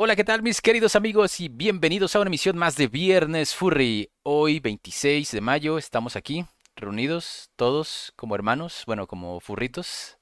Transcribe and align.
Hola, 0.00 0.14
¿qué 0.14 0.22
tal 0.22 0.42
mis 0.42 0.60
queridos 0.60 0.94
amigos 0.94 1.40
y 1.40 1.48
bienvenidos 1.48 2.14
a 2.14 2.20
una 2.20 2.28
emisión 2.28 2.56
más 2.56 2.76
de 2.76 2.86
Viernes 2.86 3.52
Furry? 3.52 4.12
Hoy 4.22 4.60
26 4.60 5.32
de 5.32 5.40
mayo 5.40 5.76
estamos 5.76 6.14
aquí 6.14 6.46
reunidos 6.76 7.50
todos 7.56 8.12
como 8.14 8.36
hermanos, 8.36 8.84
bueno, 8.86 9.08
como 9.08 9.40
furritos, 9.40 10.16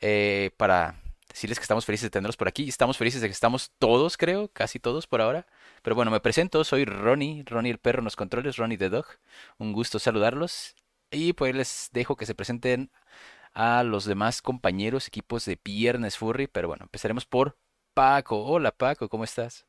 eh, 0.00 0.52
para 0.56 1.02
decirles 1.28 1.58
que 1.58 1.64
estamos 1.64 1.84
felices 1.84 2.04
de 2.04 2.10
tenerlos 2.10 2.36
por 2.36 2.46
aquí. 2.46 2.68
Estamos 2.68 2.96
felices 2.96 3.20
de 3.20 3.26
que 3.26 3.32
estamos 3.32 3.72
todos, 3.80 4.16
creo, 4.16 4.46
casi 4.52 4.78
todos 4.78 5.08
por 5.08 5.20
ahora. 5.20 5.48
Pero 5.82 5.96
bueno, 5.96 6.12
me 6.12 6.20
presento, 6.20 6.62
soy 6.62 6.84
Ronnie, 6.84 7.42
Ronnie 7.44 7.72
el 7.72 7.78
perro 7.78 8.02
en 8.02 8.04
los 8.04 8.14
controles, 8.14 8.56
Ronnie 8.56 8.78
the 8.78 8.88
Dog. 8.88 9.06
Un 9.58 9.72
gusto 9.72 9.98
saludarlos. 9.98 10.76
Y 11.10 11.32
pues 11.32 11.56
les 11.56 11.90
dejo 11.92 12.14
que 12.14 12.24
se 12.24 12.36
presenten 12.36 12.92
a 13.52 13.82
los 13.82 14.04
demás 14.04 14.42
compañeros, 14.42 15.08
equipos 15.08 15.44
de 15.44 15.58
Viernes 15.64 16.18
Furry. 16.18 16.46
Pero 16.46 16.68
bueno, 16.68 16.84
empezaremos 16.84 17.26
por 17.26 17.56
Paco. 17.94 18.42
Hola 18.44 18.70
Paco, 18.70 19.08
¿cómo 19.08 19.24
estás? 19.24 19.66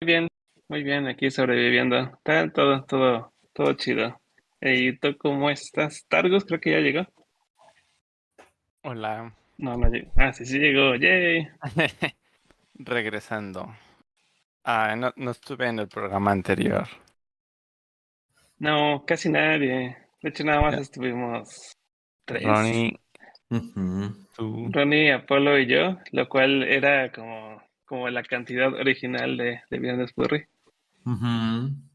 Muy 0.00 0.06
bien, 0.06 0.28
muy 0.68 0.82
bien, 0.82 1.06
aquí 1.08 1.30
sobreviviendo. 1.30 1.98
Está 1.98 2.50
todo, 2.52 2.84
todo, 2.84 3.32
todo 3.52 3.72
chido. 3.74 4.20
¿Y 4.60 4.96
tú 4.98 5.16
cómo 5.18 5.50
estás? 5.50 6.06
Targus 6.08 6.44
creo 6.44 6.60
que 6.60 6.70
ya 6.70 6.78
llegó. 6.78 7.06
Hola. 8.82 9.34
No, 9.58 9.76
no 9.76 9.88
llegó. 9.88 10.12
Ah, 10.16 10.32
sí, 10.32 10.46
sí 10.46 10.58
llegó. 10.58 10.94
Yay. 10.94 11.48
Regresando. 12.74 13.74
Ah, 14.64 14.94
no, 14.96 15.12
no 15.16 15.30
estuve 15.32 15.66
en 15.66 15.80
el 15.80 15.88
programa 15.88 16.30
anterior. 16.30 16.86
No, 18.58 19.04
casi 19.06 19.28
nadie. 19.28 19.96
De 20.22 20.28
hecho, 20.28 20.44
nada 20.44 20.60
más 20.60 20.78
estuvimos 20.78 21.76
tres. 22.26 22.44
Ronnie, 22.44 23.00
Tú. 24.36 24.68
Ronnie, 24.70 25.12
Apolo 25.12 25.58
y 25.58 25.66
yo, 25.66 25.98
lo 26.12 26.28
cual 26.28 26.62
era 26.62 27.10
como, 27.10 27.60
como 27.84 28.08
la 28.08 28.22
cantidad 28.22 28.72
original 28.74 29.36
de, 29.36 29.60
de 29.68 29.78
Viernes 29.78 30.12
Furry. 30.12 30.46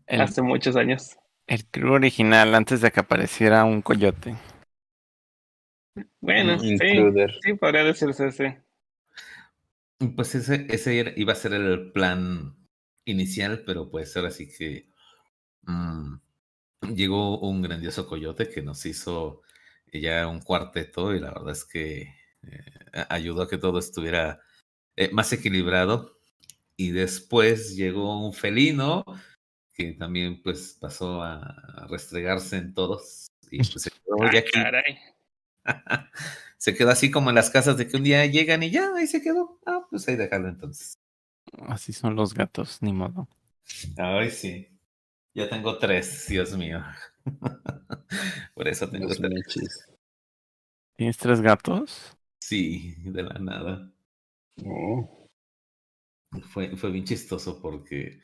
El, 0.07 0.21
hace 0.21 0.41
muchos 0.41 0.75
años. 0.75 1.15
el 1.47 1.65
crew 1.65 1.93
original 1.93 2.53
antes 2.53 2.81
de 2.81 2.91
que 2.91 2.99
apareciera 2.99 3.63
un 3.63 3.81
coyote. 3.81 4.35
Bueno, 6.19 6.59
sí, 6.59 6.77
sí, 6.77 7.53
podría 7.53 7.85
decirse 7.85 8.25
así. 8.25 8.43
Pues 10.15 10.35
ese, 10.35 10.67
ese 10.69 11.13
iba 11.15 11.31
a 11.31 11.37
ser 11.37 11.53
el 11.53 11.93
plan 11.93 12.53
inicial, 13.05 13.63
pero 13.65 13.89
pues 13.89 14.17
ahora 14.17 14.31
sí 14.31 14.49
que 14.49 14.89
mm, 15.61 16.15
llegó 16.93 17.39
un 17.39 17.61
grandioso 17.61 18.05
coyote 18.07 18.49
que 18.49 18.61
nos 18.61 18.85
hizo 18.85 19.44
ya 20.01 20.27
un 20.27 20.41
cuarteto 20.41 21.13
y 21.15 21.19
la 21.19 21.31
verdad 21.31 21.51
es 21.51 21.65
que 21.65 22.01
eh, 22.43 23.05
ayudó 23.09 23.43
a 23.43 23.49
que 23.49 23.57
todo 23.57 23.79
estuviera 23.79 24.39
eh, 24.95 25.09
más 25.11 25.31
equilibrado. 25.33 26.19
Y 26.77 26.91
después 26.91 27.75
llegó 27.75 28.19
un 28.25 28.33
felino 28.33 29.05
que 29.73 29.93
también 29.93 30.41
pues 30.43 30.77
pasó 30.79 31.21
a, 31.21 31.37
a 31.43 31.87
restregarse 31.87 32.57
en 32.57 32.73
todos 32.73 33.27
y 33.51 33.57
pues 33.59 33.81
se 33.83 33.91
quedó 34.05 34.23
Ah, 34.23 34.29
aquí. 34.37 34.51
caray. 34.51 34.97
se 36.57 36.75
quedó 36.75 36.89
así 36.91 37.11
como 37.11 37.29
en 37.29 37.35
las 37.35 37.49
casas 37.49 37.77
de 37.77 37.87
que 37.87 37.97
un 37.97 38.03
día 38.03 38.25
llegan 38.25 38.63
y 38.63 38.71
ya, 38.71 38.93
ahí 38.95 39.07
se 39.07 39.21
quedó. 39.21 39.59
Ah, 39.65 39.85
pues 39.89 40.07
ahí 40.07 40.15
dejarlo 40.15 40.49
entonces. 40.49 40.95
Así 41.67 41.93
son 41.93 42.15
los 42.15 42.33
gatos, 42.33 42.81
ni 42.81 42.91
modo. 42.93 43.27
Ay, 43.97 44.29
sí. 44.31 44.67
Ya 45.33 45.49
tengo 45.49 45.77
tres, 45.77 46.27
Dios 46.27 46.55
mío. 46.57 46.83
Por 48.53 48.67
eso 48.67 48.89
tengo 48.89 49.09
Los 49.09 49.17
tres. 49.17 49.31
michis. 49.31 49.87
¿Tienes 50.97 51.17
tres 51.17 51.41
gatos? 51.41 52.17
Sí, 52.39 52.95
de 53.03 53.23
la 53.23 53.39
nada. 53.39 53.91
Oh, 54.65 55.29
Fue, 56.51 56.75
fue 56.77 56.91
bien 56.91 57.05
chistoso 57.05 57.61
porque. 57.61 58.19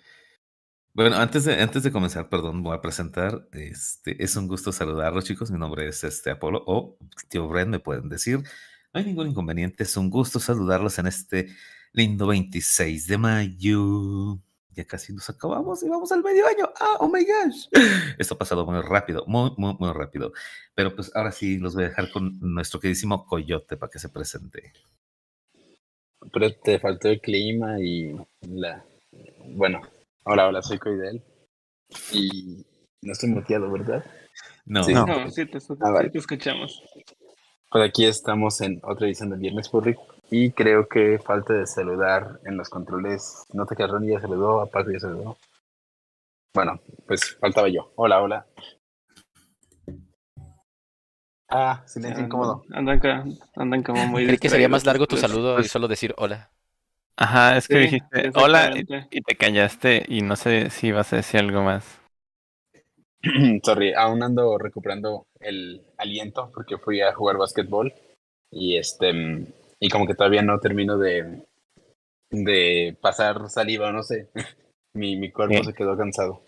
Bueno, 0.94 1.16
antes 1.18 1.46
de, 1.46 1.56
antes 1.62 1.84
de 1.84 1.92
comenzar, 1.92 2.30
perdón, 2.30 2.64
voy 2.64 2.76
a 2.76 2.82
presentar. 2.82 3.48
Este, 3.54 4.22
es 4.24 4.36
un 4.36 4.48
gusto 4.48 4.72
saludarlos, 4.72 5.26
chicos. 5.26 5.52
Mi 5.52 5.58
nombre 5.60 5.88
es 5.88 6.04
este 6.04 6.32
Apolo 6.32 6.64
o 6.68 6.98
tío 7.30 7.48
Bren, 7.48 7.70
me 7.70 7.80
pueden 7.80 8.10
decir. 8.10 8.40
No 8.40 9.00
hay 9.00 9.06
ningún 9.06 9.28
inconveniente. 9.30 9.84
Es 9.84 9.96
un 9.98 10.10
gusto 10.10 10.40
saludarlos 10.40 11.00
en 11.00 11.08
este 11.08 11.48
lindo 11.94 12.28
26 12.28 13.08
de 13.08 13.18
mayo. 13.18 14.40
Ya 14.74 14.86
casi 14.86 15.12
nos 15.14 15.30
acabamos 15.30 15.84
y 15.84 15.90
vamos 15.90 16.12
al 16.12 16.24
medio 16.24 16.48
año. 16.48 16.70
¡Ah, 16.80 16.98
oh 17.00 17.08
my 17.10 17.26
gosh! 17.26 17.68
Esto 18.18 18.36
ha 18.36 18.38
pasado 18.38 18.66
muy 18.66 18.80
rápido, 18.82 19.26
muy, 19.28 19.52
muy, 19.58 19.76
muy 19.80 19.92
rápido. 19.92 20.32
Pero 20.76 20.96
pues 20.96 21.12
ahora 21.16 21.32
sí 21.32 21.58
los 21.58 21.76
voy 21.76 21.84
a 21.84 21.88
dejar 21.90 22.10
con 22.12 22.40
nuestro 22.40 22.80
queridísimo 22.80 23.26
Coyote 23.26 23.76
para 23.78 23.90
que 23.90 24.00
se 24.00 24.10
presente. 24.10 24.72
pero 26.32 26.54
te 26.56 26.80
faltó 26.80 27.10
el 27.10 27.20
clima 27.20 27.80
y 27.82 28.16
la. 28.48 28.86
Bueno, 29.46 29.82
hola, 30.24 30.48
hola, 30.48 30.62
soy 30.62 30.78
Coidel. 30.80 31.22
Y 32.14 32.66
no 33.02 33.12
estoy 33.12 33.30
muteado, 33.30 33.70
¿verdad? 33.72 34.06
No, 34.66 34.84
Sí. 34.84 34.94
no. 34.94 35.06
No, 35.06 35.30
sí 35.30 35.46
te, 35.46 35.60
sí 35.60 35.74
Ah, 35.82 35.92
vale. 35.92 36.10
te 36.10 36.20
escuchamos. 36.20 36.82
Pues 37.70 37.84
aquí 37.90 38.06
estamos 38.06 38.62
en 38.62 38.80
otra 38.84 39.08
edición 39.08 39.32
de 39.32 39.38
Viernes 39.38 39.70
Furry. 39.70 39.96
Y 40.34 40.52
creo 40.52 40.88
que 40.88 41.20
falta 41.20 41.54
de 41.54 41.68
saludar 41.68 42.40
en 42.46 42.56
los 42.56 42.70
controles. 42.70 43.44
Nota 43.52 43.76
que 43.76 43.86
Ronnie 43.86 44.14
ya 44.14 44.22
saludó, 44.22 44.62
aparte 44.62 44.94
ya 44.94 45.00
saludó. 45.00 45.38
Bueno, 46.56 46.80
pues 47.06 47.36
faltaba 47.38 47.68
yo. 47.68 47.92
Hola, 47.98 48.22
hola. 48.22 48.46
Ah, 51.50 51.84
silencio 51.86 52.24
incómodo. 52.24 52.64
Andan, 52.72 53.38
andan 53.58 53.84
como 53.84 54.08
muy 54.08 54.26
Creí 54.26 54.38
que 54.38 54.48
sería 54.48 54.70
más 54.70 54.86
largo 54.86 55.06
tu 55.06 55.18
saludo 55.18 55.60
y 55.60 55.66
solo 55.66 55.90
decir 55.90 56.14
hola. 56.18 56.50
Ajá, 57.18 57.58
es 57.58 57.68
que 57.68 57.74
Sí, 57.74 57.80
dijiste 57.82 58.32
hola 58.34 58.72
y, 58.74 59.22
te 59.22 59.36
callaste 59.36 60.06
y 60.08 60.22
no 60.22 60.38
sé 60.38 60.70
si 60.70 60.88
ibas 60.88 61.12
a 61.12 61.18
decir 61.18 61.42
algo 61.42 61.62
más. 61.62 62.00
Sorry, 63.64 63.94
aún 63.94 64.24
ando 64.24 64.58
recuperando 64.58 65.28
el 65.42 65.84
aliento 65.98 66.50
porque 66.54 66.78
fui 66.78 67.02
a 67.02 67.14
jugar 67.14 67.36
básquetbol 67.36 67.94
y 68.50 68.78
este 68.78 69.46
y 69.82 69.90
como 69.90 70.06
que 70.06 70.14
todavía 70.16 70.42
no 70.42 70.60
termino 70.60 70.98
de 70.98 71.44
de 72.32 72.98
pasar 73.02 73.50
saliva, 73.50 73.92
no 73.92 74.04
sé. 74.04 74.30
Mi, 74.96 75.16
mi 75.16 75.32
cuerpo 75.32 75.56
Sí. 75.58 75.64
se 75.66 75.74
quedó 75.74 75.98
cansado. 75.98 76.42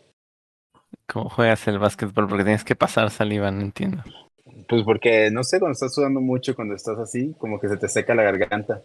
¿Cómo 1.07 1.29
juegas 1.29 1.65
el 1.69 1.79
básquetbol? 1.79 2.27
Porque 2.27 2.43
tienes 2.43 2.63
que 2.65 2.75
pasar 2.75 3.09
saliva, 3.09 3.49
no 3.51 3.61
entiendo. 3.61 4.03
Pues 4.67 4.83
porque 4.83 5.29
no 5.31 5.43
sé, 5.43 5.59
cuando 5.59 5.73
estás 5.73 5.93
sudando 5.93 6.19
mucho, 6.21 6.53
cuando 6.55 6.75
estás 6.75 6.97
así, 6.99 7.33
como 7.37 7.57
que 7.59 7.69
se 7.69 7.77
te 7.77 7.87
seca 7.87 8.13
la 8.15 8.23
garganta. 8.23 8.81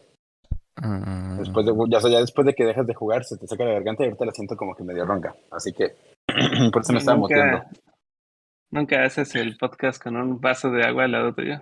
Ah, 0.77 1.37
Después 1.41 1.67
de, 1.67 1.73
ya, 1.89 1.99
o 1.99 2.01
sea, 2.01 2.11
ya 2.11 2.21
después 2.21 2.47
de 2.47 2.55
que 2.55 2.65
dejas 2.65 2.87
de 2.87 2.95
jugar, 2.95 3.25
se 3.25 3.37
te 3.37 3.47
seca 3.49 3.65
la 3.65 3.73
garganta 3.75 4.05
y 4.05 4.07
ahorita 4.07 4.25
la 4.27 4.33
siento 4.33 4.57
como 4.57 4.75
que 4.77 4.85
medio 4.85 5.05
ronca. 5.05 5.35
Así 5.51 5.73
que 5.73 5.97
por 6.73 6.83
eso 6.83 6.93
me 6.93 6.99
estaba 7.01 7.19
Nunca- 7.19 7.35
moteando. 7.37 7.65
Nunca 8.71 9.05
haces 9.05 9.35
el 9.35 9.57
podcast 9.57 10.01
con 10.03 10.17
un 10.17 10.41
vaso 10.41 10.71
de 10.71 10.85
agua 10.85 11.05
al 11.05 11.13
lado 11.13 11.35
tuyo. 11.35 11.61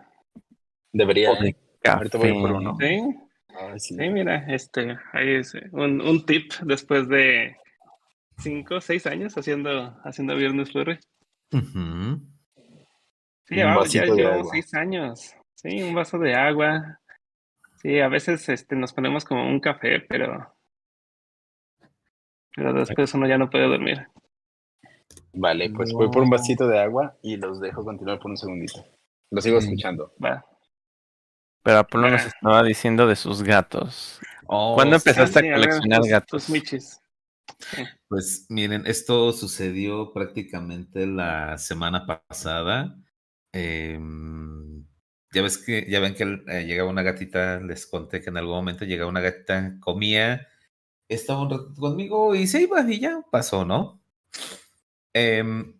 Debería. 0.92 1.32
¿eh? 1.32 1.56
Ahorita 1.94 2.18
voy 2.18 2.30
a 2.30 2.34
por 2.34 2.52
uno. 2.52 2.76
Sí, 2.80 3.00
Ay, 3.58 3.80
sí. 3.80 3.94
sí, 3.96 4.08
mira, 4.10 4.44
este, 4.48 4.96
ahí 5.12 5.36
es 5.36 5.54
eh, 5.54 5.68
un, 5.72 6.00
un 6.00 6.26
tip 6.26 6.52
después 6.62 7.08
de 7.08 7.56
cinco, 8.38 8.80
seis 8.80 9.06
años 9.06 9.34
haciendo, 9.36 9.96
haciendo 10.04 10.36
Viernes 10.36 10.72
Furry. 10.72 10.98
Ujú. 11.52 12.20
Sí, 13.44 13.54
llevamos- 13.54 13.92
ya 13.92 14.04
llevamos 14.04 14.50
seis 14.50 14.74
años. 14.74 15.34
Sí, 15.54 15.82
un 15.82 15.94
vaso 15.94 16.18
de 16.18 16.34
agua. 16.34 17.00
Sí, 17.80 18.00
a 18.00 18.08
veces 18.08 18.48
este, 18.48 18.74
nos 18.76 18.92
ponemos 18.92 19.24
como 19.24 19.48
un 19.48 19.60
café, 19.60 20.00
pero, 20.00 20.52
pero 22.54 22.72
después 22.72 23.12
uno 23.14 23.26
ya 23.28 23.38
no 23.38 23.48
puede 23.48 23.68
dormir. 23.68 24.06
Vale, 25.32 25.70
pues 25.70 25.92
voy 25.92 26.08
por 26.10 26.22
un 26.22 26.30
vasito 26.30 26.66
de 26.66 26.78
agua 26.80 27.16
y 27.22 27.36
los 27.36 27.60
dejo 27.60 27.84
continuar 27.84 28.18
por 28.18 28.30
un 28.30 28.36
segundito. 28.36 28.84
Lo 29.30 29.40
sigo 29.40 29.56
Mm. 29.56 29.60
escuchando. 29.60 30.12
Va. 30.22 30.44
Pero 31.66 31.78
Apolo 31.80 32.08
nos 32.08 32.22
Ah. 32.22 32.26
estaba 32.28 32.62
diciendo 32.62 33.08
de 33.08 33.16
sus 33.16 33.42
gatos. 33.42 34.20
Oh, 34.46 34.76
¿Cuándo 34.76 34.94
empezaste 34.94 35.40
Sí, 35.40 35.48
a 35.48 35.56
a 35.56 35.58
ver, 35.58 35.68
coleccionar 35.68 36.00
tus- 36.00 36.08
gatos? 36.08 36.48
michis. 36.48 37.00
Pues 38.06 38.46
miren, 38.48 38.86
esto 38.86 39.32
sucedió 39.32 40.12
prácticamente 40.12 41.08
la 41.08 41.58
semana 41.58 42.06
pasada. 42.06 42.96
Em, 43.52 44.84
ya 45.32 45.42
ves 45.42 45.58
que, 45.58 45.86
ya 45.90 45.98
ven 45.98 46.14
que 46.14 46.22
eh, 46.46 46.64
llegaba 46.66 46.88
una 46.88 47.02
gatita, 47.02 47.58
les 47.58 47.84
conté 47.88 48.20
que 48.20 48.30
en 48.30 48.36
algún 48.36 48.54
momento 48.54 48.84
llegaba 48.84 49.10
una 49.10 49.20
gatita, 49.20 49.76
comía, 49.80 50.46
estaba 51.08 51.42
un 51.42 51.50
rato 51.50 51.74
conmigo 51.74 52.32
y 52.36 52.46
se 52.46 52.62
iba 52.62 52.80
y 52.88 53.00
ya 53.00 53.22
pasó, 53.32 53.64
¿no? 53.64 54.00
Mm, 55.14 55.72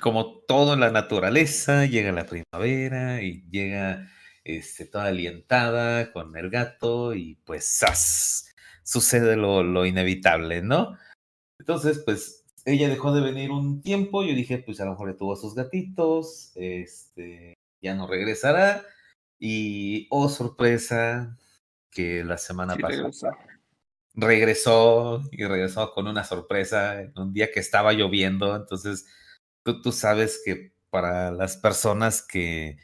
como 0.00 0.40
todo 0.46 0.74
en 0.74 0.80
la 0.80 0.90
naturaleza, 0.90 1.86
llega 1.86 2.12
la 2.12 2.26
primavera 2.26 3.22
y 3.22 3.42
llega 3.50 4.10
este, 4.44 4.84
toda 4.86 5.06
alientada 5.06 6.12
con 6.12 6.36
el 6.36 6.50
gato 6.50 7.14
y 7.14 7.36
pues 7.44 7.64
¡zas! 7.78 8.54
sucede 8.82 9.36
lo, 9.36 9.62
lo 9.62 9.84
inevitable, 9.86 10.62
¿no? 10.62 10.96
Entonces, 11.58 12.00
pues 12.04 12.44
ella 12.64 12.88
dejó 12.88 13.12
de 13.12 13.20
venir 13.22 13.50
un 13.50 13.82
tiempo, 13.82 14.22
yo 14.24 14.34
dije, 14.34 14.58
pues 14.58 14.80
a 14.80 14.84
lo 14.84 14.92
mejor 14.92 15.08
le 15.08 15.14
tuvo 15.14 15.32
a 15.34 15.36
sus 15.36 15.54
gatitos, 15.54 16.52
este, 16.56 17.54
ya 17.82 17.94
no 17.94 18.06
regresará 18.06 18.84
y, 19.38 20.06
oh 20.10 20.28
sorpresa, 20.28 21.36
que 21.90 22.24
la 22.24 22.38
semana 22.38 22.76
Sí, 22.76 22.82
pasada 22.82 23.02
regresó. 23.02 23.30
regresó 24.14 25.22
y 25.32 25.44
regresó 25.44 25.92
con 25.92 26.06
una 26.08 26.24
sorpresa 26.24 27.00
en 27.02 27.12
un 27.18 27.32
día 27.32 27.50
que 27.52 27.60
estaba 27.60 27.92
lloviendo. 27.92 28.54
Entonces, 28.56 29.06
tú, 29.74 29.92
sabes 29.92 30.40
que 30.44 30.72
para 30.90 31.30
las 31.30 31.56
personas 31.56 32.22
que 32.22 32.78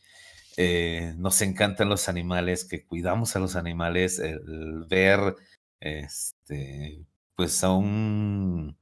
eh, 0.56 1.14
nos 1.18 1.40
encantan 1.42 1.88
los 1.88 2.08
animales, 2.08 2.64
que 2.64 2.84
cuidamos 2.86 3.36
a 3.36 3.40
los 3.40 3.56
animales, 3.56 4.18
el 4.18 4.84
ver 4.88 5.36
este, 5.80 7.06
pues 7.36 7.64
a 7.64 7.72
un 7.72 8.76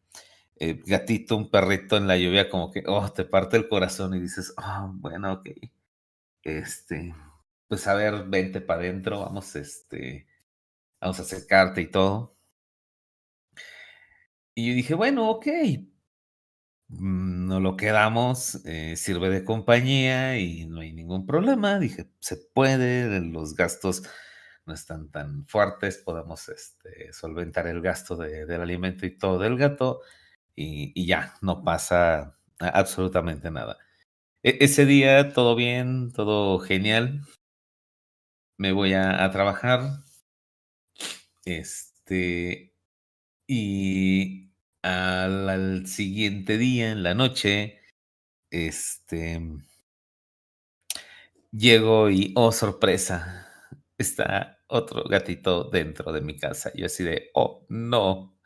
eh, 0.56 0.80
gatito, 0.86 1.36
un 1.36 1.50
perrito 1.50 1.96
en 1.96 2.06
la 2.06 2.18
lluvia, 2.18 2.50
como 2.50 2.70
que, 2.70 2.82
oh, 2.86 3.10
te 3.12 3.24
parte 3.24 3.56
el 3.56 3.68
corazón 3.68 4.14
y 4.14 4.20
dices, 4.20 4.54
oh, 4.58 4.90
bueno, 4.94 5.32
ok. 5.34 5.50
Este, 6.42 7.14
pues 7.68 7.86
a 7.86 7.94
ver, 7.94 8.24
vente 8.28 8.60
para 8.60 8.80
adentro, 8.80 9.20
vamos, 9.20 9.56
este, 9.56 10.26
vamos 11.00 11.18
a 11.20 11.22
acercarte 11.22 11.82
y 11.82 11.90
todo. 11.90 12.36
Y 14.54 14.68
yo 14.68 14.74
dije, 14.74 14.94
bueno, 14.94 15.30
ok, 15.30 15.46
mm, 16.90 17.46
no 17.48 17.60
lo 17.60 17.76
quedamos, 17.76 18.64
eh, 18.66 18.96
sirve 18.96 19.30
de 19.30 19.44
compañía 19.44 20.38
y 20.38 20.66
no 20.66 20.80
hay 20.80 20.92
ningún 20.92 21.26
problema. 21.26 21.78
Dije, 21.78 22.10
se 22.20 22.36
puede, 22.36 23.20
los 23.20 23.54
gastos 23.56 24.02
no 24.66 24.74
están 24.74 25.10
tan 25.10 25.46
fuertes, 25.46 25.98
podemos 25.98 26.48
este, 26.48 27.12
solventar 27.12 27.66
el 27.66 27.80
gasto 27.82 28.16
de- 28.16 28.46
del 28.46 28.60
alimento 28.62 29.06
y 29.06 29.16
todo 29.18 29.38
del 29.38 29.56
gato 29.56 30.00
y, 30.56 30.92
y 31.00 31.06
ya, 31.06 31.34
no 31.42 31.64
pasa 31.64 32.38
absolutamente 32.60 33.50
nada. 33.50 33.78
E- 34.44 34.58
ese 34.62 34.86
día 34.86 35.32
todo 35.34 35.56
bien, 35.56 36.12
todo 36.12 36.58
genial. 36.60 37.22
Me 38.58 38.70
voy 38.70 38.92
a, 38.92 39.24
a 39.24 39.30
trabajar. 39.32 39.80
Este, 41.44 42.74
y 43.48 44.49
al, 44.82 45.48
al 45.48 45.86
siguiente 45.86 46.58
día, 46.58 46.92
en 46.92 47.02
la 47.02 47.14
noche, 47.14 47.80
este, 48.50 49.40
llego 51.52 52.10
y, 52.10 52.32
oh, 52.36 52.52
sorpresa, 52.52 53.46
está 53.98 54.58
otro 54.68 55.04
gatito 55.04 55.64
dentro 55.70 56.12
de 56.12 56.20
mi 56.20 56.36
casa. 56.36 56.72
Yo 56.74 56.86
así 56.86 57.04
de, 57.04 57.30
oh, 57.34 57.66
no, 57.68 58.38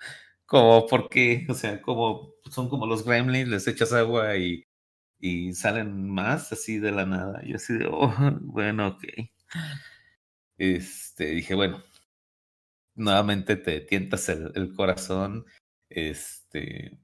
¿cómo? 0.47 0.87
¿Por 0.87 1.09
qué? 1.09 1.47
O 1.49 1.55
sea, 1.55 1.81
como 1.83 2.35
son 2.51 2.69
como 2.69 2.87
los 2.87 3.05
gremlins, 3.05 3.49
les 3.49 3.67
echas 3.69 3.93
agua 3.93 4.37
y, 4.37 4.67
y 5.21 5.55
salen 5.55 6.11
más 6.11 6.53
así 6.53 6.79
de 6.79 6.93
la 6.93 7.07
nada. 7.07 7.43
Yo 7.45 7.57
así 7.57 7.75
de, 7.75 7.87
oh, 7.91 8.13
bueno, 8.43 8.89
ok. 8.89 9.05
Este, 10.59 11.27
dije, 11.27 11.55
bueno, 11.55 11.83
nuevamente 12.95 13.57
te 13.57 13.81
tientas 13.81 14.29
el 14.29 14.73
corazón, 14.75 15.47
este, 15.95 16.99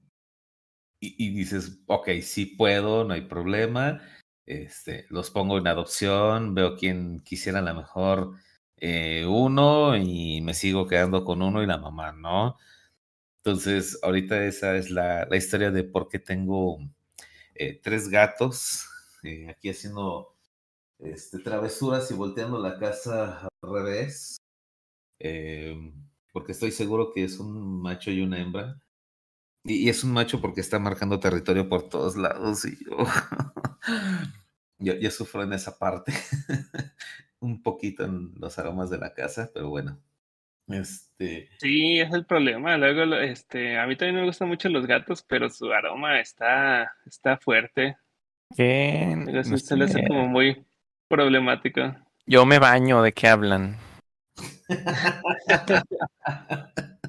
y, 1.01 1.31
dices, 1.35 1.83
ok, 1.87 2.09
sí 2.23 2.47
puedo, 2.47 3.05
no 3.05 3.15
hay 3.15 3.23
problema, 3.23 4.03
este, 4.47 5.07
los 5.11 5.31
pongo 5.31 5.59
en 5.59 5.67
adopción, 5.67 6.55
veo 6.55 6.77
quién 6.77 7.21
quisiera 7.21 7.61
a 7.61 7.63
lo 7.63 7.75
mejor 7.75 8.35
eh, 8.77 9.25
uno 9.27 9.97
y 9.97 10.41
me 10.43 10.55
sigo 10.55 10.87
quedando 10.87 11.25
con 11.25 11.43
uno 11.43 11.63
y 11.63 11.67
la 11.67 11.79
mamá, 11.79 12.13
¿no? 12.13 12.57
Entonces, 13.45 13.99
ahorita 14.03 14.45
esa 14.45 14.77
es 14.77 14.91
la, 14.91 15.27
la 15.27 15.37
historia 15.37 15.71
de 15.71 15.85
por 15.85 16.09
qué 16.09 16.19
tengo 16.19 16.79
eh, 17.55 17.81
tres 17.83 18.09
gatos 18.09 18.87
eh, 19.23 19.49
aquí 19.51 19.71
haciendo 19.71 20.35
este, 20.99 21.39
travesuras 21.41 22.11
y 22.11 22.15
volteando 22.15 22.59
la 22.59 22.79
casa 22.79 23.49
al 23.63 23.73
revés 23.73 24.39
eh, 25.19 25.77
porque 26.33 26.53
estoy 26.53 26.71
seguro 26.71 27.13
que 27.13 27.25
es 27.25 27.39
un 27.39 27.81
macho 27.83 28.11
y 28.11 28.23
una 28.23 28.41
hembra. 28.41 28.81
Y, 29.65 29.85
y 29.85 29.89
es 29.89 30.05
un 30.05 30.13
macho 30.13 30.41
porque 30.41 30.61
está 30.61 30.79
marcando 30.79 31.21
territorio 31.21 31.69
por 31.69 31.89
todos 31.89 32.17
lados 32.17 32.65
y 32.65 32.83
yo, 32.85 32.97
yo, 34.79 34.95
yo 34.95 35.11
sufro 35.11 35.43
en 35.43 35.53
esa 35.53 35.79
parte, 35.79 36.13
un 37.41 37.63
poquito 37.63 38.05
en 38.05 38.33
los 38.37 38.59
aromas 38.59 38.91
de 38.91 38.99
la 38.99 39.15
casa, 39.15 39.51
pero 39.53 39.69
bueno. 39.69 40.01
Este, 40.69 41.51
Sí, 41.59 41.99
es 41.99 42.13
el 42.13 42.25
problema. 42.25 42.77
Luego, 42.77 43.17
este, 43.17 43.79
a 43.79 43.87
mí 43.87 43.97
también 43.97 44.17
me 44.21 44.25
gustan 44.25 44.49
mucho 44.49 44.69
los 44.69 44.87
gatos, 44.87 45.25
pero 45.27 45.51
su 45.51 45.73
aroma 45.73 46.21
está, 46.21 46.93
está 47.07 47.37
fuerte. 47.39 47.97
¿Qué? 48.57 49.17
Sí 49.27 49.51
No 49.51 49.59
se 49.59 49.77
le 49.77 49.85
hace 49.85 50.07
como 50.07 50.27
muy 50.29 50.65
problemático. 51.09 51.97
Yo 52.27 52.47
me 52.47 52.59
baño, 52.59 53.03
¿de 53.03 53.13
qué 53.13 53.29
hablan? 53.29 53.77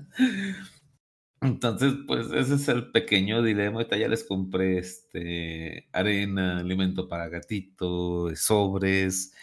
Entonces, 1.42 1.94
pues 2.06 2.32
ese 2.32 2.56
es 2.56 2.68
el 2.68 2.92
pequeño 2.92 3.42
dilema. 3.42 3.78
Ahorita 3.78 3.98
ya 3.98 4.08
les 4.08 4.24
compré 4.24 4.78
este 4.78 5.88
arena, 5.92 6.60
alimento 6.60 7.08
para 7.08 7.30
gatito, 7.30 8.36
sobres, 8.36 9.34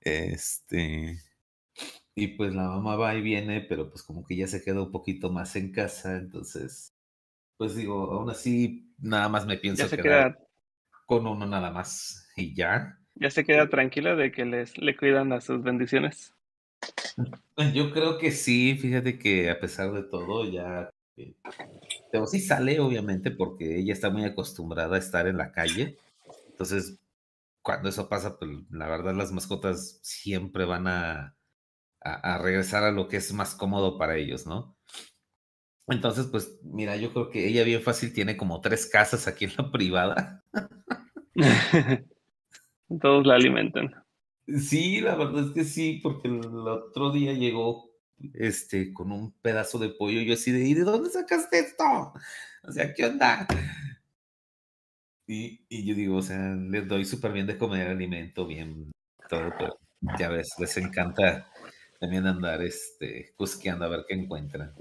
este, 0.00 1.20
y 2.16 2.28
pues 2.28 2.54
la 2.54 2.68
mamá 2.68 2.96
va 2.96 3.14
y 3.14 3.22
viene, 3.22 3.60
pero 3.60 3.90
pues 3.90 4.02
como 4.02 4.24
que 4.24 4.36
ya 4.36 4.46
se 4.46 4.62
queda 4.62 4.82
un 4.82 4.92
poquito 4.92 5.30
más 5.30 5.56
en 5.56 5.72
casa, 5.72 6.16
entonces, 6.16 6.94
pues 7.56 7.74
digo, 7.74 8.12
aún 8.12 8.30
así, 8.30 8.94
nada 8.98 9.28
más 9.28 9.46
me 9.46 9.56
pienso 9.56 9.88
se 9.88 9.96
quedar 9.96 10.34
queda, 10.34 10.46
con 11.06 11.26
uno 11.26 11.46
nada 11.46 11.72
más 11.72 12.30
y 12.36 12.54
ya. 12.54 12.98
ya 13.14 13.30
se 13.30 13.44
queda 13.44 13.68
tranquila 13.68 14.14
de 14.14 14.30
que 14.30 14.44
les, 14.44 14.78
le 14.78 14.96
cuidan 14.96 15.32
a 15.32 15.40
sus 15.40 15.62
bendiciones. 15.62 16.34
Yo 17.74 17.92
creo 17.92 18.18
que 18.18 18.32
sí, 18.32 18.76
fíjate 18.76 19.18
que 19.18 19.50
a 19.50 19.60
pesar 19.60 19.92
de 19.92 20.02
todo, 20.02 20.44
ya, 20.50 20.90
eh, 21.16 21.34
pero 22.10 22.26
sí 22.26 22.40
sale, 22.40 22.80
obviamente, 22.80 23.30
porque 23.30 23.78
ella 23.78 23.92
está 23.92 24.10
muy 24.10 24.24
acostumbrada 24.24 24.96
a 24.96 24.98
estar 24.98 25.26
en 25.26 25.36
la 25.38 25.52
calle. 25.52 25.96
Entonces, 26.50 26.98
cuando 27.62 27.88
eso 27.88 28.08
pasa, 28.08 28.38
pues 28.38 28.50
la 28.70 28.88
verdad 28.88 29.14
las 29.14 29.32
mascotas 29.32 30.00
siempre 30.02 30.64
van 30.64 30.86
a, 30.88 31.36
a, 32.02 32.34
a 32.34 32.38
regresar 32.38 32.84
a 32.84 32.92
lo 32.92 33.08
que 33.08 33.18
es 33.18 33.32
más 33.32 33.54
cómodo 33.54 33.98
para 33.98 34.16
ellos, 34.16 34.46
¿no? 34.46 34.76
Entonces, 35.86 36.26
pues 36.26 36.58
mira, 36.62 36.96
yo 36.96 37.12
creo 37.12 37.30
que 37.30 37.46
ella 37.46 37.62
bien 37.62 37.82
fácil 37.82 38.12
tiene 38.12 38.36
como 38.36 38.60
tres 38.60 38.86
casas 38.86 39.28
aquí 39.28 39.44
en 39.44 39.52
la 39.58 39.70
privada. 39.70 40.42
Todos 43.00 43.26
la 43.26 43.34
alimentan. 43.34 44.03
Sí, 44.46 45.00
la 45.00 45.14
verdad 45.16 45.46
es 45.46 45.52
que 45.52 45.64
sí, 45.64 46.00
porque 46.02 46.28
el 46.28 46.44
otro 46.68 47.10
día 47.10 47.32
llegó 47.32 47.90
este 48.34 48.92
con 48.92 49.10
un 49.10 49.32
pedazo 49.40 49.78
de 49.78 49.88
pollo 49.90 50.20
y 50.20 50.26
yo 50.26 50.34
así 50.34 50.52
de, 50.52 50.60
¿y 50.68 50.74
de 50.74 50.82
dónde 50.82 51.10
sacaste 51.10 51.58
esto? 51.60 51.84
O 52.62 52.72
sea, 52.72 52.92
¿qué 52.94 53.06
onda? 53.06 53.46
Y, 55.26 55.64
y 55.68 55.86
yo 55.86 55.94
digo, 55.94 56.16
o 56.16 56.22
sea, 56.22 56.54
les 56.54 56.86
doy 56.86 57.04
súper 57.04 57.32
bien 57.32 57.46
de 57.46 57.56
comer 57.58 57.88
alimento, 57.88 58.46
bien, 58.46 58.92
todo, 59.28 59.50
pero 59.58 59.78
ya 60.18 60.28
ves, 60.28 60.50
les 60.58 60.76
encanta 60.76 61.50
también 61.98 62.26
andar 62.26 62.62
este, 62.62 63.32
cusqueando 63.36 63.86
a 63.86 63.88
ver 63.88 64.04
qué 64.06 64.14
encuentran. 64.14 64.74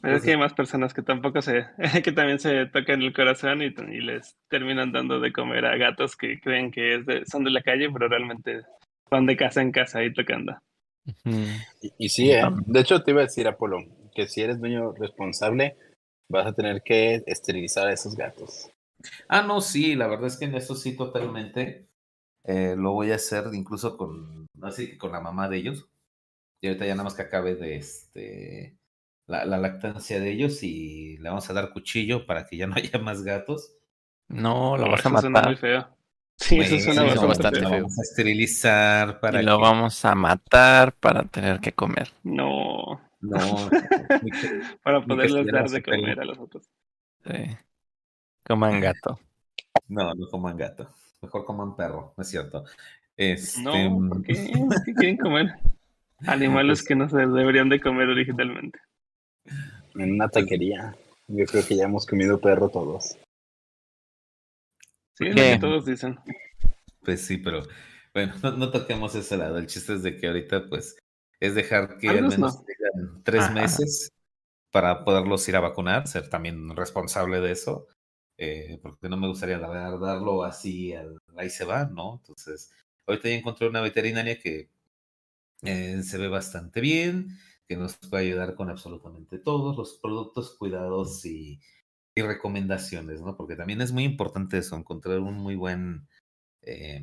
Pero 0.00 0.16
es 0.16 0.22
que 0.22 0.32
hay 0.32 0.36
más 0.36 0.54
personas 0.54 0.92
que 0.94 1.02
tampoco 1.02 1.40
se, 1.42 1.66
que 2.04 2.12
también 2.12 2.38
se 2.38 2.66
tocan 2.66 3.02
el 3.02 3.12
corazón 3.12 3.62
y, 3.62 3.66
y 3.66 4.00
les 4.00 4.36
terminan 4.48 4.92
dando 4.92 5.20
de 5.20 5.32
comer 5.32 5.64
a 5.66 5.76
gatos 5.76 6.16
que 6.16 6.40
creen 6.40 6.70
que 6.70 6.96
es 6.96 7.06
de- 7.06 7.24
son 7.26 7.44
de 7.44 7.50
la 7.50 7.62
calle, 7.62 7.90
pero 7.90 8.08
realmente 8.08 8.62
van 9.10 9.26
de 9.26 9.36
casa 9.36 9.62
en 9.62 9.72
casa 9.72 10.00
ahí 10.00 10.12
tocando. 10.12 10.56
Y, 11.80 11.92
y 11.98 12.08
sí, 12.08 12.30
¿eh? 12.30 12.42
De 12.66 12.80
hecho, 12.80 13.02
te 13.02 13.10
iba 13.10 13.20
a 13.20 13.24
decir, 13.24 13.46
Apolo, 13.46 13.78
que 14.14 14.26
si 14.26 14.40
eres 14.40 14.58
dueño 14.60 14.92
responsable, 14.92 15.76
vas 16.30 16.46
a 16.46 16.54
tener 16.54 16.82
que 16.82 17.22
esterilizar 17.26 17.88
a 17.88 17.92
esos 17.92 18.16
gatos. 18.16 18.70
Ah, 19.28 19.42
no, 19.42 19.60
sí, 19.60 19.94
la 19.94 20.06
verdad 20.06 20.28
es 20.28 20.36
que 20.36 20.46
en 20.46 20.54
eso 20.54 20.74
sí 20.74 20.96
totalmente 20.96 21.86
eh, 22.44 22.74
lo 22.76 22.92
voy 22.92 23.12
a 23.12 23.16
hacer 23.16 23.44
incluso 23.52 23.96
con, 23.96 24.46
así 24.62 24.92
que 24.92 24.98
con 24.98 25.12
la 25.12 25.20
mamá 25.20 25.48
de 25.48 25.58
ellos. 25.58 25.88
Y 26.62 26.68
ahorita 26.68 26.86
ya 26.86 26.92
nada 26.94 27.04
más 27.04 27.14
que 27.14 27.22
acabe 27.22 27.54
de 27.56 27.76
este 27.76 28.76
la, 29.26 29.44
la 29.44 29.58
lactancia 29.58 30.20
de 30.20 30.32
ellos 30.32 30.62
y 30.62 31.16
le 31.18 31.28
vamos 31.30 31.48
a 31.50 31.52
dar 31.54 31.72
cuchillo 31.72 32.26
para 32.26 32.46
que 32.46 32.56
ya 32.56 32.66
no 32.66 32.74
haya 32.76 32.98
más 32.98 33.22
gatos. 33.22 33.72
No, 34.28 34.76
lo 34.76 34.88
Oh, 34.88 34.90
vas 34.90 35.06
a 35.06 35.08
eso 35.08 35.16
suena 35.16 35.40
muy 35.40 35.56
matar. 35.56 35.56
feo. 35.56 35.88
Sí, 36.36 36.60
eso 36.60 36.78
suena 36.78 37.02
sí, 37.02 37.06
bastante, 37.06 37.26
bastante 37.26 37.60
feo. 37.66 37.68
Lo 37.68 37.70
vamos 37.70 37.98
a 37.98 38.02
esterilizar 38.02 39.20
para 39.20 39.40
Y 39.40 39.42
lo 39.42 39.58
que 39.58 39.62
vamos 39.62 40.04
a 40.04 40.14
matar 40.14 40.92
para 40.94 41.24
tener 41.24 41.60
que 41.60 41.72
comer. 41.72 42.10
No, 42.24 43.00
no, 43.20 43.68
que- 44.40 44.62
para 44.82 45.04
poderles 45.06 45.50
dar 45.50 45.68
de 45.70 45.82
comer 45.82 46.20
a 46.20 46.24
los 46.24 46.38
otros. 46.38 46.68
Sí. 47.24 47.56
Coman 48.44 48.80
gato. 48.80 49.18
no, 49.88 50.14
no 50.14 50.28
coman 50.28 50.56
gato, 50.56 50.90
mejor 51.22 51.44
coman 51.44 51.76
perro, 51.76 52.14
¿no 52.16 52.22
es 52.22 52.28
cierto? 52.30 52.64
Este, 53.16 53.62
No, 53.62 53.72
¿por 54.08 54.22
qué? 54.22 54.34
¿Qué 54.84 54.94
quieren 54.94 55.16
comer? 55.18 55.54
Animales 56.26 56.80
Pues- 56.80 56.88
que 56.88 56.96
no 56.96 57.08
se 57.08 57.18
deberían 57.18 57.68
de 57.68 57.80
comer 57.80 58.08
originalmente. 58.08 58.78
En 59.94 60.12
una 60.12 60.28
taquería. 60.28 60.96
Yo 61.28 61.44
creo 61.46 61.66
que 61.66 61.76
ya 61.76 61.84
hemos 61.84 62.06
comido 62.06 62.40
perro 62.40 62.68
todos. 62.68 63.16
Sí, 65.16 65.26
lo 65.26 65.34
que 65.34 65.58
todos 65.60 65.86
dicen. 65.86 66.18
Pues 67.02 67.24
sí, 67.24 67.38
pero 67.38 67.62
bueno, 68.12 68.34
no, 68.42 68.52
no 68.56 68.70
toquemos 68.70 69.14
ese 69.14 69.36
lado. 69.36 69.58
El 69.58 69.66
chiste 69.66 69.94
es 69.94 70.02
de 70.02 70.16
que 70.16 70.26
ahorita, 70.26 70.66
pues, 70.68 70.96
es 71.40 71.54
dejar 71.54 71.98
que 71.98 72.08
al 72.08 72.22
menos 72.22 72.38
no. 72.38 72.64
tengan 72.64 73.22
tres 73.22 73.44
Ajá. 73.44 73.54
meses 73.54 74.10
para 74.70 75.04
poderlos 75.04 75.48
ir 75.48 75.56
a 75.56 75.60
vacunar, 75.60 76.08
ser 76.08 76.28
también 76.28 76.74
responsable 76.74 77.40
de 77.40 77.52
eso, 77.52 77.86
eh, 78.38 78.80
porque 78.82 79.08
no 79.08 79.16
me 79.16 79.28
gustaría 79.28 79.58
verdad, 79.58 79.98
darlo 80.00 80.42
así, 80.42 80.92
al, 80.92 81.18
ahí 81.36 81.48
se 81.48 81.64
va, 81.64 81.84
¿no? 81.84 82.16
Entonces, 82.20 82.72
ahorita 83.06 83.28
ya 83.28 83.36
encontré 83.36 83.68
una 83.68 83.80
veterinaria 83.80 84.38
que 84.38 84.68
eh, 85.62 86.02
se 86.02 86.18
ve 86.18 86.28
bastante 86.28 86.80
bien, 86.80 87.28
que 87.68 87.76
nos 87.76 87.96
puede 87.96 88.24
ayudar 88.28 88.54
con 88.56 88.70
absolutamente 88.70 89.38
todos 89.38 89.76
los 89.76 89.98
productos, 90.02 90.56
cuidados 90.58 91.24
y, 91.26 91.60
y 92.14 92.22
recomendaciones, 92.22 93.22
¿no? 93.22 93.36
Porque 93.36 93.56
también 93.56 93.80
es 93.82 93.92
muy 93.92 94.04
importante 94.04 94.58
eso, 94.58 94.76
encontrar 94.76 95.20
un 95.20 95.34
muy 95.36 95.56
buen 95.56 96.08
eh, 96.62 97.02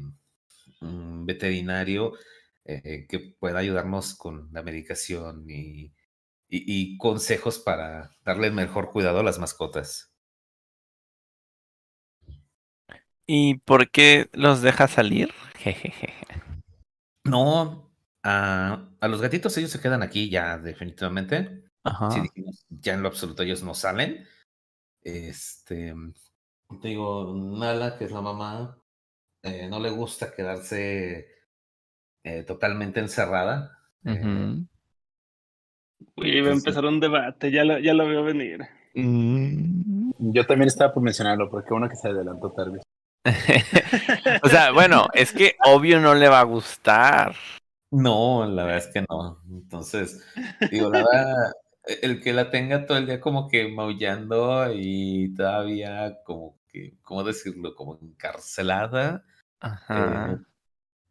un 0.82 1.26
veterinario 1.26 2.14
eh, 2.66 3.08
que 3.10 3.20
pueda 3.40 3.60
ayudarnos 3.60 4.16
con 4.16 4.50
la 4.54 4.64
medicación 4.64 5.46
y, 5.50 5.94
y- 6.50 6.94
y 6.94 6.98
consejos 6.98 7.60
para 7.60 8.12
darle 8.26 8.52
mejor 8.52 8.92
cuidado 8.92 9.20
a 9.22 9.24
las 9.24 9.40
mascotas. 9.40 10.14
¿Y 13.28 13.56
por 13.60 13.90
qué 13.92 14.30
los 14.34 14.62
deja 14.62 14.88
salir? 14.88 15.32
Jejeje. 15.58 16.14
No, 17.26 17.91
a, 18.24 18.90
a 19.00 19.08
los 19.08 19.22
gatitos 19.22 19.58
ellos 19.58 19.72
se 19.72 19.82
quedan 19.82 20.04
aquí 20.04 20.30
ya 20.30 20.58
definitivamente. 20.58 21.64
Ajá. 21.84 22.12
Si 22.12 22.22
dijimos, 22.22 22.66
ya 22.70 22.94
en 22.94 23.02
lo 23.02 23.08
absoluto 23.08 23.44
ellos 23.44 23.64
no 23.64 23.74
salen. 23.74 24.26
Este, 25.02 25.96
te 26.80 26.88
digo, 26.88 27.34
Nala, 27.36 27.98
que 27.98 28.06
es 28.06 28.12
la 28.12 28.22
mamá, 28.22 28.78
eh, 29.44 29.68
no 29.68 29.80
le 29.80 29.90
gusta 29.90 30.34
quedarse 30.34 31.28
eh, 32.24 32.44
totalmente 32.44 33.00
encerrada. 33.00 33.78
eh, 34.06 34.12
Ujú. 34.12 34.68
Uy, 36.18 36.38
iba 36.38 36.50
a 36.50 36.54
empezar 36.54 36.86
un 36.86 37.00
debate, 37.00 37.52
ya 37.52 37.64
lo, 37.64 37.80
ya 37.80 37.94
lo 37.94 38.08
veo 38.08 38.24
venir. 38.24 38.62
Mm. 38.96 40.12
Yo 40.34 40.46
también 40.46 40.68
estaba 40.68 40.94
por 40.94 41.04
mencionarlo, 41.04 41.50
porque 41.50 41.74
uno 41.74 41.90
que 41.90 41.96
se 41.96 42.10
adelantó 42.10 42.52
tarde. 42.52 42.82
o 44.44 44.50
sea, 44.50 44.72
bueno, 44.72 45.08
es 45.14 45.32
que 45.32 45.56
obvio 45.66 46.00
no 46.00 46.16
le 46.16 46.28
va 46.30 46.40
a 46.40 46.44
gustar. 46.44 47.36
No, 47.92 48.46
la 48.48 48.64
verdad 48.64 48.78
es 48.88 48.94
que 48.94 49.06
no. 49.10 49.42
Entonces, 49.50 50.24
digo, 50.70 50.90
la 50.90 51.00
verdad, 51.00 51.52
e- 51.86 52.00
el 52.04 52.22
que 52.22 52.32
la 52.34 52.50
tenga 52.50 52.86
todo 52.86 52.98
el 52.98 53.06
día 53.06 53.20
como 53.20 53.48
que 53.50 53.68
maullando 53.68 54.72
y 54.74 55.34
todavía 55.36 56.18
como 56.26 56.58
que, 56.70 56.98
¿cómo 57.02 57.24
decirlo? 57.24 57.76
Como 57.76 58.00
encarcelada. 58.02 59.26
Ajá. 59.60 60.40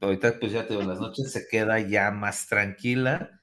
Ahorita, 0.01 0.39
pues 0.41 0.53
ya 0.53 0.67
te 0.67 0.75
digo, 0.75 0.87
las 0.89 1.01
noches 1.01 1.33
se 1.33 1.49
queda 1.49 1.81
ya 1.81 2.11
más 2.11 2.49
tranquila. 2.49 3.41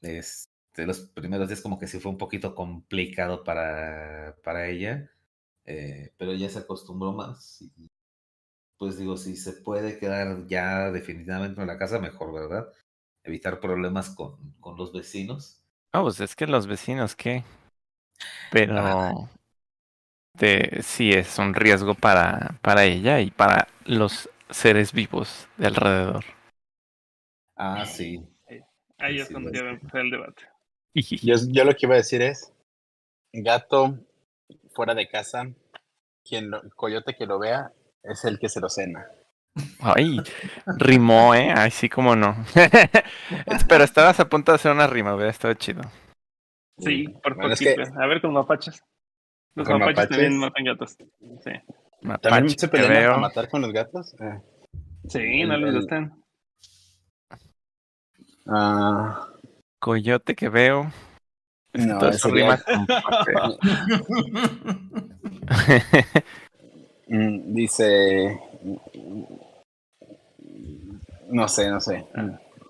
Este, 0.00 0.86
los 0.86 1.00
primeros 1.00 1.48
días 1.48 1.60
como 1.60 1.78
que 1.78 1.86
sí 1.88 1.98
fue 2.00 2.12
un 2.12 2.18
poquito 2.18 2.54
complicado 2.54 3.42
para, 3.44 4.36
para 4.44 4.68
ella, 4.68 5.10
eh, 5.64 6.12
pero 6.18 6.34
ya 6.34 6.48
se 6.48 6.60
acostumbró 6.60 7.12
más. 7.12 7.62
Y, 7.62 7.72
pues 8.78 8.96
digo, 8.98 9.16
si 9.16 9.36
se 9.36 9.52
puede 9.52 9.98
quedar 9.98 10.46
ya 10.46 10.90
definitivamente 10.90 11.60
en 11.60 11.66
la 11.66 11.78
casa, 11.78 11.98
mejor, 11.98 12.32
¿verdad? 12.32 12.72
Evitar 13.24 13.60
problemas 13.60 14.10
con, 14.10 14.54
con 14.60 14.76
los 14.76 14.92
vecinos. 14.92 15.62
Ah, 15.92 16.02
pues 16.02 16.20
es 16.20 16.36
que 16.36 16.46
los 16.46 16.66
vecinos, 16.66 17.16
¿qué? 17.16 17.44
Pero 18.50 19.28
de, 20.38 20.80
sí 20.82 21.12
es 21.12 21.38
un 21.38 21.54
riesgo 21.54 21.94
para, 21.94 22.58
para 22.62 22.84
ella 22.84 23.20
y 23.20 23.30
para 23.30 23.68
los 23.84 24.30
seres 24.50 24.92
vivos 24.92 25.48
de 25.56 25.66
alrededor. 25.66 26.24
Ah, 27.56 27.84
sí. 27.84 28.22
Ahí 28.98 29.20
es 29.20 29.28
cuando 29.28 29.52
ya 29.52 29.62
va 29.62 29.70
a 29.70 29.72
empezar 29.72 30.00
el 30.00 30.10
debate. 30.10 30.42
Yo, 30.94 31.36
yo 31.48 31.64
lo 31.64 31.74
que 31.74 31.86
iba 31.86 31.94
a 31.94 31.98
decir 31.98 32.22
es, 32.22 32.52
gato 33.32 33.98
fuera 34.72 34.94
de 34.94 35.08
casa, 35.08 35.48
quien 36.24 36.50
lo- 36.50 36.62
coyote 36.76 37.16
que 37.16 37.26
lo 37.26 37.38
vea 37.38 37.72
es 38.10 38.24
el 38.24 38.38
que 38.38 38.48
se 38.48 38.60
lo 38.60 38.68
cena. 38.68 39.06
Ay, 39.80 40.20
rimó, 40.78 41.34
¿eh? 41.34 41.52
Ay, 41.56 41.70
sí, 41.70 41.88
como 41.88 42.14
no. 42.14 42.36
Pero 43.68 43.84
estabas 43.84 44.20
a 44.20 44.28
punto 44.28 44.52
de 44.52 44.56
hacer 44.56 44.70
una 44.72 44.86
rima, 44.86 45.14
hubiera 45.14 45.30
estado 45.30 45.54
chido. 45.54 45.82
Sí, 46.78 47.08
por 47.22 47.34
Bueno, 47.36 47.52
es 47.54 47.58
poquito. 47.60 47.82
que- 47.82 48.02
A 48.02 48.06
ver, 48.06 48.20
con 48.20 48.32
mapaches. 48.32 48.82
Los 49.54 49.66
¿Con 49.66 49.80
mapaches, 49.80 49.96
mapaches? 49.96 50.10
también 50.16 50.38
matan 50.38 50.64
gatos. 50.64 50.96
Sí, 51.42 51.50
Mapache 52.02 52.30
¿También 52.30 52.58
se 52.58 52.68
pelean 52.68 52.92
veo. 52.92 53.14
a 53.14 53.18
matar 53.18 53.48
con 53.48 53.60
los 53.62 53.72
gatos? 53.72 54.14
Eh, 54.20 54.40
sí 55.08 55.42
no 55.44 55.54
El- 55.54 55.60
les 55.62 55.70
el- 55.70 55.76
gustan. 55.80 56.22
ah, 58.46 59.26
Coyote 59.80 60.36
que 60.36 60.48
veo. 60.48 60.92
No, 61.72 62.12
sería- 62.12 62.56
rima 62.56 63.58
dice... 67.08 68.38
No 71.30 71.48
sé, 71.48 71.68
no 71.68 71.80
sé. 71.80 72.06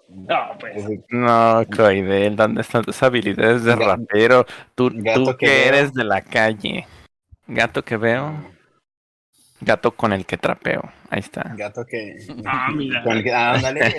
No, 0.08 0.36
pues. 0.58 0.76
Es- 0.76 1.00
No, 1.10 1.62
Coidel, 1.74 2.34
¿dónde 2.36 2.62
están 2.62 2.84
tus 2.84 3.02
habilidades 3.02 3.64
de 3.64 3.76
rapero? 3.76 4.46
Tú, 4.74 4.90
tú 4.90 5.36
que 5.36 5.66
eres 5.66 5.92
de 5.92 6.04
la 6.04 6.22
calle. 6.22 6.86
Gato 7.46 7.84
que 7.84 7.96
veo. 7.96 8.32
Gato 9.60 9.90
con 9.92 10.12
el 10.12 10.24
que 10.24 10.36
trapeo. 10.36 10.82
Ahí 11.10 11.20
está. 11.20 11.54
Gato 11.56 11.84
que... 11.84 12.16
Ah, 12.44 12.68
mira. 12.72 13.02
Con 13.02 13.16
el 13.16 13.24
que... 13.24 13.32
Ah, 13.32 13.54
ándale. 13.54 13.94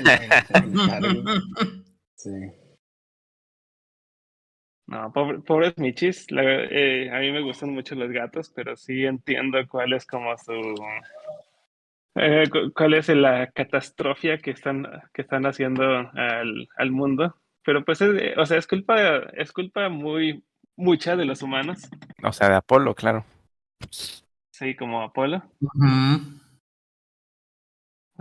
Sí. 2.15 2.29
No, 4.91 5.11
pobre- 5.13 5.39
pobres 5.39 5.77
michis. 5.77 6.29
La 6.31 6.41
verdad, 6.41 6.67
eh, 6.71 7.09
a 7.11 7.19
mí 7.19 7.31
me 7.31 7.41
gustan 7.41 7.69
mucho 7.73 7.95
los 7.95 8.09
gatos, 8.11 8.51
pero 8.55 8.75
sí 8.75 9.05
entiendo 9.05 9.57
cuál 9.67 9.93
es 9.93 10.05
como 10.05 10.35
su. 10.37 10.51
eh, 12.15 12.43
cu- 12.51 12.71
cuál 12.73 12.93
es 12.95 13.09
la 13.09 13.47
catastrofia 13.51 14.37
que 14.37 14.51
están, 14.51 14.87
que 15.13 15.21
están 15.21 15.45
haciendo 15.45 15.83
al, 16.13 16.67
al 16.77 16.91
mundo. 16.91 17.35
Pero 17.63 17.83
pues, 17.85 18.01
es, 18.01 18.37
o 18.37 18.45
sea, 18.45 18.57
es 18.57 18.67
culpa, 18.67 19.19
es 19.33 19.51
culpa 19.51 19.89
muy 19.89 20.43
mucha 20.75 21.15
de 21.15 21.25
los 21.25 21.41
humanos. 21.41 21.89
O 22.23 22.31
sea, 22.31 22.49
de 22.49 22.55
Apolo, 22.55 22.95
claro. 22.95 23.25
Sí, 24.51 24.75
como 24.75 25.01
Apolo. 25.01 25.43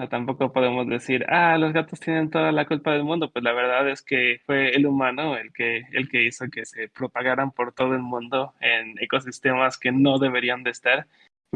Tampoco 0.07 0.53
podemos 0.53 0.87
decir, 0.87 1.27
ah, 1.29 1.59
los 1.59 1.73
gatos 1.73 1.99
tienen 1.99 2.31
toda 2.31 2.53
la 2.53 2.67
culpa 2.67 2.93
del 2.93 3.03
mundo. 3.03 3.33
Pues 3.33 3.43
la 3.43 3.53
verdad 3.53 3.89
es 3.91 4.01
que 4.01 4.41
fue 4.47 4.71
el 4.71 4.87
humano 4.87 5.37
el 5.37 5.53
que, 5.53 5.83
el 5.91 6.09
que 6.09 6.23
hizo 6.23 6.49
que 6.49 6.65
se 6.65 6.89
propagaran 6.89 7.51
por 7.51 7.73
todo 7.73 7.95
el 7.95 8.03
mundo 8.03 8.55
en 8.61 8.95
ecosistemas 9.01 9.77
que 9.77 9.91
no 9.91 10.19
deberían 10.19 10.63
de 10.63 10.71
estar. 10.71 11.07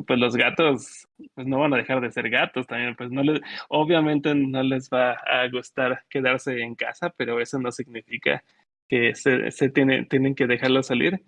Pues 0.06 0.18
los 0.18 0.34
gatos, 0.34 1.06
pues 1.34 1.46
no 1.46 1.61
van 1.61 1.75
a 1.75 1.76
dejar 1.76 2.00
de 2.00 2.11
ser 2.11 2.30
gatos 2.30 2.66
también. 2.66 2.96
Pues 2.96 3.12
no 3.12 3.22
les, 3.22 3.40
obviamente 3.68 4.34
no 4.34 4.62
les 4.64 4.90
va 4.90 5.12
a 5.12 5.49
gustar 5.49 6.04
quedarse 6.08 6.62
en 6.62 6.75
casa, 6.75 7.11
pero 7.16 7.40
eso 7.40 7.61
no 7.61 7.70
significa 7.70 8.42
que 8.88 9.14
se, 9.14 9.52
se 9.52 9.70
tiene, 9.70 10.04
tienen 10.06 10.34
que 10.34 10.49
dejarlos 10.49 10.88
salir. 10.88 11.22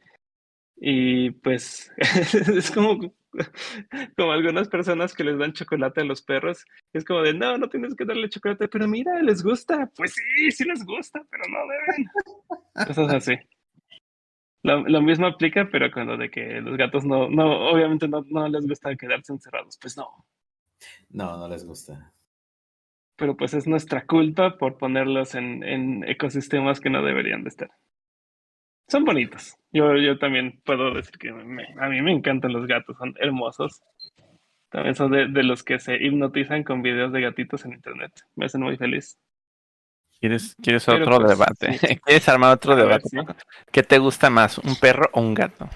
Y 0.77 1.31
pues 1.31 1.93
es 1.99 2.71
como, 2.73 3.15
como 4.17 4.33
algunas 4.33 4.69
personas 4.69 5.15
que 5.15 5.25
les 5.25 5.39
dan 5.39 5.53
chocolate 5.53 6.01
a 6.01 6.05
los 6.05 6.23
perros. 6.23 6.65
Es 6.93 7.05
como 7.05 7.23
de, 7.23 7.35
no, 7.35 7.59
no 7.59 7.69
tienes 7.69 7.95
que 7.95 8.05
darle 8.05 8.29
chocolate, 8.29 8.69
pero 8.69 8.89
mira, 8.89 9.23
les 9.23 9.43
gusta. 9.43 9.91
Pues 9.97 10.15
sí, 10.15 10.51
sí 10.51 10.65
les 10.65 10.85
gusta, 10.85 11.23
pero 11.31 11.45
no 11.49 11.59
deben. 11.67 12.11
Cosas 12.87 13.13
así. 13.13 13.35
Lo, 14.63 14.83
lo 14.83 15.03
mismo 15.03 15.27
aplica, 15.27 15.69
pero 15.71 15.91
con 15.91 16.07
lo 16.07 16.17
de 16.17 16.31
que 16.31 16.61
los 16.61 16.77
gatos 16.77 17.05
no, 17.05 17.29
no, 17.29 17.71
obviamente 17.71 18.09
no, 18.09 18.25
no 18.29 18.49
les 18.49 18.67
gusta 18.67 18.97
quedarse 18.97 19.33
encerrados. 19.33 19.79
Pues 19.81 19.97
no. 19.97 20.27
No, 21.11 21.37
no 21.37 21.49
les 21.49 21.65
gusta. 21.65 22.13
Pero 23.17 23.37
pues 23.37 23.55
es 23.55 23.67
nuestra 23.67 24.07
culpa 24.07 24.59
por 24.59 24.79
ponerlos 24.79 25.35
en, 25.35 25.63
en 25.63 26.09
ecosistemas 26.09 26.81
que 26.81 26.91
no 26.91 27.03
deberían 27.03 27.45
de 27.45 27.49
estar. 27.51 27.71
Son 28.89 29.05
bonitos. 29.05 29.57
Yo, 29.73 29.97
yo 29.97 30.19
también 30.19 30.61
puedo 30.65 30.95
decir 30.95 31.19
que 31.19 31.33
me- 31.33 31.75
a 31.81 31.89
mí 31.89 32.01
me 32.03 32.13
encantan 32.13 32.53
los 32.53 32.67
gatos, 32.67 32.97
son 32.99 33.15
hermosos. 33.19 33.83
También 34.71 34.95
son 34.95 35.13
de, 35.13 35.29
de 35.29 35.43
los 35.45 35.65
que 35.65 35.79
se 35.81 35.97
hipnotizan 35.97 36.65
con 36.65 36.83
videos 36.83 37.13
de 37.13 37.23
gatitos 37.23 37.65
en 37.65 37.73
internet. 37.75 38.13
Me 38.37 38.47
hacen 38.47 38.63
muy 38.63 38.77
feliz. 38.77 39.19
¿Quieres, 40.21 40.55
quieres 40.63 40.87
Pero, 40.87 41.05
otro 41.05 41.19
pues, 41.19 41.29
debate? 41.29 41.69
sí. 41.71 41.79
¿Quieres 42.05 42.29
armar 42.29 42.55
otro 42.55 42.73
A 42.73 42.77
ver, 42.77 43.01
debate? 43.01 43.09
sí. 43.11 43.19
¿Qué 43.73 43.83
te 43.83 43.99
gusta 43.99 44.31
más, 44.31 44.59
un 44.59 44.77
perro 44.77 45.09
o 45.13 45.21
un 45.21 45.35
gato? 45.35 45.69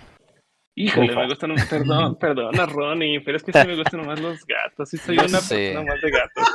Híjole, 0.80 1.10
Ufa. 1.10 1.20
me 1.22 1.26
gustan, 1.28 1.50
un- 1.50 1.56
perdón, 1.68 2.16
perdona 2.20 2.66
Ronnie, 2.66 3.20
pero 3.20 3.36
es 3.36 3.42
que 3.42 3.52
sí 3.52 3.66
me 3.66 3.76
gustan 3.76 4.06
más 4.06 4.20
los 4.20 4.44
gatos. 4.46 4.88
Sí 4.88 4.96
soy 4.98 5.16
No 5.16 5.24
una 5.24 5.40
sé. 5.40 5.72
persona 5.72 5.92
más 5.92 6.00
de 6.00 6.10
gatos. 6.10 6.46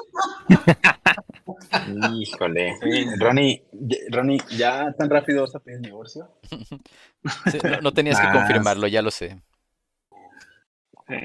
Híjole. 2.21 2.73
Ronnie, 3.19 3.63
Ronnie, 4.11 4.39
¿ya 4.57 4.93
tan 4.97 5.09
rápido 5.09 5.41
vas 5.41 5.55
a 5.55 5.59
pedir 5.59 5.79
divorcio? 5.81 6.29
Sí, 7.51 7.57
no, 7.63 7.79
no 7.81 7.91
tenías 7.93 8.19
que 8.19 8.27
Ah, 8.27 8.31
confirmarlo, 8.33 8.85
ya 8.87 9.01
lo 9.01 9.09
sé. 9.09 9.41
Sí. 11.07 11.15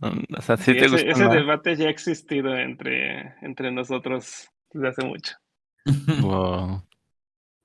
Mm, 0.00 0.24
O 0.36 0.42
sea, 0.42 0.56
sí 0.58 0.64
Sí, 0.64 0.72
te 0.72 0.84
ese, 0.86 0.90
gusta 0.96 1.10
ese 1.10 1.24
más? 1.24 1.34
debate 1.34 1.76
ya 1.76 1.86
ha 1.86 1.90
existido 1.90 2.54
entre, 2.56 3.34
entre 3.42 3.70
nosotros 3.72 4.48
desde 4.72 4.88
hace 4.88 5.04
mucho. 5.06 5.34
Wow. 6.22 6.82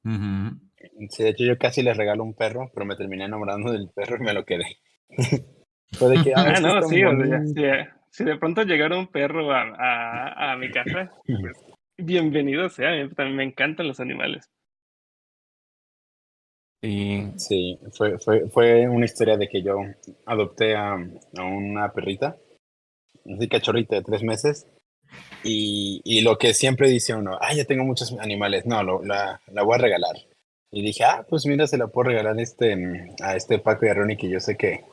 Ujú. 0.06 0.60
Sí, 1.10 1.24
de 1.24 1.30
hecho 1.30 1.44
yo 1.44 1.58
casi 1.58 1.84
les 1.84 1.96
regalo 1.96 2.24
un 2.24 2.34
perro, 2.34 2.72
pero 2.74 2.86
me 2.86 2.96
terminé 2.96 3.26
enamorando 3.26 3.72
del 3.72 3.90
perro 3.90 4.18
y 4.18 4.22
me 4.26 4.34
lo 4.34 4.46
quedé. 4.46 4.78
Fue 5.92 6.10
de 6.10 6.24
que, 6.24 6.34
ah, 6.36 6.44
Ah, 6.46 6.60
no, 6.60 6.82
sí, 6.84 7.04
o 7.04 7.18
sea, 7.18 7.46
si, 7.46 7.62
si 8.12 8.24
de 8.24 8.38
pronto 8.38 8.64
llegara 8.64 8.98
un 8.98 9.08
perro 9.08 9.52
a, 9.52 9.62
a, 9.62 10.52
a 10.54 10.58
mi 10.58 10.70
casa, 10.72 11.12
pues 11.26 11.58
bienvenido 11.98 12.70
sea. 12.70 12.92
A 12.92 12.96
mí 13.04 13.10
también 13.14 13.38
me 13.38 13.44
encantan 13.44 13.88
los 13.88 14.00
animales. 14.00 14.50
Y 16.82 17.24
Sí, 17.38 17.80
fue, 17.94 18.20
fue, 18.20 18.48
fue 18.50 18.88
una 18.88 19.06
historia 19.06 19.38
de 19.38 19.48
que 19.48 19.64
yo 19.64 19.78
adopté 20.26 20.76
a, 20.76 20.94
a 20.94 21.44
una 21.44 21.92
perrita, 21.94 22.38
así 23.36 23.48
cachorrita 23.48 23.96
de 23.96 24.04
tres 24.04 24.24
meses, 24.24 24.68
y, 25.44 26.02
y 26.04 26.22
lo 26.22 26.38
que 26.38 26.54
siempre 26.54 26.90
dice 26.90 27.16
uno, 27.16 27.38
ah, 27.42 27.54
ya 27.54 27.66
tengo 27.66 27.84
muchos 27.84 28.14
animales, 28.20 28.66
no, 28.66 28.84
lo- 28.84 29.04
la, 29.04 29.42
la 29.52 29.64
voy 29.64 29.76
a 29.76 29.80
regalar. 29.82 30.16
Y 30.72 30.82
dije, 30.82 31.04
ah, 31.06 31.26
pues 31.28 31.46
mira, 31.46 31.66
se 31.68 31.78
la 31.78 31.88
puedo 31.88 32.10
regalar 32.10 32.40
este, 32.40 32.76
a 33.22 33.36
este 33.36 33.60
Paco 33.60 33.86
y 33.86 33.90
a 33.90 33.94
Ronnie, 33.94 34.18
que 34.18 34.30
yo 34.30 34.40
sé 34.40 34.58
que, 34.58 34.84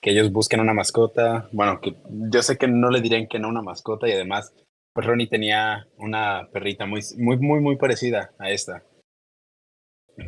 que 0.00 0.10
ellos 0.10 0.30
buscan 0.30 0.60
una 0.60 0.74
mascota, 0.74 1.48
bueno, 1.52 1.80
que 1.80 1.96
yo 2.08 2.42
sé 2.42 2.56
que 2.56 2.68
no 2.68 2.90
le 2.90 3.00
dirían 3.00 3.26
que 3.26 3.38
no 3.38 3.48
una 3.48 3.62
mascota, 3.62 4.08
y 4.08 4.12
además, 4.12 4.52
pues 4.92 5.06
Ronnie 5.06 5.26
tenía 5.26 5.86
una 5.96 6.48
perrita 6.52 6.86
muy, 6.86 7.00
muy, 7.16 7.36
muy, 7.38 7.60
muy 7.60 7.76
parecida 7.76 8.32
a 8.38 8.50
esta. 8.50 8.84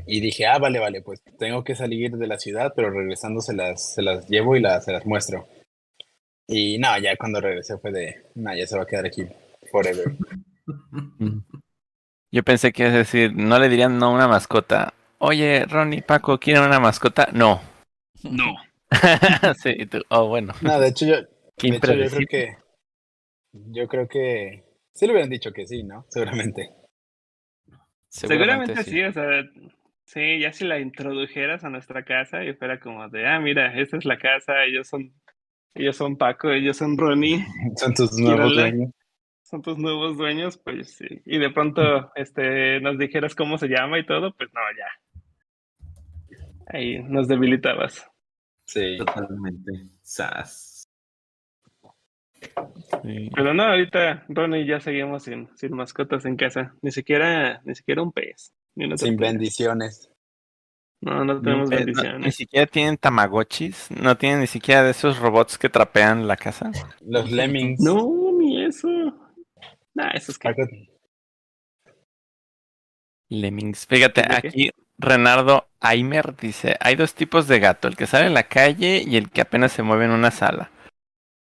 Y 0.07 0.21
dije, 0.21 0.47
ah, 0.47 0.59
vale, 0.59 0.81
vale, 0.81 1.03
pues 1.03 1.23
tengo 1.39 1.63
que 1.63 1.77
salir 1.77 2.17
de 2.17 2.27
la 2.27 2.39
ciudad, 2.39 2.73
pero 2.75 2.91
regresando 2.91 3.41
se 3.41 3.55
las, 3.55 3.95
se 3.95 4.03
las 4.03 4.29
llevo 4.29 4.57
y 4.57 4.61
las, 4.61 4.85
se 4.85 4.93
las 4.93 5.07
muestro. 5.07 5.47
Y 6.49 6.79
no, 6.79 6.97
ya 6.99 7.17
cuando 7.17 7.41
regresé 7.41 7.79
fue 7.79 7.93
de, 7.93 8.25
no, 8.35 8.55
ya 8.57 8.67
se 8.67 8.77
va 8.77 8.83
a 8.83 8.87
quedar 8.87 9.07
aquí 9.07 9.25
forever. 9.71 10.17
yo 12.33 12.43
pensé 12.43 12.73
que 12.73 12.85
a 12.85 12.91
decir, 12.91 13.35
no 13.35 13.59
le 13.59 13.69
dirían 13.69 13.99
no 13.99 14.13
una 14.13 14.29
mascota. 14.29 14.95
Oye, 15.19 15.65
Ronnie, 15.65 16.03
Paco, 16.03 16.39
¿quieren 16.39 16.65
una 16.65 16.81
mascota? 16.81 17.29
No. 17.33 17.61
No. 18.23 18.55
sí, 19.63 19.75
y 19.77 19.87
tú, 19.87 20.03
oh, 20.11 20.29
bueno. 20.29 20.55
No, 20.61 20.79
de 20.79 20.89
hecho 20.89 21.07
yo, 21.07 21.17
Qué 21.57 21.71
de 21.71 21.77
hecho, 21.77 21.95
yo 21.95 22.09
creo 22.11 22.29
que, 22.29 22.57
yo 23.53 23.89
creo 23.89 24.09
que, 24.09 24.65
sí 24.93 25.07
le 25.07 25.13
hubieran 25.13 25.31
dicho 25.31 25.53
que 25.53 25.67
sí, 25.67 25.83
¿no? 25.83 26.05
Seguramente. 26.11 26.71
Seguramente, 28.09 28.83
sí. 28.85 29.03
o 29.03 29.13
sea, 29.13 29.43
sí, 30.05 30.41
ya 30.41 30.53
si 30.53 30.65
la 30.65 30.79
introdujeras 30.79 31.65
a 31.65 31.71
nuestra 31.71 32.05
casa 32.05 32.45
y 32.45 32.53
fuera 32.55 32.79
como 32.79 33.09
de, 33.09 33.27
ah, 33.27 33.41
mira, 33.41 33.79
esta 33.79 33.97
es 33.97 34.05
la 34.05 34.19
casa, 34.19 34.65
ellos 34.65 34.89
son, 34.89 35.15
ellos 35.75 35.97
son 35.97 36.17
Paco, 36.17 36.51
ellos 36.51 36.77
son 36.77 36.97
Ronnie, 36.97 37.45
Son 37.77 37.95
tus 37.95 38.19
nuevos 38.19 38.55
dueños. 38.55 38.91
son 39.43 39.63
tus 39.63 39.79
nuevos 39.79 40.17
dueños, 40.19 40.59
pues 40.59 40.97
sí. 40.97 41.23
Y 41.25 41.39
de 41.39 41.51
pronto, 41.51 42.13
este, 42.17 42.81
nos 42.81 42.99
dijeras 42.99 43.35
cómo 43.35 43.57
se 43.57 43.69
llama 43.69 43.99
y 43.99 44.07
todo, 44.07 44.35
pues 44.35 44.51
no, 44.53 44.61
ya. 44.77 45.06
Ahí 46.67 47.03
nos 47.03 47.29
debilitabas. 47.29 48.09
Sí. 48.67 48.97
Totalmente. 48.99 49.73
Sas. 50.03 50.89
Sí. 53.03 53.31
Pero 53.35 53.55
no, 53.55 53.63
ahorita 53.63 54.25
Ronnie 54.29 54.63
y 54.63 54.67
ya 54.67 54.81
seguimos 54.81 55.23
sin, 55.25 55.49
sin 55.57 55.75
mascotas 55.75 56.25
en 56.27 56.37
casa. 56.37 56.75
Ni 56.83 56.91
siquiera, 56.91 57.61
ni 57.65 57.75
siquiera 57.75 58.03
un 58.03 58.13
pez. 58.13 58.53
Ni 58.75 58.97
Sin 58.99 59.17
bendiciones. 59.17 60.11
No, 61.01 61.25
no 61.25 61.41
tenemos 61.41 61.71
no, 61.71 61.77
ni 61.77 61.85
bendiciones. 61.85 62.35
siquiera 62.35 62.67
tienen 62.67 62.97
tamagotchis, 62.97 63.91
no 63.91 64.17
tienen 64.17 64.41
ni 64.41 64.47
siquiera 64.47 64.83
de 64.83 64.91
esos 64.91 65.19
robots 65.19 65.59
que 65.59 65.69
trapean 65.69 66.27
la 66.27 66.37
casa. 66.37 66.71
Los 67.01 67.31
lemmings. 67.31 67.81
No, 67.81 68.33
ni 68.39 68.65
eso. 68.65 68.89
Nah, 69.95 70.11
eso 70.11 70.33
es 70.33 70.39
que. 70.39 70.49
Lemmings. 73.29 73.87
Fíjate, 73.87 74.23
¿De 74.23 74.51
qué? 74.51 74.71
Renardo 74.99 75.67
Aimer 75.81 76.37
dice, 76.37 76.77
hay 76.81 76.97
dos 76.97 77.15
tipos 77.15 77.47
de 77.49 77.61
gato, 77.61 77.89
el 77.89 77.97
que 77.97 78.07
sale 78.07 78.27
en 78.27 78.35
la 78.35 78.45
calle 78.45 79.03
y 79.07 79.17
el 79.17 79.31
que 79.31 79.43
apenas 79.43 79.73
se 79.73 79.83
mueve 79.83 80.07
en 80.07 80.11
una 80.13 80.31
sala. 80.31 80.71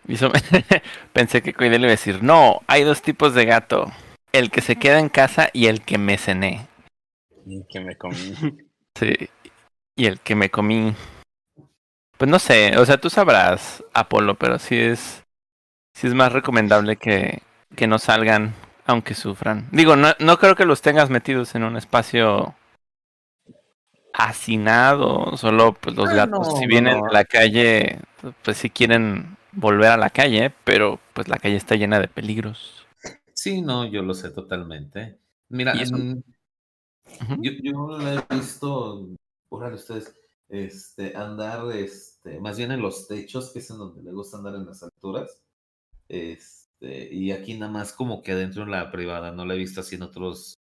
Y 0.06 0.14
eso 0.14 0.30
me- 0.30 0.40
pensé 1.12 1.42
que 1.42 1.52
Coide 1.54 1.72
le 1.78 1.86
iba 1.86 1.88
a 1.88 1.90
decir, 1.90 2.22
no, 2.22 2.60
hay 2.66 2.82
dos 2.84 3.02
tipos 3.02 3.34
de 3.34 3.44
gato, 3.44 3.92
el 4.32 4.50
que 4.50 4.60
se 4.60 4.76
queda 4.76 4.98
en 4.98 5.08
casa 5.08 5.50
y 5.52 5.66
el 5.66 5.82
que 5.82 5.98
me 5.98 6.18
cené. 6.18 6.66
y 7.46 7.62
que 7.68 7.80
me 7.80 7.96
comí. 7.96 8.34
Sí, 8.98 9.14
y 9.96 10.06
el 10.06 10.18
que 10.18 10.34
me 10.34 10.50
comí. 10.50 10.92
Pues 12.16 12.28
no 12.28 12.40
sé, 12.40 12.76
o 12.76 12.84
sea, 12.84 12.96
tú 13.00 13.10
sabrás, 13.10 13.84
Apolo, 13.94 14.34
pero 14.34 14.58
sí 14.58 14.76
es, 14.76 15.22
sí 15.94 16.08
es 16.08 16.14
más 16.14 16.32
recomendable 16.32 16.96
que, 16.96 17.42
que 17.76 17.86
no 17.86 18.00
salgan 18.00 18.54
aunque 18.86 19.14
sufran. 19.14 19.68
Digo, 19.70 19.94
no, 19.94 20.14
no 20.18 20.38
creo 20.40 20.56
que 20.56 20.64
los 20.64 20.82
tengas 20.82 21.10
metidos 21.10 21.54
en 21.54 21.62
un 21.62 21.76
espacio 21.76 22.56
hacinado, 24.18 25.36
solo 25.38 25.74
pues 25.74 25.96
los 25.96 26.12
Ah, 26.12 26.14
gatos 26.14 26.48
no, 26.48 26.56
si 26.56 26.66
no, 26.66 26.68
vienen 26.68 27.00
no. 27.00 27.02
de 27.02 27.12
la 27.12 27.24
calle, 27.24 28.00
pues 28.44 28.58
si 28.58 28.70
quieren 28.70 29.36
volver 29.52 29.90
a 29.92 29.96
la 29.96 30.10
calle, 30.10 30.52
pero 30.64 31.00
pues 31.14 31.28
la 31.28 31.38
calle 31.38 31.56
está 31.56 31.76
llena 31.76 32.00
de 32.00 32.08
peligros. 32.08 32.86
Sí, 33.32 33.62
no, 33.62 33.86
yo 33.90 34.02
lo 34.02 34.14
sé 34.14 34.30
totalmente. 34.30 35.18
Mira, 35.48 35.74
mm, 35.86 36.20
yo, 37.36 37.52
yo 37.62 37.98
la 37.98 38.14
he 38.30 38.36
visto, 38.36 39.08
órale 39.50 39.76
ustedes, 39.76 40.14
este, 40.48 41.16
andar, 41.16 41.70
este, 41.72 42.40
más 42.40 42.56
bien 42.58 42.72
en 42.72 42.80
los 42.82 43.06
techos, 43.08 43.52
que 43.52 43.60
es 43.60 43.70
en 43.70 43.78
donde 43.78 44.02
le 44.02 44.12
gusta 44.12 44.38
andar 44.38 44.54
en 44.56 44.66
las 44.66 44.82
alturas. 44.82 45.42
Este, 46.08 47.14
y 47.14 47.32
aquí 47.32 47.58
nada 47.58 47.72
más 47.72 47.92
como 47.94 48.22
que 48.22 48.32
adentro 48.32 48.64
en 48.64 48.72
la 48.72 48.90
privada, 48.92 49.32
no 49.32 49.46
la 49.46 49.54
he 49.54 49.58
visto 49.58 49.80
así 49.82 49.96
en 49.96 50.02
otros 50.04 50.57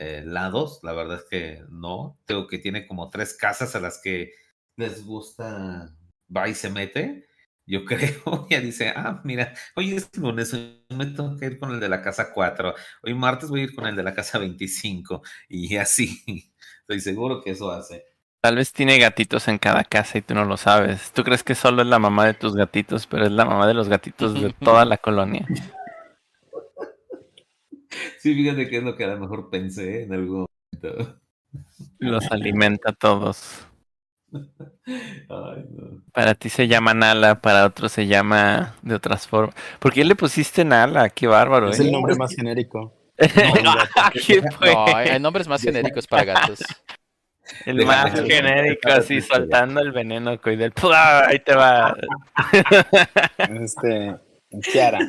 eh, 0.00 0.22
lados, 0.24 0.80
la 0.82 0.94
verdad 0.94 1.18
es 1.18 1.24
que 1.28 1.62
no. 1.68 2.18
Tengo 2.24 2.46
que 2.46 2.58
tiene 2.58 2.86
como 2.86 3.10
tres 3.10 3.34
casas 3.34 3.76
a 3.76 3.80
las 3.80 4.00
que 4.02 4.32
les 4.76 5.04
gusta, 5.04 5.94
va 6.34 6.48
y 6.48 6.54
se 6.54 6.70
mete. 6.70 7.28
Yo 7.66 7.84
creo, 7.84 8.46
ya 8.48 8.60
dice, 8.60 8.88
ah, 8.96 9.20
mira, 9.24 9.52
hoy 9.76 9.92
es 9.94 10.08
lunes, 10.16 10.54
hoy 10.54 10.82
me 10.88 11.04
tengo 11.04 11.36
que 11.36 11.46
ir 11.46 11.58
con 11.58 11.72
el 11.72 11.80
de 11.80 11.90
la 11.90 12.00
casa 12.00 12.32
4, 12.32 12.74
hoy 13.02 13.14
martes 13.14 13.50
voy 13.50 13.60
a 13.60 13.64
ir 13.64 13.74
con 13.74 13.86
el 13.86 13.94
de 13.94 14.02
la 14.02 14.14
casa 14.14 14.38
25, 14.38 15.22
y 15.50 15.76
así, 15.76 16.24
estoy 16.80 17.00
seguro 17.00 17.42
que 17.42 17.50
eso 17.50 17.70
hace. 17.70 18.06
Tal 18.40 18.56
vez 18.56 18.72
tiene 18.72 18.98
gatitos 18.98 19.48
en 19.48 19.58
cada 19.58 19.84
casa 19.84 20.16
y 20.16 20.22
tú 20.22 20.34
no 20.34 20.46
lo 20.46 20.56
sabes. 20.56 21.12
Tú 21.12 21.22
crees 21.24 21.42
que 21.42 21.54
solo 21.54 21.82
es 21.82 21.88
la 21.88 21.98
mamá 21.98 22.24
de 22.24 22.32
tus 22.32 22.54
gatitos, 22.54 23.06
pero 23.06 23.26
es 23.26 23.32
la 23.32 23.44
mamá 23.44 23.66
de 23.66 23.74
los 23.74 23.90
gatitos 23.90 24.32
de 24.40 24.50
toda 24.64 24.86
la 24.86 24.96
colonia. 24.96 25.46
Sí, 28.18 28.34
fíjate 28.34 28.68
que 28.68 28.78
es 28.78 28.82
lo 28.82 28.96
que 28.96 29.04
a 29.04 29.08
lo 29.08 29.20
mejor 29.20 29.50
pensé 29.50 30.04
en 30.04 30.12
algún 30.12 30.46
momento. 30.72 31.20
Los 31.98 32.30
alimenta 32.30 32.90
a 32.90 32.92
todos. 32.92 33.66
Ay, 34.32 35.64
no. 35.70 36.02
Para 36.12 36.34
ti 36.34 36.48
se 36.48 36.68
llama 36.68 36.94
Nala, 36.94 37.40
para 37.40 37.66
otros 37.66 37.92
se 37.92 38.06
llama 38.06 38.76
de 38.82 38.94
otras 38.94 39.26
formas. 39.26 39.54
¿Por 39.78 39.92
qué 39.92 40.04
le 40.04 40.14
pusiste 40.14 40.64
Nala? 40.64 41.10
Qué 41.10 41.26
bárbaro, 41.26 41.70
Es 41.70 41.80
¿eh? 41.80 41.84
el 41.84 41.92
nombre 41.92 42.14
más 42.14 42.34
genérico. 42.34 42.96
No, 43.62 44.86
hay, 44.96 45.20
nombres 45.20 45.46
más 45.46 45.60
genéricos 45.60 46.06
para 46.06 46.24
gatos. 46.24 46.60
El 47.66 47.84
más 47.84 48.12
genérico, 48.12 48.88
así 48.90 49.20
soltando 49.20 49.80
el 49.80 49.92
veneno, 49.92 50.40
coidel. 50.40 50.72
¡Pua! 50.72 51.26
Ahí 51.26 51.38
te 51.40 51.54
va. 51.54 51.94
Este, 53.60 54.16
Kiara. 54.72 55.00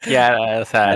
Kiara, 0.00 0.60
o 0.60 0.64
sea. 0.64 0.94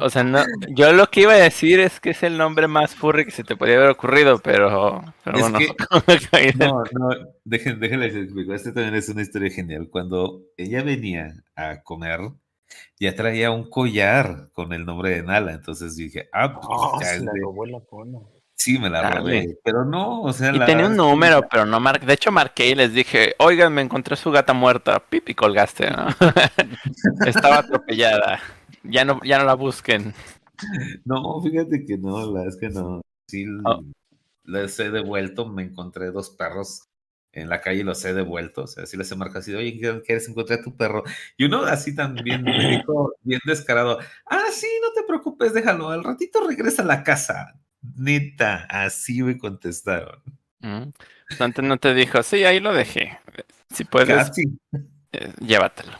O 0.00 0.10
sea, 0.10 0.22
no, 0.24 0.42
yo 0.70 0.92
lo 0.92 1.10
que 1.10 1.22
iba 1.22 1.32
a 1.32 1.36
decir 1.36 1.80
es 1.80 2.00
que 2.00 2.10
es 2.10 2.22
el 2.22 2.38
nombre 2.38 2.66
más 2.68 2.94
furry 2.94 3.24
que 3.24 3.30
se 3.30 3.44
te 3.44 3.56
podría 3.56 3.76
haber 3.76 3.90
ocurrido, 3.90 4.38
pero, 4.38 5.02
pero 5.24 5.36
Es 5.38 5.42
bueno, 5.50 5.58
que-. 5.58 6.52
No, 6.58 6.82
no, 6.92 7.10
dejen, 7.44 7.78
déjenles 7.80 8.14
explico. 8.16 8.54
Este 8.54 8.72
también 8.72 8.94
es 8.94 9.08
una 9.08 9.22
historia 9.22 9.50
genial. 9.50 9.88
Cuando 9.90 10.42
ella 10.56 10.82
venía 10.82 11.34
a 11.56 11.82
comer, 11.82 12.20
ya 12.98 13.14
traía 13.14 13.50
un 13.50 13.68
collar 13.68 14.48
con 14.52 14.72
el 14.72 14.84
nombre 14.86 15.10
de 15.10 15.22
Nala. 15.22 15.52
Entonces 15.52 15.96
dije, 15.96 16.28
ah, 16.32 16.54
pues 16.54 16.66
Oh, 16.70 16.98
ya 17.00 17.06
se 17.06 17.16
es 17.16 17.22
la 17.22 17.32
de- 17.32 17.40
robó 17.40 17.66
la 17.66 17.80
cola. 17.80 18.18
sí, 18.54 18.78
me 18.78 18.88
la 18.88 19.02
Dale. 19.02 19.16
robé. 19.18 19.58
Pero 19.64 19.84
no, 19.84 20.22
o 20.22 20.32
sea, 20.32 20.52
Y 20.54 20.58
la 20.58 20.66
tenía 20.66 20.86
un 20.86 20.96
número, 20.96 21.42
pero 21.50 21.66
no 21.66 21.80
marqué. 21.80 22.06
De 22.06 22.14
hecho, 22.14 22.30
marqué 22.32 22.68
y 22.68 22.74
les 22.74 22.94
dije, 22.94 23.34
oigan, 23.38 23.72
me 23.74 23.82
encontré 23.82 24.16
su 24.16 24.30
gata 24.30 24.52
muerta. 24.52 25.00
Pipi, 25.00 25.34
colgaste, 25.34 25.90
¿no? 25.90 26.06
Estaba 27.26 27.58
atropellada. 27.58 28.40
Ya 28.84 29.04
no, 29.04 29.20
ya 29.24 29.38
no 29.38 29.44
la 29.44 29.54
busquen. 29.54 30.14
No, 31.04 31.40
fíjate 31.42 31.84
que 31.84 31.98
no, 31.98 32.32
la 32.32 32.44
es 32.46 32.56
que 32.56 32.68
no. 32.70 33.00
Sí, 33.28 33.46
Oh. 33.64 33.82
les 34.44 34.78
he 34.80 34.90
devuelto. 34.90 35.46
Me 35.48 35.62
encontré 35.64 36.10
dos 36.10 36.30
perros 36.30 36.88
en 37.32 37.48
la 37.48 37.60
calle 37.60 37.80
y 37.80 37.84
los 37.84 38.04
he 38.04 38.12
devuelto. 38.12 38.64
O 38.64 38.66
sea, 38.66 38.84
sí 38.86 38.96
les 38.96 39.10
he 39.10 39.16
marcado 39.16 39.40
así, 39.40 39.54
oye, 39.54 39.78
¿qué- 39.80 40.02
¿quieres 40.04 40.28
encontrar 40.28 40.60
a 40.60 40.62
tu 40.62 40.76
perro? 40.76 41.02
Y 41.36 41.44
uno 41.46 41.62
así 41.64 41.94
también 41.94 42.42
me 42.42 42.76
dijo, 42.76 43.14
bien 43.22 43.40
descarado, 43.46 43.98
ah, 44.26 44.42
sí, 44.52 44.66
no 44.82 44.92
te 44.92 45.06
preocupes, 45.06 45.54
déjalo, 45.54 45.88
al 45.90 46.04
ratito 46.04 46.46
regresa 46.46 46.82
a 46.82 46.86
la 46.86 47.02
casa. 47.02 47.58
Neta, 47.96 48.66
así 48.68 49.22
me 49.22 49.38
contestaron. 49.38 50.22
Mm. 50.60 50.90
Antes 51.40 51.64
no 51.64 51.78
te 51.78 51.94
dijo, 51.94 52.22
sí, 52.22 52.44
ahí 52.44 52.60
lo 52.60 52.72
dejé. 52.74 53.18
Si 53.70 53.84
puedes, 53.84 54.28
Casi. 54.28 54.42
eh, 55.12 55.32
llévatelo. 55.40 55.92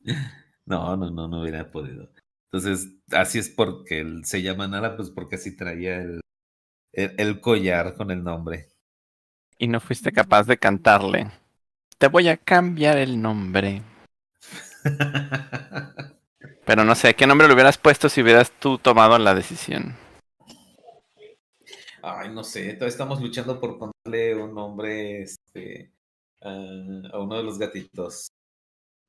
No, 0.68 0.96
no, 0.96 1.10
no, 1.10 1.28
no 1.28 1.40
hubiera 1.40 1.70
podido. 1.70 2.10
Entonces, 2.52 2.88
así 3.10 3.38
es 3.38 3.48
porque 3.48 4.00
él 4.00 4.24
se 4.26 4.42
llama 4.42 4.68
Nala, 4.68 4.96
pues 4.96 5.10
porque 5.10 5.36
así 5.36 5.56
traía 5.56 6.02
el, 6.02 6.20
el, 6.92 7.14
el 7.16 7.40
collar 7.40 7.94
con 7.94 8.10
el 8.10 8.22
nombre. 8.22 8.68
Y 9.58 9.66
no 9.68 9.80
fuiste 9.80 10.12
capaz 10.12 10.44
de 10.44 10.58
cantarle. 10.58 11.30
Te 11.96 12.08
voy 12.08 12.28
a 12.28 12.36
cambiar 12.36 12.98
el 12.98 13.20
nombre. 13.20 13.82
Pero 16.66 16.84
no 16.84 16.94
sé, 16.94 17.14
¿qué 17.14 17.26
nombre 17.26 17.48
le 17.48 17.54
hubieras 17.54 17.78
puesto 17.78 18.10
si 18.10 18.20
hubieras 18.20 18.52
tú 18.52 18.76
tomado 18.76 19.18
la 19.18 19.34
decisión? 19.34 19.96
Ay, 22.02 22.32
no 22.32 22.44
sé, 22.44 22.74
todavía 22.74 22.88
estamos 22.88 23.20
luchando 23.22 23.58
por 23.58 23.78
ponerle 23.78 24.36
un 24.36 24.54
nombre 24.54 25.22
este, 25.22 25.92
a, 26.42 26.50
a 26.50 27.18
uno 27.18 27.36
de 27.38 27.42
los 27.42 27.58
gatitos. 27.58 28.28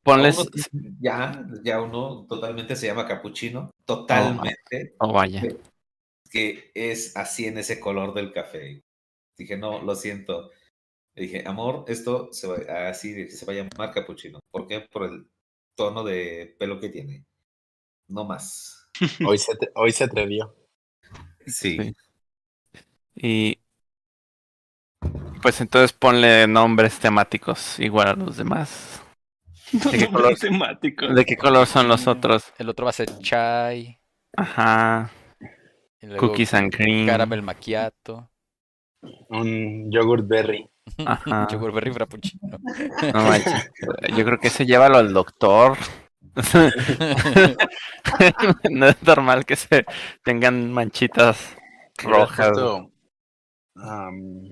Ponles. 0.03 0.37
Uno- 0.37 0.49
ya, 0.99 1.45
ya 1.63 1.81
uno 1.81 2.25
totalmente 2.27 2.75
se 2.75 2.87
llama 2.87 3.05
capuchino, 3.07 3.71
totalmente, 3.85 4.95
Oh, 4.99 5.11
vaya. 5.13 5.43
que 6.29 6.71
es 6.73 7.15
así 7.17 7.45
en 7.45 7.57
ese 7.57 7.79
color 7.79 8.13
del 8.13 8.31
café. 8.31 8.81
Dije, 9.37 9.57
no, 9.57 9.81
lo 9.81 9.95
siento. 9.95 10.51
Le 11.15 11.23
dije, 11.23 11.43
amor, 11.45 11.85
esto 11.87 12.29
se 12.31 12.47
va, 12.47 12.89
así 12.89 13.29
se 13.29 13.45
va 13.45 13.53
a 13.53 13.55
llamar 13.57 13.93
capuchino. 13.93 14.39
¿Por 14.51 14.67
qué? 14.67 14.81
Por 14.91 15.03
el 15.03 15.27
tono 15.75 16.03
de 16.03 16.55
pelo 16.59 16.79
que 16.79 16.89
tiene. 16.89 17.25
No 18.07 18.25
más. 18.25 18.87
Hoy 19.27 19.37
se, 19.37 19.53
hoy 19.75 19.91
se 19.91 20.03
atrevió. 20.03 20.55
Sí. 21.45 21.77
Sí. 21.77 21.95
Y. 23.15 23.59
Pues 25.41 25.61
entonces 25.61 25.93
ponle 25.93 26.47
nombres 26.47 26.99
temáticos 26.99 27.79
igual 27.79 28.07
a 28.09 28.13
los 28.13 28.35
demás. 28.37 28.98
No, 29.73 29.91
qué 29.91 30.07
no, 30.07 30.11
color? 30.11 30.35
temático. 30.35 31.07
¿De 31.07 31.25
qué 31.25 31.37
color 31.37 31.67
son 31.67 31.87
los 31.87 32.07
otros? 32.07 32.51
El 32.57 32.69
otro 32.69 32.85
va 32.85 32.89
a 32.89 32.93
ser 32.93 33.19
chai. 33.19 33.99
Ajá. 34.35 35.11
Cookies 36.17 36.53
and 36.53 36.73
cream. 36.73 37.05
Caramel 37.05 37.41
macchiato. 37.41 38.29
Un 39.29 39.91
yogurt 39.91 40.27
berry. 40.27 40.69
Ajá. 41.05 41.47
Yogur 41.51 41.71
berry 41.71 41.91
frappuccino. 41.91 42.57
No 43.13 43.23
manches. 43.23 43.69
Yo 44.15 44.25
creo 44.25 44.39
que 44.39 44.47
ese 44.47 44.65
llévalo 44.65 44.97
al 44.97 45.13
doctor. 45.13 45.77
no 48.69 48.87
es 48.87 49.03
normal 49.03 49.45
que 49.45 49.55
se 49.55 49.85
tengan 50.23 50.71
manchitas 50.71 51.55
rojas. 52.03 52.49
puesto, 52.49 52.91
am, 53.75 54.43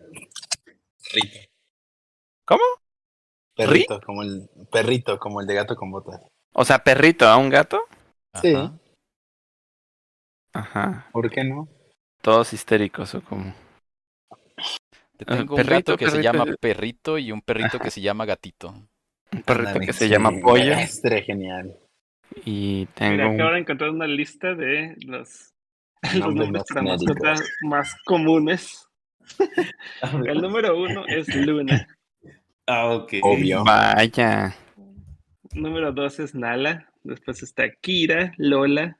perrito. 3.57 3.99
Como 4.05 4.23
el 4.23 4.49
perrito, 4.71 5.19
como 5.19 5.41
el 5.41 5.47
de 5.47 5.55
gato 5.55 5.75
con 5.75 5.91
botas. 5.91 6.21
O 6.53 6.63
sea, 6.63 6.79
perrito 6.79 7.27
a 7.27 7.37
un 7.37 7.49
gato. 7.49 7.81
Sí. 8.41 8.53
Ajá. 8.53 8.79
Ajá. 10.53 11.09
¿Por 11.11 11.29
qué 11.29 11.43
no? 11.43 11.67
Todos 12.21 12.53
histéricos 12.53 13.13
o 13.15 13.21
como. 13.21 13.53
Te 15.17 15.25
tengo 15.25 15.55
un 15.55 15.63
perrito, 15.63 15.93
gato 15.93 15.97
que 15.97 16.11
se 16.11 16.21
llama 16.21 16.45
perrito 16.59 17.17
y 17.17 17.31
un 17.31 17.41
perrito 17.41 17.79
que 17.79 17.91
se 17.91 18.01
llama 18.01 18.25
gatito. 18.25 18.73
Un 19.31 19.41
perrito 19.43 19.79
que 19.79 19.93
se 19.93 20.05
sí. 20.05 20.09
llama 20.09 20.31
pollo. 20.41 20.73
Estaría 20.73 21.23
genial. 21.23 21.77
Y 22.45 22.85
tengo 22.87 23.11
Mira, 23.11 23.29
un... 23.29 23.35
acabo 23.35 23.51
de 23.51 23.59
encontrar 23.59 23.89
una 23.89 24.07
lista 24.07 24.53
de 24.53 24.95
los, 25.05 25.53
los 26.15 26.35
Nombres 26.35 26.63
para 26.69 26.83
mascotas 26.83 27.43
más 27.61 27.95
comunes. 28.05 28.87
El 30.25 30.41
número 30.41 30.77
uno 30.77 31.05
es 31.07 31.27
Luna. 31.35 31.87
Ah, 32.67 32.89
ok. 32.93 33.13
Obvio. 33.21 33.63
Vaya. 33.63 34.55
Número 35.53 35.91
dos 35.91 36.19
es 36.19 36.35
Nala. 36.35 36.91
Después 37.03 37.41
está 37.41 37.71
Kira, 37.71 38.33
Lola, 38.37 38.99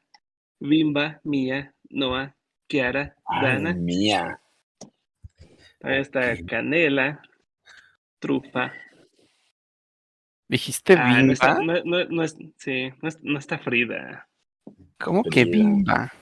Bimba, 0.60 1.20
Mia, 1.26 1.74
Noah, 1.90 2.34
Kiara, 2.68 3.16
Ay, 3.26 3.42
Dana. 3.44 3.74
mía. 3.74 4.40
Ahí 5.84 6.00
está. 6.00 6.34
Canela, 6.46 7.22
Trufa. 8.20 8.72
¿Dijiste 10.48 10.94
Ah, 10.98 11.22
no 11.22 11.34
está, 11.34 11.58
bimba? 11.60 11.74
no, 11.84 11.84
no- 11.84 12.06
no 12.06 12.24
es, 12.24 12.38
sí, 12.56 12.90
no, 13.02 13.10
es- 13.10 13.22
no 13.22 13.38
está 13.38 13.60
Frida. 13.60 14.30
¿Cómo 14.98 15.24
que 15.24 15.42
Frida. 15.44 15.58
bimba? 15.58 16.14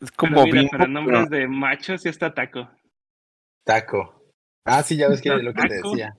Es 0.00 0.10
Pero 0.10 0.16
como 0.16 0.44
mira, 0.44 0.54
bimbo, 0.60 0.70
para 0.70 0.84
pero- 0.84 0.92
nombres 0.92 1.30
de 1.30 1.48
machos 1.48 2.02
sí 2.02 2.08
está 2.08 2.32
Taco. 2.32 2.70
Taco. 3.64 4.21
Ah, 4.64 4.82
sí, 4.82 4.96
ya 4.96 5.08
ves 5.08 5.20
que 5.20 5.28
Está 5.28 5.42
lo 5.42 5.54
que 5.54 5.68
te 5.68 5.74
decía. 5.74 6.16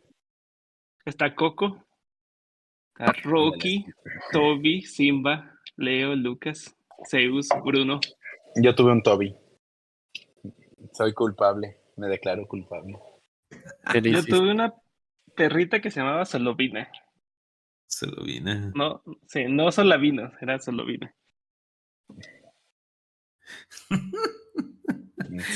Está 1.06 1.36
Coco, 1.36 1.84
está 2.98 3.14
Rocky, 3.24 3.86
Toby, 4.32 4.82
Simba, 4.84 5.60
Leo, 5.76 6.16
Lucas, 6.16 6.76
Zeus, 7.10 7.50
Bruno. 7.64 8.00
Yo 8.56 8.76
tuve 8.76 8.92
un 8.92 9.02
Toby. 9.02 9.36
Soy 10.94 11.14
culpable. 11.14 11.78
Me 11.98 12.08
declaro 12.08 12.48
culpable. 12.48 12.98
¿qué 13.92 14.02
le 14.02 14.12
Yo 14.12 14.24
tuve 14.24 14.52
una 14.52 14.74
perrita 15.36 15.80
que 15.82 15.92
se 15.92 16.00
llamaba 16.00 16.26
Solovina. 16.26 16.90
Se 17.88 18.08
lo 18.08 18.24
vine. 18.24 18.72
No, 18.74 19.04
sí, 19.28 19.46
no 19.48 19.72
Solavino, 19.72 20.32
era 20.42 20.60
Solovina. 20.60 21.14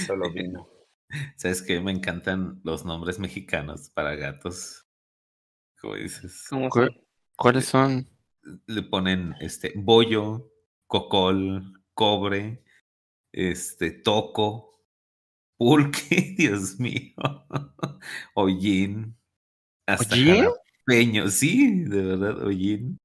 Solo 0.05 0.31
vino. 0.31 0.67
¿Sabes 1.35 1.61
qué? 1.61 1.79
Me 1.79 1.91
encantan 1.91 2.59
los 2.63 2.85
nombres 2.85 3.19
mexicanos 3.19 3.89
para 3.89 4.15
gatos. 4.15 4.85
¿Cuáles 7.35 7.67
son? 7.67 8.09
Le 8.65 8.83
ponen 8.83 9.35
este 9.39 9.73
bollo, 9.75 10.51
cocol, 10.87 11.83
cobre, 11.93 12.63
este 13.31 13.91
toco, 13.91 14.83
pulque, 15.57 16.35
Dios 16.37 16.79
mío. 16.79 17.13
Hollín. 18.33 19.17
Hasta 19.85 20.15
sí, 21.29 21.83
de 21.83 22.01
verdad, 22.01 22.43
hollín. 22.43 22.97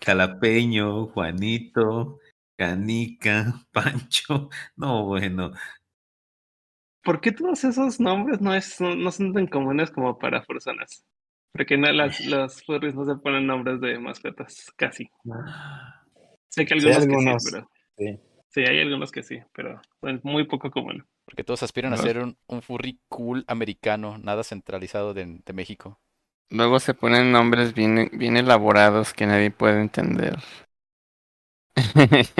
Jalapeño, 0.00 1.06
Juanito, 1.08 2.18
Canica, 2.56 3.66
Pancho. 3.72 4.50
No, 4.76 5.06
bueno. 5.06 5.52
¿Por 7.04 7.20
qué 7.20 7.32
todos 7.32 7.64
esos 7.64 8.00
nombres 8.00 8.40
no, 8.40 8.54
es, 8.54 8.80
no, 8.80 8.94
no 8.96 9.10
son 9.12 9.32
tan 9.32 9.46
comunes 9.46 9.90
como 9.90 10.18
para 10.18 10.42
personas? 10.44 11.04
Porque 11.52 11.76
no, 11.76 11.92
las, 11.92 12.20
los 12.20 12.62
furries 12.64 12.94
no 12.94 13.04
se 13.04 13.16
ponen 13.20 13.46
nombres 13.46 13.80
de 13.80 13.98
mascotas, 13.98 14.72
casi. 14.76 15.10
Sé 16.48 16.64
que 16.66 16.74
Sí, 16.76 16.90
algunos, 16.98 17.06
algunos, 17.06 17.08
que 17.08 17.18
sí, 17.18 17.34
pero 17.42 17.68
sí. 17.96 18.20
sí, 18.50 18.62
hay 18.62 18.80
algunos 18.80 19.12
que 19.12 19.22
sí, 19.22 19.38
pero 19.54 19.80
es 20.02 20.24
muy 20.24 20.46
poco 20.46 20.70
común. 20.70 21.06
Porque 21.24 21.44
todos 21.44 21.62
aspiran 21.62 21.92
a 21.92 21.96
ser 21.96 22.18
un, 22.18 22.36
un 22.46 22.62
furry 22.62 23.00
cool 23.08 23.44
americano, 23.48 24.18
nada 24.18 24.44
centralizado 24.44 25.14
de, 25.14 25.40
de 25.44 25.52
México. 25.52 26.00
Luego 26.50 26.80
se 26.80 26.94
ponen 26.94 27.32
nombres 27.32 27.74
bien, 27.74 28.10
bien 28.12 28.36
elaborados 28.36 29.12
que 29.14 29.26
nadie 29.26 29.50
puede 29.50 29.80
entender. 29.80 30.38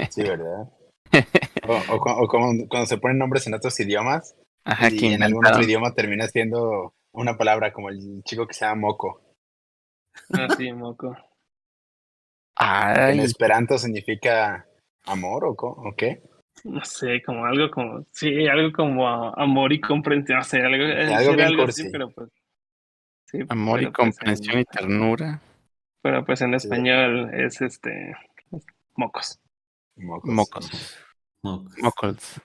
Sí, 0.08 0.22
¿verdad? 0.22 0.68
O, 1.72 1.74
o 1.94 1.96
cu- 2.02 2.18
o 2.22 2.28
como 2.32 2.46
cuando 2.70 2.86
se 2.86 2.98
ponen 3.02 3.18
nombres 3.18 3.46
en 3.46 3.54
otros 3.54 3.78
idiomas 3.80 4.36
Ajá, 4.64 4.88
y 4.90 5.12
en 5.12 5.22
algún 5.22 5.46
otro 5.46 5.62
idioma 5.62 5.94
termina 5.94 6.26
siendo 6.28 6.94
una 7.12 7.36
palabra 7.36 7.72
como 7.72 7.88
el 7.90 8.22
chico 8.24 8.46
que 8.46 8.54
se 8.54 8.64
llama 8.64 8.80
moco. 8.88 9.20
Ah, 10.32 10.48
sí, 10.56 10.72
moco. 10.72 11.16
que 12.56 13.10
En 13.12 13.20
Ay, 13.20 13.20
esperanto 13.20 13.78
significa 13.78 14.66
amor 15.06 15.44
o, 15.44 15.54
co- 15.56 15.76
o 15.88 15.94
qué? 15.96 16.22
No 16.64 16.84
sé, 16.84 17.22
como 17.22 17.44
algo 17.44 17.70
como, 17.70 18.04
sí, 18.12 18.46
algo 18.46 18.72
como 18.72 19.08
amor 19.36 19.72
y 19.72 19.80
comprensión, 19.80 20.38
no 20.38 20.44
sé, 20.44 20.60
algo, 20.60 20.84
eh, 20.84 21.12
Algo 21.14 21.34
bien 21.34 21.48
algo 21.48 21.64
así, 21.64 21.82
cursi. 21.82 21.90
pero 21.90 22.10
pues. 22.10 22.28
sí, 23.26 23.38
amor 23.48 23.80
y 23.82 23.84
pero, 23.84 23.92
pues, 23.92 24.16
comprensión 24.16 24.58
en- 24.58 24.60
y 24.60 24.64
ternura. 24.64 25.40
pero 26.02 26.24
pues 26.24 26.40
en 26.42 26.54
Sí. 26.54 26.54
español 26.54 27.30
es 27.34 27.60
este, 27.60 28.14
mocos. 28.96 29.38
Mocos. 29.96 30.30
Mocos. 30.36 30.70
Mocos. 31.42 32.40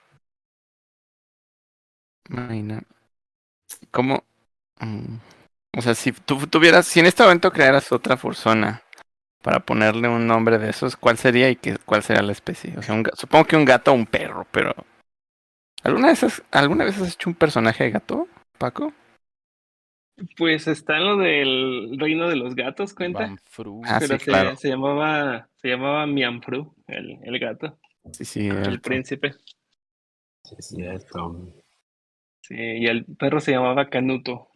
Imagina. 2.28 2.82
¿Cómo? 3.90 4.24
Mm, 4.80 5.16
O 5.76 5.82
sea, 5.82 5.94
si 5.94 6.12
tú 6.12 6.46
tuvieras, 6.46 6.86
si 6.86 7.00
en 7.00 7.06
este 7.06 7.22
momento 7.22 7.52
crearas 7.52 7.92
otra 7.92 8.16
persona 8.16 8.82
para 9.42 9.60
ponerle 9.60 10.08
un 10.08 10.26
nombre 10.26 10.58
de 10.58 10.70
esos, 10.70 10.96
¿cuál 10.96 11.18
sería 11.18 11.50
y 11.50 11.56
qué, 11.56 11.78
cuál 11.84 12.02
sería 12.02 12.22
la 12.22 12.32
especie? 12.32 12.76
O 12.78 12.82
sea, 12.82 12.94
un 12.94 13.04
supongo 13.14 13.44
que 13.46 13.56
un 13.56 13.64
gato 13.64 13.92
o 13.92 13.94
un 13.94 14.06
perro, 14.06 14.46
pero 14.50 14.74
¿alguna 15.82 16.08
vez 16.08 16.22
has, 16.24 16.42
alguna 16.50 16.84
vez 16.84 17.00
has 17.00 17.14
hecho 17.14 17.30
un 17.30 17.36
personaje 17.36 17.84
de 17.84 17.90
gato, 17.90 18.28
Paco? 18.58 18.92
Pues 20.36 20.66
está 20.66 20.98
lo 20.98 21.16
del 21.16 21.96
reino 21.98 22.28
de 22.28 22.34
los 22.36 22.56
gatos, 22.56 22.92
cuenta. 22.92 23.20
Banfru. 23.20 23.82
Ah, 23.84 23.98
pero 24.00 24.18
sí, 24.18 24.24
se, 24.24 24.30
claro. 24.30 24.56
se 24.56 24.68
llamaba, 24.68 25.48
se 25.56 25.68
llamaba 25.68 26.06
Mianfru, 26.06 26.74
el, 26.88 27.18
el 27.22 27.38
gato, 27.38 27.78
Sí, 28.12 28.24
sí. 28.24 28.48
el 28.48 28.64
cierto. 28.64 28.82
príncipe. 28.82 29.34
Sí, 30.42 30.56
es 30.58 30.68
cierto. 30.68 31.54
Sí, 32.48 32.54
y 32.56 32.86
el 32.86 33.04
perro 33.04 33.40
se 33.40 33.52
llamaba 33.52 33.90
Canuto. 33.90 34.48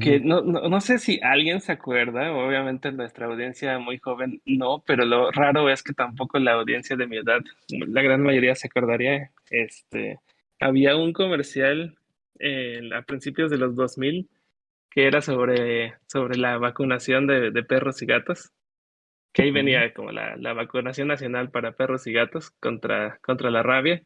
que 0.00 0.20
Mm. 0.20 0.26
no, 0.28 0.40
no, 0.42 0.68
no 0.68 0.80
sé 0.80 0.98
si 0.98 1.18
alguien 1.22 1.60
se 1.60 1.72
acuerda, 1.72 2.32
obviamente 2.32 2.92
nuestra 2.92 3.26
audiencia 3.26 3.78
muy 3.80 3.98
joven 3.98 4.40
no, 4.46 4.82
pero 4.86 5.04
lo 5.04 5.30
raro 5.32 5.68
es 5.68 5.82
que 5.82 5.92
tampoco 5.92 6.38
la 6.38 6.52
audiencia 6.52 6.96
de 6.96 7.06
mi 7.06 7.16
edad, 7.18 7.40
la 7.68 8.00
gran 8.02 8.22
mayoría 8.22 8.54
se 8.54 8.68
acordaría, 8.68 9.30
este, 9.50 10.20
había 10.60 10.96
un 10.96 11.12
comercial 11.12 11.98
en- 12.38 12.92
a 12.94 13.02
principios 13.02 13.50
de 13.50 13.58
los 13.58 13.74
2000 13.74 14.28
que 14.90 15.06
era 15.06 15.20
sobre, 15.20 15.94
sobre 16.06 16.38
la 16.38 16.58
vacunación 16.58 17.26
de, 17.26 17.50
de 17.50 17.62
perros 17.64 18.00
y 18.02 18.06
gatos, 18.06 18.52
que 19.32 19.42
ahí 19.42 19.50
venía 19.50 19.92
como 19.94 20.12
la, 20.12 20.36
la 20.36 20.52
vacunación 20.52 21.08
nacional 21.08 21.50
para 21.50 21.72
perros 21.72 22.06
y 22.06 22.12
gatos 22.12 22.50
contra, 22.60 23.18
contra 23.22 23.50
la 23.50 23.62
rabia, 23.62 24.02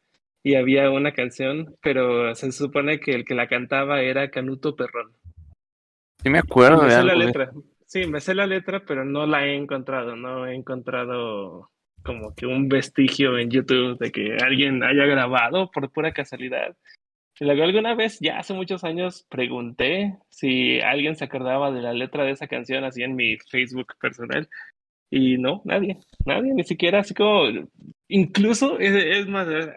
y 0.47 0.55
había 0.55 0.91
una 0.93 1.11
canción, 1.11 1.75
pero 1.83 2.33
se 2.37 2.53
supone 2.53 3.01
que 3.01 3.11
el 3.11 3.25
que 3.25 3.35
la 3.35 3.49
cantaba 3.49 4.01
era 4.03 4.31
Canuto 4.31 4.77
Perrón. 4.77 5.11
Sí 6.23 6.31
me 6.31 6.39
acuerdo 6.39 6.83
me 6.83 6.85
de 6.85 6.91
sé 6.93 6.97
algo 6.99 7.09
la 7.09 7.19
de- 7.19 7.27
letra. 7.27 7.51
Sí, 7.85 8.07
me 8.07 8.21
sé 8.21 8.33
la 8.33 8.47
letra, 8.47 8.85
pero 8.87 9.05
no 9.05 9.27
la 9.27 9.45
he 9.45 9.57
encontrado. 9.57 10.15
No 10.15 10.47
he 10.47 10.55
encontrado 10.55 11.71
como 12.05 12.33
que 12.37 12.47
un 12.47 12.69
vestigio 12.69 13.37
en 13.39 13.51
YouTube 13.51 13.99
de 13.99 14.13
que 14.13 14.37
alguien 14.41 14.85
haya 14.85 15.05
grabado 15.07 15.69
por 15.73 15.91
pura 15.91 16.13
casualidad. 16.13 16.77
Y 17.41 17.45
luego 17.45 17.65
alguna 17.65 17.97
vez, 17.97 18.21
ya 18.21 18.39
hace 18.39 18.55
muchos 18.55 18.85
años, 18.85 19.27
pregunté 19.29 20.17
si 20.31 20.79
alguien 20.81 21.17
se 21.17 21.25
acordaba 21.25 21.73
de 21.73 21.83
la 21.83 21.93
letra 21.93 22.23
de 22.23 22.31
esa 22.31 22.47
canción 22.47 22.85
así 22.85 23.03
en 23.03 23.17
mi 23.17 23.37
Facebook 23.51 23.95
personal. 24.01 24.49
Y 25.11 25.39
no, 25.39 25.61
nadie, 25.65 25.99
nadie, 26.25 26.55
ni 26.55 26.63
siquiera 26.63 27.01
así 27.01 27.15
como, 27.15 27.47
incluso, 28.07 28.79
es, 28.79 28.95
es 28.95 29.27
más, 29.27 29.49
eh, 29.49 29.73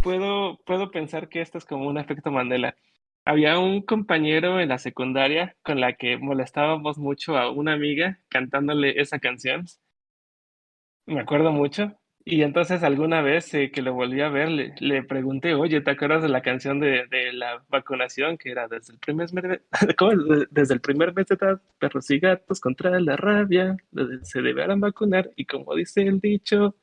puedo, 0.00 0.58
puedo 0.64 0.90
pensar 0.90 1.28
que 1.28 1.40
esto 1.40 1.58
es 1.58 1.64
como 1.64 1.86
un 1.88 1.98
efecto 1.98 2.30
Mandela. 2.30 2.76
Había 3.24 3.58
un 3.58 3.82
compañero 3.82 4.60
en 4.60 4.68
la 4.70 4.78
secundaria 4.78 5.56
con 5.62 5.80
la 5.80 5.94
que 5.94 6.16
molestábamos 6.16 6.98
mucho 6.98 7.36
a 7.36 7.50
una 7.50 7.74
amiga 7.74 8.18
cantándole 8.28 9.00
esa 9.00 9.18
canción. 9.18 9.66
Me 11.06 11.20
acuerdo 11.20 11.52
mucho. 11.52 11.96
Y 12.24 12.42
entonces 12.42 12.82
alguna 12.82 13.22
vez 13.22 13.52
eh, 13.54 13.70
que 13.72 13.80
lo 13.80 13.94
volví 13.94 14.20
a 14.20 14.28
ver, 14.28 14.50
le, 14.50 14.74
le 14.78 15.02
pregunté, 15.02 15.54
oye, 15.54 15.80
¿te 15.80 15.90
acuerdas 15.90 16.22
de 16.22 16.28
la 16.28 16.42
canción 16.42 16.78
de, 16.78 17.06
de 17.10 17.32
la 17.32 17.64
vacunación 17.68 18.36
que 18.36 18.50
era 18.50 18.68
desde 18.68 18.92
el 18.92 18.98
primer 18.98 19.32
mes 19.32 19.60
¿cómo 19.98 20.12
es? 20.12 20.18
De- 20.28 20.46
desde 20.50 20.74
el 20.74 20.80
primer 20.82 21.14
mes 21.14 21.26
de 21.26 21.36
edad, 21.36 21.62
perros 21.78 22.10
y 22.10 22.18
gatos 22.20 22.60
contra 22.60 23.00
la 23.00 23.16
rabia, 23.16 23.76
se 24.22 24.42
deberán 24.42 24.80
vacunar 24.80 25.30
y 25.34 25.46
como 25.46 25.74
dice 25.74 26.02
el 26.02 26.20
dicho, 26.20 26.76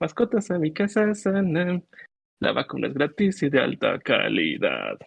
mascotas 0.00 0.50
a 0.50 0.58
mi 0.58 0.72
casa 0.72 1.14
sanan, 1.14 1.84
la 2.40 2.52
vacuna 2.52 2.88
es 2.88 2.94
gratis 2.94 3.42
y 3.42 3.48
de 3.50 3.60
alta 3.60 3.98
calidad. 4.00 4.98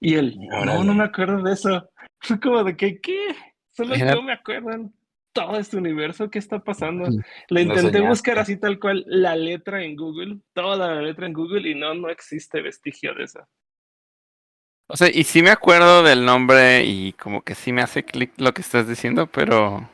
Y 0.00 0.14
él, 0.14 0.36
no, 0.38 0.60
Órale. 0.62 0.84
no 0.84 0.94
me 0.94 1.04
acuerdo 1.04 1.42
de 1.42 1.52
eso. 1.52 1.88
Fue 2.20 2.40
como 2.40 2.62
de 2.64 2.76
que, 2.76 3.00
¿qué? 3.00 3.28
Solo 3.70 3.94
Era- 3.94 4.14
yo 4.14 4.22
me 4.22 4.32
acuerdo 4.32 4.90
todo 5.32 5.56
este 5.58 5.78
universo, 5.78 6.28
¿qué 6.30 6.38
está 6.38 6.58
pasando? 6.58 7.10
Mm, 7.10 7.22
Le 7.48 7.62
intenté 7.62 8.00
buscar 8.00 8.38
así 8.38 8.58
tal 8.58 8.78
cual 8.78 9.02
la 9.06 9.34
letra 9.34 9.82
en 9.82 9.96
Google, 9.96 10.38
toda 10.52 10.94
la 10.94 11.00
letra 11.00 11.26
en 11.26 11.32
Google 11.32 11.68
y 11.70 11.74
no, 11.74 11.94
no 11.94 12.10
existe 12.10 12.60
vestigio 12.60 13.14
de 13.14 13.24
eso. 13.24 13.40
O 14.88 14.96
sea, 14.96 15.08
y 15.10 15.24
sí 15.24 15.42
me 15.42 15.50
acuerdo 15.50 16.02
del 16.02 16.24
nombre 16.26 16.84
y 16.84 17.14
como 17.14 17.40
que 17.42 17.54
sí 17.54 17.72
me 17.72 17.80
hace 17.80 18.04
clic 18.04 18.32
lo 18.36 18.52
que 18.52 18.60
estás 18.60 18.86
diciendo, 18.86 19.26
pero 19.26 19.88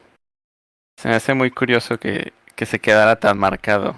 se 0.99 1.09
me 1.09 1.15
hace 1.15 1.35
muy 1.35 1.53
curioso 1.53 1.99
que, 1.99 2.33
que 2.57 2.67
se 2.67 2.81
quedara 2.81 3.15
tan 3.21 3.39
marcado. 3.39 3.95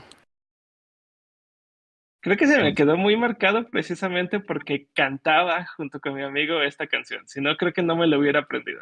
Creo 2.20 2.37
que 2.38 2.46
se 2.46 2.59
me 2.62 2.74
quedó 2.74 2.96
muy 2.96 3.14
marcado 3.18 3.68
precisamente 3.68 4.40
porque 4.40 4.88
cantaba 4.94 5.66
junto 5.76 6.00
con 6.00 6.14
mi 6.14 6.22
amigo 6.22 6.62
esta 6.62 6.87
canción. 6.87 7.28
Si 7.28 7.40
no, 7.42 7.56
creo 7.59 7.72
que 7.74 7.83
no 7.83 7.94
me 7.96 8.06
lo 8.06 8.18
hubiera 8.18 8.40
aprendido. 8.40 8.80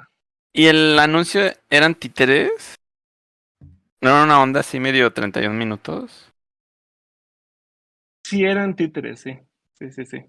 ¿Y 0.53 0.67
el 0.67 0.99
anuncio 0.99 1.41
eran 1.71 1.95
títeres? 1.95 2.51
¿No 4.01 4.11
era 4.11 4.25
una 4.25 4.41
onda 4.43 4.61
así 4.61 4.81
medio 4.81 5.13
31 5.13 5.57
minutos? 5.59 6.33
Sí 8.23 8.45
eran 8.45 8.77
títeres, 8.77 9.21
sí. 9.21 9.39
Sí, 9.75 9.91
sí, 9.91 10.05
sí. 10.07 10.25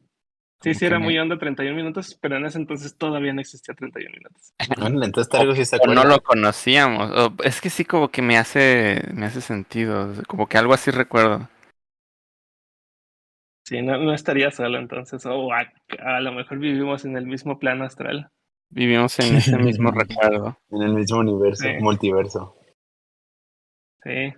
Sí, 0.62 0.74
sí, 0.76 0.86
era 0.86 1.00
me- 1.00 1.00
muy 1.00 1.18
onda 1.20 1.40
31 1.40 1.78
minutos, 1.78 2.18
pero 2.22 2.38
en 2.38 2.46
ese 2.46 2.58
entonces 2.60 2.98
todavía 2.98 3.34
no 3.34 3.42
existía 3.42 3.76
31 3.76 4.16
minutos. 4.18 4.54
Bueno, 4.78 5.04
entonces 5.04 5.30
tal 5.32 5.48
vez 5.48 5.58
sí 5.58 5.66
se 5.66 5.80
O 5.82 5.88
no 5.88 6.04
lo 6.04 6.22
conocíamos. 6.22 7.12
o- 7.12 7.34
es 7.44 7.62
que 7.62 7.70
sí 7.70 7.86
como 7.86 8.10
que 8.10 8.22
me 8.22 8.38
hace, 8.38 9.02
me 9.14 9.26
hace 9.26 9.42
sentido. 9.42 10.14
Como 10.28 10.48
que 10.48 10.58
algo 10.58 10.74
así 10.74 10.92
recuerdo. 10.92 11.48
Sí, 13.70 13.84
no, 13.84 14.00
no 14.00 14.16
estaría 14.16 14.50
solo 14.50 14.80
entonces. 14.80 15.24
O 15.28 15.54
a, 15.54 15.72
a 16.00 16.20
lo 16.22 16.32
mejor 16.32 16.58
vivimos 16.58 17.06
en 17.06 17.16
el 17.16 17.28
mismo 17.28 17.60
plano 17.60 17.86
astral. 17.86 18.32
Vivimos 18.72 19.20
en 19.20 19.36
ese 19.36 19.58
mismo 19.60 19.92
recuerdo. 19.96 20.58
En 20.72 20.82
el 20.82 20.94
mismo 20.96 21.20
universo, 21.20 21.66
Sí. 21.66 21.76
multiverso. 21.80 22.56
Sí. 24.04 24.34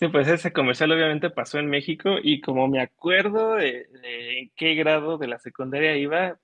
Sí, 0.00 0.08
pues 0.08 0.26
ese 0.28 0.54
comercial 0.54 0.90
obviamente 0.92 1.28
pasó 1.28 1.58
en 1.58 1.66
México 1.68 2.16
y 2.22 2.40
como 2.40 2.66
me 2.66 2.80
acuerdo 2.80 3.56
de, 3.56 3.88
de 4.00 4.38
en 4.38 4.50
qué 4.56 4.74
grado 4.74 5.18
de 5.18 5.26
la 5.26 5.38
secundaria 5.38 5.94
iba, 5.98 6.38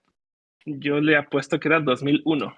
yo 0.67 1.01
le 1.01 1.17
apuesto 1.17 1.59
que 1.59 1.69
era 1.69 1.81
2001. 1.81 2.55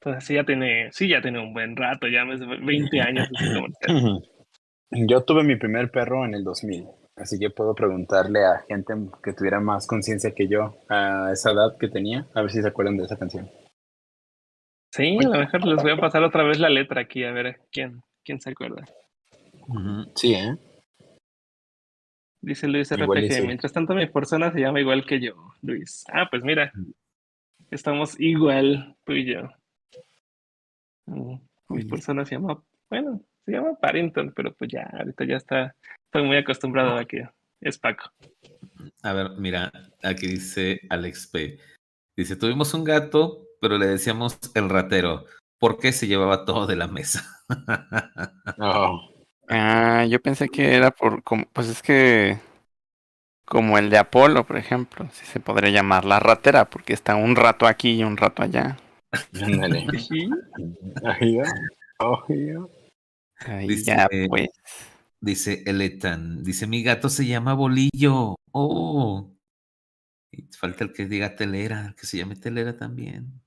Entonces 0.00 0.24
sí 0.24 0.34
ya 0.34 0.44
tiene, 0.44 0.90
sí 0.92 1.08
ya 1.08 1.20
tiene 1.20 1.40
un 1.40 1.52
buen 1.52 1.76
rato, 1.76 2.06
ya 2.08 2.24
más 2.24 2.40
de 2.40 2.46
20 2.46 3.00
años 3.02 3.28
ese 3.38 3.54
comercial. 3.60 4.22
Yo 4.92 5.24
tuve 5.24 5.42
mi 5.44 5.56
primer 5.56 5.90
perro 5.90 6.24
en 6.24 6.32
el 6.34 6.42
2000, 6.44 6.86
así 7.20 7.38
que 7.38 7.50
puedo 7.50 7.74
preguntarle 7.74 8.44
a 8.44 8.64
gente 8.68 8.94
que 9.22 9.32
tuviera 9.32 9.60
más 9.60 9.86
conciencia 9.86 10.34
que 10.34 10.48
yo 10.48 10.76
a 10.88 11.30
esa 11.32 11.52
edad 11.52 11.76
que 11.78 11.88
tenía, 11.88 12.26
a 12.34 12.42
ver 12.42 12.50
si 12.50 12.62
se 12.62 12.68
acuerdan 12.68 12.96
de 12.96 13.04
esa 13.04 13.18
canción. 13.18 13.50
Sí, 14.92 15.18
a 15.18 15.28
lo 15.28 15.38
mejor 15.38 15.64
les 15.66 15.82
voy 15.82 15.92
a 15.92 16.00
pasar 16.00 16.22
otra 16.22 16.44
vez 16.44 16.58
la 16.58 16.70
letra 16.70 17.02
aquí 17.02 17.24
a 17.24 17.32
ver 17.32 17.60
quién, 17.70 18.02
quién 18.24 18.40
se 18.40 18.50
acuerda. 18.50 18.84
Sí, 20.14 20.34
¿eh? 20.34 20.56
Dice 22.40 22.68
Luis 22.68 22.90
RPG. 22.94 23.32
sí. 23.32 23.42
Mientras 23.46 23.72
tanto, 23.72 23.94
mi 23.94 24.06
persona 24.06 24.52
se 24.52 24.60
llama 24.60 24.80
igual 24.80 25.04
que 25.04 25.20
yo, 25.20 25.34
Luis. 25.62 26.04
Ah, 26.12 26.28
pues 26.30 26.42
mira, 26.42 26.72
estamos 27.70 28.18
igual 28.18 28.96
tú 29.04 29.12
y 29.12 29.26
yo. 29.26 29.48
Mi 31.68 31.84
persona 31.84 32.24
se 32.24 32.36
llama, 32.36 32.62
bueno, 32.88 33.20
se 33.48 33.56
llama 33.56 33.78
Parrington, 33.80 34.32
pero 34.36 34.54
pues 34.54 34.70
ya, 34.70 34.82
ahorita 34.92 35.24
ya 35.24 35.36
está, 35.36 35.74
estoy 36.04 36.26
muy 36.26 36.36
acostumbrado 36.36 36.98
a 36.98 37.06
que 37.06 37.26
es 37.60 37.78
Paco. 37.78 38.12
A 39.02 39.12
ver, 39.14 39.30
mira, 39.38 39.72
aquí 40.02 40.26
dice 40.26 40.82
Alex 40.90 41.28
P. 41.28 41.58
Dice, 42.14 42.36
tuvimos 42.36 42.74
un 42.74 42.84
gato, 42.84 43.46
pero 43.60 43.78
le 43.78 43.86
decíamos 43.86 44.38
el 44.54 44.68
ratero, 44.68 45.24
porque 45.58 45.92
se 45.92 46.06
llevaba 46.06 46.44
todo 46.44 46.66
de 46.66 46.76
la 46.76 46.88
mesa. 46.88 47.24
Oh, 48.60 49.14
Ah, 49.48 50.04
yo 50.04 50.20
pensé 50.20 50.48
que 50.48 50.74
era 50.74 50.90
por, 50.90 51.22
como, 51.22 51.46
pues 51.52 51.68
es 51.68 51.80
que, 51.80 52.38
como 53.46 53.78
el 53.78 53.88
de 53.88 53.96
Apolo, 53.96 54.44
por 54.44 54.58
ejemplo, 54.58 55.08
si 55.12 55.24
se 55.24 55.40
podría 55.40 55.70
llamar 55.70 56.04
la 56.04 56.20
ratera, 56.20 56.66
porque 56.66 56.92
está 56.92 57.16
un 57.16 57.34
rato 57.34 57.66
aquí 57.66 57.92
y 57.92 58.04
un 58.04 58.18
rato 58.18 58.42
allá. 58.42 58.76
ándale. 59.40 59.86
Ahí 63.46 63.68
Dice- 63.68 63.84
ya, 63.96 64.08
pues. 64.28 64.48
Dice 65.20 65.64
Eletan, 65.66 66.44
dice, 66.44 66.66
mi 66.68 66.82
gato 66.84 67.08
se 67.08 67.26
llama 67.26 67.54
Bolillo. 67.54 68.36
Oh. 68.52 69.34
Y 70.30 70.42
falta 70.56 70.84
el 70.84 70.92
que 70.92 71.06
diga 71.06 71.34
telera, 71.34 71.86
el 71.88 71.94
que 71.96 72.06
se 72.06 72.18
llame 72.18 72.36
telera 72.36 72.76
también. 72.76 73.40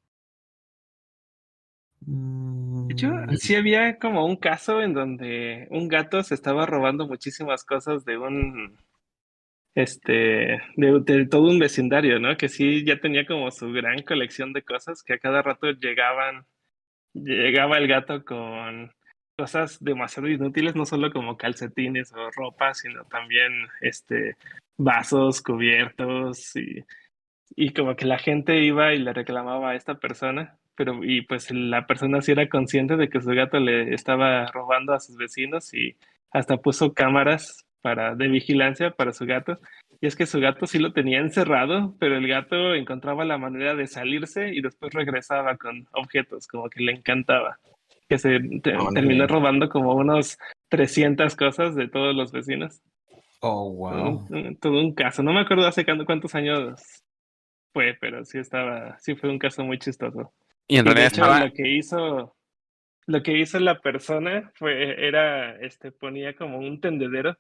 De 2.01 2.93
hecho, 2.93 3.09
Mm, 3.09 3.35
sí 3.37 3.55
había 3.55 3.99
como 3.99 4.25
un 4.25 4.35
caso 4.35 4.81
en 4.81 4.93
donde 4.93 5.67
un 5.69 5.87
gato 5.87 6.23
se 6.23 6.33
estaba 6.33 6.65
robando 6.65 7.07
muchísimas 7.07 7.63
cosas 7.63 8.03
de 8.05 8.17
un, 8.17 8.75
este, 9.75 10.11
de, 10.75 10.99
de 11.05 11.25
todo 11.27 11.43
un 11.49 11.59
vecindario, 11.59 12.19
¿no? 12.19 12.35
Que 12.37 12.49
sí 12.49 12.83
ya 12.85 12.99
tenía 12.99 13.25
como 13.25 13.51
su 13.51 13.71
gran 13.71 14.01
colección 14.01 14.51
de 14.51 14.63
cosas 14.63 15.03
que 15.03 15.13
a 15.13 15.19
cada 15.19 15.41
rato 15.43 15.71
llegaban, 15.71 16.45
llegaba 17.13 17.77
el 17.77 17.87
gato 17.87 18.25
con 18.25 18.91
cosas 19.41 19.83
demasiado 19.83 20.27
inútiles, 20.29 20.75
no 20.75 20.85
solo 20.85 21.11
como 21.11 21.37
calcetines 21.37 22.13
o 22.13 22.29
ropa, 22.31 22.73
sino 22.73 23.03
también, 23.05 23.51
este, 23.81 24.35
vasos, 24.77 25.41
cubiertos 25.41 26.55
y, 26.55 26.83
y 27.55 27.73
como 27.73 27.95
que 27.95 28.05
la 28.05 28.19
gente 28.19 28.59
iba 28.63 28.93
y 28.93 28.99
le 28.99 29.13
reclamaba 29.13 29.71
a 29.71 29.75
esta 29.75 29.95
persona 29.95 30.57
pero 30.75 31.03
y 31.03 31.21
pues 31.21 31.51
la 31.51 31.85
persona 31.85 32.21
sí 32.21 32.31
era 32.31 32.49
consciente 32.49 32.97
de 32.97 33.09
que 33.09 33.21
su 33.21 33.29
gato 33.31 33.59
le 33.59 33.93
estaba 33.93 34.47
robando 34.47 34.93
a 34.93 34.99
sus 34.99 35.15
vecinos 35.17 35.73
y 35.73 35.95
hasta 36.31 36.57
puso 36.57 36.93
cámaras 36.93 37.65
para 37.81 38.15
de 38.15 38.27
vigilancia 38.27 38.91
para 38.91 39.13
su 39.13 39.25
gato. 39.25 39.59
Y 39.99 40.07
es 40.07 40.15
que 40.15 40.25
su 40.25 40.39
gato 40.39 40.65
sí 40.65 40.79
lo 40.79 40.93
tenía 40.93 41.19
encerrado, 41.19 41.95
pero 41.99 42.17
el 42.17 42.27
gato 42.27 42.73
encontraba 42.73 43.25
la 43.25 43.37
manera 43.37 43.75
de 43.75 43.85
salirse 43.85 44.49
y 44.53 44.61
después 44.61 44.93
regresaba 44.93 45.57
con 45.57 45.87
objetos, 45.91 46.47
como 46.47 46.69
que 46.69 46.81
le 46.81 46.93
encantaba. 46.93 47.59
Que 48.11 48.17
se 48.17 48.41
te- 48.61 48.75
terminó 48.93 49.25
robando 49.25 49.69
como 49.69 49.95
unos 49.95 50.37
300 50.67 51.33
cosas 51.37 51.75
de 51.75 51.87
todos 51.87 52.13
los 52.13 52.33
vecinos. 52.33 52.81
Oh, 53.39 53.71
Todo 53.71 53.71
wow. 53.71 54.27
un- 54.31 54.57
todo 54.57 54.79
un 54.81 54.93
caso. 54.93 55.23
No 55.23 55.31
me 55.31 55.39
acuerdo 55.39 55.65
hace 55.65 55.85
cuánto- 55.85 56.03
cuántos 56.05 56.35
años 56.35 57.05
fue, 57.71 57.97
pero 58.01 58.25
sí 58.25 58.37
estaba, 58.37 58.99
sí 58.99 59.15
fue 59.15 59.29
un 59.29 59.39
caso 59.39 59.63
muy 59.63 59.79
chistoso. 59.79 60.33
Y 60.67 60.75
en 60.75 60.87
Y 60.87 60.89
de 60.89 60.93
realidad 60.93 61.13
hecho, 61.13 61.21
estaba. 61.23 61.45
lo 61.45 61.53
que 61.53 61.69
hizo, 61.69 62.35
lo 63.07 63.23
que 63.23 63.37
hizo 63.39 63.59
la 63.61 63.79
persona 63.79 64.51
fue, 64.55 65.07
era, 65.07 65.55
este, 65.61 65.93
ponía 65.93 66.35
como 66.35 66.57
un 66.59 66.81
tendedero 66.81 67.37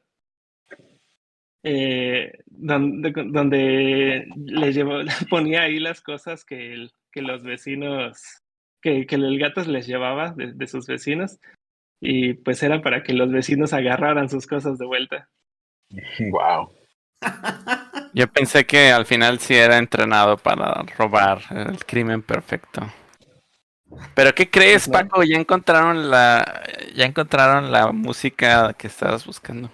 eh, 1.63 2.31
donde, 2.45 3.11
donde 3.27 4.25
le 4.37 4.71
llevó, 4.73 4.99
ponía 5.29 5.63
ahí 5.63 5.79
las 5.79 5.99
cosas 6.01 6.45
que, 6.45 6.71
el- 6.73 6.91
que 7.11 7.21
los 7.21 7.43
vecinos, 7.43 8.40
que, 8.81 9.05
que 9.05 9.15
el 9.15 9.37
gato 9.39 9.61
les 9.63 9.87
llevaba 9.87 10.31
de, 10.31 10.53
de 10.53 10.67
sus 10.67 10.87
vecinos, 10.87 11.39
y 12.01 12.33
pues 12.33 12.61
era 12.63 12.81
para 12.81 13.03
que 13.03 13.13
los 13.13 13.31
vecinos 13.31 13.73
agarraran 13.73 14.29
sus 14.29 14.47
cosas 14.47 14.77
de 14.77 14.85
vuelta. 14.85 15.29
Wow. 16.31 16.71
Yo 18.13 18.27
pensé 18.27 18.65
que 18.65 18.91
al 18.91 19.05
final 19.05 19.39
sí 19.39 19.55
era 19.55 19.77
entrenado 19.77 20.37
para 20.37 20.83
robar 20.97 21.41
el 21.51 21.83
crimen 21.85 22.21
perfecto. 22.21 22.81
Pero 24.15 24.33
¿qué 24.33 24.49
crees. 24.49 24.87
Paco? 24.87 25.23
Ya 25.23 25.37
encontraron 25.37 26.09
la, 26.09 26.63
ya 26.95 27.05
encontraron 27.05 27.71
la 27.71 27.91
música 27.91 28.73
que 28.73 28.87
estabas 28.87 29.25
buscando. 29.25 29.69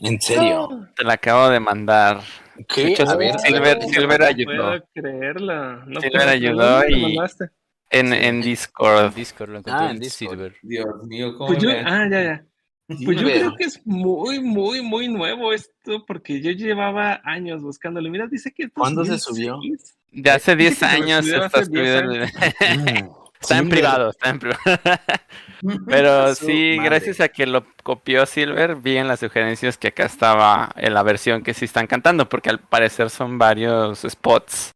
¿En 0.00 0.20
serio? 0.20 0.68
Te 0.96 1.04
la 1.04 1.14
acabo 1.14 1.48
de 1.48 1.60
mandar. 1.60 2.20
¿Qué? 2.68 2.88
hecho, 2.88 3.08
A 3.08 3.16
ver, 3.16 3.34
a 3.34 3.38
Silver- 3.38 3.78
ver, 3.78 3.82
Silver 3.82 4.20
no 4.20 4.26
ayudó. 4.26 4.56
puedo 4.68 4.84
creerlo. 4.94 5.86
No 5.86 6.00
Silver 6.00 6.10
puedo 6.22 6.30
ayudó 6.30 6.56
creerlo, 6.56 6.70
¿dónde 6.80 6.90
lo 6.90 6.96
y- 6.96 7.02
mandaste? 7.16 7.44
En, 7.90 8.08
Sí. 8.08 8.14
en 8.20 8.42
Discord. 8.42 9.04
En 9.06 9.14
Discord 9.14 9.50
lo 9.50 9.58
encontré 9.58 9.86
Ah, 9.86 9.90
en 9.90 9.98
Discord. 10.00 10.30
Silver. 10.30 10.56
Dios 10.62 10.86
mío, 11.06 11.34
¿cómo 11.36 11.48
Pues 11.48 11.62
yo, 11.62 11.70
ah, 11.70 12.06
ya, 12.10 12.22
ya. 12.22 12.44
Pues 12.88 12.98
yo 13.00 13.18
Silver. 13.26 13.38
creo 13.38 13.56
que 13.56 13.64
es 13.64 13.80
muy, 13.84 14.40
muy, 14.40 14.80
muy 14.82 15.08
nuevo 15.08 15.52
esto, 15.52 16.04
porque 16.06 16.40
yo 16.40 16.52
llevaba 16.52 17.20
años 17.24 17.62
buscándolo. 17.62 18.08
Mira, 18.10 18.26
dice 18.28 18.52
que 18.52 18.68
¿Cuándo 18.70 19.04
se 19.04 19.12
2006. 19.12 19.96
De 20.12 20.30
hace 20.30 20.56
Dice 20.56 20.56
10 20.56 20.78
que 20.78 20.86
se 20.86 20.98
lo 20.98 21.04
años 21.04 21.24
subió 21.26 21.44
está 21.44 21.60
hace 21.60 21.70
10 21.70 22.00
subido 22.00 22.12
el-. 22.12 23.10
Está 23.38 23.58
en 23.58 23.68
privado, 23.68 24.10
está 24.10 24.30
en 24.30 24.38
privado. 24.38 24.60
Pero 25.86 26.34
sí, 26.34 26.74
madre. 26.78 26.84
gracias 26.88 27.20
a 27.20 27.28
que 27.28 27.46
lo 27.46 27.64
copió 27.82 28.24
Silver, 28.24 28.76
vi 28.76 28.96
en 28.96 29.08
las 29.08 29.20
sugerencias 29.20 29.76
que 29.76 29.88
acá 29.88 30.06
estaba 30.06 30.72
en 30.76 30.94
la 30.94 31.02
versión 31.02 31.42
que 31.42 31.52
sí 31.54 31.66
están 31.66 31.86
cantando, 31.86 32.28
porque 32.28 32.48
al 32.50 32.60
parecer 32.60 33.10
son 33.10 33.36
varios 33.38 34.00
spots. 34.08 34.72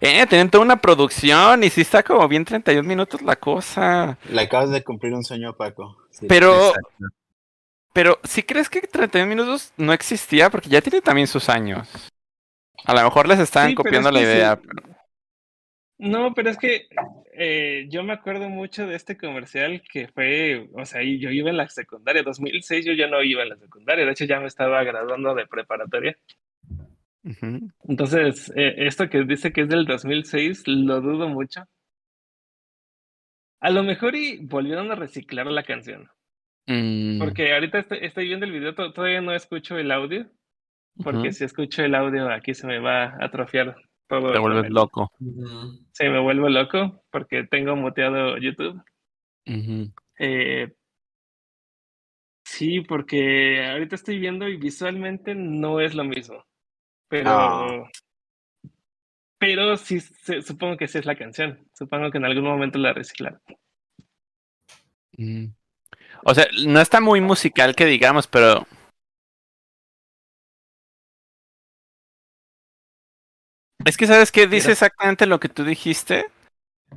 Eh, 0.00 0.26
tienen 0.26 0.50
toda 0.50 0.64
una 0.64 0.80
producción 0.80 1.64
y 1.64 1.70
sí 1.70 1.80
está 1.80 2.02
como 2.02 2.26
bien 2.28 2.44
31 2.44 2.86
minutos 2.86 3.22
la 3.22 3.36
cosa. 3.36 4.18
Le 4.30 4.42
acabas 4.42 4.70
de 4.70 4.82
cumplir 4.84 5.14
un 5.14 5.24
sueño 5.24 5.54
Paco. 5.56 5.96
Sí. 6.10 6.26
Pero, 6.28 6.68
Exacto. 6.68 6.88
pero, 7.92 8.18
¿sí 8.24 8.42
crees 8.42 8.68
que 8.68 8.82
31 8.82 9.28
minutos 9.28 9.72
no 9.76 9.92
existía? 9.92 10.50
Porque 10.50 10.68
ya 10.68 10.80
tiene 10.82 11.00
también 11.00 11.26
sus 11.26 11.48
años. 11.48 11.88
A 12.84 12.94
lo 12.94 13.02
mejor 13.02 13.26
les 13.28 13.38
estaban 13.40 13.70
Sí, 13.70 13.74
copiando 13.74 14.10
es 14.10 14.14
la 14.14 14.20
sí. 14.20 14.26
idea. 14.26 14.60
No, 15.98 16.34
pero 16.34 16.50
es 16.50 16.58
que 16.58 16.88
eh, 17.32 17.86
yo 17.88 18.04
me 18.04 18.12
acuerdo 18.12 18.50
mucho 18.50 18.86
de 18.86 18.96
este 18.96 19.16
comercial 19.16 19.82
que 19.90 20.08
fue, 20.08 20.68
o 20.74 20.84
sea, 20.84 21.02
yo 21.02 21.30
iba 21.30 21.48
en 21.48 21.56
la 21.56 21.68
secundaria, 21.70 22.22
2006 22.22 22.84
yo 22.84 22.92
ya 22.92 23.06
no 23.08 23.22
iba 23.22 23.42
en 23.42 23.48
la 23.48 23.56
secundaria, 23.56 24.04
de 24.04 24.10
hecho 24.12 24.26
ya 24.26 24.38
me 24.38 24.46
estaba 24.46 24.84
graduando 24.84 25.34
de 25.34 25.46
preparatoria. 25.46 26.16
Entonces, 27.88 28.52
eh, 28.54 28.74
esto 28.86 29.08
que 29.08 29.24
dice 29.24 29.52
que 29.52 29.62
es 29.62 29.68
del 29.68 29.84
2006, 29.84 30.62
lo 30.66 31.00
dudo 31.00 31.28
mucho. 31.28 31.64
A 33.60 33.70
lo 33.70 33.82
mejor 33.82 34.14
y 34.14 34.38
volvieron 34.44 34.90
a 34.92 34.94
reciclar 34.94 35.46
la 35.46 35.62
canción, 35.64 36.08
Mm, 36.68 37.18
porque 37.20 37.52
ahorita 37.54 37.78
estoy, 37.78 37.98
estoy 38.02 38.26
viendo 38.26 38.44
el 38.44 38.52
video, 38.52 38.74
to- 38.74 38.92
todavía 38.92 39.20
no 39.20 39.32
escucho 39.32 39.78
el 39.78 39.90
audio, 39.92 40.26
porque 41.02 41.28
ujú. 41.28 41.32
si 41.32 41.44
escucho 41.44 41.82
el 41.84 41.94
audio 41.94 42.28
aquí 42.30 42.54
se 42.54 42.66
me 42.66 42.78
va 42.80 43.04
a 43.04 43.24
atrofiar 43.24 43.76
todo. 44.08 44.32
Te 44.32 44.38
vuelves 44.38 44.66
el- 44.66 44.72
loco. 44.72 45.10
Ujú. 45.20 45.84
Se 45.92 46.08
me 46.10 46.20
vuelvo 46.20 46.48
loco 46.48 47.04
porque 47.10 47.44
tengo 47.44 47.76
muteado 47.76 48.36
YouTube. 48.38 48.80
Eh, 50.18 50.72
sí, 52.44 52.80
porque 52.80 53.64
ahorita 53.66 53.94
estoy 53.94 54.18
viendo 54.18 54.48
y 54.48 54.56
visualmente 54.56 55.34
no 55.34 55.80
es 55.80 55.94
lo 55.94 56.04
mismo. 56.04 56.44
Pero, 57.08 57.30
Ah. 57.30 57.90
pero 59.38 59.76
sí, 59.76 60.00
se- 60.00 60.42
supongo 60.42 60.76
que 60.76 60.88
sí 60.88 60.98
es 60.98 61.06
la 61.06 61.16
canción. 61.16 61.68
Supongo 61.74 62.10
que 62.10 62.18
en 62.18 62.24
algún 62.24 62.44
momento 62.44 62.78
la 62.78 62.92
reciclaron. 62.92 63.40
Mm. 65.18 65.46
O 66.24 66.34
sea, 66.34 66.46
no 66.66 66.80
está 66.80 67.00
muy 67.00 67.20
musical 67.20 67.74
que 67.74 67.84
digamos, 67.86 68.26
pero 68.26 68.66
es 73.84 73.96
que 73.96 74.06
sabes 74.06 74.32
que 74.32 74.46
dice 74.46 74.72
exactamente 74.72 75.26
lo 75.26 75.38
que 75.38 75.48
tú 75.48 75.64
dijiste, 75.64 76.26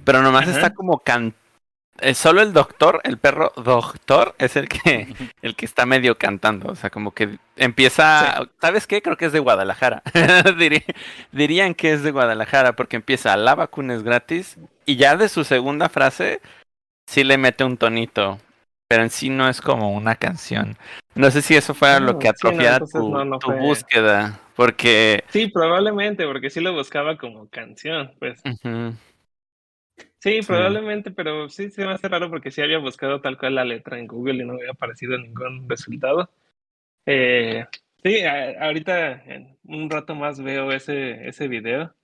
pero 0.05 0.21
nomás 0.21 0.43
Ajá. 0.47 0.51
está 0.51 0.73
como 0.73 0.99
can 0.99 1.27
eh, 1.27 1.33
solo 2.13 2.41
el 2.41 2.53
doctor, 2.53 3.01
el 3.03 3.17
perro 3.17 3.51
doctor 3.55 4.35
es 4.37 4.55
el 4.55 4.69
que 4.69 5.07
el 5.41 5.55
que 5.55 5.65
está 5.65 5.85
medio 5.85 6.17
cantando, 6.17 6.71
o 6.71 6.75
sea, 6.75 6.89
como 6.89 7.11
que 7.11 7.37
empieza, 7.55 8.47
¿sabes 8.61 8.87
qué? 8.87 9.01
Creo 9.01 9.17
que 9.17 9.25
es 9.25 9.33
de 9.33 9.39
Guadalajara. 9.39 10.01
Dirían 11.31 11.75
que 11.75 11.93
es 11.93 12.03
de 12.03 12.11
Guadalajara 12.11 12.73
porque 12.73 12.95
empieza 12.95 13.35
la 13.37 13.55
vacuna 13.55 13.95
es 13.95 14.03
gratis 14.03 14.57
y 14.85 14.95
ya 14.95 15.17
de 15.17 15.29
su 15.29 15.43
segunda 15.43 15.89
frase 15.89 16.41
sí 17.07 17.23
le 17.23 17.37
mete 17.37 17.63
un 17.63 17.77
tonito, 17.77 18.39
pero 18.87 19.03
en 19.03 19.09
sí 19.09 19.29
no 19.29 19.49
es 19.49 19.61
como 19.61 19.91
una 19.91 20.15
canción. 20.15 20.77
No 21.15 21.31
sé 21.31 21.41
si 21.41 21.55
eso 21.55 21.73
fuera 21.73 21.99
lo 21.99 22.17
que 22.17 22.27
sí, 22.35 22.43
no, 22.43 22.49
atrofiara 22.49 22.75
entonces 22.77 23.01
tu, 23.01 23.09
no, 23.09 23.25
no 23.25 23.39
tu 23.39 23.47
fue. 23.47 23.59
búsqueda, 23.59 24.39
porque 24.55 25.23
Sí, 25.29 25.47
probablemente, 25.47 26.25
porque 26.25 26.49
sí 26.49 26.61
lo 26.61 26.73
buscaba 26.73 27.17
como 27.17 27.49
canción, 27.49 28.13
pues. 28.19 28.41
Sí, 28.43 28.59
Sí. 30.19 30.41
probablemente, 30.45 31.11
pero 31.11 31.49
sí 31.49 31.69
se 31.71 31.85
me 31.85 31.93
hace 31.93 32.07
raro 32.09 32.29
porque 32.29 32.51
sí 32.51 32.61
había 32.61 32.77
buscado 32.79 33.21
tal 33.21 33.37
cual 33.37 33.55
la 33.55 33.63
letra 33.65 33.99
en 33.99 34.07
Google 34.07 34.43
y 34.43 34.45
no 34.47 34.53
había 34.53 34.71
aparecido 34.71 35.17
ningún 35.17 35.67
resultado. 35.69 36.29
Eh, 37.05 37.65
sí, 38.03 38.21
a- 38.21 38.65
ahorita 38.65 39.23
en 39.25 39.57
un 39.63 39.89
rato 39.89 40.15
más 40.15 40.41
veo 40.41 40.71
ese, 40.71 41.27
ese 41.29 41.47
video. 41.47 41.95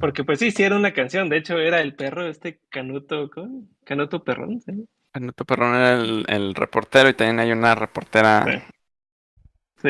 Porque 0.00 0.24
pues 0.24 0.38
sí, 0.40 0.50
sí 0.52 0.62
era 0.64 0.76
una 0.76 0.94
canción. 0.94 1.28
De 1.28 1.38
hecho, 1.38 1.58
era 1.58 1.80
el 1.80 1.94
perro, 1.96 2.26
este 2.28 2.60
Canuto, 2.70 3.30
¿cómo? 3.30 3.68
Canuto 3.84 4.24
Perrón, 4.24 4.60
¿sí? 4.60 4.86
Canuto 5.12 5.44
Perrón 5.44 5.74
era 5.74 5.92
el, 6.00 6.24
el 6.28 6.54
reportero 6.54 7.10
y 7.10 7.14
también 7.14 7.40
hay 7.40 7.52
una 7.52 7.74
reportera 7.74 8.44
Sí. 8.44 8.62
Sí. 9.82 9.88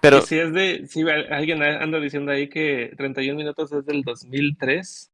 Pero 0.00 0.18
Y 0.18 0.22
si 0.22 0.38
es 0.38 0.52
de, 0.52 0.86
si 0.86 1.02
alguien 1.08 1.62
anda 1.62 2.00
diciendo 2.00 2.32
ahí 2.32 2.48
que 2.48 2.92
31 2.96 3.36
minutos 3.36 3.72
es 3.72 3.84
del 3.86 4.02
2003. 4.02 5.10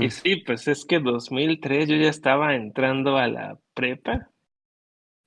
Y 0.00 0.10
sí, 0.10 0.36
pues 0.36 0.68
es 0.68 0.84
que 0.84 1.00
2003 1.00 1.88
yo 1.88 1.96
ya 1.96 2.08
estaba 2.08 2.54
entrando 2.54 3.16
a 3.16 3.28
la 3.28 3.58
prepa. 3.74 4.30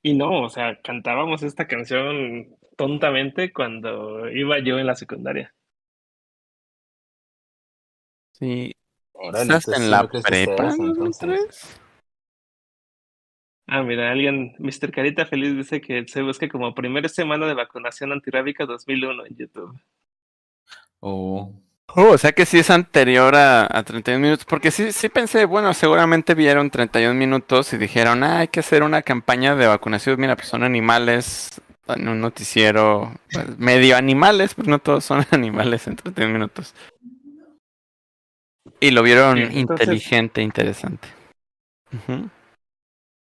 Y 0.02 0.14
no, 0.16 0.44
o 0.44 0.50
sea, 0.50 0.80
cantábamos 0.82 1.44
esta 1.44 1.68
canción 1.68 2.56
tontamente 2.78 3.52
cuando 3.52 4.30
iba 4.30 4.60
yo 4.60 4.80
en 4.80 4.88
la 4.88 4.96
secundaria. 4.96 5.54
sí, 8.32 8.72
Órale, 9.14 9.54
¿estás 9.54 9.78
en 9.78 9.92
la 9.92 10.08
prepa. 10.08 10.76
2003? 10.78 11.82
Ah, 13.68 13.84
mira, 13.84 14.12
alguien, 14.12 14.56
Mr. 14.58 14.92
Carita 14.92 15.26
Feliz 15.26 15.56
dice 15.56 15.80
que 15.80 16.08
se 16.08 16.24
busque 16.24 16.50
como 16.50 16.74
primera 16.74 17.08
semana 17.08 17.46
de 17.46 17.54
vacunación 17.54 18.12
antirrábica 18.12 18.66
2001 18.66 19.26
en 19.28 19.36
YouTube. 19.36 19.80
Oh, 21.02 21.54
Oh, 21.96 22.12
o 22.12 22.18
sea 22.18 22.32
que 22.34 22.46
sí 22.46 22.60
es 22.60 22.70
anterior 22.70 23.36
a, 23.36 23.66
a 23.66 23.84
31 23.84 24.22
minutos, 24.22 24.46
porque 24.46 24.70
sí, 24.72 24.92
sí 24.92 25.10
pensé, 25.10 25.46
bueno, 25.46 25.74
seguramente 25.74 26.36
vieron 26.36 26.70
31 26.70 27.16
minutos 27.18 27.74
y 27.74 27.78
dijeron, 27.78 28.24
ah, 28.24 28.40
hay 28.40 28.48
que 28.48 28.60
hacer 28.60 28.84
una 28.84 29.02
campaña 29.02 29.56
de 29.56 29.68
vacunación, 29.68 30.20
mira, 30.20 30.36
pues 30.36 30.48
son 30.48 30.64
animales 30.64 31.62
en 31.88 32.08
un 32.08 32.22
noticiero, 32.22 33.12
pues, 33.32 33.58
medio 33.58 33.98
animales, 33.98 34.54
pues 34.54 34.68
no 34.68 34.78
todos 34.80 35.04
son 35.04 35.26
animales 35.32 35.88
en 35.88 35.96
31 35.96 36.34
minutos. 36.34 36.76
Y 38.80 38.92
lo 38.92 39.02
vieron 39.02 39.40
entonces- 39.40 39.58
inteligente, 39.58 40.42
interesante. 40.42 41.08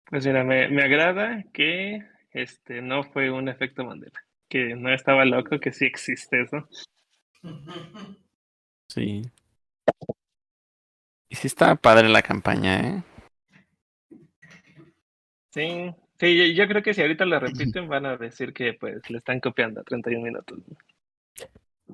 Pues 0.07 0.25
mira, 0.27 0.45
me, 0.45 0.69
me 0.69 0.83
agrada 0.85 1.43
que 1.53 2.05
este 2.31 2.81
no 2.83 3.03
fue 3.03 3.33
un 3.33 3.49
efecto 3.49 3.85
Mandela, 3.85 4.21
que 4.49 4.77
no 4.77 4.95
estaba 4.95 5.25
loco, 5.25 5.59
que 5.59 5.73
sí 5.73 5.85
existe 5.87 6.43
eso. 6.43 6.69
Sí. 8.89 9.23
Y 11.29 11.37
sí 11.37 11.49
estaba 11.49 11.75
padre 11.77 12.09
la 12.09 12.23
campaña, 12.23 12.81
¿eh? 12.81 13.03
Sí, 15.53 15.95
sí, 16.19 16.37
yo, 16.37 16.45
yo 16.65 16.69
creo 16.69 16.83
que 16.83 16.93
si 16.95 17.01
ahorita 17.01 17.25
lo 17.25 17.39
repiten 17.41 17.89
van 17.89 18.07
a 18.07 18.17
decir 18.17 18.53
que 18.53 18.75
pues 18.75 19.09
le 19.09 19.19
están 19.19 19.41
copiando 19.41 19.81
a 19.81 19.85
31 19.85 20.25
minutos. 20.25 20.59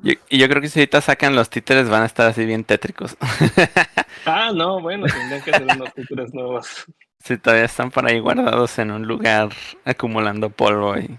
Yo- 0.03 0.15
y 0.29 0.39
yo 0.39 0.49
creo 0.49 0.63
que 0.63 0.69
si 0.69 0.79
ahorita 0.81 1.01
sacan 1.01 1.35
los 1.35 1.51
títeres 1.51 1.89
van 1.89 2.03
a 2.03 2.07
estar 2.07 2.27
así 2.29 2.45
bien 2.45 2.65
tétricos. 2.65 3.17
Ah, 4.25 4.51
no, 4.55 4.81
bueno, 4.81 5.07
tendrían 5.07 5.43
que 5.43 5.51
hacer 5.51 5.67
unos 5.67 5.93
títulos 5.95 6.33
nuevos. 6.35 6.87
Si 7.23 7.37
todavía 7.39 7.65
están 7.67 7.91
por 7.91 8.07
ahí 8.07 8.19
guardados 8.19 8.79
en 8.79 8.91
un 8.91 9.07
lugar 9.07 9.51
acumulando 9.85 10.51
polvo 10.51 10.99
y 10.99 11.19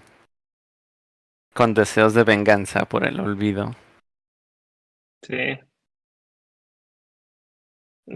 con 1.54 1.72
deseos 1.72 2.12
de 2.14 2.24
venganza 2.24 2.84
por 2.84 3.06
el 3.06 3.18
olvido. 3.20 3.74
Sí. 5.22 5.58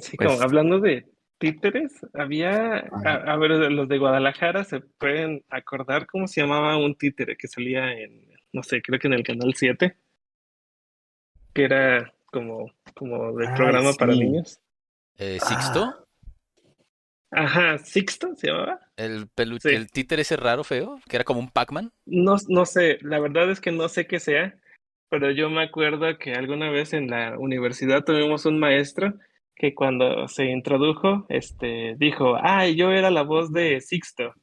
Sí, 0.01 0.17
Pues- 0.17 0.29
como 0.29 0.43
hablando 0.43 0.81
de 0.81 1.07
títeres, 1.39 1.93
había, 2.15 2.79
a, 3.05 3.13
a 3.33 3.37
ver, 3.37 3.51
los 3.73 3.89
de 3.89 3.99
Guadalajara 3.99 4.65
se 4.65 4.81
pueden 4.81 5.45
acordar 5.51 6.07
cómo 6.07 6.27
se 6.27 6.41
llamaba 6.41 6.77
un 6.77 6.97
títere 6.97 7.37
que 7.37 7.47
salía 7.49 7.93
en, 7.93 8.27
no 8.53 8.63
sé, 8.63 8.83
creo 8.83 8.99
que 8.99 9.07
en 9.07 9.13
el 9.15 9.23
canal 9.23 9.55
7, 9.55 9.97
que 11.55 11.65
era 11.65 12.13
como, 12.27 12.73
como 12.95 13.33
de 13.37 13.47
Ay, 13.49 13.55
programa 13.55 13.93
para 13.93 14.13
sí. 14.15 14.21
niños. 14.21 14.61
Eh, 15.19 15.39
Sixto, 15.41 16.03
Ajá, 17.31 17.77
Sixto 17.79 18.35
se 18.37 18.47
llamaba. 18.49 18.81
el 18.97 19.29
peluche, 19.29 19.69
Sí. 19.71 19.75
el 19.75 19.91
títer 19.91 20.21
ese 20.21 20.37
raro 20.37 20.65
feo, 20.65 21.01
que 21.09 21.17
era 21.17 21.25
como 21.25 21.41
un 21.41 21.51
Pac-Man. 21.51 21.93
No, 22.07 22.37
no 22.49 22.65
sé, 22.67 22.99
la 23.03 23.19
verdad 23.21 23.51
es 23.51 23.61
que 23.61 23.73
no 23.73 23.89
sé 23.89 24.07
qué 24.07 24.21
sea, 24.21 24.57
pero 25.09 25.31
yo 25.31 25.51
me 25.51 25.63
acuerdo 25.63 26.19
que 26.19 26.33
alguna 26.33 26.71
vez 26.71 26.93
en 26.93 27.09
la 27.09 27.39
universidad 27.39 28.05
tuvimos 28.05 28.47
un 28.47 28.59
maestro 28.59 29.15
que 29.55 29.75
cuando 29.75 30.29
se 30.29 30.47
introdujo, 30.47 31.27
este, 31.29 31.95
dijo, 31.97 32.37
ay, 32.41 32.77
yo 32.77 32.93
era 32.93 33.11
la 33.11 33.23
voz 33.23 33.53
de 33.53 33.81
Sixto. 33.81 34.35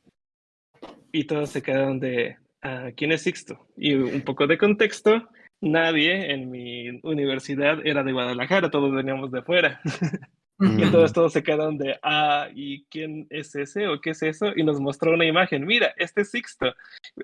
Y 1.11 1.25
todos 1.25 1.49
se 1.49 1.61
quedaron 1.61 1.99
de, 1.99 2.37
"Ah, 2.61 2.89
¿quién 2.95 3.11
es 3.11 3.21
Sixto? 3.21 3.67
Y 3.77 3.93
un 3.93 4.21
poco 4.21 4.47
de 4.47 4.57
contexto, 4.57 5.29
nadie 5.61 6.31
en 6.33 6.49
mi 6.49 6.99
universidad 7.03 7.85
era 7.85 8.03
de 8.03 8.11
Guadalajara, 8.11 8.71
todos 8.71 8.91
veníamos 8.93 9.31
de 9.31 9.43
fuera. 9.43 9.81
Mm. 10.59 10.79
Y 10.79 10.83
entonces 10.83 11.13
todos 11.13 11.33
se 11.33 11.43
quedaron 11.43 11.77
de, 11.77 11.97
ah, 12.03 12.47
¿y 12.53 12.85
quién 12.85 13.27
es 13.29 13.55
ese 13.55 13.87
o 13.87 13.99
qué 13.99 14.11
es 14.11 14.21
eso? 14.23 14.51
Y 14.55 14.63
nos 14.63 14.79
mostró 14.79 15.13
una 15.13 15.25
imagen, 15.25 15.65
mira, 15.65 15.93
este 15.97 16.21
es 16.21 16.31
Sixto. 16.31 16.73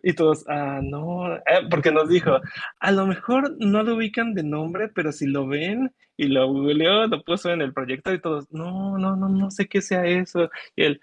Y 0.03 0.13
todos, 0.13 0.45
ah, 0.47 0.81
no, 0.83 1.35
eh, 1.35 1.41
porque 1.69 1.91
nos 1.91 2.09
dijo, 2.09 2.39
a 2.79 2.91
lo 2.91 3.05
mejor 3.05 3.55
no 3.59 3.83
lo 3.83 3.95
ubican 3.95 4.33
de 4.33 4.43
nombre, 4.43 4.89
pero 4.89 5.11
si 5.11 5.27
lo 5.27 5.47
ven 5.47 5.93
y 6.17 6.27
lo 6.27 6.47
googleó, 6.47 7.07
lo 7.07 7.23
puso 7.23 7.51
en 7.51 7.61
el 7.61 7.73
proyecto 7.73 8.13
y 8.13 8.19
todos, 8.19 8.51
no, 8.51 8.97
no, 8.97 9.15
no, 9.15 9.29
no 9.29 9.51
sé 9.51 9.67
qué 9.67 9.81
sea 9.81 10.05
eso. 10.05 10.49
Y 10.75 10.83
él, 10.83 11.01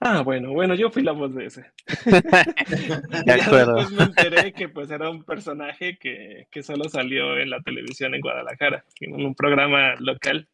ah, 0.00 0.20
bueno, 0.22 0.52
bueno, 0.52 0.74
yo 0.74 0.90
fui 0.90 1.02
la 1.02 1.12
voz 1.12 1.34
de 1.34 1.46
ese. 1.46 1.72
De 3.26 3.32
acuerdo. 3.32 3.76
después 3.76 3.90
me 3.92 4.04
enteré 4.04 4.52
que 4.52 4.68
pues 4.68 4.90
era 4.90 5.10
un 5.10 5.24
personaje 5.24 5.98
que, 5.98 6.46
que 6.50 6.62
solo 6.62 6.88
salió 6.88 7.38
en 7.38 7.50
la 7.50 7.60
televisión 7.62 8.14
en 8.14 8.20
Guadalajara, 8.20 8.84
en 9.00 9.14
un 9.14 9.34
programa 9.34 9.94
local, 9.98 10.46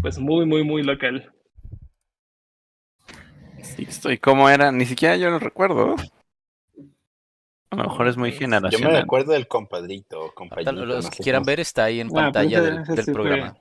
pues 0.00 0.18
muy, 0.18 0.46
muy, 0.46 0.64
muy 0.64 0.82
local. 0.82 1.32
Sixto, 3.62 4.10
¿y 4.10 4.18
cómo 4.18 4.48
era? 4.48 4.72
Ni 4.72 4.86
siquiera 4.86 5.16
yo 5.16 5.30
lo 5.30 5.38
recuerdo. 5.38 5.94
A 7.72 7.76
lo 7.76 7.84
mejor 7.84 8.08
es 8.08 8.16
muy 8.16 8.30
me 8.30 8.34
Yo 8.34 8.40
me 8.40 8.46
generacional. 8.46 8.96
acuerdo 8.96 9.32
del 9.32 9.46
compadrito, 9.46 10.18
o 10.18 10.22
Ahorita 10.22 10.34
compañito. 10.34 10.72
los 10.86 11.04
no 11.04 11.10
que 11.10 11.22
quieran 11.22 11.44
ver 11.44 11.60
está 11.60 11.84
ahí 11.84 12.00
en 12.00 12.08
Ah, 12.08 12.10
pues 12.10 12.24
pantalla 12.24 12.58
ese- 12.58 12.66
del, 12.70 12.82
ese 12.82 12.92
del 12.94 13.04
sí 13.04 13.12
fue- 13.12 13.14
programa. 13.14 13.56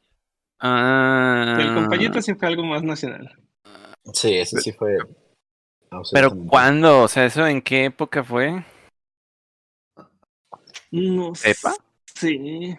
Ah, 0.62 1.58
El 1.60 1.74
compañito 1.76 2.22
sí 2.22 2.34
fue 2.34 2.48
algo 2.48 2.64
más 2.64 2.84
nacional. 2.84 3.32
Sí, 4.14 4.34
ese 4.36 4.60
sí 4.62 4.72
fue. 4.72 4.98
Pero. 6.12 6.32
¿cuándo? 6.48 7.04
O 7.04 7.08
sea, 7.08 7.26
¿eso 7.26 7.46
en 7.48 7.62
qué 7.62 7.86
época 7.86 8.24
fue? 8.24 8.64
No 10.92 11.34
¿Pepa? 11.34 11.74
Sí. 12.16 12.76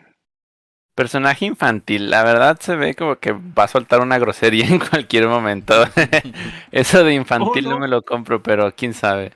Personaje 1.01 1.47
infantil. 1.47 2.11
La 2.11 2.23
verdad 2.25 2.59
se 2.61 2.77
ve 2.77 2.95
como 2.95 3.17
que 3.19 3.33
va 3.33 3.65
a 3.65 3.69
soltar 3.69 4.01
una 4.01 4.19
grosería 4.19 4.67
en 4.69 4.79
cualquier 4.79 5.29
momento. 5.29 5.75
Eso 6.73 7.05
de 7.05 7.15
infantil 7.15 7.69
Oh, 7.69 7.69
no 7.69 7.79
no. 7.79 7.79
me 7.79 7.89
lo 7.89 8.03
compro, 8.03 8.43
pero 8.43 8.75
quién 8.75 8.93
sabe. 8.95 9.33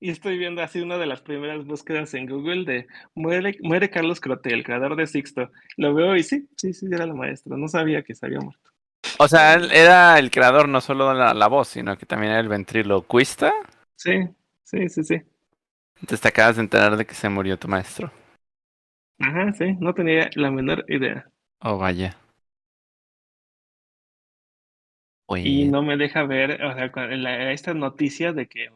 Y 0.00 0.10
estoy 0.10 0.38
viendo 0.38 0.60
así 0.62 0.80
una 0.80 0.98
de 0.98 1.06
las 1.06 1.22
primeras 1.22 1.64
búsquedas 1.64 2.12
en 2.14 2.26
Google 2.26 2.64
de 2.64 2.86
muere, 3.14 3.56
muere 3.62 3.90
Carlos 3.90 4.20
Crote, 4.20 4.52
el 4.52 4.64
creador 4.64 4.96
de 4.96 5.06
Sixto. 5.06 5.50
Lo 5.76 5.94
veo 5.94 6.16
y 6.16 6.22
sí, 6.24 6.48
sí, 6.56 6.72
sí, 6.72 6.86
era 6.90 7.06
la 7.06 7.14
maestra. 7.14 7.56
No 7.56 7.68
sabía 7.68 8.02
que 8.02 8.14
se 8.16 8.26
había 8.26 8.40
muerto. 8.40 8.70
O 9.18 9.28
sea, 9.28 9.54
él 9.54 9.70
era 9.72 10.18
el 10.18 10.30
creador 10.30 10.68
no 10.68 10.80
solo 10.80 11.08
de 11.10 11.14
la, 11.16 11.34
la 11.34 11.46
voz, 11.48 11.68
sino 11.68 11.96
que 11.96 12.06
también 12.06 12.32
era 12.32 12.40
el 12.40 12.48
ventriloquista. 12.48 13.52
Sí, 13.96 14.10
sí, 14.64 14.88
sí, 14.88 15.04
sí. 15.04 15.22
Entonces 16.00 16.20
te 16.22 16.28
acabas 16.28 16.56
de 16.56 16.62
enterar 16.62 16.96
de 16.96 17.06
que 17.06 17.14
se 17.14 17.28
murió 17.28 17.56
tu 17.56 17.68
maestro. 17.68 18.10
Ajá, 19.20 19.52
sí, 19.52 19.76
no 19.80 19.94
tenía 19.94 20.30
la 20.34 20.50
menor 20.50 20.84
idea. 20.88 21.28
Oh, 21.60 21.76
vaya. 21.78 22.16
Y 25.36 25.66
no 25.68 25.82
me 25.82 25.96
deja 25.96 26.22
ver, 26.24 26.62
o 26.64 26.72
sea, 26.74 26.90
la- 27.16 27.52
esta 27.52 27.74
noticia 27.74 28.32
de 28.32 28.48
que 28.48 28.70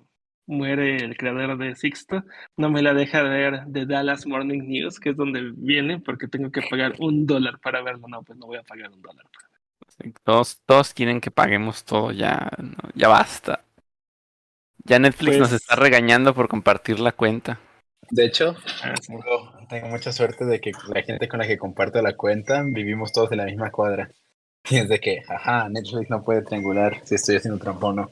muere 0.46 0.96
el 0.96 1.16
creador 1.16 1.56
de 1.56 1.74
Sixto, 1.76 2.24
no 2.58 2.70
me 2.70 2.82
la 2.82 2.92
deja 2.92 3.22
ver 3.22 3.64
de 3.66 3.86
Dallas 3.86 4.26
Morning 4.26 4.62
News, 4.68 5.00
que 5.00 5.10
es 5.10 5.16
donde 5.16 5.52
viene, 5.56 5.98
porque 6.00 6.28
tengo 6.28 6.50
que 6.50 6.60
pagar 6.68 6.94
un 6.98 7.26
dólar 7.26 7.58
para 7.60 7.80
verlo. 7.82 8.06
No, 8.08 8.22
pues 8.22 8.38
no 8.38 8.46
voy 8.46 8.58
a 8.58 8.62
pagar 8.62 8.90
un 8.90 9.00
dólar. 9.00 9.24
todos, 10.24 10.60
todos 10.66 10.92
quieren 10.92 11.20
que 11.20 11.30
paguemos 11.30 11.84
todo 11.84 12.12
ya. 12.12 12.50
no, 12.58 12.76
ya 12.94 13.08
basta. 13.08 13.64
Ya 14.84 14.98
Netflix 14.98 15.38
nos 15.38 15.48
Pues- 15.50 15.62
está 15.62 15.76
regañando 15.76 16.34
por 16.34 16.48
compartir 16.48 17.00
la 17.00 17.12
cuenta. 17.12 17.60
De 18.10 18.24
hecho, 18.24 18.56
Ah, 18.82 18.94
tengo, 19.06 19.52
tengo 19.68 19.88
mucha 19.88 20.12
suerte 20.12 20.44
de 20.44 20.60
que 20.60 20.72
la 20.88 21.02
gente 21.02 21.28
con 21.28 21.40
la 21.40 21.46
que 21.46 21.58
comparto 21.58 22.02
la 22.02 22.16
cuenta 22.16 22.62
vivimos 22.64 23.12
todos 23.12 23.32
en 23.32 23.38
la 23.38 23.44
misma 23.44 23.70
cuadra. 23.70 24.10
Y 24.70 24.76
es 24.76 24.88
de 24.88 25.00
que, 25.00 25.22
ajá, 25.28 25.68
Netflix 25.68 26.08
no 26.08 26.22
puede 26.22 26.42
triangular 26.42 27.00
si 27.04 27.16
estoy 27.16 27.36
haciendo 27.36 27.58
trampa 27.58 27.88
o 27.88 27.92
no. 27.92 28.10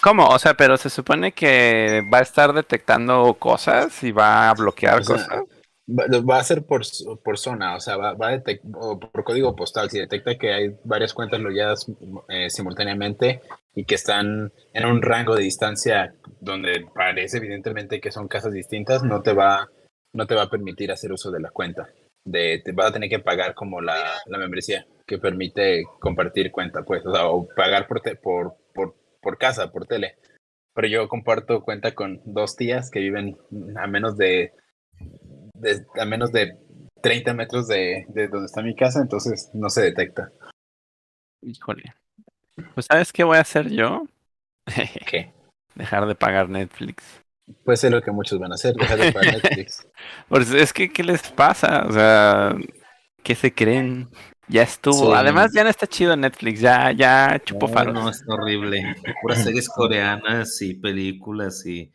¿Cómo? 0.00 0.26
O 0.26 0.38
sea, 0.38 0.54
pero 0.54 0.78
se 0.78 0.88
supone 0.88 1.32
que 1.32 2.02
va 2.12 2.18
a 2.18 2.22
estar 2.22 2.54
detectando 2.54 3.34
cosas 3.34 4.02
y 4.02 4.10
va 4.10 4.48
a 4.48 4.54
bloquear 4.54 5.00
O 5.00 5.04
sea, 5.04 5.16
cosas. 5.16 5.42
Va, 5.92 6.38
a 6.38 6.44
ser 6.44 6.64
por, 6.64 6.82
por 7.24 7.38
zona, 7.38 7.74
o 7.74 7.80
sea, 7.80 7.96
va, 7.96 8.12
va 8.12 8.28
a 8.28 8.36
detect- 8.36 8.60
o 8.74 8.98
por 9.00 9.24
código 9.24 9.56
postal. 9.56 9.90
Si 9.90 9.98
detecta 9.98 10.36
que 10.38 10.52
hay 10.52 10.76
varias 10.84 11.12
cuentas 11.14 11.40
logueadas 11.40 11.90
eh, 12.28 12.48
simultáneamente 12.48 13.40
y 13.74 13.84
que 13.84 13.96
están 13.96 14.52
en 14.72 14.86
un 14.86 15.02
rango 15.02 15.34
de 15.34 15.42
distancia 15.42 16.14
donde 16.40 16.86
parece 16.94 17.38
evidentemente 17.38 18.00
que 18.00 18.12
son 18.12 18.28
casas 18.28 18.52
distintas, 18.52 19.02
no 19.02 19.22
te 19.22 19.32
va, 19.32 19.68
no 20.12 20.26
te 20.26 20.34
va 20.34 20.42
a 20.42 20.50
permitir 20.50 20.92
hacer 20.92 21.12
uso 21.12 21.30
de 21.30 21.40
la 21.40 21.50
cuenta. 21.50 21.88
De, 22.24 22.60
te 22.64 22.72
vas 22.72 22.90
a 22.90 22.92
tener 22.92 23.08
que 23.08 23.18
pagar 23.18 23.54
como 23.54 23.80
la, 23.80 23.96
la 24.26 24.38
membresía 24.38 24.86
que 25.06 25.18
permite 25.18 25.84
compartir 25.98 26.52
cuenta, 26.52 26.82
pues, 26.82 27.04
o, 27.04 27.12
sea, 27.12 27.26
o 27.26 27.48
pagar 27.56 27.88
por, 27.88 28.00
te- 28.00 28.14
por, 28.16 28.54
por, 28.74 28.94
por 29.20 29.38
casa, 29.38 29.72
por 29.72 29.86
tele. 29.86 30.16
Pero 30.74 30.86
yo 30.86 31.08
comparto 31.08 31.62
cuenta 31.62 31.94
con 31.96 32.20
dos 32.24 32.54
tías 32.54 32.90
que 32.90 33.00
viven 33.00 33.36
a 33.76 33.86
menos 33.88 34.16
de 34.16 34.52
de- 35.60 35.84
a 36.00 36.04
menos 36.04 36.32
de 36.32 36.56
30 37.02 37.34
metros 37.34 37.66
de, 37.68 38.04
de 38.08 38.28
donde 38.28 38.46
está 38.46 38.62
mi 38.62 38.74
casa, 38.74 39.00
entonces 39.00 39.50
no 39.54 39.70
se 39.70 39.82
detecta. 39.82 40.30
Híjole. 41.42 41.94
Pues 42.74 42.86
¿sabes 42.86 43.12
qué 43.12 43.24
voy 43.24 43.38
a 43.38 43.40
hacer 43.42 43.70
yo? 43.70 44.06
¿Qué? 45.06 45.32
Dejar 45.74 46.06
de 46.06 46.14
pagar 46.14 46.48
Netflix. 46.48 47.04
Puede 47.64 47.76
ser 47.78 47.92
lo 47.92 48.02
que 48.02 48.10
muchos 48.12 48.38
van 48.38 48.52
a 48.52 48.54
hacer, 48.56 48.74
dejar 48.74 48.98
de 48.98 49.12
pagar 49.12 49.34
Netflix. 49.42 49.86
Pues 50.28 50.50
es 50.52 50.72
que, 50.72 50.92
¿qué 50.92 51.02
les 51.02 51.30
pasa? 51.30 51.86
O 51.88 51.92
sea, 51.92 52.54
¿qué 53.22 53.34
se 53.34 53.52
creen? 53.52 54.08
Ya 54.48 54.62
estuvo. 54.62 55.06
Sí. 55.06 55.12
Además, 55.14 55.52
ya 55.54 55.62
no 55.64 55.70
está 55.70 55.86
chido 55.86 56.16
Netflix. 56.16 56.60
Ya, 56.60 56.90
ya 56.92 57.40
chupó 57.44 57.68
No, 57.68 57.72
faros. 57.72 57.94
no, 57.94 58.10
es 58.10 58.22
horrible. 58.28 58.96
Puras 59.22 59.42
series 59.44 59.68
coreanas 59.74 60.60
y 60.60 60.74
películas 60.74 61.64
y. 61.66 61.92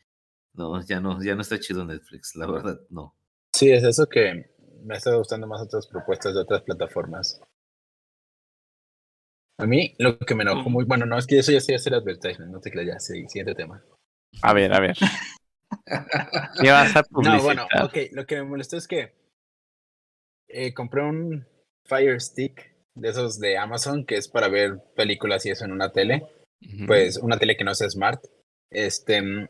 No, 0.53 0.81
ya 0.85 1.01
no, 1.01 1.21
ya 1.21 1.35
no 1.35 1.41
está 1.41 1.59
chido 1.59 1.83
Netflix, 1.85 2.33
la 2.35 2.47
verdad, 2.47 2.77
no. 2.89 3.13
Sí, 3.55 3.71
es 3.71 3.85
eso 3.85 4.05
que 4.07 4.49
me 4.83 4.95
ha 4.95 4.97
estado 4.97 5.19
gustando 5.19 5.47
más 5.47 5.61
otras 5.61 5.87
propuestas 5.87 6.33
de 6.33 6.41
otras 6.41 6.61
plataformas. 6.63 7.41
A 9.57 9.65
mí 9.65 9.95
lo 9.97 10.19
que 10.19 10.35
me 10.35 10.43
enojó 10.43 10.69
muy, 10.69 10.83
bueno, 10.83 11.05
no, 11.05 11.17
es 11.17 11.25
que 11.25 11.39
eso 11.39 11.53
ya 11.53 11.61
sería 11.61 11.77
hacer 11.77 11.93
advertisement, 11.93 12.51
no 12.51 12.59
te 12.59 12.69
creas, 12.69 12.87
ya, 12.87 12.99
sí, 12.99 13.25
siguiente 13.29 13.55
tema. 13.55 13.81
A 14.41 14.53
ver, 14.53 14.73
a 14.73 14.81
ver. 14.81 14.97
¿Qué 16.61 16.69
vas 16.69 16.93
a 16.97 16.99
No, 16.99 17.05
publicitar? 17.11 17.41
bueno, 17.43 17.67
ok, 17.81 17.97
lo 18.11 18.25
que 18.25 18.35
me 18.35 18.43
molestó 18.43 18.75
es 18.75 18.89
que 18.89 19.13
eh, 20.49 20.73
compré 20.73 21.03
un 21.03 21.47
Fire 21.85 22.19
Stick 22.19 22.75
de 22.95 23.09
esos 23.09 23.39
de 23.39 23.57
Amazon, 23.57 24.05
que 24.05 24.17
es 24.17 24.27
para 24.27 24.49
ver 24.49 24.81
películas 24.97 25.45
y 25.45 25.51
eso 25.51 25.63
en 25.63 25.71
una 25.71 25.93
tele. 25.93 26.27
Pues 26.87 27.17
una 27.17 27.37
tele 27.37 27.55
que 27.55 27.63
no 27.63 27.73
sea 27.73 27.89
smart. 27.89 28.21
Este, 28.69 29.21
mm, 29.21 29.47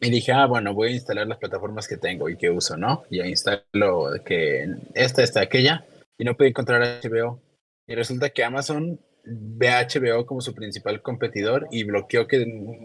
y 0.00 0.10
dije, 0.10 0.32
ah, 0.32 0.46
bueno, 0.46 0.74
voy 0.74 0.88
a 0.88 0.94
instalar 0.94 1.26
las 1.26 1.38
plataformas 1.38 1.88
que 1.88 1.96
tengo 1.96 2.28
y 2.28 2.36
que 2.36 2.50
uso, 2.50 2.76
¿no? 2.76 3.04
Y 3.10 3.20
instalo 3.22 4.12
que 4.24 4.68
esta, 4.94 5.22
esta, 5.22 5.40
aquella, 5.40 5.86
y 6.18 6.24
no 6.24 6.36
pude 6.36 6.48
encontrar 6.48 7.00
HBO. 7.02 7.40
Y 7.86 7.94
resulta 7.94 8.30
que 8.30 8.44
Amazon 8.44 9.00
ve 9.24 9.68
a 9.68 9.86
HBO 9.86 10.24
como 10.24 10.40
su 10.40 10.54
principal 10.54 11.02
competidor 11.02 11.66
y 11.70 11.84
bloqueó 11.84 12.26
que 12.26 12.44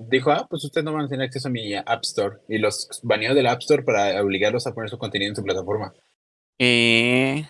dijo, 0.10 0.32
ah, 0.32 0.48
pues 0.50 0.64
ustedes 0.64 0.86
no 0.86 0.94
van 0.94 1.06
a 1.06 1.10
tener 1.10 1.26
acceso 1.26 1.48
a 1.48 1.52
mi 1.52 1.76
App 1.76 2.04
Store. 2.04 2.38
Y 2.48 2.58
los 2.58 3.02
baneó 3.04 3.36
del 3.36 3.48
App 3.48 3.60
Store 3.60 3.84
para 3.84 4.22
obligarlos 4.24 4.66
a 4.68 4.74
poner 4.74 4.90
su 4.90 4.98
contenido 4.98 5.30
en 5.30 5.36
su 5.36 5.44
plataforma. 5.44 5.94
Eh, 6.60 7.46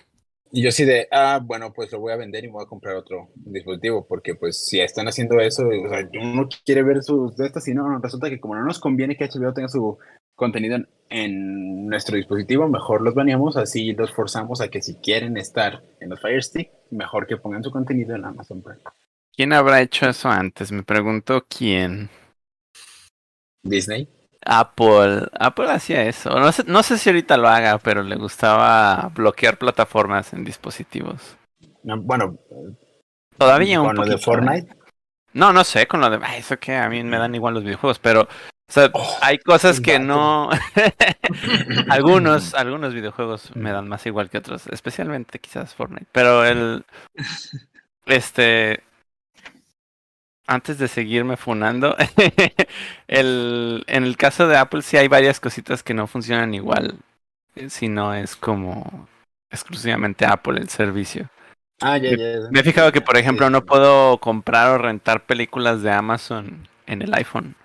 Y 0.52 0.62
yo 0.62 0.70
así 0.70 0.84
de, 0.84 1.08
ah, 1.12 1.40
bueno, 1.42 1.72
pues 1.72 1.92
lo 1.92 2.00
voy 2.00 2.12
a 2.12 2.18
vender 2.18 2.44
y 2.44 2.48
me 2.48 2.54
voy 2.54 2.64
a 2.64 2.68
comprar 2.68 2.96
otro 2.96 3.30
dispositivo, 3.36 4.06
porque 4.06 4.36
pues 4.36 4.66
si 4.66 4.82
están 4.82 5.08
haciendo 5.08 5.40
eso, 5.40 5.64
o 5.66 5.90
sea, 5.90 6.10
uno 6.22 6.50
quiere 6.66 6.84
ver 6.84 7.02
sus 7.04 7.36
de 7.38 7.46
estas 7.46 7.68
y 7.70 7.74
no, 7.74 7.88
no, 7.88 8.00
resulta 8.00 8.30
que 8.30 8.40
como 8.40 8.56
no 8.56 8.66
nos 8.66 8.80
conviene 8.80 9.16
que 9.16 9.26
HBO 9.26 9.54
tenga 9.54 9.70
su 9.70 9.98
contenido 10.36 10.76
en, 10.76 10.90
en 11.10 11.88
nuestro 11.88 12.18
dispositivo, 12.18 12.68
mejor 12.68 13.02
los 13.02 13.14
baneamos, 13.14 13.56
así 13.56 13.94
los 13.94 14.12
forzamos 14.12 14.60
a 14.60 14.68
que 14.68 14.82
si 14.82 14.96
quieren 14.96 15.38
estar 15.38 15.84
en 16.02 16.10
los 16.10 16.20
Fire 16.20 16.44
Stick, 16.44 16.70
mejor 16.90 17.28
que 17.28 17.38
pongan 17.38 17.64
su 17.64 17.72
contenido 17.72 18.16
en 18.16 18.26
Amazon 18.26 18.62
Prime. 18.62 18.82
¿Quién 19.34 19.54
habrá 19.54 19.82
hecho 19.82 20.10
eso 20.10 20.30
antes? 20.30 20.72
Me 20.72 20.84
pregunto 20.84 21.46
quién. 21.48 22.10
Disney. 23.64 24.10
Apple. 24.46 25.28
Apple 25.40 25.72
hacía 25.72 26.04
eso. 26.04 26.30
No 26.40 26.52
sé, 26.52 26.64
no 26.66 26.84
sé 26.84 26.98
si 26.98 27.10
ahorita 27.10 27.38
lo 27.38 27.48
haga, 27.48 27.78
pero 27.78 28.04
le 28.04 28.16
gustaba 28.16 29.12
bloquear 29.14 29.58
plataformas 29.58 30.34
en 30.34 30.44
dispositivos. 30.44 31.38
No, 31.84 32.00
bueno, 32.02 32.38
Todavía 33.42 33.82
un 33.82 33.88
con 33.88 33.96
lo 33.96 34.04
de 34.04 34.12
poquito, 34.12 34.22
¿eh? 34.22 34.24
Fortnite. 34.24 34.76
No, 35.34 35.52
no 35.52 35.64
sé, 35.64 35.88
con 35.88 36.00
lo 36.02 36.10
de... 36.12 36.20
Ay, 36.22 36.42
eso 36.42 36.60
que 36.60 36.76
a 36.76 36.88
mí 36.90 37.04
me 37.04 37.18
dan 37.18 37.34
igual 37.34 37.56
los 37.56 37.64
videojuegos, 37.64 37.98
pero... 37.98 38.22
O 38.22 38.28
sea, 38.74 38.92
Oh, 38.94 39.18
hay 39.22 39.40
cosas 39.40 39.82
que 39.82 39.98
no... 39.98 40.50
algunos, 41.90 42.54
algunos 42.56 42.94
videojuegos 42.94 43.56
me 43.56 43.72
dan 43.72 43.88
más 43.88 44.06
igual 44.06 44.30
que 44.30 44.38
otros, 44.38 44.68
especialmente 44.68 45.40
quizás 45.40 45.74
Fortnite. 45.74 46.08
Pero 46.12 46.46
el... 46.46 46.86
Este... 48.06 48.84
Antes 50.48 50.78
de 50.80 50.88
seguirme 50.88 51.38
funando, 51.38 51.96
el, 53.08 53.84
en 53.88 54.04
el 54.04 54.18
caso 54.18 54.48
de 54.48 54.58
Apple 54.58 54.82
sí 54.82 54.98
hay 54.98 55.08
varias 55.08 55.40
cositas 55.40 55.84
que 55.84 55.94
no 55.94 56.08
funcionan 56.08 56.54
igual, 56.54 56.96
eh, 57.56 57.70
si 57.70 57.88
no 57.88 58.14
es 58.14 58.36
como 58.36 59.08
exclusivamente 59.50 60.26
Apple 60.26 60.60
el 60.60 60.70
servicio. 60.70 61.30
Ah, 61.82 61.98
ya. 61.98 62.12
Me 62.52 62.60
he 62.60 62.64
fijado 62.64 62.92
que, 62.92 63.02
por 63.02 63.18
ejemplo, 63.18 63.50
no 63.50 63.66
puedo 63.66 64.18
comprar 64.20 64.70
o 64.72 64.78
rentar 64.78 65.26
películas 65.26 65.82
de 65.82 65.92
Amazon 65.92 66.68
en 66.86 67.02
el 67.02 67.14
iPhone. 67.14 67.56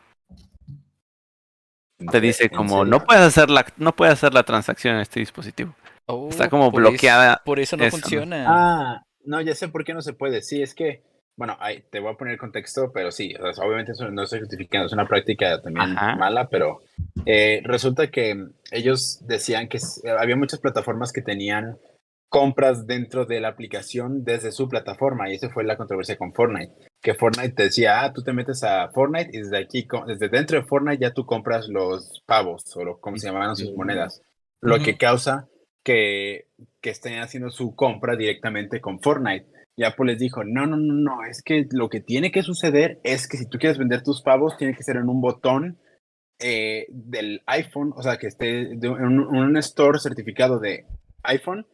Te 2.11 2.21
dice 2.21 2.45
¿En 2.45 2.51
como 2.51 2.85
no 2.85 3.03
puedes 3.05 3.23
hacer 3.23 3.49
la 3.49 3.65
no 3.79 3.95
puedes 3.97 4.13
hacer 4.15 4.35
la 4.35 4.43
transacción 4.43 4.97
en 4.97 5.01
este 5.01 5.21
dispositivo. 5.21 5.75
Oh, 6.07 6.29
Está 6.29 6.49
como 6.51 6.71
por 6.71 6.83
eso- 6.83 6.91
bloqueada 6.91 7.43
por 7.45 7.59
eso 7.59 7.77
no 7.77 7.85
eso, 7.85 7.97
¿no? 7.97 8.01
funciona. 8.03 8.45
Ah, 8.47 9.03
no, 9.25 9.41
ya 9.41 9.55
sé 9.55 9.69
por 9.69 9.83
qué 9.85 9.95
no 9.95 10.03
se 10.03 10.13
puede. 10.13 10.43
Sí, 10.43 10.63
es 10.63 10.75
que, 10.75 11.03
bueno, 11.37 11.57
ahí 11.61 11.85
te 11.91 12.01
voy 12.01 12.13
a 12.13 12.17
poner 12.17 12.39
contexto, 12.39 12.91
pero 12.93 13.11
sí, 13.13 13.35
o 13.35 13.53
sea, 13.53 13.65
obviamente 13.65 13.93
eso 13.93 14.11
no 14.11 14.23
estoy 14.23 14.41
justificando, 14.41 14.87
es 14.87 14.93
una 14.93 15.07
práctica 15.07 15.61
también 15.61 15.97
Ajá. 15.97 16.17
mala, 16.17 16.49
pero 16.49 16.81
eh, 17.27 17.61
resulta 17.65 18.11
que 18.11 18.49
ellos 18.73 19.21
decían 19.27 19.69
que 19.69 19.77
s- 19.77 20.01
había 20.09 20.37
muchas 20.37 20.61
plataformas 20.61 21.13
que 21.13 21.23
tenían 21.23 21.77
compras 22.29 22.87
dentro 22.87 23.25
de 23.25 23.41
la 23.41 23.49
aplicación 23.49 24.25
desde 24.25 24.51
su 24.51 24.69
plataforma, 24.69 25.31
y 25.31 25.35
esa 25.35 25.51
fue 25.51 25.63
la 25.65 25.77
controversia 25.77 26.17
con 26.17 26.33
Fortnite, 26.33 26.73
que 27.03 27.15
Fortnite 27.15 27.55
te 27.55 27.63
decía, 27.65 28.03
ah, 28.03 28.13
tú 28.13 28.23
te 28.23 28.33
metes 28.33 28.65
a 28.65 28.89
Fortnite 28.89 29.31
y 29.33 29.39
desde 29.43 29.59
aquí, 29.59 29.87
desde 30.07 30.29
dentro 30.29 30.59
de 30.59 30.67
Fortnite 30.67 31.03
ya 31.03 31.13
tú 31.13 31.25
compras 31.27 31.69
los 31.69 32.23
pavos, 32.27 32.77
o 32.77 32.85
lo, 32.85 32.99
como 32.99 33.17
se 33.19 33.27
llamaban 33.29 33.57
sus 33.57 33.73
monedas, 33.75 34.23
lo 34.61 34.79
que 34.81 34.97
causa 34.97 35.49
que, 35.85 36.47
que 36.81 36.91
estén 36.91 37.21
haciendo 37.21 37.51
su 37.51 37.77
compra 37.77 38.17
directamente 38.17 38.81
con 38.81 39.01
Fortnite. 39.01 39.47
Y 39.77 39.85
Apple 39.85 40.07
les 40.13 40.19
dijo, 40.19 40.43
no, 40.43 40.67
no, 40.67 40.77
no, 40.77 40.95
no, 40.95 41.25
es 41.25 41.43
que 41.43 41.67
lo 41.71 41.91
que 41.91 42.01
tiene 42.01 42.31
que 42.33 42.43
suceder 42.43 42.99
es 43.05 43.29
que 43.29 43.37
si 43.37 43.47
tú 43.47 43.59
quieres 43.59 43.79
vender 43.79 44.03
tus 44.03 44.23
pavos, 44.23 44.57
tiene 44.57 44.75
que 44.75 44.83
ser 44.83 44.97
en 44.97 45.09
un 45.09 45.21
botón 45.21 45.79
eh, 46.39 46.87
del 46.89 47.43
iPhone, 47.47 47.93
o 47.95 48.03
sea, 48.03 48.17
que 48.17 48.27
esté 48.27 48.73
en 48.73 49.21
un, 49.21 49.57
store 49.59 49.99
certificado 49.99 50.59
de 50.59 50.87
iPhone 51.25 51.67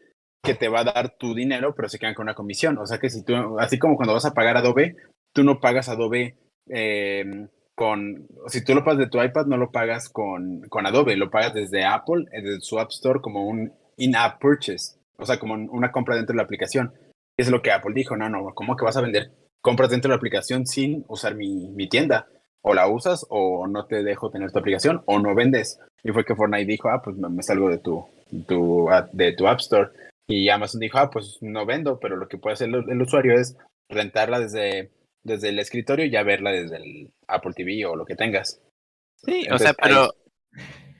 que 0.43 0.55
te 0.55 0.69
va 0.69 0.81
a 0.81 0.85
dar 0.85 1.17
tu 1.17 1.35
dinero, 1.35 1.75
pero 1.77 1.89
se 1.89 2.01
quedan 2.01 2.15
con 2.15 2.25
una 2.25 2.35
comisión. 2.35 2.77
O 2.79 2.87
sea, 2.87 2.99
que 2.99 3.09
si 3.09 3.25
tú, 3.25 3.35
así 3.61 3.79
como 3.79 3.95
cuando 3.97 4.15
vas 4.15 4.25
a 4.25 4.35
pagar 4.35 4.57
Adobe, 4.57 4.97
tú 5.33 5.45
no 5.45 5.61
pagas 5.61 5.89
Adobe 5.89 6.37
eh, 6.69 7.47
con, 7.77 8.27
si 8.49 8.65
tú 8.65 8.75
lo 8.75 8.83
pagas 8.83 8.99
de 8.99 9.09
tu 9.09 9.23
iPad, 9.23 9.47
no 9.47 9.57
lo 9.57 9.71
pagas 9.71 10.09
con, 10.09 10.63
con 10.69 10.87
Adobe, 10.87 11.17
lo 11.17 11.31
pagas 11.31 11.55
desde 11.55 11.85
Apple, 11.85 12.25
eh, 12.33 12.43
desde 12.43 12.61
su 12.61 12.81
App 12.81 12.91
Store 12.91 13.21
como 13.21 13.47
un 13.47 13.73
in-app 13.97 14.41
purchase, 14.41 14.99
o 15.19 15.25
sea, 15.25 15.39
como 15.39 15.55
un- 15.55 15.69
una 15.71 15.93
compra 15.93 16.17
dentro 16.17 16.33
de 16.33 16.39
la 16.39 16.43
aplicación. 16.43 16.93
Es 17.37 17.51
lo 17.51 17.63
que 17.63 17.73
Apple 17.73 17.95
dijo, 17.95 18.17
no, 18.17 18.29
no, 18.29 18.55
¿cómo 18.55 18.77
que 18.77 18.85
vas 18.85 18.97
a 18.97 19.03
vender 19.03 19.33
compras 19.61 19.91
dentro 19.91 20.09
de 20.09 20.15
la 20.15 20.17
aplicación 20.17 20.67
sin 20.67 21.05
usar 21.09 21.35
mi, 21.35 21.69
mi 21.71 21.89
tienda? 21.89 22.29
O 22.63 22.75
la 22.75 22.87
usas 22.89 23.27
o 23.29 23.67
no 23.67 23.87
te 23.87 24.03
dejo 24.03 24.31
tener 24.31 24.53
tu 24.53 24.59
aplicación 24.59 25.03
o 25.07 25.19
no 25.19 25.35
vendes. 25.35 25.81
Y 26.05 26.13
fue 26.13 26.25
que 26.25 26.37
Fortnite 26.37 26.67
dijo, 26.67 26.89
ah, 26.89 27.03
pues 27.03 27.17
me, 27.17 27.43
salgo 27.43 27.69
de 27.69 27.79
tu, 27.79 28.05
tu, 28.47 28.89
de 29.13 29.33
tu 29.33 29.49
App 29.49 29.61
Store. 29.61 29.91
Y 30.29 30.49
Amazon 30.49 30.81
dijo, 30.81 30.99
ah, 30.99 31.11
pues 31.11 31.39
no 31.41 31.67
vendo, 31.67 31.99
pero 31.99 32.17
lo 32.17 32.29
que 32.29 32.39
puede 32.39 32.55
hacer 32.55 32.69
el, 32.69 32.89
el 32.89 33.03
usuario 33.03 33.35
es 33.35 33.57
rentarla 33.89 34.39
desde, 34.39 34.93
desde 35.25 35.49
el 35.49 35.59
escritorio 35.59 36.05
y 36.05 36.11
ya 36.11 36.23
verla 36.23 36.53
desde 36.53 36.77
el 36.77 37.13
Apple 37.27 37.53
TV 37.55 37.85
o 37.87 37.97
lo 37.97 38.05
que 38.05 38.15
tengas. 38.15 38.61
Sí, 39.25 39.47
o 39.51 39.59
sea, 39.59 39.73
pero 39.75 40.11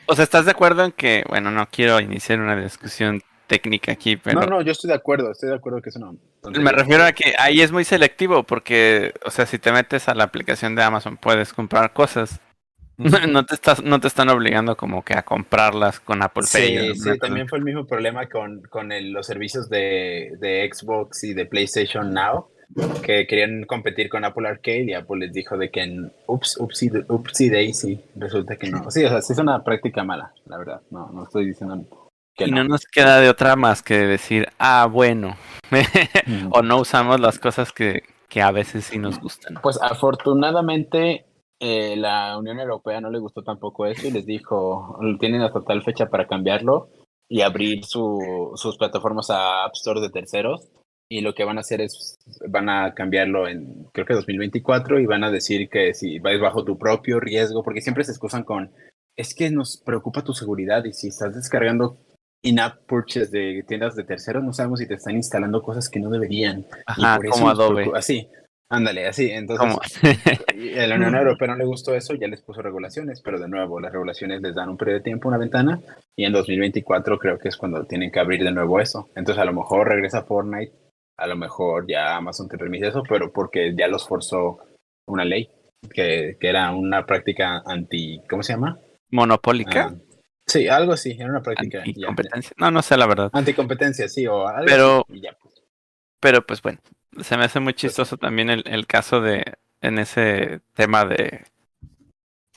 o 0.07 0.15
sea, 0.15 0.25
¿estás 0.25 0.45
de 0.45 0.51
acuerdo 0.51 0.85
en 0.85 0.93
que, 0.93 1.25
bueno, 1.29 1.51
no 1.51 1.69
quiero 1.71 2.01
iniciar 2.01 2.41
una 2.41 2.61
discusión 2.61 3.23
técnica 3.53 3.93
aquí, 3.93 4.17
pero 4.17 4.41
No, 4.41 4.47
no, 4.47 4.63
yo 4.63 4.73
estoy 4.73 4.89
de 4.89 4.95
acuerdo, 4.95 5.31
estoy 5.33 5.51
de 5.51 5.57
acuerdo 5.57 5.81
que 5.83 5.91
eso 5.91 5.99
no. 5.99 6.17
me 6.61 6.73
refiero 6.73 7.05
a 7.05 7.13
que 7.13 7.35
ahí 7.39 7.61
es 7.61 7.71
muy 7.71 7.85
selectivo 7.85 8.43
porque, 8.45 9.13
o 9.27 9.31
sea, 9.31 9.45
si 9.47 9.59
te 9.59 9.73
metes 9.73 10.09
a 10.09 10.15
la 10.15 10.25
aplicación 10.25 10.75
de 10.75 10.83
Amazon 10.83 11.17
puedes 11.17 11.53
comprar 11.53 11.93
cosas. 11.93 12.41
No 12.99 13.45
te 13.47 13.55
estás 13.55 13.83
no 13.83 13.99
te 14.01 14.07
están 14.07 14.29
obligando 14.29 14.77
como 14.77 15.03
que 15.03 15.15
a 15.15 15.23
comprarlas 15.23 15.99
con 15.99 16.23
Apple 16.23 16.45
Pay. 16.53 16.95
Sí, 16.95 17.01
sí, 17.01 17.19
también 17.19 17.49
fue 17.49 17.59
el 17.59 17.65
mismo 17.65 17.85
problema 17.87 18.29
con, 18.29 18.63
con 18.71 18.93
el- 18.93 19.13
los 19.13 19.27
servicios 19.27 19.69
de, 19.69 20.33
de 20.39 20.69
Xbox 20.73 21.25
y 21.25 21.33
de 21.35 21.47
PlayStation 21.47 22.13
Now, 22.13 22.49
que 23.03 23.27
querían 23.27 23.65
competir 23.65 24.09
con 24.09 24.25
Apple 24.25 24.47
Arcade 24.47 24.85
y 24.85 24.95
Apple 24.95 25.27
les 25.27 25.33
dijo 25.33 25.57
de 25.57 25.71
que 25.71 25.81
en 25.83 26.13
ups, 26.27 26.59
upsi, 26.61 26.91
upsi 27.09 27.49
daisy, 27.51 27.99
resulta 28.15 28.57
que 28.57 28.71
no. 28.71 28.89
Sí, 28.91 29.03
o 29.05 29.09
sea, 29.09 29.21
sí 29.23 29.33
es 29.33 29.39
una 29.39 29.65
práctica 29.65 30.05
mala, 30.05 30.33
la 30.47 30.59
verdad. 30.59 30.81
No, 30.91 31.11
no 31.13 31.25
estoy 31.25 31.47
diciendo 31.47 31.75
que 32.37 32.45
Y 32.47 32.51
no 32.51 32.63
no. 32.63 32.71
nos 32.71 32.85
queda 32.87 33.21
de 33.21 33.29
otra 33.29 33.57
más 33.57 33.83
que 33.83 33.99
decir, 33.99 34.49
ah, 34.59 34.89
bueno, 34.91 35.37
o 36.53 36.63
no 36.63 36.79
usamos 36.79 37.21
las 37.21 37.39
cosas 37.39 37.73
que, 37.73 38.03
que 38.29 38.43
a 38.43 38.51
veces 38.51 38.85
sí 38.85 38.99
nos 38.99 39.21
gustan. 39.21 39.59
Pues 39.63 39.79
afortunadamente 39.81 41.27
eh, 41.61 41.97
la 41.97 42.37
Unión 42.39 42.59
Europea 42.59 43.01
no 43.01 43.11
le 43.11 43.19
gustó 43.19 43.43
tampoco 43.43 43.87
eso 43.87 44.09
y 44.09 44.11
les 44.11 44.27
dijo, 44.27 44.99
tienen 45.21 45.43
hasta 45.43 45.63
tal 45.63 45.83
fecha 45.83 46.07
para 46.07 46.27
cambiarlo 46.27 46.89
y 47.29 47.43
abrir 47.43 47.85
su, 47.85 48.53
sus 48.57 48.77
plataformas 48.77 49.31
a 49.31 49.65
App 49.65 49.75
Store 49.75 50.01
de 50.01 50.11
terceros 50.11 50.71
y 51.09 51.21
lo 51.21 51.35
que 51.35 51.45
van 51.45 51.59
a 51.59 51.61
hacer 51.61 51.81
es, 51.81 52.19
van 52.49 52.69
a 52.69 52.95
cambiarlo 52.95 53.47
en 53.47 53.85
creo 53.93 54.07
que 54.07 54.15
2024 54.15 54.99
y 54.99 55.07
van 55.07 55.25
a 55.25 55.31
decir 55.31 55.69
que 55.69 55.95
si 55.95 56.19
vais 56.19 56.41
bajo 56.41 56.65
tu 56.65 56.79
propio 56.79 57.21
riesgo, 57.21 57.63
porque 57.63 57.83
siempre 57.83 58.03
se 58.03 58.13
excusan 58.13 58.45
con, 58.45 58.73
es 59.15 59.35
que 59.35 59.51
nos 59.51 59.77
preocupa 59.77 60.25
tu 60.25 60.33
seguridad 60.33 60.85
y 60.85 60.95
si 60.95 61.09
estás 61.09 61.35
descargando 61.35 61.99
in-app 62.43 62.85
purchase 62.87 63.31
de 63.31 63.65
tiendas 63.67 63.95
de 63.95 64.05
terceros, 64.05 64.43
no 64.43 64.53
sabemos 64.53 64.81
si 64.81 64.87
te 64.87 64.95
están 64.95 65.15
instalando 65.15 65.63
cosas 65.63 65.89
que 65.89 66.01
no 66.01 66.11
deberían. 66.11 66.61
Y 66.61 66.65
Ajá, 66.87 67.17
por 67.17 67.29
como 67.29 67.49
Adobe. 67.49 67.91
Así, 67.95 68.29
ándale, 68.69 69.07
así. 69.07 69.31
Entonces, 69.31 70.03
a 70.77 70.87
la 70.87 70.97
Unión 70.97 71.15
Europea 71.17 71.49
no 71.49 71.57
le 71.57 71.65
gustó 71.65 71.95
eso, 71.95 72.15
ya 72.15 72.27
les 72.27 72.43
puso 72.43 72.61
regulaciones, 72.61 73.23
pero 73.23 73.39
de 73.39 73.49
nuevo, 73.49 73.81
las 73.81 73.93
regulaciones 73.93 74.43
les 74.43 74.55
dan 74.55 74.69
un 74.69 74.77
periodo 74.77 74.99
de 74.99 75.05
tiempo, 75.05 75.29
una 75.29 75.39
ventana, 75.39 75.81
y 76.17 76.25
en 76.25 76.33
2024 76.33 77.19
creo 77.19 77.39
que 77.39 77.49
es 77.49 77.57
cuando 77.57 77.85
tienen 77.85 78.11
que 78.11 78.21
abrir 78.21 78.43
de 78.43 78.53
nuevo 78.53 78.81
eso. 78.81 79.09
Entonces, 79.15 79.41
a 79.41 79.47
lo 79.47 79.53
mejor 79.53 79.89
regresa 79.89 80.25
Fortnite, 80.25 80.73
a 81.17 81.27
lo 81.27 81.37
mejor 81.37 81.87
ya 81.89 82.17
Amazon 82.17 82.49
te 82.49 82.59
permite 82.59 82.89
eso, 82.89 83.03
pero 83.09 83.33
porque 83.33 83.75
ya 83.77 83.87
los 83.87 84.07
forzó 84.07 84.59
una 85.07 85.25
ley, 85.25 85.49
que, 85.95 86.37
que 86.41 86.49
era 86.49 86.73
una 86.73 87.07
práctica 87.07 87.63
anti, 87.65 88.21
¿cómo 88.29 88.43
se 88.43 88.55
llama? 88.55 88.79
Monopólica. 89.11 89.93
Ah, 89.93 90.12
sí, 90.47 90.69
algo 90.69 90.93
así, 90.93 91.13
era 91.19 91.31
una 91.31 91.43
práctica. 91.43 91.79
ya, 91.79 91.85
ya. 91.85 91.91
Anticompetencia. 92.09 92.53
No, 92.59 92.71
no 92.71 92.83
sé 92.83 92.97
la 92.97 93.07
verdad. 93.07 93.31
Anticompetencia, 93.33 94.09
sí, 94.09 94.27
o 94.27 94.47
algo 94.47 94.67
Pero- 94.67 95.07
así, 95.09 95.21
ya. 95.21 95.37
Pero 96.21 96.47
pues 96.47 96.63
bueno, 96.63 96.79
se 97.21 97.37
me 97.37 97.45
hace 97.45 97.59
muy 97.61 97.75
chistoso 97.75 98.17
también 98.17 98.49
el, 98.49 98.63
el 98.67 98.87
caso 98.87 99.21
de, 99.21 99.55
en 99.81 99.99
ese 99.99 100.61
tema 100.75 101.05
de, 101.05 101.45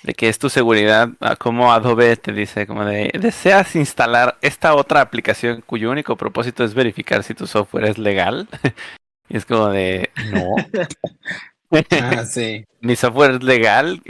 de 0.04 0.14
que 0.14 0.30
es 0.30 0.38
tu 0.38 0.50
seguridad, 0.50 1.10
a 1.20 1.36
cómo 1.36 1.74
Adobe 1.74 2.16
te 2.18 2.32
dice 2.32 2.68
como 2.68 2.86
de, 2.86 3.12
¿deseas 3.20 3.76
instalar 3.76 4.38
esta 4.42 4.76
otra 4.76 5.02
aplicación 5.02 5.62
cuyo 5.62 5.90
único 5.90 6.16
propósito 6.16 6.64
es 6.64 6.76
verificar 6.76 7.24
si 7.24 7.34
tu 7.34 7.48
software 7.48 7.86
es 7.86 7.98
legal? 7.98 8.48
y 9.30 9.38
es 9.38 9.46
como 9.48 9.70
de, 9.70 10.12
no, 10.32 10.56
Ah, 11.72 12.26
sí. 12.26 12.66
mi 12.82 12.96
software 12.96 13.32
es 13.32 13.44
legal, 13.44 14.02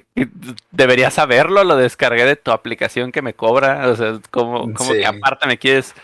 deberías 0.72 1.14
saberlo, 1.14 1.64
lo 1.64 1.78
descargué 1.78 2.26
de 2.26 2.36
tu 2.36 2.52
aplicación 2.52 3.12
que 3.12 3.22
me 3.22 3.34
cobra, 3.34 3.88
o 3.90 3.96
sea, 3.96 4.20
como, 4.32 4.74
como 4.74 4.92
Sí. 4.92 5.00
que 5.00 5.06
aparte 5.06 5.48
me 5.48 5.58
quieres 5.58 5.96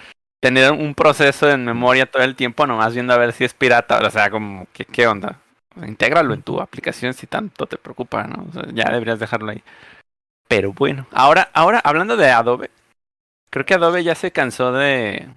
tener 0.41 0.71
un 0.71 0.95
proceso 0.95 1.49
en 1.51 1.65
memoria 1.65 2.05
todo 2.05 2.23
el 2.23 2.35
tiempo, 2.35 2.65
nomás 2.65 2.93
viendo 2.93 3.13
a 3.13 3.17
ver 3.17 3.33
si 3.33 3.43
es 3.43 3.53
pirata, 3.53 3.99
o 3.99 4.09
sea, 4.09 4.29
como, 4.31 4.65
¿qué, 4.73 4.85
qué 4.85 5.05
onda? 5.07 5.39
Intégralo 5.85 6.33
en 6.33 6.41
tu 6.41 6.59
aplicación 6.59 7.13
si 7.13 7.27
tanto 7.27 7.65
te 7.67 7.77
preocupa, 7.77 8.23
¿no? 8.25 8.45
O 8.49 8.53
sea, 8.53 8.63
ya 8.73 8.91
deberías 8.91 9.19
dejarlo 9.19 9.51
ahí. 9.51 9.63
Pero 10.47 10.73
bueno, 10.73 11.05
ahora, 11.11 11.49
ahora 11.53 11.79
hablando 11.83 12.17
de 12.17 12.29
Adobe, 12.29 12.71
creo 13.49 13.65
que 13.65 13.75
Adobe 13.75 14.03
ya 14.03 14.15
se 14.15 14.31
cansó 14.31 14.73
de, 14.73 15.29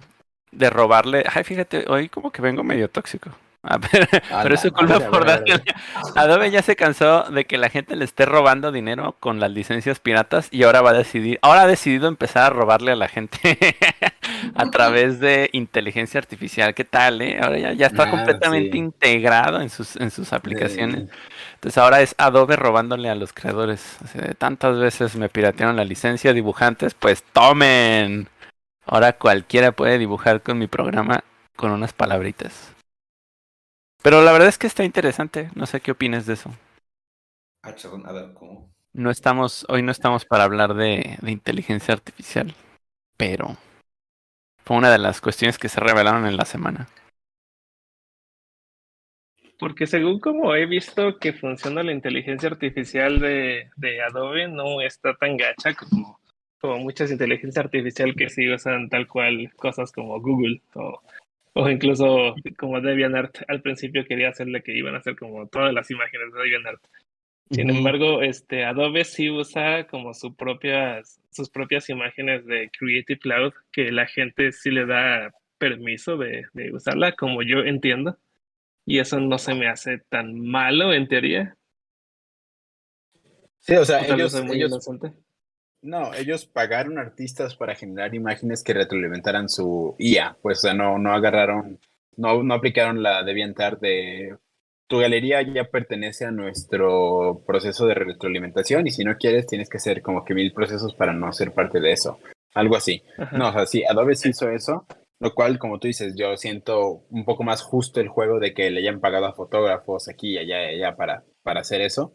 de 0.51 0.69
robarle. 0.69 1.23
Ay, 1.33 1.43
fíjate, 1.45 1.85
hoy 1.87 2.09
como 2.09 2.31
que 2.31 2.41
vengo 2.41 2.63
medio 2.63 2.89
tóxico. 2.89 3.29
Ah, 3.69 3.79
pero, 3.79 4.05
A 4.29 4.43
pero 4.43 4.55
eso 4.55 4.71
culpa 4.71 4.99
por 5.09 5.25
darle. 5.25 5.63
Adobe 6.15 6.51
ya 6.51 6.61
se 6.61 6.75
cansó 6.75 7.23
de 7.23 7.45
que 7.45 7.57
la 7.57 7.69
gente 7.69 7.95
le 7.95 8.05
esté 8.05 8.25
robando 8.25 8.71
dinero 8.71 9.15
con 9.19 9.39
las 9.39 9.49
licencias 9.51 9.99
piratas 9.99 10.49
y 10.51 10.63
ahora 10.63 10.81
va 10.81 10.91
a 10.91 10.93
decidir, 10.93 11.39
ahora 11.41 11.61
ha 11.63 11.67
decidido 11.67 12.07
empezar 12.07 12.43
a 12.43 12.49
robarle 12.51 12.91
a 12.91 12.95
la 12.95 13.07
gente 13.07 13.57
a 14.55 14.65
través 14.69 15.19
de 15.19 15.49
inteligencia 15.53 16.19
artificial. 16.19 16.75
¿Qué 16.75 16.85
tal, 16.85 17.21
eh? 17.23 17.39
Ahora 17.41 17.57
ya, 17.57 17.73
ya 17.73 17.87
está 17.87 18.03
Ah, 18.03 18.11
completamente 18.11 18.73
sí. 18.73 18.77
integrado 18.77 19.59
en 19.61 19.69
sus, 19.71 19.95
en 19.95 20.11
sus 20.11 20.31
aplicaciones. 20.31 21.09
Entonces 21.55 21.77
ahora 21.79 22.01
es 22.01 22.13
Adobe 22.19 22.55
robándole 22.57 23.09
a 23.09 23.15
los 23.15 23.33
creadores. 23.33 23.97
Tantas 24.37 24.77
veces 24.77 25.15
me 25.15 25.29
piratearon 25.29 25.75
la 25.75 25.85
licencia 25.85 26.33
dibujantes, 26.33 26.93
pues 26.93 27.23
tomen. 27.33 28.29
Ahora 28.85 29.13
cualquiera 29.13 29.71
puede 29.71 29.97
dibujar 29.97 30.41
con 30.43 30.59
mi 30.59 30.67
programa 30.67 31.23
con 31.55 31.71
unas 31.71 31.93
palabritas. 31.93 32.74
Pero 34.05 34.21
la 34.21 34.31
verdad 34.31 34.49
es 34.49 34.59
que 34.59 34.67
está 34.67 34.83
interesante. 34.83 35.49
No 35.55 35.65
sé 35.65 35.81
qué 35.81 35.89
opines 35.89 36.27
de 36.27 36.33
eso. 36.35 36.51
Ah, 37.63 37.73
chingón, 37.73 38.05
a 38.05 38.11
ver, 38.11 38.35
¿cómo? 38.35 38.71
No 38.93 39.09
estamos, 39.09 39.65
hoy 39.67 39.81
no 39.81 39.91
estamos 39.91 40.25
para 40.25 40.43
hablar 40.43 40.75
de, 40.75 41.17
de 41.19 41.31
inteligencia 41.31 41.95
artificial, 41.95 42.53
pero 43.17 43.57
fue 44.63 44.77
una 44.77 44.91
de 44.91 44.99
las 44.99 45.21
cuestiones 45.21 45.57
que 45.57 45.69
se 45.69 45.79
revelaron 45.79 46.27
en 46.27 46.37
la 46.37 46.45
semana. 46.45 46.87
Porque 49.57 49.87
según 49.87 50.19
como 50.19 50.53
he 50.53 50.67
visto 50.67 51.17
que 51.17 51.33
funciona 51.33 51.81
la 51.81 51.91
inteligencia 51.91 52.47
artificial 52.47 53.19
de, 53.19 53.71
de 53.75 54.03
Adobe, 54.03 54.47
no 54.47 54.81
está 54.81 55.15
tan 55.15 55.35
gacha 55.35 55.73
como, 55.73 56.19
como 56.61 56.77
muchas 56.77 57.09
inteligencias 57.09 57.65
artificiales 57.65 58.15
que 58.15 58.29
sí 58.29 58.53
usan 58.53 58.87
tal 58.87 59.07
cual 59.07 59.51
cosas 59.55 59.91
como 59.91 60.21
Google 60.21 60.61
o, 60.75 61.01
o 61.57 61.69
incluso 61.69 62.35
como 62.57 62.81
DeviantArt 62.81 63.37
al 63.47 63.61
principio 63.61 64.05
quería 64.05 64.29
hacerle 64.29 64.61
que 64.61 64.75
iban 64.77 64.93
a 64.93 64.97
hacer 64.97 65.15
como 65.15 65.47
todas 65.47 65.73
las 65.73 65.89
imágenes 65.89 66.33
de 66.33 66.39
DeviantArt. 66.39 66.81
Sin 67.49 67.69
embargo, 67.69 68.23
este 68.23 68.65
Adobe 68.65 69.05
sí 69.05 69.29
usa 69.29 69.87
como 69.87 70.13
su 70.13 70.35
propias, 70.35 71.21
sus 71.31 71.49
propias 71.49 71.89
imágenes 71.89 72.45
de 72.45 72.69
Creative 72.77 73.19
Cloud 73.19 73.53
que 73.71 73.91
la 73.91 74.05
gente 74.07 74.51
sí 74.51 74.71
le 74.71 74.85
da 74.85 75.31
permiso 75.57 76.17
de, 76.17 76.45
de 76.53 76.73
usarla, 76.73 77.13
como 77.13 77.41
yo 77.43 77.59
entiendo. 77.59 78.17
Y 78.85 78.99
eso 78.99 79.19
no 79.19 79.37
se 79.37 79.53
me 79.53 79.67
hace 79.67 79.99
tan 80.09 80.39
malo 80.39 80.93
en 80.93 81.07
teoría. 81.07 81.55
Sí, 83.59 83.75
o 83.75 83.85
sea, 83.85 84.05
ellos, 84.05 84.35
ellos. 84.35 84.89
No, 85.85 86.13
ellos 86.13 86.45
pagaron 86.45 86.97
artistas 86.97 87.55
para 87.55 87.75
generar 87.75 88.13
imágenes 88.15 88.63
que 88.63 88.73
retroalimentaran 88.73 89.49
su 89.49 89.95
IA, 89.99 90.37
pues, 90.41 90.59
o 90.59 90.61
sea, 90.61 90.73
no, 90.73 90.97
no 90.97 91.13
agarraron, 91.13 91.79
no, 92.17 92.43
no 92.43 92.53
aplicaron 92.53 93.03
la 93.03 93.23
DeviantArt 93.23 93.79
de 93.79 94.35
tu 94.87 94.99
galería 94.99 95.41
ya 95.41 95.65
pertenece 95.65 96.25
a 96.25 96.31
nuestro 96.31 97.43
proceso 97.47 97.87
de 97.87 97.95
retroalimentación 97.95 98.85
y 98.85 98.91
si 98.91 99.03
no 99.03 99.17
quieres 99.17 99.47
tienes 99.47 99.69
que 99.69 99.77
hacer 99.77 100.01
como 100.01 100.23
que 100.23 100.35
mil 100.35 100.53
procesos 100.53 100.93
para 100.93 101.13
no 101.13 101.31
ser 101.33 101.53
parte 101.53 101.79
de 101.79 101.91
eso, 101.91 102.19
algo 102.53 102.75
así. 102.75 103.03
Ajá. 103.17 103.37
No, 103.37 103.49
o 103.49 103.51
sea, 103.51 103.65
sí, 103.65 103.83
Adobe 103.83 104.15
sí 104.15 104.29
hizo 104.29 104.49
eso, 104.49 104.85
lo 105.19 105.33
cual, 105.33 105.59
como 105.59 105.79
tú 105.79 105.87
dices, 105.87 106.15
yo 106.15 106.35
siento 106.37 107.05
un 107.09 107.25
poco 107.25 107.43
más 107.43 107.61
justo 107.61 107.99
el 107.99 108.09
juego 108.09 108.39
de 108.39 108.53
que 108.53 108.69
le 108.69 108.81
hayan 108.81 108.99
pagado 108.99 109.25
a 109.25 109.33
fotógrafos 109.33 110.07
aquí 110.07 110.33
y 110.33 110.37
allá 110.37 110.71
y 110.71 110.75
allá 110.75 110.95
para, 110.95 111.23
para 111.41 111.61
hacer 111.61 111.81
eso. 111.81 112.13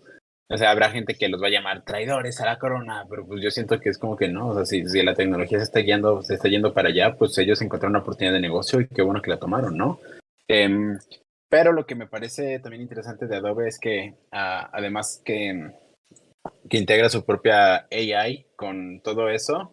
O 0.52 0.58
sea, 0.58 0.72
habrá 0.72 0.90
gente 0.90 1.14
que 1.14 1.28
los 1.28 1.40
va 1.40 1.46
a 1.46 1.50
llamar 1.50 1.84
traidores 1.84 2.40
a 2.40 2.46
la 2.46 2.58
corona, 2.58 3.06
pero 3.08 3.24
pues 3.24 3.40
yo 3.40 3.52
siento 3.52 3.78
que 3.78 3.88
es 3.88 3.98
como 3.98 4.16
que 4.16 4.28
no, 4.28 4.48
o 4.48 4.54
sea, 4.54 4.66
si, 4.66 4.84
si 4.84 5.00
la 5.02 5.14
tecnología 5.14 5.58
se 5.58 5.64
está 5.64 5.78
guiando, 5.78 6.22
se 6.22 6.34
está 6.34 6.48
yendo 6.48 6.74
para 6.74 6.88
allá, 6.88 7.14
pues 7.16 7.38
ellos 7.38 7.62
encontraron 7.62 7.92
una 7.92 8.02
oportunidad 8.02 8.32
de 8.32 8.40
negocio 8.40 8.80
y 8.80 8.88
qué 8.88 9.02
bueno 9.02 9.22
que 9.22 9.30
la 9.30 9.38
tomaron, 9.38 9.76
¿no? 9.76 10.00
Em, 10.48 10.98
pero 11.48 11.72
lo 11.72 11.86
que 11.86 11.94
me 11.94 12.08
parece 12.08 12.58
también 12.58 12.82
interesante 12.82 13.28
de 13.28 13.36
Adobe 13.36 13.68
es 13.68 13.78
que 13.78 14.14
ah, 14.32 14.68
además 14.72 15.22
que, 15.24 15.70
que 16.68 16.78
integra 16.78 17.08
su 17.08 17.24
propia 17.24 17.86
AI 17.92 18.46
con 18.56 19.00
todo 19.02 19.28
eso, 19.28 19.72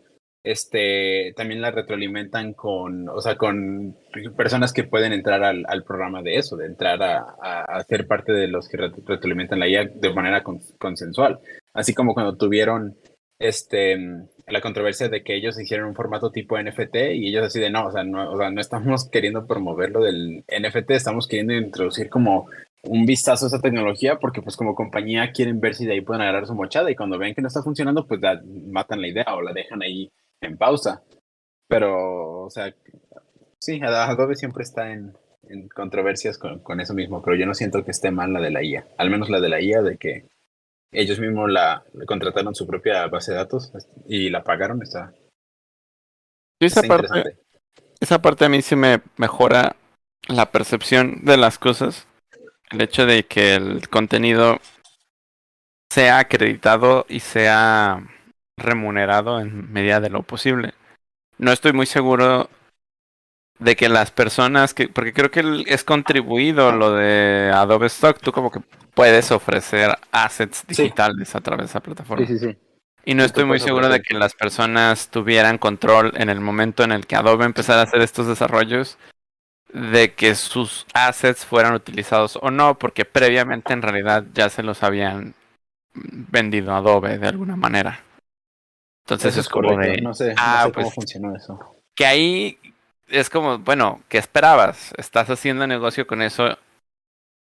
este, 0.52 1.34
también 1.36 1.62
la 1.62 1.72
retroalimentan 1.72 2.54
con, 2.54 3.10
o 3.10 3.22
sea, 3.22 3.36
con 3.36 3.96
personas 4.36 4.74
que 4.74 4.84
pueden 4.84 5.14
entrar 5.14 5.44
al, 5.44 5.66
al 5.68 5.84
programa 5.84 6.22
de 6.22 6.38
eso, 6.38 6.56
de 6.58 6.66
entrar 6.68 7.02
a, 7.04 7.20
a, 7.42 7.62
a 7.64 7.84
ser 7.84 8.08
parte 8.08 8.32
de 8.34 8.48
los 8.48 8.68
que 8.70 8.78
retro- 8.78 9.04
retroalimentan 9.06 9.60
la 9.60 9.68
IA 9.68 9.86
de 9.94 10.14
manera 10.14 10.44
con- 10.44 10.60
consensual. 10.80 11.40
Así 11.74 11.94
como 11.94 12.14
cuando 12.14 12.36
tuvieron 12.38 12.96
este, 13.40 13.98
la 14.48 14.62
controversia 14.62 15.10
de 15.10 15.24
que 15.24 15.36
ellos 15.36 15.60
hicieron 15.60 15.88
un 15.90 15.96
formato 15.96 16.32
tipo 16.32 16.58
NFT 16.58 16.96
y 17.14 17.28
ellos 17.30 17.46
así 17.46 17.60
de 17.60 17.70
no, 17.70 17.88
o 17.88 17.92
sea, 17.92 18.04
no, 18.04 18.32
o 18.32 18.38
sea, 18.38 18.50
no 18.50 18.62
estamos 18.62 19.10
queriendo 19.10 19.46
promover 19.46 19.92
lo 19.92 20.02
del 20.02 20.44
NFT, 20.48 20.92
estamos 20.92 21.28
queriendo 21.28 21.54
introducir 21.54 22.10
como 22.10 22.48
un 22.84 23.06
vistazo 23.06 23.46
a 23.46 23.48
esa 23.50 23.60
tecnología 23.60 24.18
porque 24.18 24.42
pues 24.42 24.56
como 24.56 24.74
compañía 24.76 25.32
quieren 25.32 25.60
ver 25.60 25.76
si 25.76 25.86
de 25.86 25.94
ahí 25.94 26.02
pueden 26.02 26.22
agarrar 26.22 26.46
su 26.48 26.56
mochada 26.56 26.90
y 26.90 26.96
cuando 26.96 27.18
ven 27.18 27.34
que 27.36 27.42
no 27.42 27.48
está 27.50 27.62
funcionando 27.62 28.08
pues 28.08 28.22
matan 28.72 29.02
la 29.02 29.08
idea 29.08 29.26
o 29.36 29.42
la 29.42 29.52
dejan 29.52 29.82
ahí 29.82 30.10
en 30.42 30.58
pausa. 30.58 31.04
Pero, 31.68 32.46
o 32.46 32.50
sea, 32.50 32.74
sí, 33.60 33.82
Adobe 33.82 34.36
siempre 34.36 34.64
está 34.64 34.92
en, 34.92 35.14
en 35.50 35.68
controversias 35.70 36.38
con, 36.38 36.60
con 36.60 36.80
eso 36.80 36.94
mismo, 36.94 37.22
pero 37.22 37.36
yo 37.36 37.46
no 37.46 37.54
siento 37.54 37.84
que 37.84 37.92
esté 37.92 38.12
mal 38.12 38.34
la 38.34 38.40
de 38.40 38.52
la 38.52 38.64
IA, 38.64 38.88
al 38.98 39.10
menos 39.10 39.30
la 39.30 39.40
de 39.40 39.50
la 39.50 39.62
IA 39.62 39.82
de 39.82 39.98
que 39.98 40.26
ellos 40.92 41.20
mismos 41.20 41.52
la, 41.52 41.84
contrataron 42.06 42.56
su 42.56 42.66
propia 42.66 43.08
base 43.08 43.32
de 43.32 43.38
datos 43.38 43.74
y 44.08 44.30
la 44.30 44.44
pagaron, 44.44 44.82
está, 44.82 45.14
esa 46.60 46.80
está 46.80 46.88
parte, 46.88 47.08
interesante. 47.08 47.44
esa 48.00 48.22
parte 48.22 48.46
a 48.46 48.50
mí 48.50 48.62
sí 48.62 48.76
me 48.76 49.02
mejora 49.18 49.76
la 50.28 50.52
percepción 50.52 51.24
de 51.24 51.38
las 51.38 51.60
cosas. 51.60 52.08
El 52.72 52.82
hecho 52.82 53.06
de 53.06 53.26
que 53.26 53.56
el 53.56 53.88
contenido 53.90 54.60
sea 55.92 56.20
acreditado 56.20 57.06
y 57.08 57.22
sea 57.22 58.06
remunerado 58.58 59.40
en 59.40 59.72
medida 59.72 60.00
de 60.00 60.10
lo 60.10 60.24
posible. 60.24 60.74
No 61.38 61.52
estoy 61.52 61.74
muy 61.74 61.86
seguro 61.86 62.50
de 63.60 63.76
que 63.76 63.90
las 63.90 64.12
personas 64.12 64.74
que, 64.74 64.88
porque 64.90 65.14
creo 65.14 65.32
que 65.32 65.64
es 65.68 65.84
contribuido 65.84 66.72
lo 66.72 66.92
de 66.92 67.52
Adobe 67.54 67.88
Stock, 67.88 68.20
tú 68.20 68.32
como 68.32 68.52
que 68.52 68.60
puedes 68.94 69.32
ofrecer 69.32 69.96
assets 70.12 70.64
Sí. 70.70 70.84
digitales 70.84 71.36
a 71.36 71.42
través 71.42 71.68
de 71.68 71.70
esa 71.70 71.80
plataforma. 71.80 72.26
sí, 72.26 72.38
sí. 72.38 72.58
Y 73.06 73.14
no 73.14 73.24
Sí, 73.24 73.28
estoy 73.28 73.46
muy 73.46 73.60
seguro 73.60 73.88
de 73.88 74.02
que 74.02 74.16
las 74.16 74.34
personas 74.34 75.10
tuvieran 75.10 75.58
control 75.60 76.12
en 76.18 76.30
el 76.30 76.42
momento 76.42 76.84
en 76.84 76.92
el 76.92 77.08
que 77.08 77.16
Adobe 77.16 77.46
empezara 77.46 77.80
a 77.82 77.84
hacer 77.86 78.02
estos 78.02 78.28
desarrollos, 78.28 78.98
de 79.72 80.14
que 80.14 80.36
sus 80.36 80.86
assets 80.94 81.46
fueran 81.46 81.74
utilizados 81.74 82.38
o 82.42 82.52
no, 82.52 82.78
porque 82.78 83.06
previamente 83.06 83.72
en 83.72 83.82
realidad 83.82 84.26
ya 84.34 84.50
se 84.50 84.62
los 84.62 84.84
habían 84.84 85.36
vendido 85.94 86.74
a 86.74 86.78
Adobe 86.78 87.18
de 87.18 87.28
alguna 87.28 87.56
manera. 87.56 88.02
Entonces 89.08 89.32
Eso 89.36 89.40
es 89.42 89.48
como 89.50 89.70
correcto. 89.70 89.96
de, 89.96 90.02
No 90.02 90.14
sé, 90.14 90.34
ah, 90.38 90.64
no 90.64 90.66
sé 90.68 90.72
cómo 90.74 90.84
pues- 90.86 90.96
funcionó 90.96 91.34
eso. 91.36 91.60
que 91.96 92.06
ahí 92.06 92.60
es 93.08 93.30
como, 93.30 93.58
bueno, 93.60 94.02
¿qué 94.10 94.18
esperabas? 94.18 94.94
Estás 94.98 95.30
haciendo 95.30 95.66
negocio 95.66 96.06
con 96.06 96.22
eso, 96.22 96.58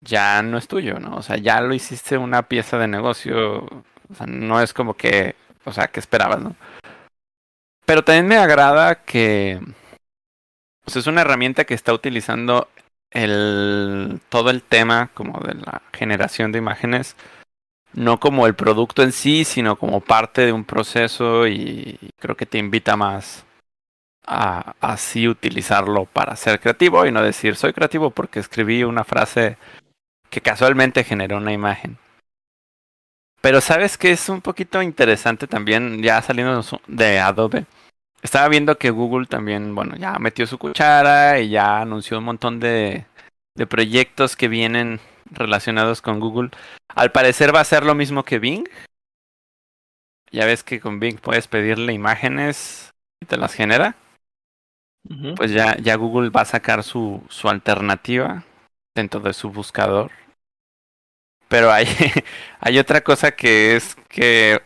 ya 0.02 0.42
no 0.42 0.58
es 0.58 0.68
tuyo, 0.68 1.00
¿no? 1.00 1.16
O 1.18 1.22
sea, 1.22 1.38
ya 1.38 1.62
lo 1.62 1.76
hiciste 1.76 2.18
una 2.18 2.42
pieza 2.42 2.80
de 2.80 2.88
negocio, 2.88 3.60
o 3.66 4.16
sea, 4.18 4.26
no 4.26 4.60
es 4.60 4.74
como 4.74 4.96
que, 4.96 5.36
o 5.66 5.72
sea, 5.72 5.88
¿qué 5.88 6.00
esperabas, 6.00 6.42
no? 6.42 6.56
Pero 7.86 8.04
también 8.04 8.28
me 8.28 8.38
agrada 8.38 9.04
que, 9.04 9.60
o 10.88 10.90
sea, 10.90 11.00
es 11.00 11.06
una 11.08 11.22
herramienta 11.22 11.66
que 11.66 11.76
está 11.76 11.94
utilizando 11.94 12.68
el, 13.12 14.20
todo 14.30 14.50
el 14.50 14.64
tema 14.64 15.12
como 15.14 15.40
de 15.42 15.54
la 15.54 15.84
generación 15.94 16.52
de 16.52 16.58
imágenes, 16.58 17.16
no 17.94 18.20
como 18.20 18.48
el 18.48 18.56
producto 18.56 19.04
en 19.04 19.12
sí, 19.12 19.44
sino 19.46 19.76
como 19.76 20.02
parte 20.02 20.46
de 20.46 20.54
un 20.54 20.64
proceso 20.64 21.48
y 21.48 21.98
creo 22.20 22.36
que 22.36 22.46
te 22.46 22.58
invita 22.58 22.96
más 22.96 23.46
a 24.26 24.76
así 24.80 25.28
utilizarlo 25.28 26.06
para 26.06 26.36
ser 26.36 26.60
creativo 26.60 27.06
y 27.06 27.12
no 27.12 27.22
decir 27.24 27.56
soy 27.56 27.74
creativo 27.74 28.12
porque 28.12 28.40
escribí 28.40 28.84
una 28.84 29.04
frase 29.04 29.58
que 30.30 30.42
casualmente 30.42 31.04
generó 31.04 31.38
una 31.38 31.54
imagen. 31.54 31.98
Pero 33.42 33.60
sabes 33.60 33.98
que 33.98 34.12
es 34.12 34.30
un 34.30 34.42
poquito 34.42 34.82
interesante 34.82 35.48
también, 35.48 36.02
ya 36.04 36.22
saliendo 36.22 36.64
de 36.88 37.20
Adobe. 37.20 37.66
Estaba 38.22 38.48
viendo 38.48 38.78
que 38.78 38.92
Google 38.92 39.26
también, 39.26 39.74
bueno, 39.74 39.96
ya 39.98 40.20
metió 40.20 40.46
su 40.46 40.60
cuchara 40.60 41.40
y 41.40 41.50
ya 41.50 41.82
anunció 41.82 42.20
un 42.20 42.26
montón 42.26 42.60
de, 42.60 43.06
de 43.56 43.68
proyectos 43.68 44.36
que 44.36 44.48
vienen 44.48 45.00
relacionados 45.32 46.02
con 46.02 46.20
Google. 46.20 46.52
Al 46.90 47.12
parecer 47.12 47.56
va 47.56 47.62
a 47.62 47.66
ser 47.66 47.84
lo 47.84 47.96
mismo 47.96 48.24
que 48.24 48.40
Bing. 48.40 48.68
Ya 50.32 50.46
ves 50.46 50.64
que 50.64 50.80
con 50.80 51.00
Bing 51.00 51.18
puedes 51.20 51.48
pedirle 51.48 51.94
imágenes 51.94 52.92
y 53.22 53.26
te 53.26 53.38
las 53.38 53.54
genera 53.54 53.96
pues 55.36 55.52
ya, 55.52 55.78
ya 55.78 55.96
Google 55.96 56.30
va 56.30 56.42
a 56.42 56.46
sacar 56.46 56.84
su, 56.84 57.24
su 57.30 57.50
alternativa 57.50 58.44
dentro 58.96 59.20
de 59.20 59.34
su 59.34 59.50
buscador. 59.52 60.12
Pero 61.48 61.72
hay, 61.72 61.88
hay 62.60 62.80
otra 62.80 63.02
cosa 63.02 63.32
que 63.32 63.76
es 63.76 63.96
que 64.08 64.62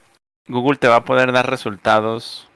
Google 0.47 0.77
te 0.77 0.87
va 0.87 0.97
a 0.97 1.05
poder 1.05 1.31
dar 1.31 1.49
resultados 1.49 2.47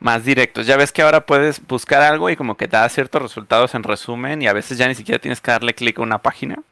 más 0.00 0.24
directos. 0.24 0.66
Ya 0.66 0.76
ves 0.76 0.92
que 0.92 1.02
ahora 1.02 1.26
puedes 1.26 1.64
buscar 1.66 2.02
algo 2.02 2.30
y 2.30 2.36
como 2.36 2.56
que 2.56 2.68
te 2.68 2.76
da 2.76 2.88
ciertos 2.88 3.22
resultados 3.22 3.74
en 3.74 3.82
resumen 3.82 4.42
y 4.42 4.48
a 4.48 4.52
veces 4.52 4.78
ya 4.78 4.88
ni 4.88 4.94
siquiera 4.94 5.20
tienes 5.20 5.40
que 5.40 5.50
darle 5.50 5.74
clic 5.74 5.98
a 5.98 6.02
una 6.02 6.18
página. 6.18 6.62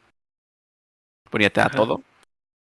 Porque 1.35 1.47
ya 1.47 1.49
te 1.49 1.59
da 1.59 1.67
Ajá. 1.67 1.75
todo. 1.75 2.01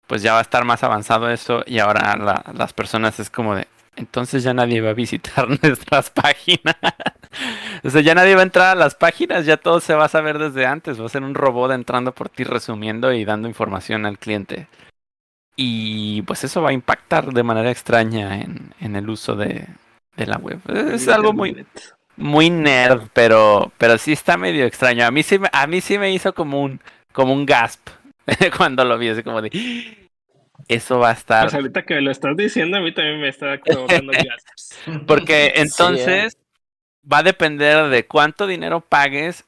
Pues 0.08 0.22
ya 0.22 0.32
va 0.32 0.40
a 0.40 0.42
estar 0.42 0.64
más 0.64 0.82
avanzado 0.82 1.30
eso 1.30 1.62
y 1.68 1.78
ahora 1.78 2.16
la- 2.16 2.44
las 2.52 2.72
personas 2.72 3.20
es 3.20 3.30
como 3.30 3.54
de, 3.54 3.68
entonces 3.94 4.42
ya 4.42 4.54
nadie 4.54 4.80
va 4.80 4.90
a 4.90 4.92
visitar 4.92 5.46
nuestras 5.62 6.10
páginas. 6.10 6.74
o 7.84 7.90
sea, 7.90 8.00
ya 8.00 8.16
nadie 8.16 8.34
va 8.34 8.40
a 8.40 8.42
entrar 8.42 8.76
a 8.76 8.80
las 8.80 8.96
páginas, 8.96 9.46
ya 9.46 9.56
todo 9.56 9.78
se 9.78 9.94
va 9.94 10.06
a 10.06 10.08
saber 10.08 10.40
desde 10.40 10.66
antes. 10.66 11.00
Va 11.00 11.06
a 11.06 11.08
ser 11.08 11.22
un 11.22 11.36
robot 11.36 11.70
entrando 11.70 12.10
por 12.10 12.28
ti 12.28 12.42
resumiendo 12.42 13.12
y 13.12 13.24
dando 13.24 13.46
información 13.46 14.04
al 14.04 14.18
cliente. 14.18 14.66
Y 15.54 16.22
pues 16.22 16.42
eso 16.42 16.60
va 16.60 16.70
a 16.70 16.72
impactar 16.72 17.32
de 17.32 17.44
manera 17.44 17.70
extraña 17.70 18.40
en, 18.40 18.74
en 18.80 18.96
el 18.96 19.08
uso 19.08 19.36
de, 19.36 19.68
de 20.16 20.26
la 20.26 20.38
web. 20.38 20.58
Es 20.92 21.06
algo 21.06 21.32
muy, 21.32 21.64
muy 22.16 22.50
nerd, 22.50 23.02
pero, 23.12 23.70
pero 23.78 23.96
sí 23.96 24.10
está 24.10 24.36
medio 24.36 24.64
extraño. 24.66 25.06
A 25.06 25.12
mí 25.12 25.22
sí 25.22 25.38
me, 25.38 25.48
a 25.52 25.68
mí 25.68 25.80
sí 25.80 25.98
me 25.98 26.10
hizo 26.10 26.34
como 26.34 26.62
un, 26.62 26.80
como 27.12 27.32
un 27.32 27.46
gasp 27.46 27.90
cuando 28.56 28.84
lo 28.84 28.98
vi, 28.98 29.08
así 29.08 29.22
como 29.22 29.42
de 29.42 29.50
eso 30.68 30.98
va 30.98 31.10
a 31.10 31.12
estar. 31.12 31.44
Pues 31.44 31.54
ahorita 31.54 31.84
que 31.84 31.94
me 31.94 32.00
lo 32.00 32.10
estás 32.10 32.36
diciendo, 32.36 32.78
a 32.78 32.80
mí 32.80 32.92
también 32.92 33.20
me 33.20 33.28
está. 33.28 33.60
Porque 35.06 35.52
Sí, 35.54 35.62
entonces 35.62 36.36
va 37.10 37.18
a 37.18 37.22
depender 37.22 37.88
de 37.88 38.06
cuánto 38.06 38.46
dinero 38.46 38.80
pagues 38.80 39.44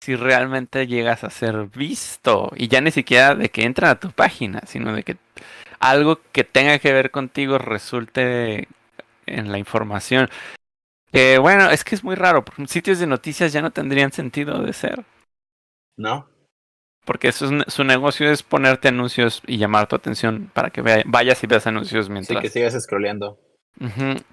si 0.00 0.16
realmente 0.16 0.86
llegas 0.86 1.24
a 1.24 1.30
ser 1.30 1.66
visto. 1.66 2.50
Y 2.56 2.68
ya 2.68 2.80
ni 2.80 2.90
siquiera 2.90 3.34
de 3.34 3.48
que 3.48 3.64
entren 3.64 3.88
a 3.90 4.00
tu 4.00 4.10
página, 4.10 4.60
sino 4.66 4.92
de 4.92 5.02
que 5.02 5.16
algo 5.78 6.20
que 6.32 6.44
tenga 6.44 6.78
que 6.78 6.92
ver 6.92 7.10
contigo 7.10 7.58
resulte 7.58 8.68
en 9.26 9.52
la 9.52 9.58
información. 9.58 10.28
Bueno, 11.12 11.70
es 11.70 11.84
que 11.84 11.94
es 11.94 12.04
muy 12.04 12.14
raro, 12.14 12.44
porque 12.44 12.66
sitios 12.66 12.98
de 12.98 13.06
noticias 13.06 13.52
ya 13.52 13.62
no 13.62 13.70
tendrían 13.70 14.12
sentido 14.12 14.62
de 14.62 14.72
ser. 14.72 15.04
¿No? 15.96 16.28
Porque 17.04 17.28
eso 17.28 17.46
es, 17.46 17.72
su 17.72 17.82
negocio 17.84 18.30
es 18.30 18.42
ponerte 18.42 18.88
anuncios 18.88 19.42
y 19.46 19.56
llamar 19.58 19.86
tu 19.88 19.96
atención 19.96 20.50
para 20.52 20.70
que 20.70 20.82
vea- 20.82 21.02
vayas 21.06 21.42
y 21.42 21.46
veas 21.46 21.66
anuncios 21.66 22.06
Sí, 22.06 22.12
mientras. 22.12 22.40
que 22.42 22.48
sigas 22.50 22.74
scrolleando. 22.82 23.38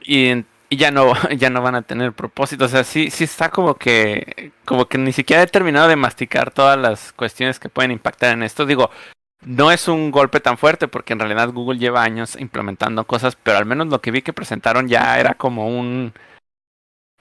Y, 0.01 0.31
y 0.69 0.75
ya 0.77 0.91
no 0.91 1.13
ya 1.37 1.49
no 1.49 1.61
van 1.61 1.75
a 1.75 1.81
tener 1.83 2.11
propósito 2.13 2.65
o 2.65 2.67
sea 2.67 2.83
sí 2.83 3.09
sí 3.09 3.23
está 3.23 3.49
como 3.49 3.75
que 3.75 4.51
como 4.65 4.87
que 4.87 4.97
ni 4.97 5.13
siquiera 5.13 5.43
he 5.43 5.47
terminado 5.47 5.87
de 5.87 5.95
masticar 5.95 6.51
todas 6.51 6.77
las 6.77 7.13
cuestiones 7.13 7.59
que 7.59 7.69
pueden 7.69 7.91
impactar 7.91 8.33
en 8.33 8.43
esto 8.43 8.65
digo 8.65 8.89
no 9.45 9.71
es 9.71 9.87
un 9.87 10.11
golpe 10.11 10.39
tan 10.41 10.57
fuerte 10.57 10.87
porque 10.89 11.13
en 11.13 11.19
realidad 11.19 11.53
Google 11.53 11.79
lleva 11.79 12.03
años 12.03 12.35
implementando 12.37 13.05
cosas 13.05 13.37
pero 13.41 13.57
al 13.57 13.65
menos 13.65 13.87
lo 13.87 14.01
que 14.01 14.11
vi 14.11 14.21
que 14.21 14.33
presentaron 14.33 14.87
ya 14.89 15.17
era 15.19 15.35
como 15.35 15.67
un 15.69 16.11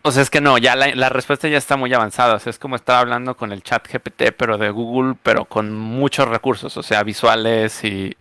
o 0.07 0.13
sea 0.13 0.23
es 0.23 0.31
que 0.31 0.41
no 0.41 0.57
ya 0.57 0.77
la, 0.77 1.09
respuesta 1.09 1.49
ya 1.49 1.59
está 1.59 1.77
muy 1.77 1.93
avanzada 1.93 2.37
o 2.37 2.39
sea 2.39 2.51
es 2.51 2.59
como 2.59 2.77
estar 2.77 2.97
hablando 2.97 3.37
con 3.37 3.53
el 3.53 3.63
chat 3.63 3.87
GPT 3.91 4.33
pero 4.37 4.57
de 4.57 4.71
Google 4.71 5.17
pero 5.23 5.45
con 5.47 5.73
muchos 5.73 6.29
recursos 6.29 6.77
o 6.77 6.83
sea 6.83 7.03
visuales 7.03 7.83
y 7.85 8.17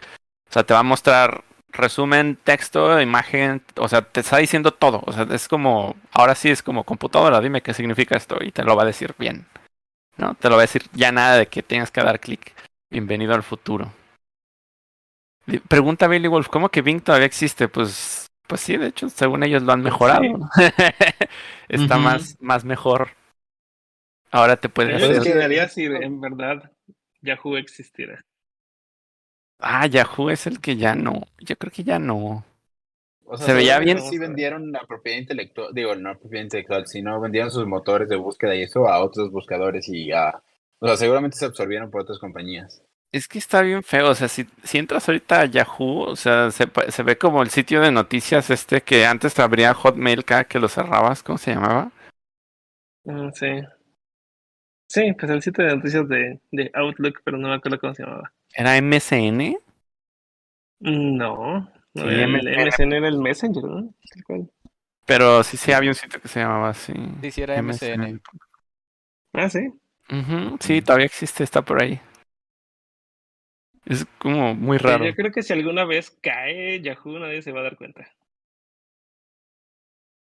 o 0.50 0.54
sea 0.54 0.64
te 0.64 0.74
va 0.74 0.80
a 0.80 0.84
mostrar 0.84 1.44
resumen, 1.76 2.38
texto, 2.44 3.00
imagen, 3.02 3.62
o 3.76 3.88
sea, 3.88 4.02
te 4.02 4.22
está 4.22 4.38
diciendo 4.38 4.72
todo. 4.72 5.04
O 5.06 5.12
sea, 5.12 5.28
es 5.30 5.48
como, 5.48 5.96
ahora 6.12 6.36
sí 6.36 6.50
es 6.50 6.64
como 6.64 6.84
computadora, 6.84 7.42
dime 7.42 7.62
qué 7.62 7.74
significa 7.74 8.16
esto 8.16 8.38
y 8.42 8.52
te 8.52 8.64
lo 8.64 8.76
va 8.76 8.84
a 8.84 8.88
decir 8.88 9.14
bien. 9.18 9.46
¿No? 10.18 10.36
Te 10.36 10.48
lo 10.48 10.56
va 10.56 10.62
a 10.62 10.68
decir 10.70 10.84
ya 10.94 11.12
nada 11.12 11.36
de 11.38 11.48
que 11.48 11.62
tengas 11.62 11.92
que 11.92 12.02
dar 12.02 12.22
clic. 12.22 12.54
Bienvenido 12.90 13.36
al 13.36 13.44
futuro. 13.44 13.92
Pregunta 15.68 16.08
Billy 16.08 16.28
Wolf, 16.28 16.48
¿cómo 16.48 16.70
que 16.70 16.82
Bing 16.82 17.02
todavía 17.02 17.28
existe? 17.28 17.68
Pues, 17.68 18.25
pues 18.48 18.62
sí, 18.62 18.78
de 18.78 18.88
hecho, 18.88 19.10
según 19.10 19.44
ellos 19.44 19.64
lo 19.64 19.74
han 19.74 19.82
mejorado. 19.82 20.22
Está 21.70 21.98
más, 21.98 22.38
más 22.40 22.64
mejor. 22.66 23.10
Ahora 24.32 24.58
te 24.58 24.70
puede 24.70 24.92
Yo 24.92 24.98
Pues 24.98 25.04
hacer. 25.04 25.12
es 25.18 25.24
que- 25.24 25.30
consideraría 25.30 25.68
si 25.70 25.86
en 25.86 26.22
verdad 26.22 26.72
Yahoo 27.22 27.58
existiera. 27.58 28.24
Ah, 29.60 29.86
Yahoo 29.88 30.30
es 30.30 30.48
el 30.48 30.60
que 30.62 30.76
ya 30.78 30.96
no. 30.96 31.24
Yo 31.40 31.56
creo 31.58 31.72
que 31.72 31.84
ya 31.84 32.00
no. 32.00 32.44
O 33.26 33.38
sea, 33.38 33.48
Se 33.48 33.54
veía 33.54 33.80
bien. 33.80 34.00
Sí 34.02 34.18
vendieron 34.18 34.72
la 34.72 34.82
propiedad 34.88 35.18
intelectual, 35.18 35.74
digo, 35.74 35.96
no 35.96 36.18
propiedad 36.20 36.44
intelectual, 36.44 36.88
sino 36.88 37.20
vendieron 37.20 37.52
sus 37.52 37.66
motores 37.66 38.08
de 38.10 38.16
búsqueda 38.18 38.56
y 38.56 38.62
eso 38.64 38.88
a 38.88 39.04
otros 39.04 39.32
buscadores 39.32 39.90
y 39.90 40.12
a... 40.12 40.42
O 40.80 40.88
sea, 40.88 40.98
seguramente 40.98 41.38
se 41.38 41.46
absorbieron 41.46 41.90
por 41.90 42.02
otras 42.02 42.20
compañías. 42.20 42.84
Es 43.16 43.28
que 43.30 43.40
está 43.40 43.62
bien 43.62 43.82
feo, 43.82 44.10
o 44.10 44.16
sea, 44.16 44.28
si, 44.28 44.46
si 44.64 44.78
entras 44.78 45.08
ahorita 45.08 45.40
a 45.42 45.46
Yahoo, 45.46 46.02
o 46.04 46.16
sea, 46.18 46.52
se, 46.52 46.66
se 46.90 47.04
ve 47.04 47.18
como 47.18 47.42
el 47.44 47.50
sitio 47.50 47.80
de 47.82 47.92
noticias 47.92 48.50
este 48.50 48.82
que 48.82 49.06
antes 49.06 49.34
te 49.34 49.42
abría 49.42 49.74
Hotmail 49.74 50.26
cada 50.26 50.44
que 50.44 50.60
lo 50.60 50.68
cerrabas, 50.68 51.24
¿cómo 51.24 51.38
se 51.38 51.54
llamaba? 51.54 51.92
Mm, 53.08 53.32
sí. 53.34 53.48
Sí, 54.88 55.14
pues 55.14 55.32
el 55.32 55.44
sitio 55.44 55.64
de 55.64 55.76
noticias 55.76 56.10
de, 56.10 56.42
de 56.52 56.72
Outlook, 56.74 57.22
pero 57.24 57.38
no 57.38 57.50
me 57.50 57.54
acuerdo 57.54 57.80
cómo 57.80 57.94
se 57.94 58.02
llamaba. 58.02 58.34
¿Era 58.62 58.76
MSN? 58.78 59.56
Mm, 60.80 61.18
No, 61.18 61.68
no 61.96 62.04
Sí, 62.04 62.08
era 62.10 62.24
el 62.24 62.48
MSN. 62.48 62.48
MSN 62.48 62.94
era 62.94 63.08
el 63.10 63.20
Messenger, 63.20 63.64
¿no? 63.64 63.94
Tal 64.14 64.24
cual. 64.24 64.50
Pero 65.06 65.44
sí, 65.44 65.58
sí, 65.58 65.72
había 65.72 65.92
un 65.92 65.96
sitio 65.96 66.22
que 66.22 66.28
se 66.28 66.40
llamaba 66.40 66.70
así. 66.70 66.94
Sí, 67.22 67.32
sí, 67.32 67.42
era 67.42 67.58
MSN. 67.58 68.22
Ah, 69.34 69.50
sí. 69.50 69.72
Sí, 70.60 70.82
todavía 70.82 71.06
existe, 71.06 71.44
está 71.44 71.62
por 71.62 71.82
ahí. 71.82 72.00
Es 73.86 74.06
como 74.20 74.54
muy 74.56 74.78
Sí, 74.78 74.84
raro. 74.84 75.06
Yo 75.06 75.16
creo 75.16 75.32
que 75.32 75.44
si 75.44 75.54
alguna 75.54 75.86
vez 75.86 76.12
cae 76.22 76.82
Yahoo, 76.82 77.20
nadie 77.20 77.42
se 77.42 77.52
va 77.52 77.62
a 77.62 77.64
dar 77.64 77.78
cuenta. 77.78 78.08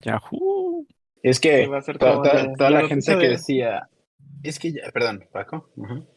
Yahoo. 0.06 0.86
Es 1.24 1.40
que 1.40 1.68
va 1.68 1.78
a 1.78 1.82
ser 1.82 1.98
toda, 1.98 2.34
la- 2.34 2.54
toda 2.54 2.70
la 2.72 2.82
la, 2.82 2.88
gente 2.88 3.06
que 3.12 3.16
de- 3.18 3.30
decía, 3.30 3.88
es 4.44 4.60
que 4.60 4.72
ya, 4.74 4.92
perdón, 4.92 5.28
Paco. 5.32 5.70
Ujú. 5.76 6.08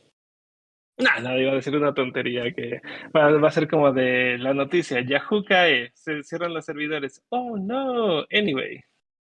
No, 0.97 1.11
no, 1.21 1.39
iba 1.41 1.51
a 1.53 1.55
decir 1.57 1.75
una 1.77 1.93
tontería 1.93 2.53
que 2.55 2.81
va, 3.15 3.29
va 3.33 3.49
a 3.49 3.51
ser 3.51 3.69
como 3.69 3.93
de 3.93 4.39
la 4.39 4.55
noticia. 4.55 5.01
Yahoo 5.01 5.45
cae, 5.45 5.91
se 5.95 6.23
cierran 6.23 6.55
los 6.55 6.65
servidores. 6.65 7.21
Oh, 7.31 7.57
no. 7.59 8.21
Anyway. 8.31 8.81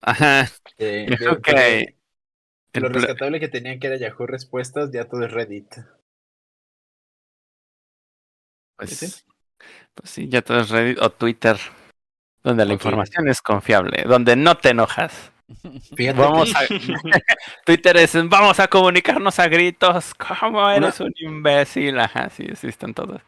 Ajá. 0.01 0.47
Eh, 0.77 1.07
Yahoo 1.19 1.41
cae. 1.41 1.95
Lo 2.73 2.89
rescatable 2.89 3.39
que 3.39 3.47
tenían 3.49 3.79
que 3.79 3.87
era 3.87 3.97
Yahoo 3.97 4.27
Respuestas, 4.27 4.91
ya 4.91 5.05
todo 5.07 5.25
es 5.25 5.31
Reddit. 5.31 5.73
Pues, 8.75 8.97
¿Sí? 8.97 9.13
pues 9.93 10.09
sí, 10.09 10.27
ya 10.27 10.41
todo 10.41 10.59
es 10.59 10.69
Reddit 10.69 10.99
o 11.01 11.09
Twitter, 11.11 11.57
donde 12.43 12.65
la 12.65 12.73
información 12.73 13.27
es 13.27 13.41
confiable, 13.41 14.03
donde 14.03 14.35
no 14.35 14.57
te 14.57 14.69
enojas. 14.69 15.31
Fíjate 15.95 16.19
Vamos 16.19 16.53
a... 16.55 16.61
Twitter 17.65 17.97
es, 17.97 18.13
vamos 18.27 18.59
a 18.59 18.67
comunicarnos 18.67 19.39
a 19.39 19.47
gritos, 19.47 20.13
¿cómo 20.15 20.69
eres 20.69 20.99
un 20.99 21.13
imbécil? 21.17 21.99
Ajá, 21.99 22.29
sí, 22.29 22.43
existen 22.43 22.93
todos. 22.93 23.21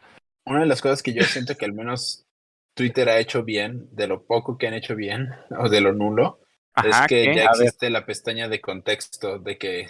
Una 0.44 0.60
de 0.60 0.66
las 0.66 0.80
cosas 0.80 1.02
que 1.02 1.12
yo 1.12 1.22
siento 1.24 1.56
que 1.56 1.64
al 1.64 1.72
menos 1.72 2.26
Twitter 2.74 3.08
ha 3.08 3.18
hecho 3.18 3.42
bien, 3.42 3.88
de 3.92 4.06
lo 4.06 4.26
poco 4.26 4.58
que 4.58 4.66
han 4.66 4.74
hecho 4.74 4.94
bien, 4.94 5.30
o 5.58 5.68
de 5.68 5.80
lo 5.80 5.92
nulo, 5.92 6.40
Ajá, 6.74 6.88
es 6.88 7.06
que 7.08 7.24
¿qué? 7.24 7.34
ya 7.36 7.44
existe 7.46 7.90
la 7.90 8.04
pestaña 8.04 8.48
de 8.48 8.60
contexto, 8.60 9.38
de 9.38 9.58
que, 9.58 9.88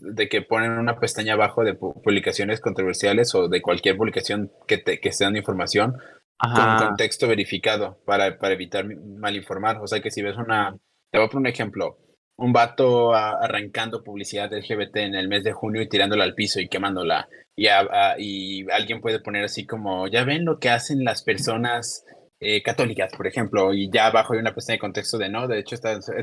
de 0.00 0.28
que 0.28 0.42
ponen 0.42 0.72
una 0.72 0.98
pestaña 1.00 1.34
abajo 1.34 1.64
de 1.64 1.78
pu- 1.78 2.00
publicaciones 2.02 2.60
controversiales 2.60 3.34
o 3.34 3.48
de 3.48 3.60
cualquier 3.62 3.96
publicación 3.96 4.52
que, 4.68 4.78
te, 4.78 5.00
que 5.00 5.12
sea 5.12 5.30
de 5.30 5.38
información 5.38 5.92
con 6.38 6.50
ajá, 6.52 6.76
contexto 6.86 7.26
verificado 7.28 7.98
para, 8.04 8.38
para 8.38 8.54
evitar 8.54 8.86
malinformar. 9.18 9.78
O 9.82 9.86
sea 9.86 10.00
que 10.00 10.10
si 10.10 10.22
ves 10.22 10.36
una, 10.36 10.76
te 11.10 11.18
voy 11.18 11.26
a 11.26 11.30
poner 11.30 11.40
un 11.40 11.46
ejemplo, 11.54 11.98
un 12.36 12.52
vato 12.52 13.14
a- 13.14 13.38
arrancando 13.42 14.04
publicidad 14.04 14.52
LGBT 14.52 14.96
en 14.98 15.14
el 15.14 15.28
mes 15.28 15.42
de 15.44 15.52
junio 15.52 15.82
y 15.82 15.88
tirándola 15.88 16.24
al 16.24 16.34
piso 16.34 16.60
y 16.60 16.68
quemándola. 16.68 17.28
Y, 17.56 17.68
a- 17.68 17.80
a- 17.80 18.14
y 18.18 18.66
alguien 18.70 19.00
puede 19.00 19.20
poner 19.20 19.44
así 19.44 19.66
como, 19.66 20.06
ya 20.08 20.24
ven 20.24 20.44
lo 20.44 20.58
que 20.58 20.68
hacen 20.70 21.02
las 21.04 21.22
personas 21.22 22.04
eh, 22.40 22.62
católicas, 22.62 23.12
por 23.16 23.26
ejemplo, 23.26 23.72
y 23.72 23.90
ya 23.90 24.06
abajo 24.06 24.34
hay 24.34 24.40
una 24.40 24.54
pestaña 24.54 24.76
de 24.76 24.80
contexto 24.80 25.18
de 25.18 25.28
no, 25.30 25.48
de 25.48 25.58
hecho 25.60 25.76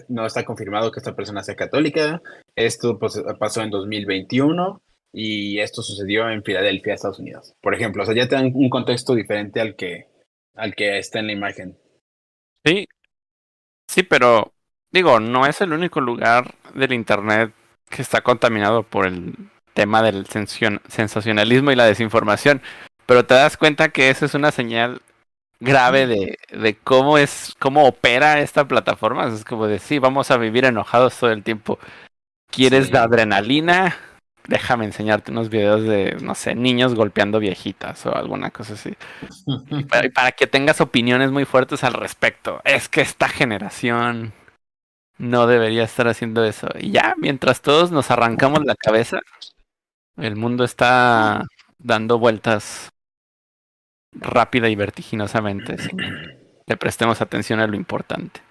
no 0.09 0.25
está 0.25 0.43
confirmado 0.45 0.91
que 0.91 0.99
esta 0.99 1.15
persona 1.15 1.43
sea 1.43 1.55
católica, 1.55 2.21
esto 2.55 2.99
pues, 2.99 3.21
pasó 3.39 3.61
en 3.61 3.71
2021 3.71 4.81
y 5.11 5.59
esto 5.59 5.81
sucedió 5.81 6.29
en 6.29 6.43
Filadelfia, 6.43 6.93
Estados 6.93 7.19
Unidos. 7.19 7.53
Por 7.61 7.75
ejemplo, 7.75 8.03
o 8.03 8.05
sea, 8.05 8.15
ya 8.15 8.27
te 8.27 8.35
dan 8.35 8.51
un 8.53 8.69
contexto 8.69 9.15
diferente 9.15 9.59
al 9.61 9.75
que, 9.75 10.07
al 10.55 10.75
que 10.75 10.97
está 10.97 11.19
en 11.19 11.27
la 11.27 11.33
imagen. 11.33 11.77
sí, 12.65 12.87
sí, 13.87 14.03
pero 14.03 14.53
digo, 14.91 15.19
no 15.19 15.45
es 15.45 15.61
el 15.61 15.73
único 15.73 16.01
lugar 16.01 16.55
del 16.73 16.93
internet 16.93 17.53
que 17.89 18.01
está 18.01 18.21
contaminado 18.21 18.83
por 18.83 19.05
el 19.05 19.35
tema 19.73 20.01
del 20.01 20.25
sensacion- 20.27 20.81
sensacionalismo 20.87 21.71
y 21.71 21.75
la 21.75 21.85
desinformación, 21.85 22.61
pero 23.05 23.25
te 23.25 23.33
das 23.35 23.57
cuenta 23.57 23.89
que 23.89 24.09
eso 24.09 24.25
es 24.25 24.33
una 24.33 24.51
señal 24.51 25.01
grave 25.63 26.07
de, 26.07 26.37
de 26.51 26.77
cómo 26.77 27.17
es, 27.17 27.55
cómo 27.59 27.85
opera 27.87 28.39
esta 28.41 28.67
plataforma. 28.67 29.27
Es 29.27 29.45
como 29.45 29.67
de 29.67 29.79
sí, 29.79 29.99
vamos 29.99 30.31
a 30.31 30.37
vivir 30.37 30.65
enojados 30.65 31.17
todo 31.17 31.31
el 31.31 31.43
tiempo. 31.43 31.79
¿Quieres 32.51 32.87
Sí. 32.87 32.91
de 32.91 32.99
adrenalina? 32.99 33.97
Déjame 34.47 34.85
enseñarte 34.85 35.31
unos 35.31 35.49
videos 35.49 35.83
de, 35.83 36.17
no 36.21 36.35
sé, 36.35 36.55
niños 36.55 36.95
golpeando 36.95 37.39
viejitas 37.39 38.05
o 38.05 38.15
alguna 38.15 38.51
cosa 38.51 38.73
así. 38.73 38.95
Y 39.69 39.85
para, 39.85 40.09
para 40.09 40.31
que 40.33 40.47
tengas 40.47 40.81
opiniones 40.81 41.31
muy 41.31 41.45
fuertes 41.45 41.83
al 41.83 41.93
respecto. 41.93 42.61
Es 42.65 42.89
que 42.89 43.01
esta 43.01 43.29
generación 43.29 44.33
no 45.17 45.47
debería 45.47 45.83
estar 45.85 46.07
haciendo 46.09 46.43
eso. 46.45 46.67
Y 46.79 46.91
ya, 46.91 47.15
mientras 47.17 47.61
todos 47.61 47.91
nos 47.91 48.11
arrancamos 48.11 48.65
la 48.65 48.75
cabeza, 48.75 49.19
el 50.17 50.35
mundo 50.35 50.63
está 50.63 51.43
dando 51.79 52.19
vueltas 52.19 52.89
rápida 54.15 54.69
y 54.69 54.75
vertiginosamente, 54.75 55.75
le 56.65 56.77
prestemos 56.77 57.21
atención 57.21 57.59
a 57.59 57.67
lo 57.67 57.75
importante. 57.75 58.41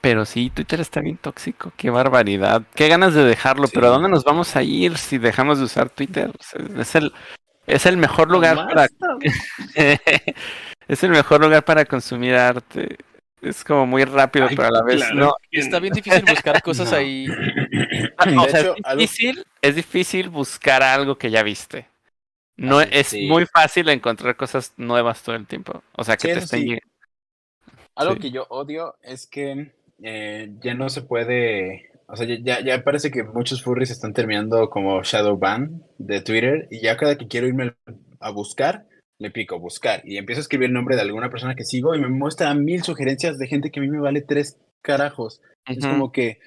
Pero 0.00 0.24
sí, 0.24 0.48
Twitter 0.48 0.80
está 0.80 1.00
bien 1.00 1.18
tóxico, 1.18 1.72
qué 1.76 1.90
barbaridad. 1.90 2.62
Qué 2.74 2.88
ganas 2.88 3.12
de 3.12 3.22
dejarlo, 3.22 3.68
pero 3.68 3.88
¿a 3.88 3.90
dónde 3.90 4.08
nos 4.08 4.24
vamos 4.24 4.56
a 4.56 4.62
ir 4.62 4.96
si 4.96 5.18
dejamos 5.18 5.58
de 5.58 5.64
usar 5.64 5.90
Twitter? 5.90 6.30
O 6.30 6.42
sea, 6.42 6.62
Es 6.80 6.94
el, 6.94 7.12
es 7.66 7.84
el 7.84 7.98
mejor 7.98 8.30
lugar 8.30 8.56
para 8.66 8.86
es 10.88 11.04
el 11.04 11.10
mejor 11.10 11.42
lugar 11.42 11.64
para 11.66 11.84
consumir 11.84 12.34
arte. 12.34 12.96
Es 13.42 13.62
como 13.62 13.86
muy 13.86 14.04
rápido, 14.04 14.46
Ay, 14.48 14.56
pero 14.56 14.68
a 14.68 14.70
la 14.70 14.82
vez 14.82 14.96
claro. 15.02 15.14
no. 15.16 15.34
Está 15.50 15.78
bien 15.80 15.92
difícil 15.92 16.24
buscar 16.26 16.62
cosas 16.62 16.90
No. 16.92 16.96
ahí. 16.96 17.26
Ah, 18.16 18.24
o 18.38 18.48
sea, 18.48 18.60
hecho, 18.60 18.74
es 18.76 18.84
algo- 18.84 19.00
difícil, 19.00 19.44
es 19.60 19.74
difícil 19.74 20.28
buscar 20.30 20.82
algo 20.82 21.16
que 21.18 21.30
ya 21.30 21.42
viste. 21.42 21.86
No 22.60 22.80
Así, 22.80 22.90
es 22.92 23.08
sí. 23.08 23.28
muy 23.28 23.46
fácil 23.46 23.88
encontrar 23.88 24.36
cosas 24.36 24.72
nuevas 24.76 25.22
todo 25.22 25.34
el 25.34 25.46
tiempo. 25.46 25.82
O 25.96 26.04
sea, 26.04 26.16
que 26.16 26.28
Sí, 26.28 26.34
te 26.34 26.38
estén 26.40 26.66
sí. 26.66 26.78
Algo 27.96 28.16
que 28.16 28.30
yo 28.30 28.46
odio 28.48 28.94
es 29.02 29.26
que 29.26 29.72
eh, 30.02 30.52
ya 30.62 30.74
no 30.74 30.88
se 30.88 31.02
puede, 31.02 31.90
o 32.06 32.16
sea, 32.16 32.26
ya- 32.26 32.60
ya, 32.64 32.82
parece 32.82 33.10
que 33.10 33.22
muchos 33.24 33.62
furries 33.62 33.90
están 33.90 34.12
terminando 34.14 34.70
como 34.70 35.02
shadow 35.02 35.36
ban 35.36 35.82
de 35.98 36.22
Twitter 36.22 36.68
y 36.70 36.80
ya 36.80 36.96
cada 36.96 37.16
que 37.18 37.28
quiero 37.28 37.46
irme 37.46 37.74
a 38.20 38.30
buscar, 38.30 38.86
le 39.18 39.30
pico 39.30 39.58
buscar 39.58 40.00
y 40.04 40.16
empiezo 40.16 40.40
a 40.40 40.42
escribir 40.42 40.68
el 40.68 40.72
nombre 40.74 40.96
de 40.96 41.02
alguna 41.02 41.30
persona 41.30 41.54
que 41.54 41.64
sigo 41.64 41.94
y 41.94 42.00
me 42.00 42.08
muestra 42.08 42.54
mil 42.54 42.82
sugerencias 42.82 43.38
de 43.38 43.46
gente 43.48 43.70
que 43.70 43.80
a 43.80 43.82
mí 43.82 43.88
me 43.90 44.00
vale 44.00 44.22
tres 44.22 44.58
carajos. 44.82 45.42
Es 45.68 45.84
Ujú. 45.84 45.86
como 45.86 46.10
que, 46.10 46.38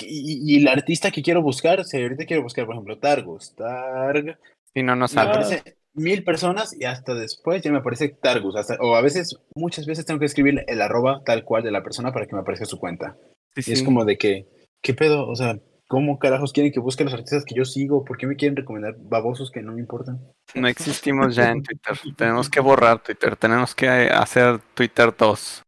y, 0.00 0.54
y 0.56 0.60
el 0.60 0.68
artista 0.68 1.10
que 1.12 1.22
quiero 1.22 1.42
buscar, 1.42 1.84
si 1.84 2.02
ahorita 2.02 2.24
quiero 2.26 2.42
buscar, 2.42 2.66
por 2.66 2.74
ejemplo, 2.74 2.98
Targus, 2.98 3.54
Targ, 3.54 4.36
Si 4.78 4.84
no, 4.84 4.96
no 4.96 5.08
me 5.08 5.08
sale. 5.08 5.30
aparece 5.30 5.78
mil 5.94 6.22
personas 6.24 6.74
y 6.78 6.84
hasta 6.84 7.14
después 7.14 7.62
ya 7.62 7.72
me 7.72 7.78
aparece 7.78 8.08
Targus. 8.10 8.56
Hasta, 8.56 8.76
o 8.80 8.94
a 8.94 9.02
veces, 9.02 9.36
muchas 9.54 9.86
veces 9.86 10.06
tengo 10.06 10.20
que 10.20 10.26
escribir 10.26 10.64
el 10.68 10.80
arroba 10.80 11.22
tal 11.24 11.44
cual 11.44 11.62
de 11.62 11.70
la 11.72 11.82
persona 11.82 12.12
para 12.12 12.26
que 12.26 12.34
me 12.34 12.42
aparezca 12.42 12.64
su 12.64 12.78
cuenta. 12.78 13.16
Sí, 13.56 13.70
Y 13.70 13.74
es 13.74 13.82
como 13.82 14.04
de 14.04 14.16
que, 14.16 14.46
¿qué 14.80 14.94
pedo? 14.94 15.26
O 15.26 15.34
sea, 15.34 15.58
¿cómo 15.88 16.18
carajos 16.18 16.52
quieren 16.52 16.72
que 16.72 16.80
busque 16.80 17.04
los 17.04 17.12
artistas 17.12 17.44
que 17.44 17.56
yo 17.56 17.64
sigo? 17.64 18.04
¿Por 18.04 18.16
qué 18.18 18.26
me 18.26 18.36
quieren 18.36 18.56
recomendar 18.56 18.94
babosos 18.98 19.50
que 19.50 19.62
no 19.62 19.72
me 19.72 19.80
importan? 19.80 20.20
No 20.54 20.68
existimos 20.68 21.34
ya 21.34 21.50
en 21.50 21.62
Twitter. 21.62 21.96
tenemos 22.16 22.48
que 22.48 22.60
borrar 22.60 23.02
Twitter. 23.02 23.36
Tenemos 23.36 23.74
que 23.74 23.88
hacer 23.88 24.60
Twitter 24.74 25.12
2. 25.16 25.62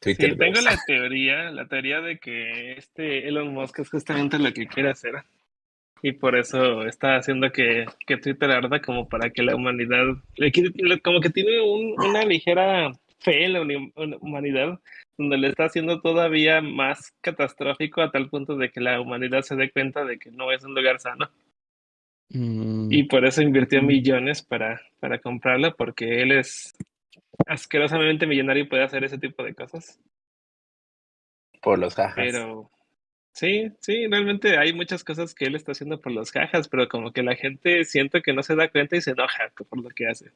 Twitter 0.00 0.30
Sí, 0.30 0.36
tengo 0.36 0.54
dos. 0.54 0.64
la 0.64 0.78
teoría, 0.86 1.50
la 1.50 1.66
teoría 1.66 2.00
de 2.00 2.20
que 2.20 2.74
este 2.74 3.26
Elon 3.26 3.52
Musk 3.52 3.80
es 3.80 3.90
justamente 3.90 4.38
lo 4.38 4.52
que 4.52 4.68
quiere 4.68 4.90
hacer. 4.90 5.24
Y 6.02 6.12
por 6.12 6.36
eso 6.36 6.86
está 6.86 7.16
haciendo 7.16 7.50
que, 7.50 7.86
que 8.06 8.16
Twitter 8.18 8.50
arda 8.50 8.80
como 8.80 9.08
para 9.08 9.30
que 9.30 9.42
la 9.42 9.56
humanidad, 9.56 10.04
le- 10.36 11.00
como 11.02 11.20
que 11.20 11.30
tiene 11.30 11.60
un- 11.60 11.94
una 11.98 12.24
ligera 12.24 12.92
fe 13.18 13.44
en 13.44 13.52
la 13.54 13.60
uni- 13.62 13.92
en 13.96 14.10
la 14.12 14.16
humanidad, 14.18 14.78
donde 15.16 15.38
le 15.38 15.48
está 15.48 15.64
haciendo 15.64 16.00
todavía 16.00 16.60
más 16.60 17.12
catastrófico 17.20 18.00
a 18.00 18.12
tal 18.12 18.28
punto 18.30 18.56
de 18.56 18.70
que 18.70 18.80
la 18.80 19.00
humanidad 19.00 19.42
se 19.42 19.56
dé 19.56 19.70
cuenta 19.70 20.04
de 20.04 20.18
que 20.18 20.30
no 20.30 20.52
es 20.52 20.62
un 20.64 20.74
lugar 20.74 21.00
sano. 21.00 21.28
Mm, 22.30 22.92
Y 22.92 23.04
por 23.04 23.24
eso 23.24 23.42
invirtió 23.42 23.82
millones 23.82 24.42
para, 24.42 24.80
para 25.00 25.18
comprarlo, 25.18 25.74
porque 25.76 26.22
él 26.22 26.30
es 26.32 26.74
asquerosamente 27.46 28.26
millonario 28.26 28.64
y 28.64 28.68
puede 28.68 28.84
hacer 28.84 29.02
ese 29.02 29.18
tipo 29.18 29.42
de 29.42 29.54
cosas. 29.54 29.98
Por 31.62 31.78
los 31.78 31.94
jajas. 31.94 32.14
Pero 32.16 32.70
sí, 33.32 33.72
sí, 33.80 34.06
realmente 34.06 34.58
hay 34.58 34.72
muchas 34.72 35.04
cosas 35.04 35.34
que 35.34 35.46
él 35.46 35.54
está 35.54 35.72
haciendo 35.72 36.00
por 36.00 36.12
los 36.12 36.32
jajas, 36.32 36.68
pero 36.68 36.88
como 36.88 37.12
que 37.12 37.22
la 37.22 37.36
gente 37.36 37.84
siento 37.84 38.22
que 38.22 38.32
no 38.32 38.42
se 38.42 38.56
da 38.56 38.70
cuenta 38.70 38.96
y 38.96 39.00
se 39.00 39.12
enoja 39.12 39.52
por 39.68 39.82
lo 39.82 39.88
que 39.90 40.08
hace. 40.08 40.30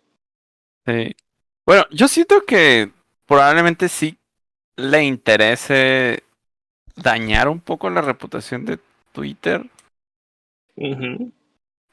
sí. 0.86 1.14
Bueno, 1.64 1.84
yo 1.90 2.08
siento 2.08 2.44
que 2.44 2.90
probablemente 3.26 3.88
sí 3.88 4.18
le 4.76 5.04
interese 5.04 6.24
dañar 6.96 7.48
un 7.48 7.60
poco 7.60 7.88
la 7.90 8.00
reputación 8.00 8.64
de 8.64 8.78
Twitter. 9.12 9.64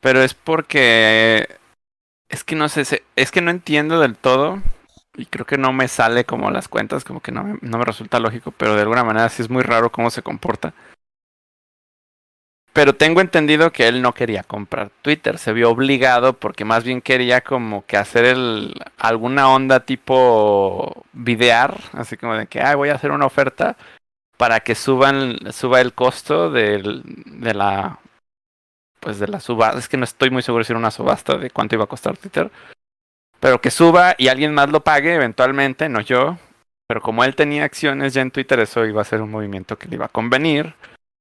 Pero 0.02 0.24
es 0.24 0.34
porque 0.34 1.48
es 2.30 2.44
que 2.44 2.56
no 2.56 2.70
sé, 2.70 3.04
es 3.16 3.32
que 3.32 3.42
no 3.42 3.52
entiendo 3.52 4.00
del 4.00 4.16
todo 4.16 4.62
y 5.20 5.26
creo 5.26 5.46
que 5.46 5.58
no 5.58 5.74
me 5.74 5.88
sale 5.88 6.26
como 6.26 6.50
las 6.52 6.68
cuentas, 6.68 7.04
como 7.04 7.20
que 7.22 7.32
no 7.32 7.44
me, 7.44 7.60
no 7.62 7.78
me 7.78 7.86
resulta 7.86 8.20
lógico, 8.20 8.52
pero 8.52 8.76
de 8.76 8.82
alguna 8.82 9.04
manera 9.04 9.30
sí 9.30 9.42
es 9.42 9.50
muy 9.50 9.64
raro 9.64 9.92
cómo 9.92 10.10
se 10.10 10.22
comporta. 10.24 10.74
Pero 12.72 12.96
tengo 12.96 13.20
entendido 13.20 13.72
que 13.72 13.88
él 13.88 14.02
no 14.02 14.14
quería 14.14 14.44
comprar 14.44 14.92
Twitter, 15.02 15.38
se 15.38 15.54
vio 15.54 15.70
obligado 15.72 16.34
porque 16.34 16.66
más 16.66 16.84
bien 16.84 17.02
quería 17.02 17.42
como 17.42 17.86
que 17.86 17.98
hacer 17.98 18.26
el 18.26 18.76
alguna 18.98 19.50
onda 19.50 19.82
tipo 19.82 21.04
videar, 21.12 21.78
así 21.94 22.16
como 22.16 22.36
de 22.36 22.48
que 22.48 22.62
"Ay, 22.62 22.76
voy 22.76 22.90
a 22.90 22.96
hacer 22.96 23.12
una 23.12 23.26
oferta 23.26 23.76
para 24.38 24.62
que 24.62 24.76
suban 24.76 25.38
suba 25.52 25.82
el 25.82 25.94
costo 25.94 26.52
de 26.52 26.80
la 27.54 28.00
pues 29.00 29.20
de 29.20 29.28
la 29.28 29.40
subasta, 29.40 29.80
es 29.80 29.88
que 29.90 29.98
no 29.98 30.04
estoy 30.04 30.30
muy 30.30 30.42
seguro 30.42 30.64
si 30.64 30.72
era 30.74 30.80
una 30.80 30.92
subasta 30.92 31.38
de 31.38 31.50
cuánto 31.52 31.76
iba 31.76 31.86
a 31.86 31.88
costar 31.88 32.18
Twitter, 32.18 32.52
pero 33.40 33.62
que 33.62 33.72
suba 33.72 34.16
y 34.18 34.28
alguien 34.28 34.54
más 34.54 34.70
lo 34.70 34.84
pague 34.84 35.14
eventualmente, 35.16 35.90
no 35.90 36.02
yo, 36.02 36.38
pero 36.88 37.02
como 37.02 37.24
él 37.24 37.36
tenía 37.36 37.64
acciones 37.64 38.14
ya 38.14 38.22
en 38.22 38.32
Twitter, 38.32 38.60
eso 38.60 38.86
iba 38.86 39.02
a 39.02 39.06
ser 39.06 39.22
un 39.22 39.32
movimiento 39.32 39.78
que 39.78 39.88
le 39.88 39.96
iba 39.96 40.06
a 40.06 40.10
convenir. 40.10 40.74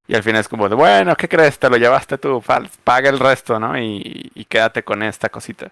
Y 0.07 0.15
al 0.15 0.23
final 0.23 0.41
es 0.41 0.49
como 0.49 0.69
de, 0.71 0.75
bueno, 0.75 1.15
¿qué 1.17 1.29
crees? 1.29 1.59
Te 1.59 1.69
lo 1.69 1.77
llevaste 1.77 2.17
tú, 2.17 2.43
paga 2.83 3.11
el 3.11 3.19
resto, 3.19 3.61
¿no? 3.61 3.79
Y, 3.79 4.31
y 4.35 4.45
quédate 4.47 4.83
con 4.83 5.03
esta 5.03 5.29
cosita. 5.29 5.71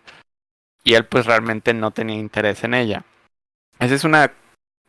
Y 0.85 0.95
él 0.95 1.07
pues 1.07 1.25
realmente 1.25 1.73
no 1.73 1.91
tenía 1.91 2.17
interés 2.17 2.63
en 2.65 2.75
ella. 2.75 3.05
Esa 3.79 3.95
es 3.95 4.05
una 4.05 4.31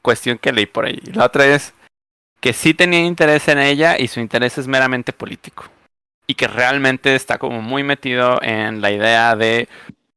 cuestión 0.02 0.38
que 0.38 0.52
leí 0.52 0.66
por 0.66 0.86
ahí. 0.86 1.00
La 1.14 1.26
otra 1.26 1.46
es 1.46 1.74
que 2.42 2.54
sí 2.54 2.74
tenía 2.74 3.00
interés 3.00 3.48
en 3.48 3.60
ella 3.60 3.98
y 3.98 4.10
su 4.10 4.20
interés 4.20 4.58
es 4.58 4.68
meramente 4.68 5.14
político 5.14 5.64
y 6.28 6.36
que 6.36 6.48
realmente 6.48 7.16
está 7.16 7.38
como 7.38 7.62
muy 7.62 7.84
metido 7.84 8.40
en 8.42 8.82
la 8.82 8.92
idea 8.92 9.36
de 9.36 9.70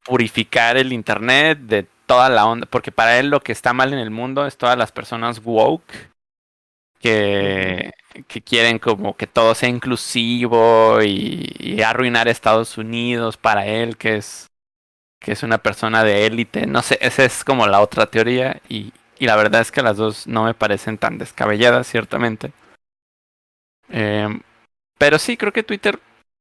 purificar 0.04 0.76
el 0.76 0.92
internet 0.92 1.58
de 1.60 1.86
toda 2.06 2.28
la 2.28 2.46
onda, 2.46 2.66
porque 2.66 2.92
para 2.92 3.18
él 3.18 3.28
lo 3.30 3.40
que 3.40 3.52
está 3.52 3.72
mal 3.72 3.92
en 3.92 3.98
el 3.98 4.10
mundo 4.10 4.46
es 4.46 4.56
todas 4.56 4.76
las 4.76 4.92
personas 4.92 5.40
woke 5.44 6.10
que, 6.98 7.92
que 8.28 8.42
quieren 8.42 8.78
como 8.78 9.16
que 9.16 9.26
todo 9.26 9.54
sea 9.54 9.68
inclusivo 9.68 11.02
y, 11.02 11.52
y 11.58 11.82
arruinar 11.82 12.28
Estados 12.28 12.78
Unidos 12.78 13.36
para 13.36 13.66
él, 13.66 13.96
que 13.96 14.16
es 14.16 14.50
que 15.20 15.32
es 15.32 15.42
una 15.42 15.58
persona 15.58 16.02
de 16.02 16.26
élite, 16.26 16.66
no 16.66 16.82
sé, 16.82 16.98
esa 17.02 17.24
es 17.24 17.44
como 17.44 17.66
la 17.66 17.80
otra 17.80 18.06
teoría 18.06 18.60
y, 18.68 18.92
y 19.18 19.26
la 19.26 19.36
verdad 19.36 19.60
es 19.60 19.70
que 19.70 19.82
las 19.82 19.98
dos 19.98 20.26
no 20.26 20.44
me 20.44 20.54
parecen 20.54 20.96
tan 20.96 21.18
descabelladas, 21.18 21.86
ciertamente. 21.86 22.52
Em, 23.90 24.40
pero 24.98 25.18
sí, 25.18 25.36
creo 25.36 25.52
que 25.52 25.62
Twitter 25.62 26.00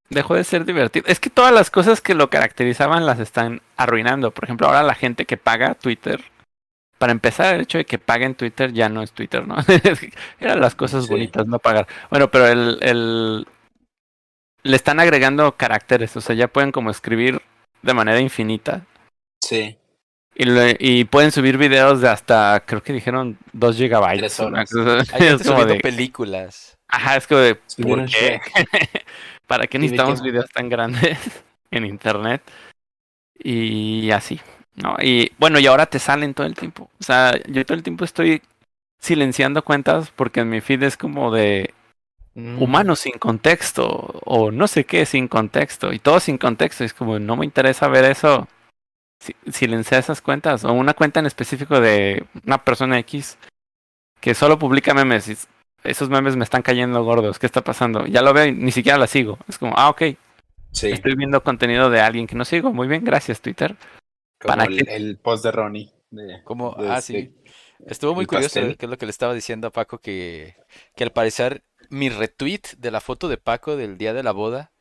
dejó 0.09 0.35
de 0.35 0.43
ser 0.43 0.65
divertido. 0.65 1.05
Es 1.07 1.19
que 1.19 1.29
todas 1.29 1.53
las 1.53 1.69
cosas 1.71 2.01
que 2.01 2.13
lo 2.15 2.29
caracterizaban 2.29 3.05
las 3.05 3.19
están 3.19 3.61
arruinando. 3.77 4.31
Por 4.31 4.43
ejemplo, 4.45 4.67
ahora 4.67 4.83
la 4.83 4.95
gente 4.95 5.25
que 5.25 5.37
paga 5.37 5.75
Twitter, 5.75 6.23
para 6.97 7.11
empezar, 7.11 7.55
el 7.55 7.61
hecho 7.61 7.77
de 7.77 7.85
que 7.85 7.97
paguen 7.99 8.35
Twitter 8.35 8.73
ya 8.73 8.89
no 8.89 9.01
es 9.01 9.11
Twitter, 9.11 9.47
¿no? 9.47 9.55
Eran 10.39 10.59
las 10.59 10.75
cosas 10.75 11.05
Sí. 11.05 11.11
bonitas, 11.11 11.47
no 11.47 11.59
pagar. 11.59 11.87
Bueno, 12.09 12.29
pero 12.29 12.47
el, 12.47 12.77
el... 12.81 13.47
Le 14.63 14.75
están 14.75 14.99
agregando 14.99 15.55
caracteres, 15.55 16.15
o 16.17 16.21
sea, 16.21 16.35
ya 16.35 16.47
pueden 16.49 16.71
como 16.73 16.91
escribir 16.91 17.41
de 17.81 17.93
manera 17.93 18.19
infinita. 18.19 18.85
Sí. 19.41 19.77
Y, 20.35 20.45
le- 20.45 20.75
y 20.79 21.05
pueden 21.05 21.31
subir 21.31 21.57
videos 21.57 22.01
de 22.01 22.09
hasta, 22.09 22.61
creo 22.65 22.83
que 22.83 22.91
dijeron 22.93 23.37
2 23.53 23.77
gigabytes. 23.77 24.19
Tres 24.19 24.39
horas. 24.41 24.69
cosa- 24.69 24.93
Hay 24.95 24.99
es 25.03 25.09
gente 25.11 25.43
como 25.45 25.61
subiendo 25.61 25.73
de, 25.75 25.79
películas. 25.79 26.75
ajá, 26.89 27.15
es 27.15 27.27
como 27.27 27.39
de, 27.39 27.55
¿por 27.55 28.05
qué? 28.07 28.41
¿Para 29.49 29.65
qué 29.67 29.77
¿Y 29.77 29.81
de 29.81 29.85
necesitamos 29.87 30.21
videos 30.21 30.49
tan 30.51 30.69
grandes 30.69 31.17
en 31.71 31.85
internet? 31.85 32.41
Y 33.37 34.11
así, 34.11 34.39
¿no? 34.75 34.95
Y 35.01 35.31
bueno, 35.39 35.59
y 35.59 35.65
ahora 35.67 35.85
te 35.87 35.99
salen 35.99 36.33
todo 36.33 36.45
el 36.45 36.53
tiempo. 36.55 36.89
O 36.99 37.03
sea, 37.03 37.33
yo 37.47 37.65
todo 37.65 37.75
el 37.75 37.83
tiempo 37.83 38.05
estoy 38.05 38.41
silenciando 39.01 39.63
cuentas 39.63 40.11
porque 40.15 40.41
en 40.41 40.49
mi 40.49 40.61
feed 40.61 40.83
es 40.83 40.95
como 40.97 41.31
de 41.31 41.73
Mm. 42.35 42.61
humanos 42.61 42.99
sin 42.99 43.13
contexto 43.17 43.87
o 44.23 44.51
no 44.51 44.67
sé 44.67 44.85
qué 44.85 45.07
sin 45.07 45.27
contexto 45.27 45.91
y 45.91 45.97
todo 45.97 46.19
sin 46.19 46.37
contexto. 46.37 46.83
Es 46.83 46.93
como 46.93 47.17
no 47.17 47.35
me 47.35 47.43
interesa 47.43 47.87
ver 47.87 48.05
eso. 48.05 48.47
Si- 49.19 49.35
Silencia 49.51 49.97
esas 49.97 50.21
cuentas 50.21 50.63
o 50.63 50.71
una 50.71 50.93
cuenta 50.93 51.19
en 51.19 51.25
específico 51.25 51.81
de 51.81 52.23
una 52.45 52.63
persona 52.63 52.99
X 52.99 53.37
que 54.21 54.35
solo 54.35 54.59
publica 54.59 54.93
memes 54.93 55.27
y 55.27 55.37
esos 55.89 56.09
memes 56.09 56.35
me 56.35 56.43
están 56.43 56.61
cayendo 56.61 57.03
gordos. 57.03 57.39
¿Qué 57.39 57.45
está 57.45 57.63
pasando? 57.63 58.05
Ya 58.07 58.21
lo 58.21 58.33
veo 58.33 58.45
y 58.45 58.51
ni 58.53 58.71
siquiera 58.71 58.97
la 58.97 59.07
sigo. 59.07 59.37
Es 59.47 59.57
como, 59.57 59.73
ah, 59.77 59.89
ok, 59.89 60.03
Sí. 60.71 60.91
estoy 60.91 61.15
viendo 61.15 61.43
contenido 61.43 61.89
de 61.89 61.99
alguien 62.01 62.27
que 62.27 62.35
no 62.35 62.45
sigo. 62.45 62.71
Muy 62.71 62.87
bien, 62.87 63.03
gracias 63.03 63.41
Twitter. 63.41 63.75
Como 64.39 64.55
¿para 64.55 64.65
el, 64.65 64.87
el 64.87 65.17
post 65.17 65.43
de 65.43 65.51
Ronnie. 65.51 65.91
de- 66.11 66.43
Como, 66.43 66.75
de 66.75 66.89
ah, 66.89 66.97
este- 66.99 67.13
sí. 67.13 67.35
Estuvo 67.85 68.13
muy 68.13 68.25
curioso, 68.25 68.59
pastel. 68.59 68.77
que 68.77 68.85
es 68.85 68.89
lo 68.89 68.97
que 68.97 69.05
le 69.05 69.09
estaba 69.11 69.33
diciendo 69.33 69.67
a 69.67 69.71
Paco, 69.71 69.99
que, 69.99 70.55
que 70.95 71.03
al 71.05 71.11
parecer 71.11 71.63
mi 71.89 72.09
retweet 72.09 72.61
de 72.77 72.91
la 72.91 72.99
foto 72.99 73.29
de 73.29 73.37
Paco 73.37 73.77
del 73.77 73.97
día 73.97 74.13
de 74.13 74.21
la 74.21 74.31
boda 74.33 74.71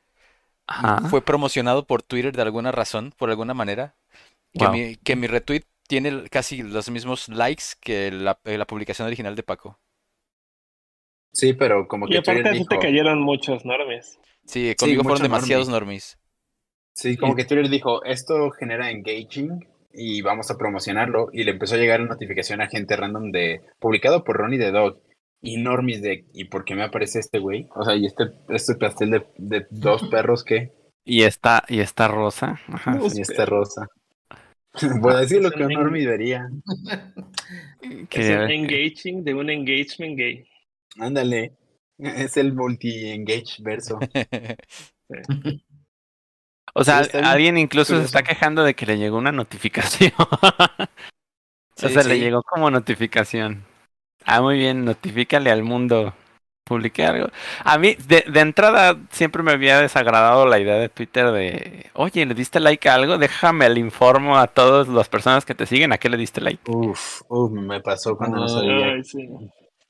Ajá. 0.66 1.08
fue 1.08 1.22
promocionado 1.22 1.86
por 1.86 2.02
Twitter 2.02 2.34
de 2.34 2.42
alguna 2.42 2.72
razón, 2.72 3.14
por 3.16 3.30
alguna 3.30 3.54
manera, 3.54 3.94
que 4.52 4.64
Wow. 4.64 4.72
mi, 4.72 4.96
que 4.96 5.14
mi 5.16 5.26
retweet 5.28 5.62
tiene 5.86 6.24
casi 6.28 6.62
los 6.62 6.90
mismos 6.90 7.28
likes 7.28 7.64
que 7.80 8.10
la, 8.10 8.38
eh, 8.44 8.58
la 8.58 8.66
publicación 8.66 9.06
original 9.06 9.34
de 9.36 9.42
Paco. 9.44 9.78
Sí, 11.38 11.52
pero 11.52 11.86
como 11.86 12.08
Y 12.08 12.10
que 12.10 12.18
aparte 12.18 12.42
Twitter 12.42 12.52
así 12.52 12.66
te 12.66 12.74
dijo, 12.74 12.82
cayeron 12.82 13.22
muchos 13.22 13.64
normes. 13.64 14.18
Sí, 14.44 14.74
conmigo 14.74 15.04
fueron 15.04 15.22
demasiados 15.22 15.68
normies. 15.68 16.18
sí, 16.94 17.16
como 17.16 17.36
que 17.36 17.44
Twitter 17.44 17.68
dijo, 17.68 18.02
esto 18.04 18.50
genera 18.50 18.90
engaging 18.90 19.64
y 19.92 20.20
vamos 20.22 20.50
a 20.50 20.58
promocionarlo. 20.58 21.28
Y 21.32 21.44
le 21.44 21.52
empezó 21.52 21.76
a 21.76 21.78
llegar 21.78 22.00
la 22.00 22.06
notificación 22.06 22.60
a 22.60 22.66
gente 22.66 22.96
random 22.96 23.30
de, 23.30 23.60
publicado 23.78 24.24
por 24.24 24.36
Ronnie 24.36 24.58
the 24.58 24.72
Dog. 24.72 25.00
Y 25.40 25.58
normies 25.58 26.02
de, 26.02 26.24
¿y 26.34 26.46
por 26.46 26.64
qué 26.64 26.74
me 26.74 26.82
aparece 26.82 27.20
este 27.20 27.38
güey? 27.38 27.68
O 27.76 27.84
sea, 27.84 27.94
y 27.94 28.06
este, 28.06 28.24
este 28.48 28.74
pastel 28.74 29.10
de, 29.12 29.26
de 29.36 29.66
dos 29.70 30.08
perros, 30.10 30.42
¿qué? 30.42 30.72
Y 31.04 31.22
esta, 31.22 31.62
y 31.68 31.78
esta 31.78 32.08
rosa. 32.08 32.60
Ajá. 32.66 32.98
Y 33.14 33.20
esta 33.20 33.46
rosa. 33.46 33.86
Voy 35.00 35.14
a 35.14 35.18
decir 35.18 35.40
lo 35.40 35.52
que 35.52 35.62
un 35.62 35.72
normie 35.72 36.04
vería. 36.04 36.48
Es 38.10 38.28
un 38.28 38.50
engaging 38.50 39.22
de 39.22 39.34
un 39.34 39.50
engagement 39.50 40.18
gay. 40.18 40.44
Ándale. 40.98 41.52
Es 41.98 42.36
el 42.36 42.54
multi-engage 42.54 43.60
verso. 43.60 43.98
O 46.74 46.84
sea, 46.84 46.98
alguien 47.24 47.58
incluso 47.58 47.98
se 47.98 48.04
está 48.04 48.22
quejando 48.22 48.62
de 48.62 48.74
que 48.74 48.86
le 48.86 48.98
llegó 48.98 49.18
una 49.18 49.32
notificación. 49.32 50.12
Sí, 51.74 51.86
o 51.86 51.88
sea, 51.90 52.02
le 52.02 52.16
sí. 52.16 52.20
llegó 52.20 52.42
como 52.42 52.72
notificación. 52.72 53.64
Ah, 54.24 54.42
muy 54.42 54.58
bien, 54.58 54.84
notifícale 54.84 55.52
al 55.52 55.62
mundo. 55.62 56.12
Publiqué 56.64 57.06
algo. 57.06 57.28
A 57.64 57.78
mí, 57.78 57.94
de, 57.94 58.24
de 58.28 58.40
entrada, 58.40 58.98
siempre 59.10 59.44
me 59.44 59.52
había 59.52 59.80
desagradado 59.80 60.44
la 60.46 60.58
idea 60.58 60.74
de 60.74 60.88
Twitter 60.88 61.30
de, 61.30 61.88
oye, 61.94 62.26
¿le 62.26 62.34
diste 62.34 62.58
like 62.58 62.88
a 62.88 62.94
algo? 62.94 63.16
Déjame, 63.16 63.70
le 63.70 63.78
informo 63.78 64.36
a 64.38 64.48
todas 64.48 64.88
las 64.88 65.08
personas 65.08 65.44
que 65.44 65.54
te 65.54 65.66
siguen 65.66 65.92
a 65.92 65.98
qué 65.98 66.08
le 66.08 66.16
diste 66.16 66.40
like. 66.40 66.68
Uf, 66.68 67.22
uf, 67.28 67.52
me 67.52 67.80
pasó 67.80 68.16
cuando 68.16 68.38
no 68.38 68.48
sabía. 68.48 68.86
Ay, 68.86 69.04
sí. 69.04 69.28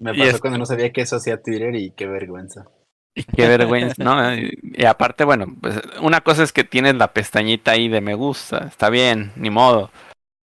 Me 0.00 0.12
pasó 0.14 0.30
es- 0.36 0.40
cuando 0.40 0.58
no 0.58 0.66
sabía 0.66 0.92
que 0.92 1.00
eso 1.02 1.16
hacía 1.16 1.42
Twitter 1.42 1.74
y 1.76 1.90
qué 1.90 2.06
vergüenza. 2.06 2.66
Y 3.14 3.24
qué 3.24 3.48
vergüenza, 3.48 4.02
¿no? 4.04 4.34
Y, 4.34 4.58
y 4.62 4.84
aparte, 4.84 5.24
bueno, 5.24 5.46
pues 5.60 5.80
una 6.00 6.20
cosa 6.20 6.44
es 6.44 6.52
que 6.52 6.62
tienes 6.64 6.94
la 6.94 7.12
pestañita 7.12 7.72
ahí 7.72 7.88
de 7.88 8.00
me 8.00 8.14
gusta, 8.14 8.66
está 8.68 8.90
bien, 8.90 9.32
ni 9.36 9.50
modo. 9.50 9.90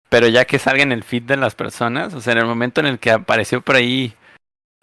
Pero 0.09 0.27
ya 0.29 0.45
que 0.45 0.59
salga 0.59 0.83
en 0.83 0.93
el 0.93 1.05
feed 1.05 1.25
de 1.25 1.37
las 1.37 1.55
personas, 1.55 2.15
o 2.15 2.21
sea, 2.21 2.33
en 2.33 2.39
el 2.41 2.47
momento 2.47 2.81
en 2.81 2.87
el 2.87 2.99
que 2.99 3.11
apareció 3.13 3.61
por 3.61 3.77
ahí 3.77 4.15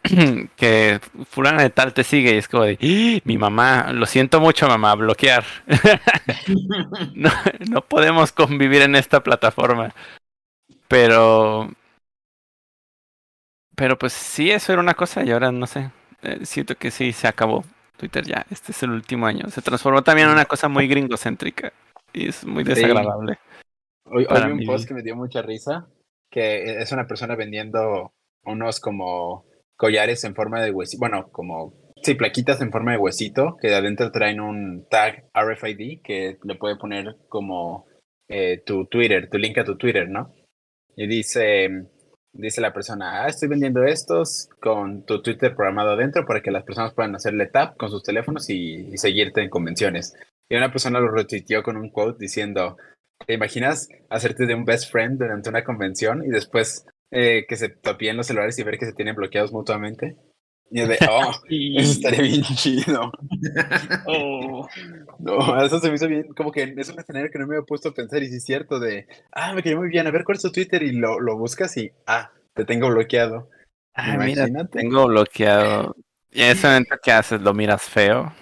que 0.57 0.99
fulana 1.29 1.61
de 1.63 1.69
tal 1.69 1.93
te 1.93 2.03
sigue 2.03 2.33
y 2.35 2.37
es 2.37 2.47
como 2.49 2.63
de, 2.63 2.77
"¡Ah! 2.81 3.21
mi 3.25 3.37
mamá, 3.37 3.91
lo 3.93 4.05
siento 4.05 4.39
mucho 4.41 4.67
mamá, 4.67 4.95
bloquear. 4.95 5.43
no, 7.15 7.31
no 7.69 7.81
podemos 7.81 8.31
convivir 8.31 8.81
en 8.81 8.95
esta 8.95 9.21
plataforma. 9.23 9.93
Pero... 10.87 11.69
Pero 13.75 13.97
pues 13.97 14.13
sí, 14.13 14.51
eso 14.51 14.71
era 14.71 14.81
una 14.81 14.93
cosa 14.93 15.23
y 15.23 15.31
ahora 15.31 15.51
no 15.51 15.67
sé. 15.67 15.91
Eh, 16.21 16.45
siento 16.45 16.75
que 16.75 16.91
sí, 16.91 17.11
se 17.11 17.27
acabó. 17.27 17.63
Twitter 17.97 18.25
ya, 18.25 18.45
este 18.49 18.71
es 18.71 18.83
el 18.83 18.91
último 18.91 19.25
año. 19.25 19.49
Se 19.49 19.61
transformó 19.61 20.01
también 20.03 20.27
en 20.27 20.33
una 20.33 20.45
cosa 20.45 20.67
muy 20.67 20.87
gringocéntrica. 20.87 21.71
Y 22.11 22.29
es 22.29 22.45
muy 22.45 22.63
desagradable. 22.63 23.37
Hoy, 24.05 24.25
hoy 24.29 24.53
mí. 24.53 24.61
un 24.61 24.65
post 24.65 24.87
que 24.87 24.93
me 24.93 25.01
dio 25.01 25.15
mucha 25.15 25.41
risa, 25.41 25.87
que 26.29 26.81
es 26.81 26.91
una 26.91 27.07
persona 27.07 27.35
vendiendo 27.35 28.13
unos 28.43 28.79
como 28.79 29.45
collares 29.75 30.23
en 30.23 30.35
forma 30.35 30.61
de 30.61 30.71
huesito, 30.71 30.99
bueno, 30.99 31.29
como, 31.31 31.73
sí, 32.01 32.13
plaquitas 32.15 32.61
en 32.61 32.71
forma 32.71 32.91
de 32.91 32.97
huesito, 32.97 33.57
que 33.59 33.69
de 33.69 33.75
adentro 33.75 34.11
traen 34.11 34.39
un 34.39 34.85
tag 34.89 35.29
RFID 35.33 36.01
que 36.03 36.37
le 36.43 36.55
puede 36.55 36.77
poner 36.77 37.15
como 37.29 37.87
eh, 38.27 38.61
tu 38.65 38.85
Twitter, 38.85 39.29
tu 39.29 39.37
link 39.37 39.57
a 39.57 39.63
tu 39.63 39.77
Twitter, 39.77 40.09
¿no? 40.09 40.33
Y 40.95 41.07
dice, 41.07 41.87
dice 42.33 42.61
la 42.61 42.73
persona, 42.73 43.23
ah, 43.23 43.27
estoy 43.27 43.47
vendiendo 43.47 43.83
estos 43.83 44.49
con 44.59 45.05
tu 45.05 45.21
Twitter 45.21 45.55
programado 45.55 45.91
adentro 45.91 46.25
para 46.25 46.41
que 46.41 46.51
las 46.51 46.63
personas 46.63 46.93
puedan 46.93 47.15
hacerle 47.15 47.45
tap 47.45 47.77
con 47.77 47.89
sus 47.89 48.03
teléfonos 48.03 48.49
y, 48.49 48.97
seguirte 48.97 49.41
en 49.41 49.49
convenciones. 49.49 50.15
Y 50.49 50.55
una 50.55 50.71
persona 50.71 50.99
lo 50.99 51.11
retuiteó 51.11 51.63
con 51.63 51.77
un 51.77 51.89
quote 51.89 52.17
diciendo, 52.19 52.77
¿te 53.25 53.33
imaginas 53.33 53.87
hacerte 54.09 54.45
de 54.45 54.55
un 54.55 54.65
best 54.65 54.91
friend 54.91 55.19
durante 55.19 55.49
una 55.49 55.63
convención 55.63 56.23
y 56.25 56.29
después 56.29 56.85
eh, 57.11 57.45
que 57.47 57.55
se 57.55 57.69
topien 57.69 58.17
los 58.17 58.27
celulares 58.27 58.57
y 58.57 58.63
ver 58.63 58.77
que 58.77 58.85
se 58.85 58.93
tienen 58.93 59.15
bloqueados 59.15 59.53
mutuamente? 59.53 60.17
Y 60.69 60.79
yo 60.79 60.87
de, 60.87 60.99
oh, 61.09 61.31
eso 61.75 61.91
estaría 61.91 62.21
bien 62.21 62.41
chido. 62.43 63.11
oh, 64.05 64.67
No, 65.19 65.63
eso 65.63 65.79
se 65.79 65.89
me 65.89 65.95
hizo 65.95 66.07
bien, 66.07 66.33
como 66.35 66.51
que 66.51 66.63
es 66.77 66.89
un 66.89 66.99
escenario 66.99 67.29
que 67.31 67.39
no 67.39 67.47
me 67.47 67.55
había 67.55 67.65
puesto 67.65 67.89
a 67.89 67.93
pensar 67.93 68.23
y 68.23 68.29
sí 68.29 68.37
es 68.37 68.45
cierto 68.45 68.79
de, 68.79 69.07
ah, 69.31 69.53
me 69.53 69.63
cayó 69.63 69.77
muy 69.77 69.89
bien, 69.89 70.07
a 70.07 70.11
ver 70.11 70.23
cuál 70.23 70.37
es 70.37 70.43
tu 70.43 70.51
Twitter 70.51 70.83
y 70.83 70.93
lo, 70.93 71.19
lo 71.19 71.37
buscas 71.37 71.75
y, 71.77 71.91
ah, 72.07 72.31
te 72.53 72.65
tengo 72.65 72.89
bloqueado. 72.89 73.49
Ay, 73.93 74.17
mira, 74.19 74.45
Imagínate. 74.45 74.79
tengo 74.79 75.07
bloqueado. 75.07 75.95
Y 76.31 76.41
en 76.41 76.51
ese 76.51 76.67
momento, 76.67 76.95
¿qué 77.03 77.11
haces? 77.11 77.41
¿Lo 77.41 77.53
miras 77.53 77.81
feo? 77.83 78.33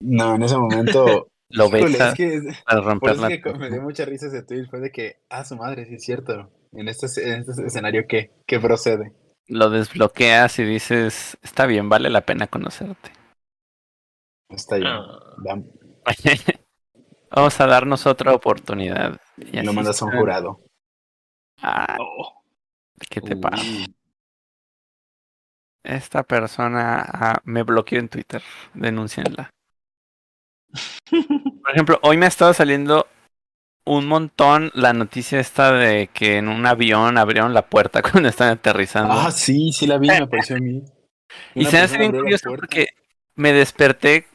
No, 0.00 0.34
en 0.34 0.42
ese 0.42 0.56
momento, 0.56 1.28
¿Lo 1.48 1.70
besas 1.70 2.12
es 2.12 2.14
que 2.14 2.34
es- 2.34 2.44
para 2.64 2.80
romper 2.80 3.16
la... 3.18 3.28
es 3.28 3.42
que 3.42 3.52
me 3.54 3.70
dio 3.70 3.82
mucha 3.82 4.04
risa 4.04 4.26
ese 4.26 4.42
tweet, 4.42 4.66
fue 4.66 4.80
de 4.80 4.90
que, 4.90 5.16
ah, 5.30 5.44
su 5.44 5.56
madre, 5.56 5.86
sí 5.86 5.94
es 5.94 6.04
cierto. 6.04 6.50
En 6.72 6.88
este, 6.88 7.06
en 7.26 7.40
este 7.40 7.66
escenario, 7.66 8.06
¿qué? 8.08 8.30
¿Qué 8.46 8.58
procede? 8.58 9.12
Lo 9.52 9.68
desbloqueas 9.68 10.58
y 10.60 10.64
dices, 10.64 11.36
está 11.42 11.66
bien, 11.66 11.90
vale 11.90 12.08
la 12.08 12.22
pena 12.22 12.46
conocerte. 12.46 13.12
Está 14.48 14.76
bien. 14.76 14.88
ah, 14.88 15.34
Vam- 15.36 15.70
Vamos 17.30 17.60
a 17.60 17.66
darnos 17.66 18.06
otra 18.06 18.32
oportunidad. 18.32 19.20
Y 19.36 19.60
lo 19.60 19.74
mandas 19.74 20.00
a 20.00 20.06
un 20.06 20.12
jurado. 20.12 20.60
Ah. 21.60 21.98
¿qué 23.10 23.20
te 23.20 23.34
Uy. 23.34 23.40
pasa? 23.42 23.62
Esta 25.84 26.22
persona 26.22 27.02
ah, 27.02 27.38
me 27.44 27.62
bloqueó 27.62 27.98
en 27.98 28.08
Twitter. 28.08 28.42
Denúncienla. 28.72 29.50
Por 31.10 31.70
ejemplo, 31.70 31.98
hoy 32.02 32.16
me 32.16 32.24
ha 32.24 32.28
estado 32.30 32.54
saliendo 32.54 33.06
un 33.84 34.06
montón 34.06 34.70
la 34.74 34.92
noticia 34.92 35.40
esta 35.40 35.72
de 35.72 36.08
que 36.08 36.38
en 36.38 36.48
un 36.48 36.66
avión 36.66 37.18
abrieron 37.18 37.54
la 37.54 37.66
puerta 37.66 38.02
cuando 38.10 38.28
están 38.28 38.50
aterrizando. 38.50 39.12
Ah, 39.12 39.30
sí, 39.30 39.72
sí 39.72 39.86
la 39.86 39.98
vi, 39.98 40.08
me 40.08 40.26
pareció 40.26 40.56
a 40.56 40.60
mí. 40.60 40.82
y 41.54 41.64
se 41.64 41.76
me 41.76 41.82
hace 41.82 41.98
bien 41.98 42.12
curioso 42.12 42.50
porque 42.50 42.88
me 43.34 43.52
desperté 43.52 44.26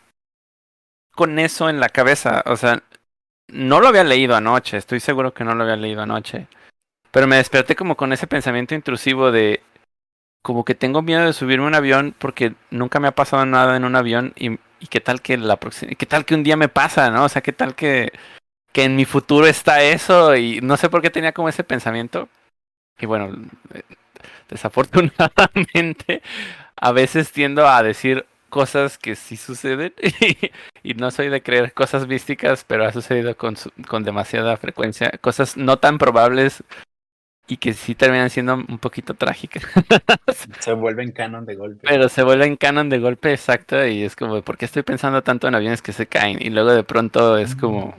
con 1.12 1.40
eso 1.40 1.70
en 1.70 1.80
la 1.80 1.90
cabeza. 1.90 2.44
O 2.46 2.58
sea, 2.58 2.84
no 3.48 3.80
lo 3.80 3.88
había 3.88 4.04
leído 4.04 4.36
anoche, 4.36 4.78
estoy 4.78 5.00
seguro 5.00 5.34
que 5.34 5.44
no 5.44 5.56
lo 5.56 5.64
había 5.64 5.78
leído 5.78 6.02
anoche. 6.02 6.48
Pero 7.12 7.28
me 7.28 7.38
desperté 7.38 7.76
como 7.76 7.96
con 7.96 8.12
ese 8.14 8.28
pensamiento 8.28 8.76
intrusivo 8.76 9.32
de 9.32 9.62
como 10.44 10.64
que 10.64 10.76
tengo 10.76 11.02
miedo 11.02 11.26
de 11.26 11.34
subirme 11.34 11.66
a 11.66 11.68
un 11.68 11.76
avión 11.76 12.16
porque 12.18 12.54
nunca 12.70 13.00
me 13.00 13.08
ha 13.08 13.16
pasado 13.16 13.46
nada 13.46 13.76
en 13.76 13.84
un 13.84 13.96
avión 13.96 14.34
y, 14.38 14.52
y 14.80 14.88
qué 14.90 15.02
tal 15.02 15.22
que 15.22 15.38
la 15.38 15.58
próxima, 15.58 15.94
qué 15.96 16.06
tal 16.06 16.26
que 16.26 16.36
un 16.36 16.44
día 16.44 16.56
me 16.56 16.70
pasa, 16.70 17.10
¿no? 17.10 17.26
O 17.26 17.30
sea, 17.30 17.42
qué 17.42 17.54
tal 17.54 17.76
que, 17.76 18.12
que 18.78 18.84
en 18.84 18.96
mi 18.96 19.06
futuro 19.06 19.48
está 19.48 19.82
eso 19.82 20.36
y 20.36 20.62
no 20.62 20.78
sé 20.78 20.88
por 20.88 21.02
qué 21.02 21.10
tenía 21.10 21.32
como 21.32 21.50
ese 21.50 21.64
pensamiento. 21.64 22.30
Y 23.00 23.08
bueno, 23.08 23.36
eh, 23.74 23.82
desafortunadamente 24.48 26.22
a 26.76 26.92
veces 26.92 27.32
tiendo 27.32 27.68
a 27.68 27.82
decir 27.82 28.28
cosas 28.50 29.00
que 29.00 29.16
sí 29.16 29.36
suceden 29.36 29.96
y 30.84 30.94
no 30.94 31.10
soy 31.10 31.30
de 31.30 31.42
creer 31.42 31.74
cosas 31.74 32.06
místicas, 32.08 32.66
pero 32.66 32.86
ha 32.86 32.94
sucedido 32.94 33.36
con, 33.36 33.58
su- 33.58 33.72
con 33.88 34.04
demasiada 34.04 34.56
frecuencia, 34.58 35.10
cosas 35.22 35.58
no 35.58 35.78
tan 35.78 35.98
probables 35.98 36.64
y 37.48 37.58
que 37.58 37.74
sí 37.74 37.96
terminan 37.96 38.30
siendo 38.30 38.54
un 38.54 38.78
poquito 38.78 39.16
trágicas. 39.16 39.64
Se 40.60 40.74
vuelven 40.74 41.14
canon 41.14 41.48
de 41.48 41.56
golpe. 41.56 41.88
Pero 41.88 42.10
se 42.10 42.22
vuelven 42.22 42.58
canon 42.58 42.90
de 42.90 43.00
golpe 43.00 43.34
exacto 43.34 43.88
y 43.88 44.04
es 44.04 44.16
como, 44.16 44.40
¿por 44.44 44.56
qué 44.60 44.66
estoy 44.66 44.84
pensando 44.84 45.24
tanto 45.24 45.48
en 45.48 45.56
aviones 45.56 45.82
que 45.82 45.94
se 45.94 46.06
caen? 46.06 46.38
Y 46.40 46.52
luego 46.52 46.74
de 46.74 46.84
pronto 46.84 47.40
es 47.40 47.56
como, 47.56 47.96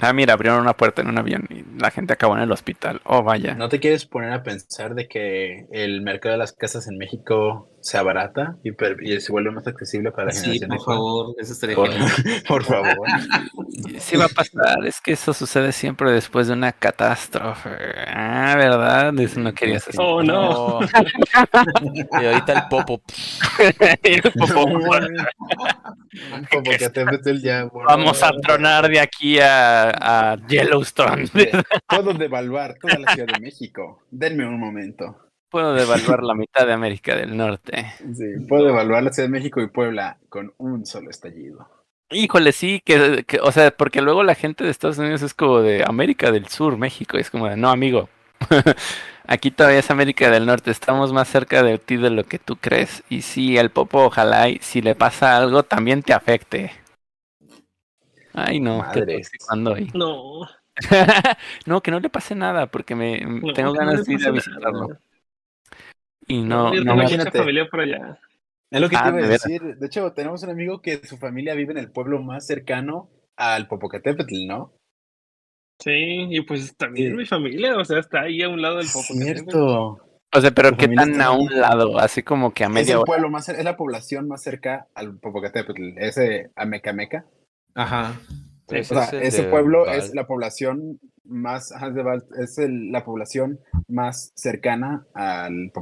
ah, 0.00 0.12
mira, 0.12 0.34
abrieron 0.34 0.60
una 0.60 0.76
puerta 0.76 1.02
en 1.02 1.08
un 1.08 1.18
avión 1.18 1.46
y 1.50 1.64
la 1.80 1.90
gente 1.90 2.12
acabó 2.12 2.36
en 2.36 2.42
el 2.42 2.52
hospital. 2.52 3.00
Oh, 3.04 3.22
vaya. 3.22 3.54
¿No 3.54 3.68
te 3.68 3.80
quieres 3.80 4.06
poner 4.06 4.32
a 4.32 4.42
pensar 4.42 4.94
de 4.94 5.08
que 5.08 5.66
el 5.72 6.02
mercado 6.02 6.32
de 6.32 6.38
las 6.38 6.52
casas 6.52 6.88
en 6.88 6.98
México 6.98 7.70
se 7.86 7.98
abarata 7.98 8.56
y, 8.64 8.70
y 9.02 9.20
se 9.20 9.30
vuelve 9.30 9.52
más 9.52 9.64
accesible 9.64 10.10
para 10.10 10.26
la 10.26 10.32
Sí, 10.32 10.58
generación 10.58 10.68
por 10.70 10.84
favor, 10.84 11.36
eso 11.38 11.52
estaría 11.52 11.76
Por, 12.48 12.64
favor. 12.64 12.96
Sí 14.00 14.16
va 14.16 14.24
a 14.24 14.28
pasar, 14.28 14.84
es 14.84 15.00
que 15.00 15.12
eso 15.12 15.32
sucede 15.32 15.70
siempre 15.70 16.10
después 16.10 16.48
de 16.48 16.54
una 16.54 16.72
catástrofe. 16.72 17.70
Ah, 18.08 18.54
¿verdad? 18.56 19.18
Eso 19.20 19.38
no 19.38 19.54
querías 19.54 19.86
decir. 19.86 20.00
Oh, 20.02 20.20
no. 20.20 20.80
Y 22.20 22.24
ahorita 22.24 22.52
el 22.52 22.62
popo. 22.68 23.00
Como 26.50 26.70
que 26.70 26.90
te 26.90 27.30
el 27.30 27.42
ya. 27.42 27.68
Vamos 27.86 28.22
a 28.22 28.30
tronar 28.42 28.88
de 28.88 28.98
aquí 28.98 29.38
a, 29.38 30.32
a 30.32 30.46
Yellowstone. 30.48 31.28
Puedo 31.86 32.14
devaluar 32.14 32.76
toda 32.80 32.98
la 32.98 33.12
Ciudad 33.12 33.28
de 33.32 33.40
México. 33.40 34.02
Denme 34.10 34.46
un 34.46 34.58
momento. 34.58 35.25
Puedo 35.56 35.72
devaluar 35.72 36.22
la 36.22 36.34
mitad 36.34 36.66
de 36.66 36.74
América 36.74 37.16
del 37.16 37.34
Norte. 37.34 37.86
Sí, 38.14 38.46
puedo 38.46 38.68
evaluar 38.68 39.02
la 39.02 39.10
Ciudad 39.10 39.26
de 39.26 39.32
México 39.32 39.62
y 39.62 39.68
Puebla 39.68 40.18
con 40.28 40.52
un 40.58 40.84
solo 40.84 41.08
estallido. 41.08 41.66
Híjole, 42.10 42.52
sí, 42.52 42.82
que, 42.84 43.24
que, 43.26 43.40
o 43.40 43.50
sea, 43.50 43.70
porque 43.70 44.02
luego 44.02 44.22
la 44.22 44.34
gente 44.34 44.64
de 44.64 44.70
Estados 44.70 44.98
Unidos 44.98 45.22
es 45.22 45.32
como 45.32 45.62
de 45.62 45.82
América 45.82 46.30
del 46.30 46.46
Sur, 46.48 46.76
México, 46.76 47.16
y 47.16 47.22
es 47.22 47.30
como 47.30 47.48
de, 47.48 47.56
no, 47.56 47.70
amigo, 47.70 48.10
aquí 49.26 49.50
todavía 49.50 49.78
es 49.78 49.90
América 49.90 50.30
del 50.30 50.44
Norte, 50.44 50.70
estamos 50.70 51.14
más 51.14 51.26
cerca 51.26 51.62
de 51.62 51.78
ti 51.78 51.96
de 51.96 52.10
lo 52.10 52.24
que 52.24 52.38
tú 52.38 52.56
crees, 52.56 53.02
y 53.08 53.22
sí, 53.22 53.56
el 53.56 53.70
popo, 53.70 54.04
ojalá, 54.04 54.50
y 54.50 54.58
si 54.58 54.82
le 54.82 54.94
pasa 54.94 55.38
algo, 55.38 55.62
también 55.62 56.02
te 56.02 56.12
afecte. 56.12 56.70
Ay, 58.34 58.60
no, 58.60 58.84
ando 59.48 59.72
hoy. 59.72 59.90
No, 59.94 60.46
no, 61.66 61.80
que 61.80 61.90
no 61.90 62.00
le 62.00 62.10
pase 62.10 62.34
nada, 62.34 62.66
porque 62.66 62.94
me 62.94 63.20
no, 63.20 63.52
tengo 63.54 63.72
ganas 63.72 64.04
de 64.04 64.12
ir 64.12 64.26
a 64.26 64.30
visitarlo. 64.30 64.88
nada. 64.88 65.00
Y 66.26 66.42
no, 66.42 66.64
no 66.64 66.70
mucha 66.70 66.92
imagínate. 66.92 67.38
familia 67.38 67.68
por 67.70 67.80
allá. 67.80 68.18
Es 68.70 68.80
lo 68.80 68.88
que 68.88 68.96
Ah, 68.96 69.04
te 69.12 69.18
iba 69.18 69.26
a 69.26 69.30
decir. 69.30 69.62
De 69.76 69.86
hecho, 69.86 70.12
tenemos 70.12 70.42
un 70.42 70.50
amigo 70.50 70.82
que 70.82 70.98
su 71.06 71.16
familia 71.18 71.54
vive 71.54 71.72
en 71.72 71.78
el 71.78 71.90
pueblo 71.90 72.20
más 72.20 72.46
cercano 72.46 73.08
al 73.36 73.68
Popocatépetl, 73.68 74.46
¿no? 74.46 74.72
Sí, 75.80 76.26
y 76.30 76.40
pues 76.42 76.76
también 76.76 77.12
Sí. 77.12 77.16
mi 77.18 77.26
familia, 77.26 77.76
o 77.76 77.84
sea, 77.84 77.98
está 78.00 78.22
ahí 78.22 78.42
a 78.42 78.48
un 78.48 78.60
lado 78.62 78.78
del 78.78 78.86
Popocatépetl. 78.92 79.50
Cierto. 79.50 80.00
O 80.34 80.40
sea, 80.40 80.50
pero 80.50 80.76
qué 80.76 80.88
tan 80.88 81.20
a 81.20 81.30
un 81.30 81.48
lado, 81.60 81.98
así 81.98 82.22
como 82.22 82.52
que 82.52 82.64
a 82.64 82.66
Es 82.66 82.72
media 82.72 82.92
el 82.92 82.96
hora. 82.98 83.04
pueblo 83.06 83.30
más, 83.30 83.48
es 83.48 83.62
la 83.64 83.76
población 83.76 84.26
más 84.26 84.42
cerca 84.42 84.88
al 84.94 85.18
Popocatépetl, 85.18 85.98
ese 85.98 86.50
Amecameca. 86.56 87.24
Ajá. 87.74 88.18
Sí, 88.68 88.78
O 88.78 88.84
sea, 88.84 89.04
es 89.04 89.12
el 89.12 89.22
ese 89.22 89.42
pueblo 89.44 89.86
Val. 89.86 89.98
es 89.98 90.14
la 90.14 90.26
población 90.26 90.98
más, 91.24 91.72
es 92.38 92.58
el- 92.58 92.90
la 92.90 93.04
población 93.04 93.60
más 93.88 94.32
cercana 94.34 95.06
al. 95.14 95.72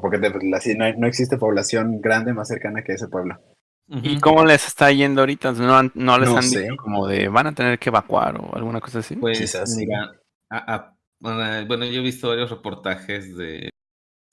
Así, 0.55 0.77
no, 0.77 0.93
no 0.95 1.07
existe 1.07 1.39
población 1.39 2.01
grande 2.01 2.35
más 2.35 2.49
cercana 2.49 2.83
que 2.83 2.93
ese 2.93 3.09
pueblo. 3.09 3.41
¿Y 3.89 4.19
cómo 4.19 4.45
les 4.45 4.67
está 4.67 4.91
yendo 4.91 5.21
ahorita? 5.23 5.53
¿No, 5.53 5.83
no 5.95 6.19
les 6.19 6.29
No 6.31 6.37
han 6.37 6.43
sé. 6.43 6.63
dicho 6.63 6.77
como 6.77 7.07
de 7.07 7.29
van 7.29 7.49
a 7.49 7.55
tener 7.55 7.79
que 7.79 7.91
evacuar 7.91 8.37
o 8.41 8.55
alguna 8.55 8.81
cosa 8.81 9.01
así? 9.01 9.17
Pues 9.17 9.39
Quizás 9.39 9.77
mira, 9.77 10.11
a- 10.51 10.75
a- 10.75 10.97
bueno, 11.21 11.85
yo 11.87 12.01
he 12.01 12.05
visto 12.05 12.29
varios 12.29 12.51
reportajes 12.51 13.37
de, 13.37 13.71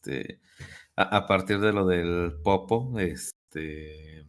de- 0.05 0.39
a, 0.95 1.17
a 1.17 1.27
partir 1.27 1.59
de 1.59 1.73
lo 1.73 1.85
del 1.85 2.33
Popo, 2.43 2.97
este 2.99 4.25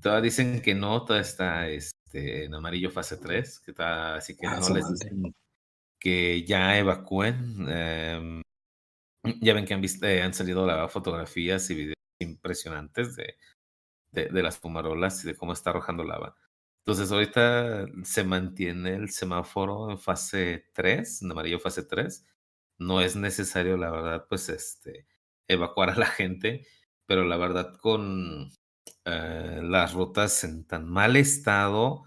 todavía 0.00 0.22
dicen 0.22 0.62
que 0.62 0.74
no, 0.74 1.04
todavía 1.04 1.28
está 1.28 1.68
este, 2.10 2.44
en 2.44 2.54
amarillo 2.54 2.90
fase 2.90 3.16
3, 3.18 3.60
que 3.60 3.70
está 3.72 4.16
así 4.16 4.36
que 4.36 4.46
Ah, 4.48 4.58
no 4.60 4.68
les 4.70 4.88
dicen 4.90 5.34
que 6.00 6.44
ya 6.46 6.78
evacúen. 6.78 7.66
em, 7.68 8.42
ya 9.42 9.54
ven 9.54 9.64
que 9.66 9.74
han 9.74 9.80
visto, 9.80 10.06
eh, 10.06 10.22
han 10.22 10.34
salido 10.34 10.66
la- 10.66 10.88
fotografías 10.88 11.70
y 11.70 11.74
videos 11.74 11.94
impresionantes 12.20 13.16
de, 13.16 13.36
de, 14.12 14.26
de 14.28 14.42
las 14.42 14.58
fumarolas 14.58 15.24
y 15.24 15.28
de 15.28 15.36
cómo 15.36 15.52
está 15.52 15.70
arrojando 15.70 16.04
lava. 16.04 16.36
Entonces 16.86 17.12
ahorita 17.12 17.86
se 18.04 18.24
mantiene 18.24 18.94
el 18.96 19.10
semáforo 19.10 19.90
en 19.90 19.98
fase 19.98 20.66
3, 20.74 21.22
en 21.22 21.32
amarillo 21.32 21.60
fase 21.60 21.84
3. 21.84 22.26
No 22.78 23.00
es 23.02 23.16
necesario, 23.16 23.76
la 23.78 23.90
verdad, 23.90 24.26
pues 24.28 24.48
este, 24.50 25.06
evacuar 25.48 25.90
a 25.90 25.96
la 25.96 26.06
gente, 26.06 26.66
pero 27.06 27.24
la 27.24 27.36
verdad 27.38 27.76
con 27.80 28.50
eh, 29.10 29.60
las 29.62 29.92
rutas 29.94 30.44
en 30.44 30.64
tan 30.66 30.88
mal 30.88 31.16
estado 31.16 32.04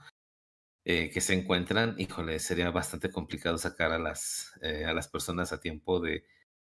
eh, 0.86 1.10
que 1.12 1.22
se 1.22 1.34
encuentran, 1.34 1.95
híjole, 1.97 2.39
sería 2.39 2.70
bastante 2.72 3.12
complicado 3.12 3.58
sacar 3.58 3.91
a 3.93 3.99
las, 3.99 4.54
eh, 4.62 4.86
a 4.86 4.93
las 4.93 5.08
personas 5.08 5.54
a 5.54 5.62
tiempo 5.62 5.99
de, 5.99 6.26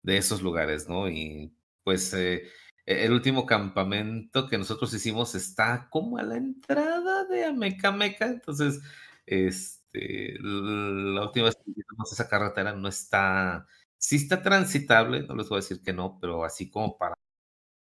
de 0.03 0.17
esos 0.19 0.43
lugares, 0.43 0.89
¿no? 0.89 1.09
Y 1.11 1.55
pues 1.85 2.15
e- 2.15 2.49
el 2.87 3.13
último 3.13 3.45
campamento 3.47 4.49
que 4.49 4.59
nosotros 4.59 4.95
hicimos 4.95 5.35
está 5.35 5.89
como 5.91 6.19
a 6.19 6.23
la 6.23 6.37
entrada 6.37 7.25
de 7.27 7.45
Amecameca, 7.47 8.27
entonces, 8.27 8.81
este, 9.27 10.39
la 10.41 11.23
última 11.25 11.47
vez 11.47 11.57
que 11.57 11.63
visitamos 11.73 12.13
esa 12.13 12.29
carretera 12.29 12.73
no 12.75 12.89
está, 12.89 13.67
sí 13.99 14.17
está 14.17 14.43
transitable, 14.43 15.23
no 15.27 15.35
les 15.37 15.49
voy 15.49 15.59
a 15.59 15.61
decir 15.63 15.83
que 15.83 15.93
no, 15.93 16.19
pero 16.21 16.45
así 16.45 16.71
como 16.71 16.97
para, 16.99 17.15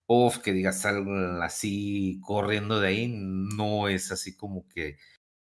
uf, 0.09 0.39
que 0.39 0.53
digas 0.53 0.85
algo 0.87 1.13
así 1.43 2.21
corriendo 2.23 2.81
de 2.81 2.89
ahí, 2.89 3.09
no 3.09 3.89
es 3.89 4.11
así 4.11 4.37
como 4.37 4.67
que 4.69 4.97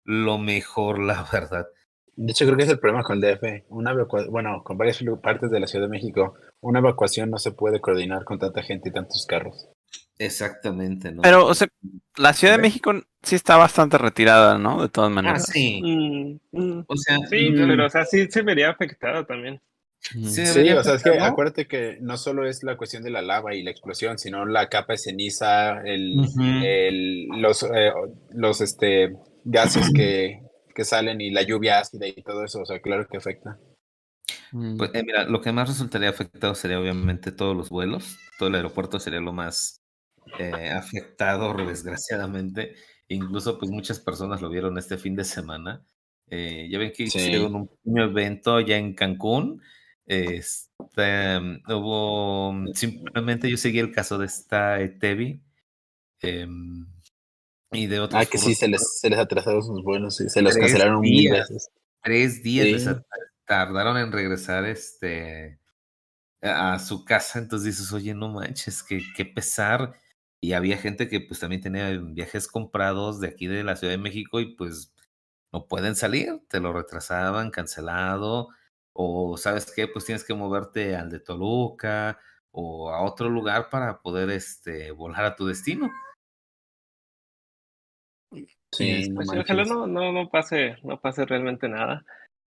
lo 0.04 0.40
mejor, 0.40 1.00
la 1.00 1.24
verdad. 1.32 1.68
De 2.16 2.32
hecho, 2.32 2.46
creo 2.46 2.58
que 2.58 2.64
es 2.64 2.70
el 2.70 2.80
problema 2.80 3.04
con 3.04 3.22
el 3.22 3.22
DF. 3.22 3.66
Una 3.70 3.94
bueno, 4.30 4.64
con 4.64 4.78
varias 4.78 5.04
partes 5.22 5.50
de 5.52 5.60
la 5.60 5.68
Ciudad 5.68 5.86
de 5.86 5.92
México, 5.92 6.36
una 6.62 6.80
evacuación 6.80 7.30
no 7.30 7.40
se 7.40 7.52
puede 7.52 7.82
coordinar 7.82 8.24
con 8.24 8.40
tanta 8.40 8.62
gente 8.62 8.90
y 8.90 8.92
tantos 8.92 9.26
carros. 9.28 9.68
Exactamente, 10.20 11.12
¿no? 11.12 11.24
Pero, 11.24 11.48
o 11.48 11.56
sea, 11.56 11.68
la 12.18 12.34
Ciudad 12.34 12.58
de. 12.58 12.62
México 12.62 12.94
sí 13.24 13.36
está 13.36 13.58
bastante 13.58 13.98
retirada, 13.98 14.60
¿no? 14.60 14.84
De 14.84 14.90
todas 14.90 15.10
ah, 15.10 15.14
maneras. 15.14 15.48
sí. 15.48 15.82
Mm, 15.82 16.40
mm. 16.52 16.86
O 16.88 16.96
sea, 16.96 17.18
Sí, 17.30 17.50
mm, 17.50 17.68
pero 17.68 17.86
o 17.88 17.90
sea, 17.90 18.06
sí 18.06 18.28
se 18.30 18.44
vería 18.44 18.70
afectado 18.70 19.26
también. 19.26 19.60
Sí 20.12 20.46
Sí, 20.46 20.70
o 20.72 20.84
sea, 20.84 20.96
es 20.96 21.04
que 21.04 21.18
acuérdate 21.20 21.66
que 21.68 21.98
no 22.02 22.18
solo 22.18 22.46
es 22.48 22.62
la 22.64 22.76
cuestión 22.78 23.04
de 23.04 23.10
la 23.10 23.22
lava 23.22 23.56
y 23.56 23.64
la 23.64 23.72
explosión, 23.72 24.18
sino 24.18 24.46
la 24.46 24.68
capa 24.70 24.94
de 24.94 24.98
ceniza, 25.00 25.82
el, 25.82 26.16
el- 26.64 27.28
los, 27.42 27.64
eh, 27.64 27.92
los 28.32 28.62
este, 28.62 29.16
gases 29.46 29.92
que, 29.96 30.42
que 30.76 30.84
salen 30.84 31.22
y 31.22 31.32
la 31.32 31.42
lluvia 31.44 31.80
ácida 31.80 32.06
y 32.08 32.22
todo 32.22 32.44
eso, 32.44 32.62
o 32.62 32.66
sea, 32.66 32.82
claro 32.82 33.08
que 33.08 33.18
afecta. 33.18 33.58
Mm. 34.52 34.78
Pues 34.78 34.92
eh, 34.94 35.04
mira, 35.06 35.24
lo 35.26 35.42
que 35.42 35.52
más 35.52 35.70
resultaría 35.70 36.10
afectado 36.10 36.54
sería 36.54 36.80
obviamente 36.80 37.32
todos 37.32 37.56
los 37.56 37.70
vuelos, 37.70 38.18
todo 38.38 38.50
el 38.50 38.56
aeropuerto 38.56 39.00
sería 39.00 39.20
lo 39.22 39.34
más 39.34 39.82
eh, 40.38 40.70
afectado, 40.70 41.54
desgraciadamente. 41.66 42.76
Incluso 43.08 43.58
pues 43.58 43.72
muchas 43.72 44.00
personas 44.00 44.42
lo 44.42 44.50
vieron 44.50 44.78
este 44.78 44.98
fin 44.98 45.16
de 45.16 45.24
semana. 45.24 45.82
Eh, 46.30 46.68
ya 46.70 46.78
ven 46.80 46.92
que 46.92 47.08
Sí. 47.10 47.20
hicieron 47.20 47.56
un 47.56 47.68
pequeño 47.68 48.04
evento 48.04 48.60
ya 48.60 48.78
en 48.78 48.94
Cancún. 48.96 49.62
Este, 50.06 51.40
mm, 51.40 51.64
hubo, 51.72 52.54
simplemente 52.74 53.50
yo 53.50 53.58
seguí 53.58 53.80
el 53.80 53.92
caso 53.94 54.18
de 54.18 54.26
esta 54.26 54.82
eh, 54.82 54.90
Tevi 54.90 55.42
em, 56.22 56.86
y 57.72 57.88
de 57.88 58.00
otros 58.00 58.22
Ah, 58.22 58.26
que 58.26 58.38
sí, 58.38 58.54
se 58.56 58.68
les, 58.68 59.00
se 59.00 59.10
les 59.10 59.20
atrasaron 59.20 59.64
sus 59.64 59.84
vuelos 59.84 60.20
y 60.22 60.30
se 60.30 60.42
los 60.42 60.56
cancelaron 60.56 61.00
mil 61.02 61.12
días. 61.32 61.50
veces. 61.50 61.70
tres 62.04 62.44
días 62.44 62.82
Sí. 62.84 62.90
tardaron 63.46 63.98
en 63.98 64.12
regresar 64.12 64.66
este 64.66 65.60
a 66.42 66.74
a 66.76 66.80
su 66.80 67.06
casa, 67.06 67.40
entonces 67.40 67.78
dices, 67.78 67.92
oye, 67.94 68.14
no 68.14 68.30
manches, 68.30 68.84
qué, 68.84 69.02
qué 69.16 69.26
pesar. 69.26 69.94
Y 70.42 70.54
había 70.54 70.78
gente 70.78 71.08
que 71.08 71.22
pues 71.22 71.40
también 71.40 71.62
tenía 71.62 71.90
viajes 71.92 72.48
comprados 72.50 73.22
de 73.22 73.30
aquí 73.30 73.48
de 73.48 73.64
la 73.64 73.78
Ciudad 73.78 73.94
de 73.94 73.98
México 73.98 74.42
y 74.42 74.56
pues 74.56 74.94
no 75.54 75.68
pueden 75.68 75.96
salir, 75.96 76.42
te 76.50 76.60
lo 76.60 76.74
retrasaban, 76.74 77.50
cancelado, 77.52 78.50
o 78.94 79.38
sabes 79.38 79.72
qué, 79.76 79.88
pues 79.88 80.06
tienes 80.06 80.24
que 80.24 80.34
moverte 80.34 80.96
al 80.96 81.10
de 81.10 81.20
Toluca 81.20 82.20
o 82.52 82.90
a 82.92 83.04
otro 83.04 83.30
lugar 83.30 83.70
para 83.70 84.02
poder 84.02 84.30
este 84.30 84.92
volar 84.92 85.26
a 85.26 85.36
tu 85.36 85.46
destino. 85.48 85.92
Sí, 88.72 89.10
no 89.10 89.16
Pues 89.18 89.30
sí, 89.30 89.38
ojalá 89.38 89.66
no, 89.66 89.88
no, 89.88 90.12
no 90.12 90.30
pase, 90.30 90.78
no 90.84 91.00
pase 91.00 91.26
realmente 91.26 91.68
nada. 91.70 92.06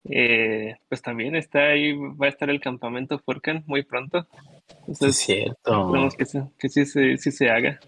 Eh, 0.05 0.75
pues 0.87 1.01
también 1.01 1.35
está 1.35 1.59
ahí, 1.67 1.93
va 1.93 2.27
a 2.27 2.29
estar 2.29 2.49
el 2.49 2.61
campamento 2.61 3.19
Furcan 3.19 3.63
muy 3.67 3.83
pronto. 3.83 4.27
Sí, 4.31 4.75
Entonces, 4.87 5.09
es 5.09 5.17
cierto. 5.17 5.81
esperemos 5.81 6.15
que, 6.15 6.25
sí- 6.25 6.39
que 6.57 6.69
sí, 6.69 6.85
se, 6.85 7.17
sí 7.17 7.31
se 7.31 7.49
haga. 7.49 7.79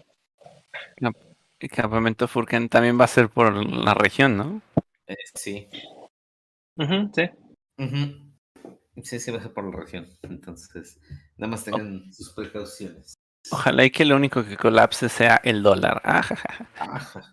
El 1.60 1.70
campamento 1.70 2.26
Furcan 2.26 2.68
también 2.68 2.98
va 3.00 3.04
a 3.04 3.08
ser 3.08 3.28
por 3.28 3.54
la 3.54 3.94
región, 3.94 4.36
¿no? 4.36 4.62
Eh, 5.06 5.16
sí. 5.34 5.68
Sí. 7.14 7.30
Sí, 9.02 9.18
sí, 9.20 9.30
va 9.30 9.38
a 9.38 9.42
ser 9.42 9.52
por 9.52 9.64
la 9.64 9.80
región. 9.80 10.06
Entonces, 10.22 11.00
nada 11.36 11.50
más 11.52 11.64
tengan 11.64 12.12
sus 12.12 12.30
precauciones. 12.34 13.14
Ojalá 13.50 13.84
y 13.84 13.90
que 13.90 14.04
lo 14.04 14.16
único 14.16 14.44
que 14.44 14.56
colapse 14.56 15.08
sea 15.08 15.40
el 15.42 15.62
dólar. 15.62 16.00
Ah. 16.04 16.18
Ajá. 16.78 17.32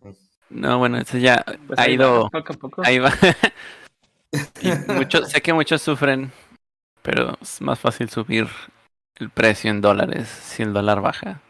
No, 0.49 0.79
bueno, 0.79 0.97
eso 0.97 1.17
ya 1.17 1.43
Pues 1.67 1.77
ha 1.77 1.83
ahí 1.83 1.93
ido. 1.93 2.23
va, 2.23 2.29
poco 2.29 2.53
a 2.53 2.55
poco. 2.57 2.81
Ahí 2.85 2.99
va. 2.99 3.11
Y 4.61 4.69
mucho- 4.93 5.25
sé 5.25 5.41
que 5.41 5.53
muchos 5.53 5.81
sufren, 5.81 6.31
pero 7.01 7.35
es 7.41 7.61
más 7.61 7.79
fácil 7.79 8.09
subir 8.09 8.47
el 9.15 9.31
precio 9.31 9.71
en 9.71 9.81
dólares 9.81 10.27
si 10.27 10.61
el 10.61 10.71
dólar 10.71 11.01
baja. 11.01 11.41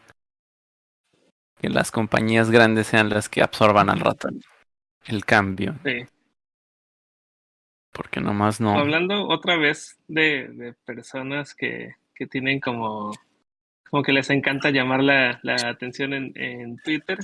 Que 1.60 1.70
las 1.70 1.92
compañías 1.92 2.50
grandes 2.52 2.88
sean 2.88 3.10
las 3.10 3.28
que 3.28 3.42
absorban 3.44 3.90
al 3.90 4.00
rato 4.00 4.30
el- 4.30 4.44
el 5.06 5.26
cambio, 5.26 5.76
Sí. 5.84 6.06
Porque 7.92 8.20
nomás 8.22 8.60
no. 8.62 8.78
Hablando 8.78 9.28
otra 9.28 9.58
vez 9.58 9.98
de, 10.08 10.48
de 10.50 10.74
personas 10.86 11.54
que, 11.56 11.96
que 12.16 12.28
tienen 12.28 12.60
como, 12.60 13.12
como 13.90 14.04
que 14.04 14.14
les 14.14 14.30
encanta 14.30 14.70
llamar 14.72 15.04
la, 15.04 15.40
la 15.44 15.56
atención 15.70 16.14
en, 16.14 16.32
en 16.36 16.78
Twitter. 16.78 17.18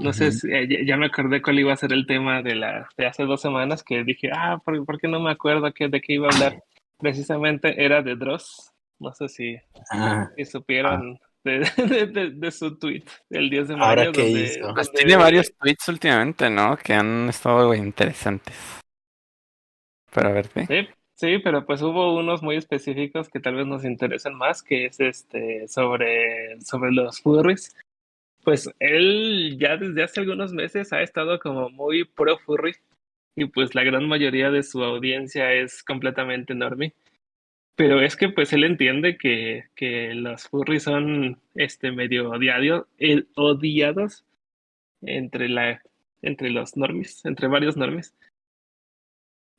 No 0.00 0.12
sé, 0.12 0.32
si, 0.32 0.50
eh, 0.50 0.66
ya, 0.68 0.78
ya 0.84 0.96
me 0.96 1.06
acordé 1.06 1.42
cuál 1.42 1.58
iba 1.58 1.72
a 1.72 1.76
ser 1.76 1.92
el 1.92 2.06
tema 2.06 2.40
de, 2.42 2.54
la, 2.54 2.88
de 2.96 3.06
hace 3.06 3.24
dos 3.24 3.40
semanas 3.42 3.82
que 3.84 4.02
dije, 4.04 4.30
ah, 4.34 4.58
¿por, 4.64 4.84
por 4.84 4.98
qué 4.98 5.08
no 5.08 5.20
me 5.20 5.30
acuerdo 5.30 5.72
que, 5.72 5.88
de 5.88 6.00
qué 6.00 6.14
iba 6.14 6.28
a 6.28 6.34
hablar? 6.34 6.62
Precisamente 6.98 7.84
era 7.84 8.02
de 8.02 8.16
Dross, 8.16 8.72
No 8.98 9.12
sé 9.12 9.28
si, 9.28 9.56
Ah, 9.92 10.30
si 10.36 10.44
supieron 10.46 11.18
de, 11.44 11.60
de- 12.12 12.30
de 12.34 12.50
su 12.50 12.76
tweet 12.78 13.04
del 13.30 13.48
10 13.50 13.68
de 13.68 13.76
mayo. 13.76 13.84
Ahora, 13.86 14.12
¿qué 14.12 14.22
donde- 14.22 14.42
hizo? 14.44 14.74
Pues 14.74 14.90
tiene 14.92 15.16
varios 15.16 15.52
tweets 15.56 15.88
últimamente, 15.88 16.50
¿no? 16.50 16.76
Que 16.76 16.94
han 16.94 17.28
estado 17.28 17.72
interesantes. 17.74 18.56
Pero 20.12 20.28
a 20.28 20.32
ver, 20.32 20.46
¿sí? 20.66 20.88
Sí, 21.14 21.38
pero 21.42 21.66
pues 21.66 21.82
hubo 21.82 22.16
unos 22.16 22.42
muy 22.42 22.56
específicos 22.56 23.28
que 23.28 23.40
tal 23.40 23.56
vez 23.56 23.66
nos 23.66 23.84
interesen 23.84 24.34
más, 24.34 24.62
que 24.62 24.86
es 24.86 25.00
este 25.00 25.66
sobre, 25.66 26.60
sobre 26.60 26.92
los 26.92 27.20
furries. 27.20 27.74
Pues 28.44 28.70
él 28.78 29.56
ya 29.58 29.76
desde 29.76 30.04
hace 30.04 30.20
algunos 30.20 30.52
meses 30.52 30.92
ha 30.92 31.02
estado 31.02 31.38
como 31.40 31.70
muy 31.70 32.04
pro 32.04 32.38
furry 32.38 32.74
y 33.36 33.46
pues 33.46 33.74
la 33.74 33.84
gran 33.84 34.06
mayoría 34.08 34.50
de 34.50 34.62
su 34.62 34.82
audiencia 34.84 35.52
es 35.52 35.82
completamente 35.82 36.52
enorme. 36.52 36.94
Pero 37.76 38.00
es 38.00 38.16
que 38.16 38.28
pues 38.28 38.52
él 38.52 38.64
entiende 38.64 39.18
que, 39.18 39.64
que 39.74 40.14
los 40.14 40.48
furries 40.48 40.84
son 40.84 41.40
este 41.54 41.92
medio 41.92 42.30
odiado- 42.30 42.86
eh, 42.98 43.24
odiados 43.34 44.24
entre 45.02 45.48
la 45.48 45.82
entre 46.22 46.50
los 46.50 46.76
normis, 46.76 47.24
entre 47.24 47.48
varios 47.48 47.76
normis. 47.76 48.14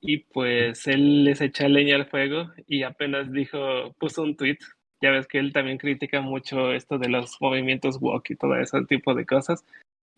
Y 0.01 0.19
pues 0.19 0.87
él 0.87 1.25
les 1.25 1.41
echa 1.41 1.67
leña 1.67 1.95
al 1.95 2.07
fuego 2.07 2.51
y 2.67 2.83
apenas 2.83 3.31
dijo, 3.31 3.93
puso 3.99 4.23
un 4.23 4.35
tweet. 4.35 4.57
Ya 5.01 5.11
ves 5.11 5.27
que 5.27 5.39
él 5.39 5.53
también 5.53 5.77
critica 5.77 6.21
mucho 6.21 6.73
esto 6.73 6.97
de 6.97 7.09
los 7.09 7.37
movimientos 7.41 7.97
woke 8.01 8.31
y 8.31 8.35
todo 8.35 8.55
ese 8.55 8.83
tipo 8.85 9.13
de 9.13 9.25
cosas. 9.25 9.65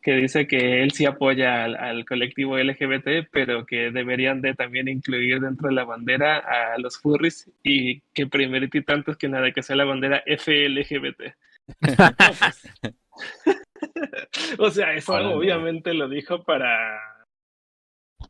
Que 0.01 0.13
dice 0.15 0.47
que 0.47 0.81
él 0.81 0.91
sí 0.91 1.05
apoya 1.05 1.63
al, 1.63 1.75
al 1.75 2.05
colectivo 2.05 2.57
LGBT, 2.57 3.27
pero 3.31 3.65
que 3.65 3.91
deberían 3.91 4.41
de 4.41 4.55
también 4.55 4.87
incluir 4.87 5.39
dentro 5.39 5.69
de 5.69 5.75
la 5.75 5.83
bandera 5.83 6.39
a 6.39 6.77
los 6.79 6.97
furries 6.97 7.51
y 7.63 8.01
que 8.13 8.25
primerito 8.25 8.79
y 8.79 8.83
tanto 8.83 9.15
que 9.15 9.29
nada 9.29 9.51
que 9.51 9.61
sea 9.61 9.75
la 9.75 9.85
bandera 9.85 10.23
FLGBT. 10.25 11.35
O 14.59 14.69
sea, 14.69 14.93
eso 14.93 15.13
obviamente 15.13 15.93
lo 15.93 16.07
dijo 16.09 16.43
para 16.43 16.99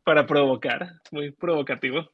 para 0.04 0.26
provocar, 0.26 1.00
muy 1.10 1.30
provocativo. 1.30 2.10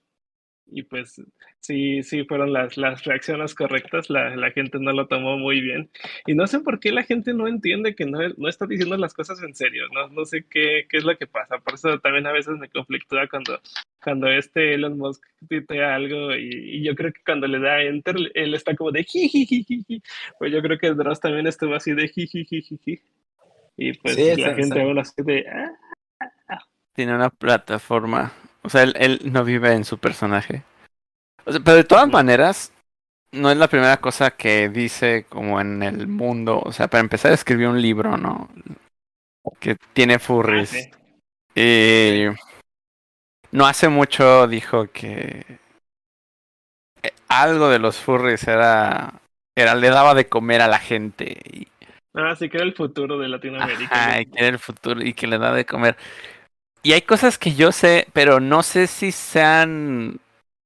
Y 0.70 0.82
pues 0.82 1.20
sí, 1.60 2.02
sí 2.02 2.24
fueron 2.24 2.52
las, 2.52 2.76
las 2.76 3.02
reacciones 3.04 3.54
correctas, 3.54 4.10
la, 4.10 4.36
la 4.36 4.50
gente 4.50 4.78
no 4.78 4.92
lo 4.92 5.06
tomó 5.06 5.38
muy 5.38 5.62
bien. 5.62 5.90
Y 6.26 6.34
no 6.34 6.46
sé 6.46 6.60
por 6.60 6.78
qué 6.78 6.92
la 6.92 7.04
gente 7.04 7.32
no 7.32 7.48
entiende 7.48 7.94
que 7.94 8.04
no, 8.04 8.18
no 8.36 8.48
está 8.48 8.66
diciendo 8.66 8.96
las 8.98 9.14
cosas 9.14 9.42
en 9.42 9.54
serio, 9.54 9.84
no, 9.94 10.08
no 10.08 10.26
sé 10.26 10.44
qué, 10.48 10.86
qué 10.88 10.98
es 10.98 11.04
lo 11.04 11.16
que 11.16 11.26
pasa. 11.26 11.58
Por 11.58 11.74
eso 11.74 11.98
también 12.00 12.26
a 12.26 12.32
veces 12.32 12.58
me 12.58 12.68
conflictúa 12.68 13.26
cuando, 13.28 13.60
cuando 14.02 14.28
este 14.28 14.74
Elon 14.74 14.98
Musk 14.98 15.24
tuitea 15.48 15.94
algo 15.94 16.34
y, 16.34 16.50
y 16.50 16.84
yo 16.84 16.94
creo 16.94 17.12
que 17.14 17.22
cuando 17.24 17.46
le 17.46 17.60
da 17.60 17.80
enter, 17.82 18.16
él 18.34 18.54
está 18.54 18.76
como 18.76 18.92
de 18.92 19.04
jijijijiji. 19.04 20.02
Pues 20.38 20.52
yo 20.52 20.60
creo 20.60 20.78
que 20.78 20.92
Dross 20.92 21.20
también 21.20 21.46
estuvo 21.46 21.74
así 21.74 21.94
de 21.94 22.08
jijijijiji. 22.08 23.00
Y 23.78 23.92
pues 23.94 24.16
Sí, 24.16 24.36
la 24.36 24.54
gente 24.54 24.82
aún 24.82 24.98
así 24.98 25.22
de, 25.22 25.46
ah, 25.48 25.70
Tiene 26.98 27.14
una 27.14 27.30
plataforma. 27.30 28.32
O 28.62 28.68
sea, 28.68 28.82
él, 28.82 28.92
él 28.98 29.20
no 29.26 29.44
vive 29.44 29.72
en 29.72 29.84
su 29.84 29.98
personaje. 29.98 30.64
O 31.44 31.52
sea, 31.52 31.60
pero 31.60 31.76
de 31.76 31.84
todas 31.84 32.08
maneras, 32.08 32.72
no 33.30 33.52
es 33.52 33.56
la 33.56 33.68
primera 33.68 33.98
cosa 33.98 34.32
que 34.32 34.68
dice 34.68 35.24
como 35.28 35.60
en 35.60 35.84
el 35.84 36.08
mundo. 36.08 36.60
O 36.60 36.72
sea, 36.72 36.88
para 36.88 36.98
empezar, 36.98 37.30
escribió 37.30 37.70
un 37.70 37.80
libro, 37.80 38.16
¿no? 38.16 38.48
Que 39.60 39.76
tiene 39.92 40.14
ah, 40.14 40.18
furries. 40.18 40.70
sí. 40.70 40.90
Y 41.54 42.26
no 43.52 43.68
hace 43.68 43.88
mucho 43.88 44.48
dijo 44.48 44.90
que 44.90 45.60
eh, 47.04 47.12
algo 47.28 47.68
de 47.68 47.78
los 47.78 47.96
furries 47.98 48.48
era, 48.48 49.20
era 49.56 49.76
le 49.76 49.90
daba 49.90 50.14
de 50.14 50.28
comer 50.28 50.62
a 50.62 50.66
la 50.66 50.80
gente 50.80 51.38
y, 51.48 51.68
Ah, 52.14 52.34
sí 52.34 52.48
que 52.48 52.56
era 52.56 52.66
el 52.66 52.74
futuro 52.74 53.18
de 53.18 53.28
Latinoamérica. 53.28 53.94
ajá, 53.94 54.20
y 54.20 54.26
que 54.26 54.38
era 54.40 54.48
el 54.48 54.58
futuro 54.58 55.00
y 55.00 55.12
que 55.14 55.28
le 55.28 55.38
da 55.38 55.52
de 55.54 55.64
comer. 55.64 55.96
Y 56.82 56.92
hay 56.92 57.02
cosas 57.02 57.38
que 57.38 57.54
yo 57.54 57.72
sé, 57.72 58.06
pero 58.12 58.40
no 58.40 58.62
sé 58.62 58.86
si 58.86 59.12
sean 59.12 60.20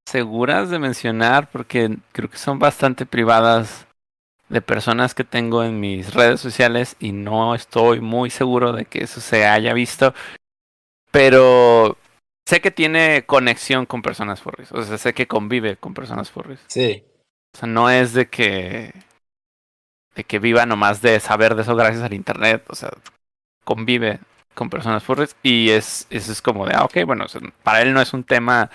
seguras 0.07 0.71
de 0.71 0.79
mencionar 0.79 1.51
porque 1.51 1.97
creo 2.13 2.29
que 2.29 2.37
son 2.37 2.59
bastante 2.59 3.07
privadas 3.07 3.87
de 4.49 4.61
personas 4.61 5.15
que 5.15 5.25
tengo 5.25 5.65
en 5.65 5.81
mis 5.81 6.13
redes 6.13 6.41
sociales 6.41 6.97
y 7.01 7.13
no 7.13 7.55
estoy 7.55 8.01
muy 8.01 8.29
seguro 8.29 8.73
de 8.73 8.85
que 8.85 9.05
eso 9.05 9.21
se 9.21 9.47
haya 9.47 9.73
visto. 9.73 10.13
Pero 11.11 11.97
sé 12.47 12.61
que 12.61 12.71
tiene 12.71 13.25
conexión 13.25 13.87
con 13.87 14.03
personas 14.03 14.43
furries. 14.43 14.71
O 14.73 14.83
sea, 14.83 14.99
sé 14.99 15.15
que 15.15 15.27
convive 15.27 15.77
con 15.77 15.95
personas 15.95 16.31
furries. 16.31 16.61
sí. 16.69 17.05
O 17.55 17.59
sea, 17.59 17.69
no 17.69 17.91
es 17.91 18.15
de 18.15 18.31
que 18.31 18.95
de 20.15 20.25
que 20.25 20.39
viva 20.39 20.65
nomás 20.65 21.03
de 21.03 21.21
saber 21.21 21.55
de 21.55 21.63
eso 21.63 21.77
gracias 21.77 22.03
al 22.03 22.15
internet. 22.15 22.65
O 22.69 22.75
sea, 22.75 22.91
convive 23.65 24.21
con 24.55 24.71
personas 24.71 25.03
furries 25.03 25.37
y 25.43 25.71
es 25.71 26.07
eso 26.11 26.33
es 26.33 26.43
como 26.43 26.67
de, 26.67 26.75
ah, 26.75 26.85
ok, 26.85 27.05
bueno, 27.07 27.25
o 27.25 27.29
sea, 27.29 27.41
para 27.63 27.83
él 27.83 27.93
no 27.95 28.01
es 28.01 28.13
un 28.13 28.25
tema, 28.25 28.71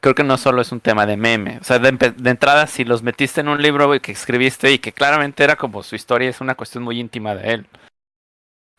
creo 0.00 0.14
que 0.14 0.24
no 0.24 0.36
solo 0.38 0.62
es 0.62 0.72
un 0.72 0.80
tema 0.80 1.06
de 1.06 1.16
meme. 1.16 1.58
O 1.60 1.64
sea, 1.64 1.78
de, 1.78 1.92
de 1.92 2.30
entrada, 2.30 2.66
si 2.66 2.84
los 2.84 3.02
metiste 3.02 3.40
en 3.40 3.48
un 3.48 3.60
libro 3.62 3.90
que 4.00 4.12
escribiste 4.12 4.72
y 4.72 4.78
que 4.78 4.92
claramente 4.92 5.44
era 5.44 5.56
como 5.56 5.82
su 5.82 5.94
historia, 5.96 6.28
es 6.30 6.40
una 6.40 6.54
cuestión 6.54 6.84
muy 6.84 6.98
íntima 7.00 7.34
de 7.34 7.52
él. 7.54 7.66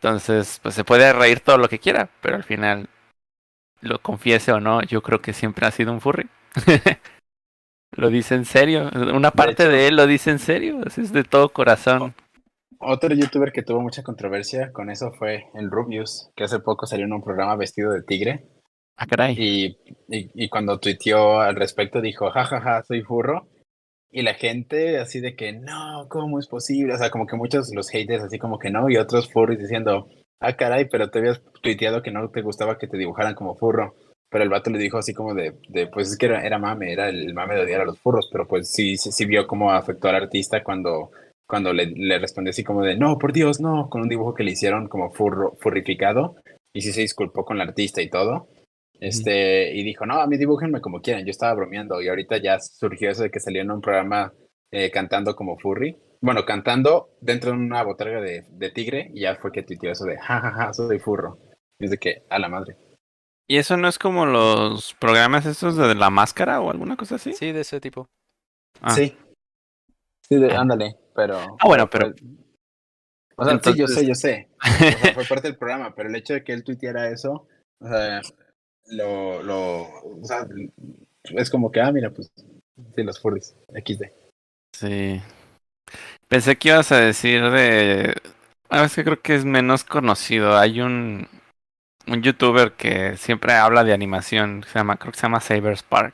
Entonces, 0.02 0.60
pues 0.64 0.76
se 0.76 0.84
puede 0.84 1.12
reír 1.12 1.42
todo 1.42 1.58
lo 1.58 1.68
que 1.68 1.80
quiera, 1.80 2.10
pero 2.22 2.38
al 2.38 2.44
final, 2.44 2.88
lo 3.82 4.00
confiese 4.00 4.52
o 4.54 4.60
no, 4.60 4.82
yo 4.84 5.02
creo 5.02 5.22
que 5.22 5.34
siempre 5.34 5.68
ha 5.68 5.72
sido 5.72 5.92
un 5.92 6.00
furry. 6.02 6.30
lo 7.98 8.10
dice 8.10 8.36
en 8.36 8.46
serio. 8.46 8.90
Una 9.14 9.32
parte 9.32 9.64
hecho- 9.64 9.72
de 9.72 9.88
él 9.88 9.96
lo 9.98 10.08
dice 10.08 10.32
en 10.32 10.40
serio. 10.40 10.80
así 10.86 11.02
Es 11.02 11.12
de 11.12 11.24
todo 11.24 11.50
corazón. 11.50 12.14
Otro 12.82 13.14
youtuber 13.14 13.52
que 13.52 13.62
tuvo 13.62 13.82
mucha 13.82 14.04
controversia 14.04 14.72
con 14.72 14.90
eso 14.90 15.12
fue 15.12 15.48
el 15.54 15.70
Rubius, 15.70 16.32
que 16.36 16.46
hace 16.46 16.60
poco 16.60 16.86
salió 16.86 17.06
en 17.06 17.14
un 17.14 17.22
programa 17.22 17.58
vestido 17.58 17.92
de 17.92 18.04
tigre. 18.04 18.46
Ah, 18.96 19.06
caray. 19.06 19.36
Y, 19.38 19.66
y, 20.08 20.32
y 20.34 20.50
cuando 20.50 20.80
tuiteó 20.80 21.42
al 21.42 21.58
respecto 21.58 22.00
dijo, 22.00 22.32
jajaja, 22.32 22.84
soy 22.84 23.02
furro. 23.02 23.48
Y 24.12 24.24
la 24.24 24.34
gente 24.34 24.98
así 24.98 25.20
de 25.20 25.36
que, 25.36 25.52
no, 25.52 26.08
¿cómo 26.10 26.40
es 26.40 26.48
posible? 26.48 26.94
O 26.94 26.98
sea, 26.98 27.12
como 27.12 27.28
que 27.28 27.36
muchos 27.36 27.70
los 27.76 27.90
haters 27.90 28.24
así 28.24 28.40
como 28.40 28.58
que 28.58 28.72
no, 28.72 28.90
y 28.90 28.98
otros 28.98 29.32
furries 29.32 29.60
diciendo, 29.60 30.08
ah, 30.40 30.56
caray, 30.56 30.88
pero 30.90 31.10
te 31.10 31.20
habías 31.20 31.42
tuiteado 31.62 32.02
que 32.02 32.12
no 32.12 32.30
te 32.30 32.42
gustaba 32.42 32.78
que 32.78 32.88
te 32.88 32.98
dibujaran 32.98 33.36
como 33.36 33.56
furro. 33.56 33.94
Pero 34.32 34.44
el 34.44 34.50
vato 34.50 34.70
le 34.70 34.80
dijo 34.80 34.98
así 34.98 35.14
como 35.14 35.34
de, 35.34 35.60
de 35.68 35.88
pues 35.88 36.12
es 36.12 36.18
que 36.18 36.28
era, 36.28 36.46
era 36.46 36.60
mame, 36.60 36.94
era 36.94 37.10
el 37.10 37.34
mame 37.34 37.56
de 37.56 37.62
odiar 37.62 37.82
a 37.82 37.86
los 37.86 38.00
furros, 38.00 38.30
pero 38.32 38.48
pues 38.48 38.72
sí, 38.72 38.96
sí, 38.96 39.12
sí 39.12 39.26
vio 39.26 39.48
cómo 39.48 39.72
afectó 39.72 40.08
al 40.08 40.16
artista 40.16 40.64
cuando, 40.64 41.12
cuando 41.50 41.74
le, 41.74 41.88
le 41.88 42.20
respondió 42.20 42.52
así 42.52 42.64
como 42.64 42.84
de, 42.84 42.96
no, 42.96 43.18
por 43.18 43.34
Dios, 43.34 43.60
no, 43.60 43.90
con 43.90 44.02
un 44.02 44.10
dibujo 44.10 44.36
que 44.36 44.44
le 44.44 44.52
hicieron 44.52 44.88
como 44.88 45.10
furro, 45.12 45.56
furrificado. 45.60 46.36
Y 46.74 46.82
sí 46.82 46.92
se 46.94 47.02
disculpó 47.02 47.44
con 47.44 47.58
el 47.60 47.68
artista 47.68 48.02
y 48.02 48.10
todo. 48.10 48.48
Este, 49.00 49.74
y 49.74 49.84
dijo, 49.84 50.06
no, 50.06 50.20
a 50.20 50.28
mí 50.28 50.38
dibújenme 50.38 50.82
como 50.82 51.02
quieran, 51.02 51.26
yo 51.26 51.32
estaba 51.32 51.54
bromeando 51.56 52.02
y 52.02 52.10
ahorita 52.10 52.38
ya 52.38 52.60
surgió 52.60 53.10
eso 53.10 53.24
de 53.24 53.32
que 53.32 53.40
salió 53.40 53.62
en 53.62 53.72
un 53.72 53.82
programa 53.82 54.34
eh, 54.72 54.92
cantando 54.92 55.36
como 55.36 55.58
furry. 55.58 55.98
Bueno, 56.22 56.46
cantando 56.46 57.10
dentro 57.22 57.52
de 57.52 57.58
una 57.58 57.82
botarga 57.84 58.20
de, 58.22 58.46
de 58.52 58.70
tigre 58.72 59.10
y 59.14 59.22
ya 59.22 59.36
fue 59.38 59.52
que 59.54 59.64
tuiteó 59.64 59.90
eso 59.92 60.04
de, 60.06 60.18
jajaja, 60.20 60.74
soy 60.74 61.00
furro. 61.00 61.40
Y 61.80 61.86
es 61.86 61.92
de 61.92 61.98
que, 61.98 62.24
a 62.30 62.38
la 62.40 62.50
madre. 62.50 62.76
¿Y 63.48 63.58
eso 63.58 63.78
no 63.78 63.88
es 63.88 63.98
como 63.98 64.26
los 64.28 64.94
programas 65.00 65.46
estos 65.46 65.76
de 65.78 65.96
la 65.96 66.10
máscara 66.10 66.60
o 66.62 66.70
alguna 66.70 66.98
cosa 66.98 67.16
así? 67.16 67.32
Sí, 67.34 67.52
de 67.54 67.62
ese 67.62 67.80
tipo. 67.80 68.06
Ah. 68.82 68.92
Sí. 68.92 69.18
Sí, 70.28 70.36
de- 70.36 70.52
Ah. 70.52 70.60
ándale, 70.60 70.96
pero... 71.20 71.58
Ah, 71.60 71.68
bueno, 71.68 71.90
pero- 71.90 72.14
O 73.36 73.44
sea, 73.44 73.60
sí, 73.62 73.74
yo 73.78 73.88
sé, 73.88 74.08
yo 74.08 74.16
sé. 74.16 74.48
O 74.62 75.00
sea, 75.00 75.14
fue 75.14 75.26
parte 75.26 75.48
del 75.50 75.58
programa, 75.58 75.94
pero 75.94 76.08
el 76.08 76.16
hecho 76.16 76.34
de 76.34 76.44
que 76.46 76.54
él 76.54 76.64
tuiteara 76.64 77.10
eso, 77.10 77.46
o 77.82 77.88
sea, 77.88 78.22
lo, 78.92 79.44
lo, 79.44 79.82
o 79.82 80.24
sea, 80.24 80.48
es 81.24 81.50
como 81.50 81.72
que, 81.72 81.82
ah, 81.82 81.92
mira, 81.92 82.10
pues, 82.12 82.32
sí, 82.96 83.04
los 83.04 83.20
furries, 83.20 83.54
XD. 83.74 84.04
Sí. 84.74 85.22
Pensé 86.30 86.58
que 86.58 86.70
ibas 86.70 86.92
a 86.94 87.00
decir 87.00 87.42
de... 87.50 88.16
A 88.70 88.82
veces 88.84 89.04
creo 89.04 89.22
que 89.22 89.36
es 89.36 89.44
menos 89.44 89.84
conocido. 89.84 90.58
Hay 90.58 90.80
un, 90.80 91.28
un 92.08 92.22
youtuber 92.22 92.74
que 92.74 93.18
siempre 93.18 93.54
habla 93.54 93.84
de 93.84 93.94
animación. 93.94 94.64
Se 94.64 94.80
llama, 94.80 94.96
creo 94.98 95.12
que 95.12 95.18
se 95.18 95.24
llama 95.24 95.42
Saber 95.42 95.76
Spark. 95.76 96.14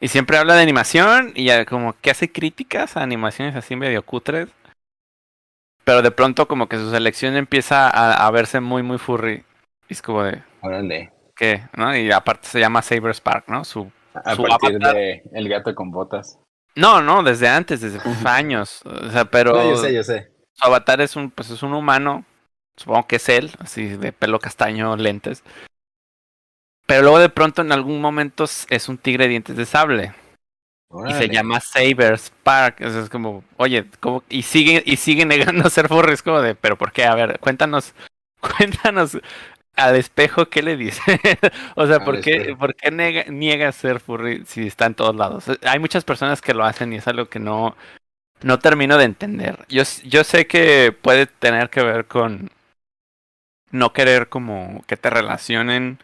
Y 0.00 0.08
siempre 0.08 0.38
habla 0.38 0.54
de 0.54 0.62
animación 0.62 1.32
y 1.34 1.44
ya 1.46 1.64
como 1.64 1.94
que 2.00 2.10
hace 2.10 2.30
críticas 2.30 2.96
a 2.96 3.02
animaciones 3.02 3.56
así 3.56 3.74
medio 3.76 4.02
cutres. 4.04 4.48
Pero 5.84 6.02
de 6.02 6.10
pronto 6.10 6.46
como 6.46 6.68
que 6.68 6.76
su 6.76 6.90
selección 6.90 7.36
empieza 7.36 7.88
a, 7.88 8.26
a 8.26 8.30
verse 8.30 8.60
muy, 8.60 8.82
muy 8.82 8.98
furry. 8.98 9.44
Y 9.88 9.94
es 9.94 10.02
como 10.02 10.22
de, 10.22 10.42
Órale. 10.60 11.12
¿qué? 11.34 11.62
¿No? 11.76 11.96
Y 11.96 12.12
aparte 12.12 12.46
se 12.48 12.60
llama 12.60 12.82
Saber 12.82 13.14
Spark, 13.14 13.48
¿no? 13.48 13.64
Su 13.64 13.90
A 14.14 14.34
Su 14.36 14.42
partir 14.42 14.76
avatar. 14.76 14.94
de 14.94 15.22
El 15.32 15.48
gato 15.48 15.74
con 15.74 15.90
botas. 15.90 16.38
No, 16.76 17.00
no, 17.02 17.22
desde 17.22 17.48
antes, 17.48 17.80
desde 17.80 18.00
años. 18.28 18.82
O 18.84 19.10
sea, 19.10 19.24
pero 19.24 19.52
No, 19.52 19.70
yo 19.70 19.76
sé, 19.78 19.92
yo 19.94 20.04
sé. 20.04 20.30
su 20.52 20.64
avatar 20.66 21.00
es 21.00 21.16
un, 21.16 21.30
pues 21.30 21.50
es 21.50 21.62
un 21.62 21.72
humano. 21.72 22.24
Supongo 22.76 23.08
que 23.08 23.16
es 23.16 23.28
él, 23.28 23.50
así 23.58 23.88
de 23.88 24.12
pelo 24.12 24.38
castaño, 24.38 24.96
lentes. 24.96 25.42
Pero 26.88 27.02
luego 27.02 27.18
de 27.18 27.28
pronto 27.28 27.60
en 27.60 27.70
algún 27.70 28.00
momento 28.00 28.44
es- 28.44 28.66
es 28.70 28.88
un 28.88 28.96
tigre 28.96 29.24
de 29.24 29.30
dientes 29.30 29.56
de 29.56 29.66
sable. 29.66 30.14
y 31.06 31.12
se 31.12 31.28
llama 31.28 31.60
Sabers 31.60 32.32
Park. 32.42 32.80
Eso 32.80 33.00
es 33.02 33.10
como, 33.10 33.44
oye, 33.58 33.84
¿cómo? 34.00 34.24
y 34.30 34.40
sigue, 34.42 34.82
y 34.86 34.96
sigue 34.96 35.26
negando 35.26 35.68
ser 35.70 35.86
furries, 35.86 36.22
como 36.22 36.40
de, 36.40 36.54
pero 36.54 36.76
¿por 36.78 36.92
qué? 36.92 37.04
A 37.04 37.14
ver, 37.14 37.38
cuéntanos, 37.40 37.92
cuéntanos 38.40 39.18
al 39.76 39.96
espejo 39.96 40.46
qué 40.48 40.62
le 40.62 40.78
dice. 40.78 41.02
o 41.76 41.86
sea, 41.86 42.02
¿por 42.06 42.22
qué, 42.22 42.56
¿por 42.58 42.74
qué 42.74 42.90
niega, 42.90 43.24
niega 43.28 43.70
ser 43.72 44.00
furry 44.00 44.44
si 44.46 44.66
está 44.66 44.86
en 44.86 44.94
todos 44.94 45.14
lados? 45.14 45.44
Hay 45.62 45.78
muchas 45.78 46.04
personas 46.04 46.40
que 46.40 46.54
lo 46.54 46.64
hacen 46.64 46.90
y 46.94 46.96
es 46.96 47.06
algo 47.06 47.28
que 47.28 47.38
no, 47.38 47.76
no 48.40 48.58
termino 48.58 48.96
de 48.96 49.04
entender. 49.04 49.66
Yo, 49.68 49.82
yo 50.04 50.24
sé 50.24 50.46
que 50.46 50.92
puede 50.92 51.26
tener 51.26 51.68
que 51.68 51.82
ver 51.82 52.06
con 52.06 52.50
no 53.70 53.92
querer 53.92 54.30
como 54.30 54.82
que 54.86 54.96
te 54.96 55.10
relacionen 55.10 55.98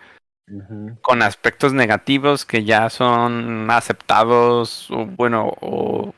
con 1.00 1.22
aspectos 1.22 1.72
negativos 1.72 2.44
que 2.44 2.64
ya 2.64 2.90
son 2.90 3.70
aceptados, 3.70 4.90
o 4.90 5.06
bueno, 5.06 5.54
o 5.60 6.14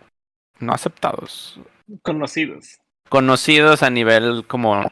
no 0.59 0.73
aceptados. 0.73 1.61
Conocidos. 2.03 2.81
Conocidos 3.09 3.83
a 3.83 3.91
nivel 3.91 4.45
como 4.47 4.85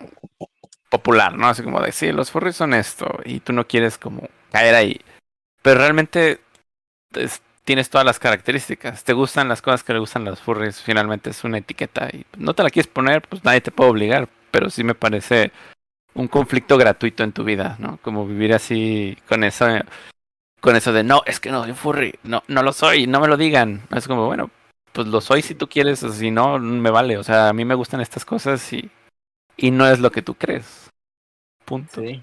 popular, 0.89 1.37
¿no? 1.37 1.49
Así 1.49 1.63
como 1.63 1.81
decir, 1.81 2.15
los 2.15 2.31
furries 2.31 2.57
son 2.57 2.75
esto 2.75 3.19
y 3.25 3.41
tú 3.41 3.53
no 3.53 3.67
quieres 3.67 3.99
como 3.99 4.29
caer 4.53 4.75
ahí. 4.75 5.01
Pero 5.63 5.81
realmente 5.81 6.41
tienes 7.65 7.91
todas 7.91 8.05
las 8.05 8.21
características. 8.21 9.03
Te 9.03 9.13
gustan 9.13 9.49
las 9.49 9.63
cosas 9.63 9.83
que 9.83 9.93
le 9.93 9.99
gustan 9.99 10.27
a 10.27 10.31
los 10.31 10.41
furries, 10.41 10.81
finalmente 10.81 11.31
es 11.31 11.43
una 11.43 11.59
etiqueta 11.59 12.09
y 12.13 12.25
no 12.37 12.55
te 12.55 12.63
la 12.63 12.71
quieres 12.71 12.91
poner, 12.93 13.23
pues 13.23 13.43
nadie 13.45 13.61
te 13.61 13.73
puede 13.73 13.91
obligar, 13.91 14.29
pero 14.51 14.71
sí 14.71 14.85
me 14.85 14.95
parece 14.95 15.51
un 16.15 16.29
conflicto 16.29 16.79
gratuito 16.79 17.23
en 17.25 17.33
tu 17.33 17.45
vida, 17.45 17.77
¿no? 17.79 17.99
Como 18.03 18.27
vivir 18.27 18.55
así 18.55 19.19
con 19.29 19.45
eso, 19.45 19.67
con 20.61 20.77
eso 20.77 20.93
de 20.93 21.05
no, 21.05 21.23
es 21.27 21.41
que 21.41 21.51
no 21.51 21.63
soy 21.65 21.73
furry, 21.73 22.19
no, 22.23 22.43
no 22.49 22.63
lo 22.63 22.73
soy, 22.73 23.07
no 23.07 23.21
me 23.21 23.29
lo 23.29 23.37
digan. 23.37 23.83
Es 23.91 24.07
como, 24.07 24.27
bueno, 24.27 24.51
pues 24.93 25.09
lo 25.09 25.21
soy 25.21 25.43
si 25.43 25.55
tú 25.55 25.69
quieres, 25.69 26.01
si 26.01 26.31
no, 26.31 26.59
me 26.59 26.91
vale. 26.91 27.19
O 27.19 27.25
sea, 27.25 27.49
a 27.49 27.53
mí 27.53 27.65
me 27.65 27.75
gustan 27.75 28.01
estas 28.01 28.25
cosas 28.25 28.73
y, 28.73 28.91
y 29.57 29.71
no 29.71 29.87
es 29.87 29.99
lo 29.99 30.11
que 30.11 30.23
tú 30.23 30.35
crees. 30.35 30.91
Punto. 31.65 32.01
Sí. 32.01 32.23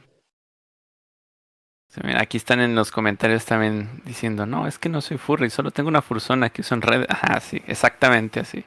mira, 2.04 2.22
aquí 2.22 2.38
están 2.38 2.62
en 2.62 2.76
los 2.76 2.92
comentarios 2.92 3.46
también 3.46 4.02
diciendo, 4.06 4.46
no, 4.46 4.68
es 4.68 4.80
que 4.80 4.90
no 4.90 5.02
soy 5.02 5.18
furry, 5.18 5.50
solo 5.50 5.72
tengo 5.72 5.90
una 5.90 6.02
fursona 6.02 6.50
que 6.50 6.64
son 6.64 6.82
red. 6.82 7.06
Ajá, 7.10 7.40
sí, 7.42 7.62
exactamente 7.68 8.40
así. 8.40 8.64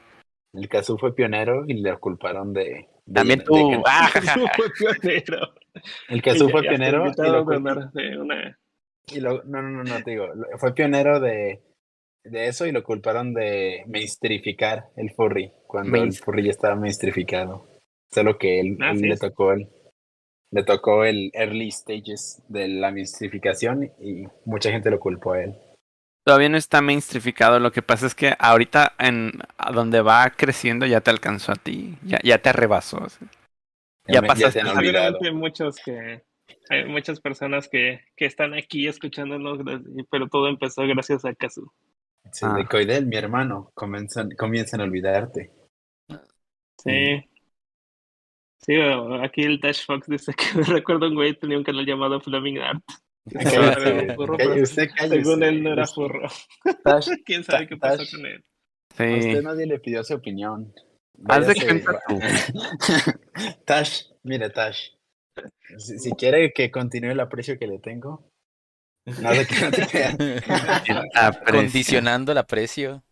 El 0.53 0.69
caso 0.69 0.97
fue 0.97 1.13
pionero 1.13 1.65
y 1.67 1.81
le 1.81 1.97
culparon 1.97 2.53
de, 2.53 2.87
también 3.11 3.43
tú. 3.43 3.55
Ah, 3.85 4.09
fue 4.55 4.69
pionero. 5.01 5.53
El 6.09 6.21
que 6.21 6.35
fue 6.35 6.61
pionero. 6.61 7.11
Y 9.07 9.19
lo, 9.19 9.43
no, 9.43 9.61
no, 9.61 9.83
no, 9.83 10.03
te 10.03 10.11
digo. 10.11 10.27
Fue 10.57 10.73
pionero 10.73 11.19
de, 11.19 11.61
de 12.23 12.47
eso 12.47 12.65
y 12.65 12.71
lo 12.71 12.83
culparon 12.83 13.33
de 13.33 13.83
mainstrificar 13.87 14.89
el 14.95 15.11
furry. 15.11 15.51
Cuando 15.67 15.97
el 15.97 16.13
furry 16.13 16.45
ya 16.45 16.51
estaba 16.51 16.75
mainstrificado. 16.75 17.67
Solo 18.11 18.37
que 18.37 18.59
él, 18.59 18.77
le 18.79 19.17
tocó 19.17 19.51
el, 19.51 19.67
le 20.51 20.63
tocó 20.63 21.03
el 21.03 21.31
early 21.33 21.71
stages 21.71 22.41
de 22.47 22.67
la 22.67 22.91
mainstrificación 22.91 23.91
y 23.99 24.25
mucha 24.45 24.71
gente 24.71 24.89
lo 24.89 24.99
culpó 24.99 25.33
a 25.33 25.43
él. 25.43 25.55
Todavía 26.25 26.49
no 26.49 26.57
está 26.57 26.81
mainstrificado. 26.81 27.59
Lo 27.59 27.71
que 27.71 27.83
pasa 27.83 28.07
es 28.07 28.15
que 28.15 28.35
ahorita 28.39 28.93
en 28.97 29.31
a 29.57 29.71
donde 29.71 30.01
va 30.01 30.31
creciendo 30.31 30.85
ya 30.87 31.01
te 31.01 31.11
alcanzó 31.11 31.51
a 31.51 31.55
ti. 31.55 31.97
Ya, 32.03 32.19
ya 32.23 32.39
te 32.39 32.51
rebasó. 32.51 33.05
Ya, 34.07 34.21
pasaste. 34.21 34.61
Hay 34.61 35.31
muchos 35.33 35.77
que 35.77 36.23
hay 36.69 36.85
muchas 36.85 37.19
personas 37.19 37.67
que, 37.69 38.01
que 38.15 38.25
están 38.25 38.53
aquí 38.53 38.87
escuchándonos, 38.87 39.59
pero 40.09 40.27
todo 40.27 40.47
empezó 40.47 40.81
gracias 40.83 41.25
a 41.25 41.33
Kazu. 41.33 41.71
Sí, 42.31 42.45
de 42.45 42.61
ah. 42.61 42.67
Coidel, 42.69 43.05
mi 43.05 43.17
hermano, 43.17 43.71
comienzan, 43.75 44.31
comienzan 44.31 44.81
a 44.81 44.85
olvidarte. 44.85 45.51
Sí. 46.79 47.23
Sí, 48.61 48.73
aquí 49.21 49.43
el 49.43 49.59
Tash 49.59 49.85
Fox 49.85 50.07
dice 50.07 50.33
que 50.33 50.61
recuerdo 50.63 51.07
un 51.07 51.13
güey 51.13 51.37
tenía 51.37 51.57
un 51.57 51.63
canal 51.63 51.85
llamado 51.85 52.19
Flaming 52.19 52.59
Art. 52.59 52.83
Según 55.07 55.43
él 55.43 55.63
no 55.63 55.73
era 55.73 55.87
furro. 55.87 56.29
¿Quién 57.25 57.43
sabe 57.43 57.67
qué 57.67 57.77
pasó 57.77 58.03
con 58.11 58.25
él? 58.25 58.45
Sí. 58.95 59.03
A 59.03 59.17
usted 59.17 59.41
nadie 59.41 59.65
le 59.65 59.79
pidió 59.79 60.03
su 60.03 60.13
opinión. 60.13 60.73
Haz 61.27 61.47
de 61.47 61.55
cuenta 61.55 61.99
tú. 62.07 62.19
Tash, 63.65 64.03
mire 64.23 64.49
Tash. 64.49 64.91
Si, 65.77 66.11
quiere 66.11 66.53
que 66.53 66.71
continúe 66.71 67.11
el 67.11 67.19
aprecio 67.19 67.59
que 67.59 67.67
le 67.67 67.79
tengo. 67.79 68.31
No 69.05 69.31
de 69.31 69.45
que 69.45 69.59
no 69.59 69.71
te 69.71 71.41
Condicionando 71.51 72.31
el 72.31 72.37
aprecio. 72.37 73.03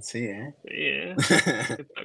Sí, 0.00 0.24
¿eh? 0.24 0.54
Sí, 0.64 0.74
¿eh? 0.74 1.14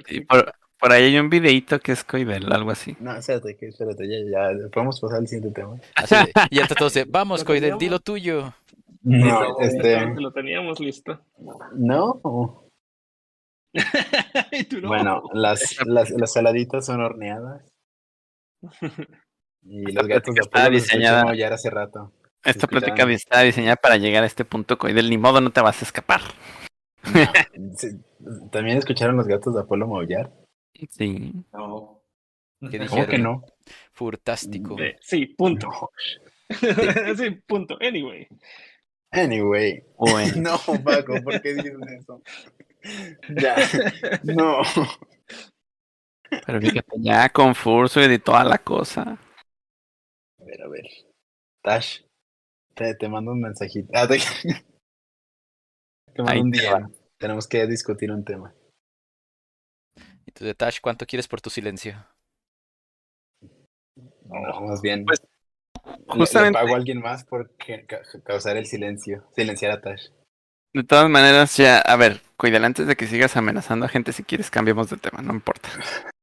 Sí, 0.06 0.20
por, 0.22 0.52
por 0.82 0.90
ahí 0.90 1.04
hay 1.04 1.16
un 1.16 1.30
videito 1.30 1.78
que 1.78 1.92
es 1.92 2.02
Coidel, 2.02 2.52
algo 2.52 2.72
así. 2.72 2.96
No, 2.98 3.14
espérate, 3.14 3.56
espérate, 3.60 4.08
ya, 4.08 4.16
ya, 4.28 4.68
podemos 4.68 5.00
pasar 5.00 5.18
al 5.18 5.28
siguiente 5.28 5.60
tema. 5.60 5.76
Así 5.94 6.16
ya 6.50 6.62
está 6.62 6.74
todo, 6.74 6.90
vamos 7.06 7.44
Coidel, 7.44 7.78
di 7.78 7.88
lo 7.88 8.00
tuyo. 8.00 8.52
No, 9.04 9.60
este... 9.60 10.04
Lo 10.16 10.32
teníamos 10.32 10.80
listo. 10.80 11.24
No. 11.38 12.20
no? 14.82 14.88
Bueno, 14.88 15.22
las, 15.32 15.76
las, 15.86 16.10
las 16.10 16.32
saladitas 16.32 16.84
son 16.84 17.00
horneadas. 17.00 17.62
Y 19.62 19.92
los 19.92 20.08
gatos 20.08 20.34
de 20.34 20.40
está 20.40 20.68
diseñada 20.68 21.32
ya 21.36 21.54
hace 21.54 21.70
rato. 21.70 22.12
Esta 22.44 22.66
plática 22.66 23.04
está 23.12 23.42
diseñada 23.42 23.76
para 23.76 23.98
llegar 23.98 24.24
a 24.24 24.26
este 24.26 24.44
punto, 24.44 24.78
Coidel, 24.78 25.10
ni 25.10 25.16
modo 25.16 25.40
no 25.40 25.50
te 25.50 25.60
vas 25.60 25.80
a 25.80 25.84
escapar. 25.84 26.22
¿También 28.50 28.78
escucharon 28.78 29.16
los 29.16 29.28
gatos 29.28 29.54
de 29.54 29.60
Apolo 29.60 29.86
maullar? 29.86 30.41
Sí. 30.90 31.32
No. 31.52 32.02
¿Cómo 32.88 33.06
que 33.06 33.18
no? 33.18 33.44
Furtástico. 33.92 34.76
Sí, 35.00 35.26
punto. 35.26 35.68
sí, 37.16 37.30
punto. 37.46 37.76
Anyway. 37.80 38.28
Anyway. 39.10 39.84
no, 40.36 40.58
Paco, 40.84 41.14
¿por 41.22 41.40
qué 41.40 41.54
dices 41.54 41.74
eso? 42.00 42.22
ya. 43.36 43.56
No. 44.22 44.62
Pero 46.46 46.60
fíjate, 46.60 46.96
ya 46.98 47.28
con 47.28 47.54
Furso 47.54 48.00
y 48.00 48.08
de 48.08 48.18
toda 48.18 48.44
la 48.44 48.58
cosa. 48.58 49.02
A 49.02 50.44
ver, 50.44 50.62
a 50.62 50.68
ver. 50.68 50.86
Tash, 51.62 52.00
te, 52.74 52.94
te 52.94 53.08
mando 53.08 53.32
un 53.32 53.40
mensajito. 53.40 53.90
Ah, 53.94 54.08
te... 54.08 54.18
te 56.14 56.22
mando 56.22 56.42
un 56.42 56.50
día. 56.50 56.88
Tenemos 57.18 57.46
que 57.46 57.66
discutir 57.66 58.10
un 58.10 58.24
tema. 58.24 58.54
¿Y 60.32 60.38
tú 60.38 60.44
de 60.46 60.54
Tash, 60.54 60.78
cuánto 60.80 61.04
quieres 61.04 61.28
por 61.28 61.42
tu 61.42 61.50
silencio? 61.50 62.06
No, 64.24 64.60
más 64.62 64.80
bien. 64.80 65.04
Pues, 65.04 65.20
justamente. 66.06 66.58
Le, 66.58 66.64
pago 66.64 66.74
a 66.74 66.78
alguien 66.78 67.00
más 67.00 67.24
por 67.24 67.50
causar 68.24 68.56
el 68.56 68.64
silencio, 68.64 69.28
silenciar 69.36 69.72
a 69.72 69.82
Tash. 69.82 70.06
De 70.72 70.84
todas 70.84 71.10
maneras, 71.10 71.54
ya, 71.58 71.80
a 71.80 71.96
ver, 71.96 72.22
cuídale 72.38 72.64
antes 72.64 72.86
de 72.86 72.96
que 72.96 73.06
sigas 73.06 73.36
amenazando 73.36 73.84
a 73.84 73.90
gente, 73.90 74.14
si 74.14 74.22
quieres 74.24 74.50
cambiemos 74.50 74.88
de 74.88 74.96
tema, 74.96 75.20
no 75.20 75.34
importa. 75.34 75.68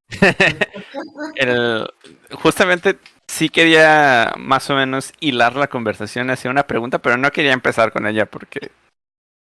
el, 1.36 1.88
justamente 2.32 2.98
sí 3.28 3.50
quería 3.50 4.34
más 4.38 4.72
o 4.72 4.76
menos 4.76 5.14
hilar 5.20 5.56
la 5.56 5.68
conversación 5.68 6.32
hacia 6.32 6.50
una 6.50 6.66
pregunta, 6.66 6.98
pero 6.98 7.18
no 7.18 7.30
quería 7.30 7.54
empezar 7.54 7.92
con 7.92 8.08
ella 8.08 8.26
porque 8.26 8.72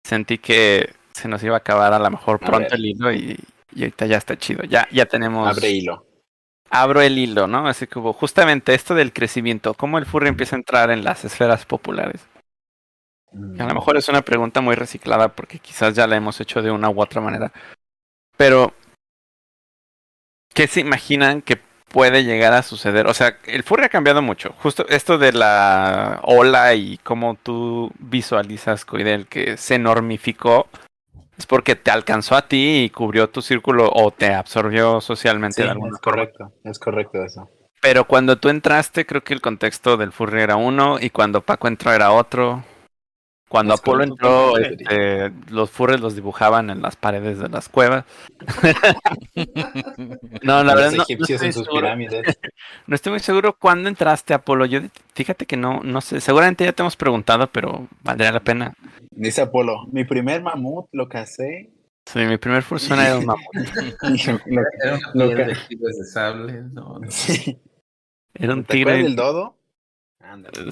sentí 0.05 0.37
que 0.37 0.93
se 1.11 1.27
nos 1.27 1.43
iba 1.43 1.55
a 1.55 1.57
acabar 1.57 1.91
a 1.91 1.99
lo 1.99 2.09
mejor 2.09 2.39
pronto 2.39 2.73
el 2.73 2.85
hilo 2.85 3.11
y, 3.11 3.37
y 3.75 3.83
ahorita 3.83 4.05
ya 4.05 4.17
está 4.17 4.37
chido. 4.37 4.63
Ya, 4.63 4.87
ya 4.91 5.05
tenemos. 5.05 5.47
Abre 5.47 5.69
hilo. 5.69 6.07
Abro 6.69 7.01
el 7.01 7.17
hilo, 7.17 7.47
¿no? 7.47 7.67
Así 7.67 7.85
como 7.85 8.13
justamente 8.13 8.73
esto 8.73 8.95
del 8.95 9.13
crecimiento, 9.13 9.75
cómo 9.75 9.97
el 9.97 10.05
furry 10.05 10.29
empieza 10.29 10.55
a 10.55 10.59
entrar 10.59 10.89
en 10.89 11.03
las 11.03 11.23
esferas 11.23 11.65
populares. 11.65 12.25
A 13.31 13.37
lo 13.37 13.69
mm. 13.69 13.75
mejor 13.75 13.97
es 13.97 14.07
una 14.07 14.21
pregunta 14.21 14.61
muy 14.61 14.75
reciclada 14.75 15.29
porque 15.29 15.59
quizás 15.59 15.93
ya 15.93 16.07
la 16.07 16.15
hemos 16.15 16.39
hecho 16.41 16.61
de 16.61 16.71
una 16.71 16.89
u 16.89 17.01
otra 17.01 17.21
manera. 17.21 17.51
Pero, 18.37 18.73
¿qué 20.53 20.67
se 20.67 20.79
imaginan 20.79 21.41
que 21.41 21.59
puede 21.89 22.23
llegar 22.23 22.53
a 22.53 22.63
suceder? 22.63 23.07
O 23.07 23.13
sea, 23.13 23.37
el 23.45 23.63
furry 23.63 23.85
ha 23.85 23.89
cambiado 23.89 24.21
mucho. 24.21 24.53
Justo 24.57 24.87
esto 24.89 25.17
de 25.17 25.33
la 25.33 26.19
ola 26.23 26.73
y 26.73 26.97
cómo 26.99 27.35
tú 27.35 27.91
visualizas, 27.99 28.85
Coidel, 28.85 29.27
que 29.27 29.57
se 29.57 29.77
normificó 29.77 30.67
es 31.37 31.45
porque 31.45 31.75
te 31.75 31.91
alcanzó 31.91 32.35
a 32.35 32.47
ti 32.47 32.83
y 32.85 32.89
cubrió 32.89 33.29
tu 33.29 33.41
círculo 33.41 33.89
o 33.93 34.11
te 34.11 34.33
absorbió 34.33 35.01
socialmente 35.01 35.63
de 35.63 35.69
alguna 35.69 35.95
es 35.95 36.01
correcto, 36.01 36.53
es 36.63 36.79
correcto 36.79 37.23
eso. 37.23 37.49
Pero 37.81 38.05
cuando 38.05 38.37
tú 38.37 38.49
entraste, 38.49 39.05
creo 39.05 39.23
que 39.23 39.33
el 39.33 39.41
contexto 39.41 39.97
del 39.97 40.11
furry 40.11 40.41
era 40.41 40.55
uno 40.55 40.97
y 40.99 41.09
cuando 41.09 41.41
Paco 41.41 41.67
entró 41.67 41.93
era 41.93 42.11
otro. 42.11 42.63
Cuando 43.47 43.75
Apolo 43.75 44.03
entró, 44.03 44.57
este, 44.57 45.31
los 45.49 45.69
furries 45.69 46.01
los 46.01 46.15
dibujaban 46.15 46.69
en 46.71 46.81
las 46.81 46.95
paredes 46.95 47.37
de 47.39 47.47
las 47.47 47.69
cuevas. 47.69 48.03
no, 50.43 50.63
la 50.63 50.75
verdad 50.75 50.91
no, 50.91 50.97
no, 50.97 51.25
estoy 51.25 51.53
sus 51.53 51.67
pirámides. 51.67 52.37
no 52.87 52.95
estoy 52.95 53.11
muy 53.11 53.19
seguro 53.19 53.55
cuándo 53.57 53.89
entraste, 53.89 54.33
Apolo. 54.33 54.65
Yo, 54.65 54.79
fíjate 55.13 55.45
que 55.45 55.57
no, 55.57 55.81
no 55.83 56.01
sé. 56.01 56.21
Seguramente 56.21 56.65
ya 56.65 56.73
te 56.73 56.81
hemos 56.81 56.95
preguntado, 56.95 57.47
pero 57.47 57.87
valdría 58.03 58.31
la 58.31 58.39
pena. 58.39 58.73
Dice 59.11 59.41
Apolo, 59.41 59.85
mi 59.91 60.03
primer 60.05 60.41
mamut 60.41 60.87
lo 60.91 61.07
casé. 61.07 61.71
Sí, 62.05 62.19
mi 62.19 62.37
primer 62.37 62.63
fursuit 62.63 62.91
era 62.99 63.17
un 63.17 63.25
mamut. 63.25 63.41
Lo- 64.47 64.61
Era 64.83 64.99
Lo 65.13 65.29
que- 65.29 65.35
de 65.35 65.55
tigres 65.67 65.97
de 65.97 66.05
sable. 66.05 66.53
No, 66.73 66.99
no. 66.99 67.11
sí. 67.11 67.57
Era 68.33 68.53
un 68.53 68.63
¿Te 68.65 68.73
acuerdas 68.81 68.95
tigre. 68.95 69.03
del 69.03 69.15
dodo? 69.15 69.57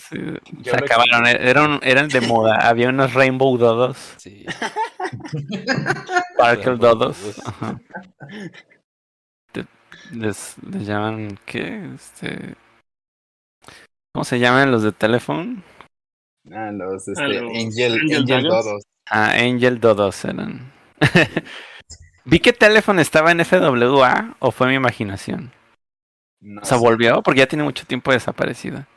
Sí, 0.10 0.18
se 0.64 0.76
acabaron, 0.76 1.28
eran, 1.28 1.80
eran 1.84 2.08
de 2.10 2.22
moda. 2.22 2.56
Había 2.68 2.90
unos 2.90 3.14
Rainbow 3.14 3.58
Dodos, 3.58 4.14
Sí. 4.18 4.46
Sparkle 6.34 6.78
Dodos. 6.78 7.40
Ajá. 7.46 7.80
Les, 10.12 10.56
les 10.70 10.86
llaman, 10.86 11.40
¿qué? 11.46 11.92
Este... 11.96 12.56
¿Cómo 14.14 14.24
se 14.26 14.40
llaman 14.40 14.72
los 14.72 14.84
de 14.84 14.92
teléfono? 14.92 15.64
Ah, 16.52 16.72
los, 16.72 17.08
este, 17.08 17.24
Ah, 17.24 17.28
los 17.28 17.42
Angel, 17.52 17.94
Angel 17.94 18.18
Angel. 18.22 18.44
Dodos. 18.44 18.84
Ah, 19.10 19.32
Angel 19.32 19.80
Dodos 19.80 20.26
eran. 20.26 20.72
Vi 22.26 22.40
que 22.40 22.54
teléfono 22.54 23.02
estaba 23.02 23.32
en 23.32 23.44
FWA 23.44 24.36
o 24.40 24.52
fue 24.52 24.68
mi 24.68 24.76
imaginación. 24.76 25.52
No, 26.42 26.62
O 26.62 26.66
sea, 26.66 26.78
sé, 26.78 26.84
volvió 26.84 27.24
porque 27.24 27.40
ya 27.40 27.48
tiene 27.48 27.64
mucho 27.64 27.86
tiempo 27.86 28.12
desaparecida. 28.12 28.88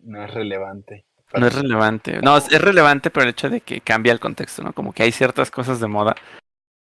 No 0.00 0.24
es 0.24 0.32
relevante. 0.32 1.04
No 1.34 1.46
es 1.46 1.54
relevante. 1.54 2.20
No, 2.22 2.36
es, 2.38 2.50
es 2.50 2.60
relevante, 2.60 3.10
pero 3.10 3.24
el 3.24 3.30
hecho 3.30 3.50
de 3.50 3.60
que 3.60 3.80
cambia 3.80 4.12
el 4.12 4.20
contexto, 4.20 4.62
¿no? 4.62 4.72
Como 4.72 4.92
que 4.92 5.02
hay 5.02 5.12
ciertas 5.12 5.50
cosas 5.50 5.78
de 5.80 5.86
moda. 5.86 6.16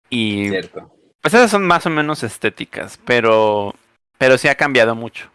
Y 0.08 0.48
Cierto. 0.48 0.92
pues 1.20 1.34
esas 1.34 1.50
son 1.50 1.66
más 1.66 1.86
o 1.86 1.90
menos 1.90 2.22
estéticas, 2.22 2.98
pero, 3.04 3.74
pero 4.18 4.38
sí 4.38 4.48
ha 4.48 4.54
cambiado 4.54 4.94
mucho. 4.94 5.30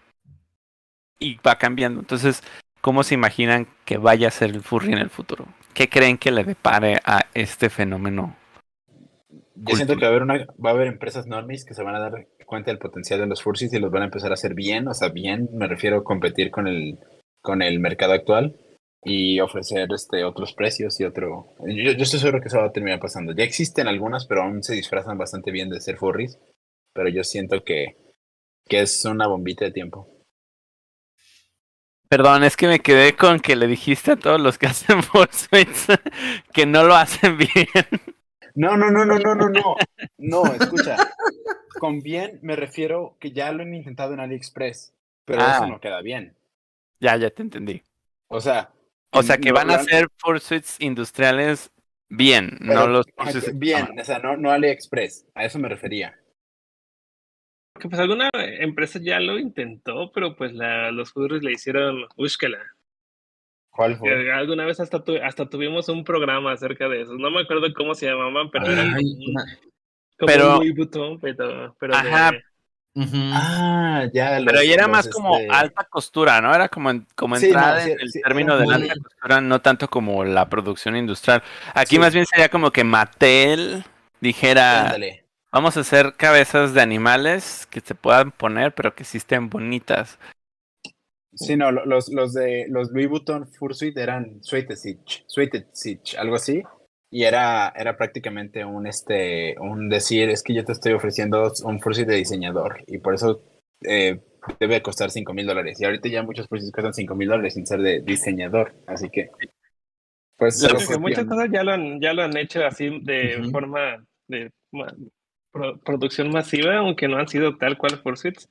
Y 1.20 1.36
va 1.36 1.58
cambiando. 1.58 2.00
Entonces, 2.00 2.42
¿cómo 2.82 3.04
se 3.04 3.14
imaginan 3.14 3.68
que 3.86 3.98
vaya 3.98 4.28
a 4.28 4.32
ser 4.32 4.50
el 4.50 4.62
furry 4.62 4.94
en 4.94 5.00
el 5.00 5.10
futuro? 5.10 5.46
¿Qué 5.74 5.88
creen 5.88 6.18
que 6.18 6.32
le 6.32 6.44
depare 6.44 7.00
a 7.06 7.26
este 7.34 7.70
fenómeno? 7.70 8.36
Yo 9.56 9.76
siento 9.76 9.96
que 9.96 10.02
va 10.02 10.08
a 10.08 10.10
haber 10.10 10.24
una, 10.24 10.46
va 10.64 10.72
a 10.72 10.74
haber 10.74 10.88
empresas 10.88 11.28
normis 11.28 11.64
que 11.64 11.74
se 11.74 11.84
van 11.84 11.96
a 11.96 12.00
dar 12.00 12.28
cuenta 12.46 12.72
del 12.72 12.80
potencial 12.80 13.22
de 13.22 13.28
los 13.28 13.42
fursuits 13.42 13.74
y 13.74 13.80
los 13.80 13.92
van 13.92 14.02
a 14.02 14.06
empezar 14.06 14.32
a 14.32 14.34
hacer 14.34 14.54
bien, 14.54 14.88
o 14.88 14.94
sea, 14.94 15.10
bien, 15.10 15.50
me 15.54 15.68
refiero 15.68 15.98
a 15.98 16.04
competir 16.04 16.52
con 16.52 16.68
el, 16.68 17.00
con 17.46 17.62
el 17.62 17.80
mercado 17.80 18.12
actual 18.14 18.58
y 19.04 19.40
ofrecer 19.40 19.88
este 19.94 20.26
otros 20.26 20.54
precios 20.54 21.00
y 21.00 21.06
otro. 21.06 21.54
Yo, 21.60 21.92
yo 21.94 22.04
estoy 22.04 22.20
seguro 22.20 22.42
que 22.42 22.48
eso 22.50 22.58
va 22.58 22.66
a 22.66 22.72
terminar 22.74 23.00
pasando. 23.00 23.34
Ya 23.34 23.44
existen 23.46 23.88
algunas, 23.88 24.26
pero 24.26 24.42
aún 24.44 24.64
se 24.64 24.74
disfrazan 24.74 25.18
bastante 25.18 25.52
bien 25.52 25.70
de 25.70 25.80
ser 25.80 25.96
furries, 25.98 26.40
pero 26.94 27.08
yo 27.08 27.24
siento 27.24 27.64
que, 27.64 27.96
que 28.68 28.82
es 28.82 29.06
una 29.06 29.28
bombita 29.28 29.64
de 29.64 29.72
tiempo. 29.72 30.10
Perdón, 32.10 32.44
es 32.44 32.56
que 32.58 32.68
me 32.68 32.80
quedé 32.80 33.16
con 33.16 33.40
que 33.40 33.56
le 33.56 33.68
dijiste 33.68 34.12
a 34.12 34.16
todos 34.16 34.40
los 34.40 34.58
que 34.58 34.68
hacen 34.74 35.04
fursuits 35.04 35.88
que 36.54 36.66
no 36.66 36.84
lo 36.84 36.96
hacen 36.96 37.38
bien. 37.38 37.68
No, 38.56 38.78
no, 38.78 38.90
no, 38.90 39.06
no, 39.06 39.20
no, 39.20 39.36
no, 39.36 39.50
no. 39.50 39.76
No, 40.18 40.46
escucha. 40.46 40.96
Con 41.80 42.02
bien 42.02 42.40
me 42.42 42.56
refiero 42.56 43.18
que 43.20 43.32
ya 43.32 43.52
lo 43.52 43.64
han 43.64 43.74
intentado 43.74 44.14
en 44.14 44.22
AliExpress, 44.22 44.94
pero 45.26 45.42
Ah. 45.42 45.56
eso 45.58 45.68
no 45.68 45.80
queda 45.82 46.02
bien. 46.02 46.34
Ya, 47.00 47.16
ya 47.18 47.30
te 47.30 47.42
entendí. 47.42 47.82
O 48.28 48.40
sea, 48.42 48.72
O 49.12 49.22
sea 49.24 49.38
que 49.38 49.52
van 49.52 49.70
a 49.72 49.76
hacer 49.76 50.08
fursuits 50.18 50.78
industriales 50.82 51.72
bien, 52.10 52.58
no 52.62 52.88
los 52.88 53.06
ah, 53.18 53.26
fursuits- 53.32 53.58
Bien, 53.58 54.00
o 54.00 54.04
sea, 54.04 54.20
no, 54.20 54.36
no 54.38 54.52
AliExpress, 54.52 55.28
a 55.36 55.46
eso 55.46 55.60
me 55.60 55.70
refería. 55.70 56.20
Que 57.80 57.90
pues 57.90 58.00
alguna 58.00 58.30
empresa 58.34 59.00
ya 59.02 59.20
lo 59.20 59.38
intentó, 59.38 60.12
pero 60.14 60.36
pues 60.36 60.54
la, 60.54 60.92
los 60.92 61.12
furries 61.12 61.44
le 61.44 61.52
hicieron 61.52 62.06
úsquela. 62.16 62.60
¿Cuál 63.70 63.98
fue? 63.98 64.10
Que 64.10 64.32
Alguna 64.32 64.64
vez 64.66 64.80
hasta, 64.80 65.04
tu- 65.04 65.18
hasta 65.22 65.50
tuvimos 65.50 65.90
un 65.90 66.06
programa 66.06 66.54
acerca 66.54 66.88
de 66.88 67.02
eso. 67.02 67.16
No 67.16 67.30
me 67.32 67.42
acuerdo 67.42 67.68
cómo 67.74 67.94
se 67.94 68.06
llamaban, 68.06 68.50
pero 68.50 68.68
era 68.68 68.82
Ay, 68.84 68.90
como 68.90 69.00
un, 69.26 69.30
una- 69.32 69.46
como 70.18 70.28
Pero- 70.28 70.60
un 70.60 71.20
pero, 71.20 71.94
de- 72.32 72.44
Ah, 72.98 74.06
ya. 74.14 74.38
Pero 74.38 74.52
los- 74.54 74.62
ahí 74.62 74.72
era 74.72 74.88
más 74.88 75.08
como 75.10 75.36
este, 75.38 75.50
alta 75.52 75.84
costura, 75.86 76.40
¿no? 76.42 76.54
Era 76.56 76.70
como, 76.70 76.90
en- 76.92 77.06
como 77.16 77.36
Sí, 77.36 77.48
entrada 77.48 77.76
no, 77.80 77.82
sí, 77.82 77.92
en 77.92 78.00
el 78.00 78.12
sí, 78.12 78.22
término 78.22 78.58
de 78.58 78.66
la 78.68 78.76
alta 78.76 78.94
costura, 79.04 79.42
no 79.42 79.62
tanto 79.62 79.90
como 79.90 80.24
la 80.24 80.50
producción 80.50 80.96
industrial. 80.96 81.44
Aquí 81.74 82.00
más 82.00 82.14
bien 82.14 82.26
sería 82.26 82.50
como 82.50 82.72
que 82.72 82.84
Mattel 82.86 83.84
dijera, 84.22 84.84
ándale. 84.86 85.26
vamos 85.52 85.76
a 85.76 85.82
hacer 85.82 86.16
cabezas 86.16 86.74
de 86.74 86.82
animales 86.82 87.68
que 87.70 87.82
se 87.82 87.96
puedan 87.96 88.32
poner, 88.32 88.74
pero 88.74 88.96
que 88.96 89.04
sí 89.04 89.18
estén 89.18 89.50
bonitas. 89.50 90.18
Sí, 91.34 91.58
no, 91.58 91.70
lo- 91.74 91.86
los, 91.86 92.08
los 92.10 92.34
de 92.34 92.66
los 92.70 92.92
Louis 92.92 93.10
Vuitton 93.10 93.46
Fursuit 93.52 93.98
eran 93.98 94.42
Sweetesich, 94.42 95.26
Sweetesich, 95.28 96.16
algo 96.18 96.36
así. 96.36 96.64
Y 97.16 97.24
era, 97.24 97.72
era 97.74 97.96
prácticamente 97.96 98.66
un 98.66 98.88
este 98.88 99.56
un 99.58 99.88
decir, 99.88 100.28
es 100.28 100.44
que 100.44 100.54
yo 100.54 100.66
te 100.66 100.74
estoy 100.74 100.92
ofreciendo 100.92 101.50
un 101.64 101.80
Fursuit 101.80 102.06
de 102.06 102.18
diseñador. 102.18 102.84
Y 102.88 102.98
por 102.98 103.14
eso 103.14 103.42
eh, 103.84 104.20
debe 104.60 104.82
costar 104.82 105.10
5 105.10 105.34
mil 105.34 105.48
dólares. 105.48 105.80
Y 105.80 105.86
ahorita 105.86 106.10
ya 106.10 106.24
muchos 106.24 106.46
Fursuits 106.50 106.74
cuestan 106.74 106.94
5 106.94 107.16
mil 107.16 107.30
dólares 107.30 107.54
sin 107.54 107.66
ser 107.66 107.80
de 107.80 108.02
diseñador. 108.02 108.74
Así 108.86 109.10
que. 109.10 109.30
Pues 110.36 110.68
fue 110.86 111.00
muchas 111.00 111.24
cosas 111.24 111.48
ya 111.50 111.64
lo 111.64 111.72
han, 111.72 112.02
ya 112.02 112.12
lo 112.12 112.24
han 112.24 112.36
hecho 112.36 112.66
así 112.66 113.00
de 113.04 113.38
Ujú. 113.40 113.52
forma 113.52 114.06
de 114.28 114.52
pro- 115.54 115.80
producción 115.86 116.32
masiva, 116.32 116.80
aunque 116.80 117.08
no 117.08 117.16
han 117.16 117.30
sido 117.30 117.56
tal 117.56 117.78
cual 117.78 117.98
fursuits. 118.04 118.50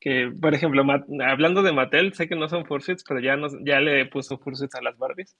Que, 0.00 0.32
por 0.32 0.52
ejemplo, 0.52 0.82
hablando 1.24 1.62
de 1.62 1.72
Mattel, 1.72 2.12
sé 2.14 2.26
que 2.26 2.34
no 2.34 2.48
son 2.48 2.66
fursuits, 2.66 3.04
pero 3.06 3.20
ya, 3.20 3.36
nos, 3.36 3.54
ya 3.64 3.78
le 3.78 4.04
puso 4.06 4.36
fursuits 4.36 4.74
a 4.74 4.82
las 4.82 4.98
Barbies. 4.98 5.36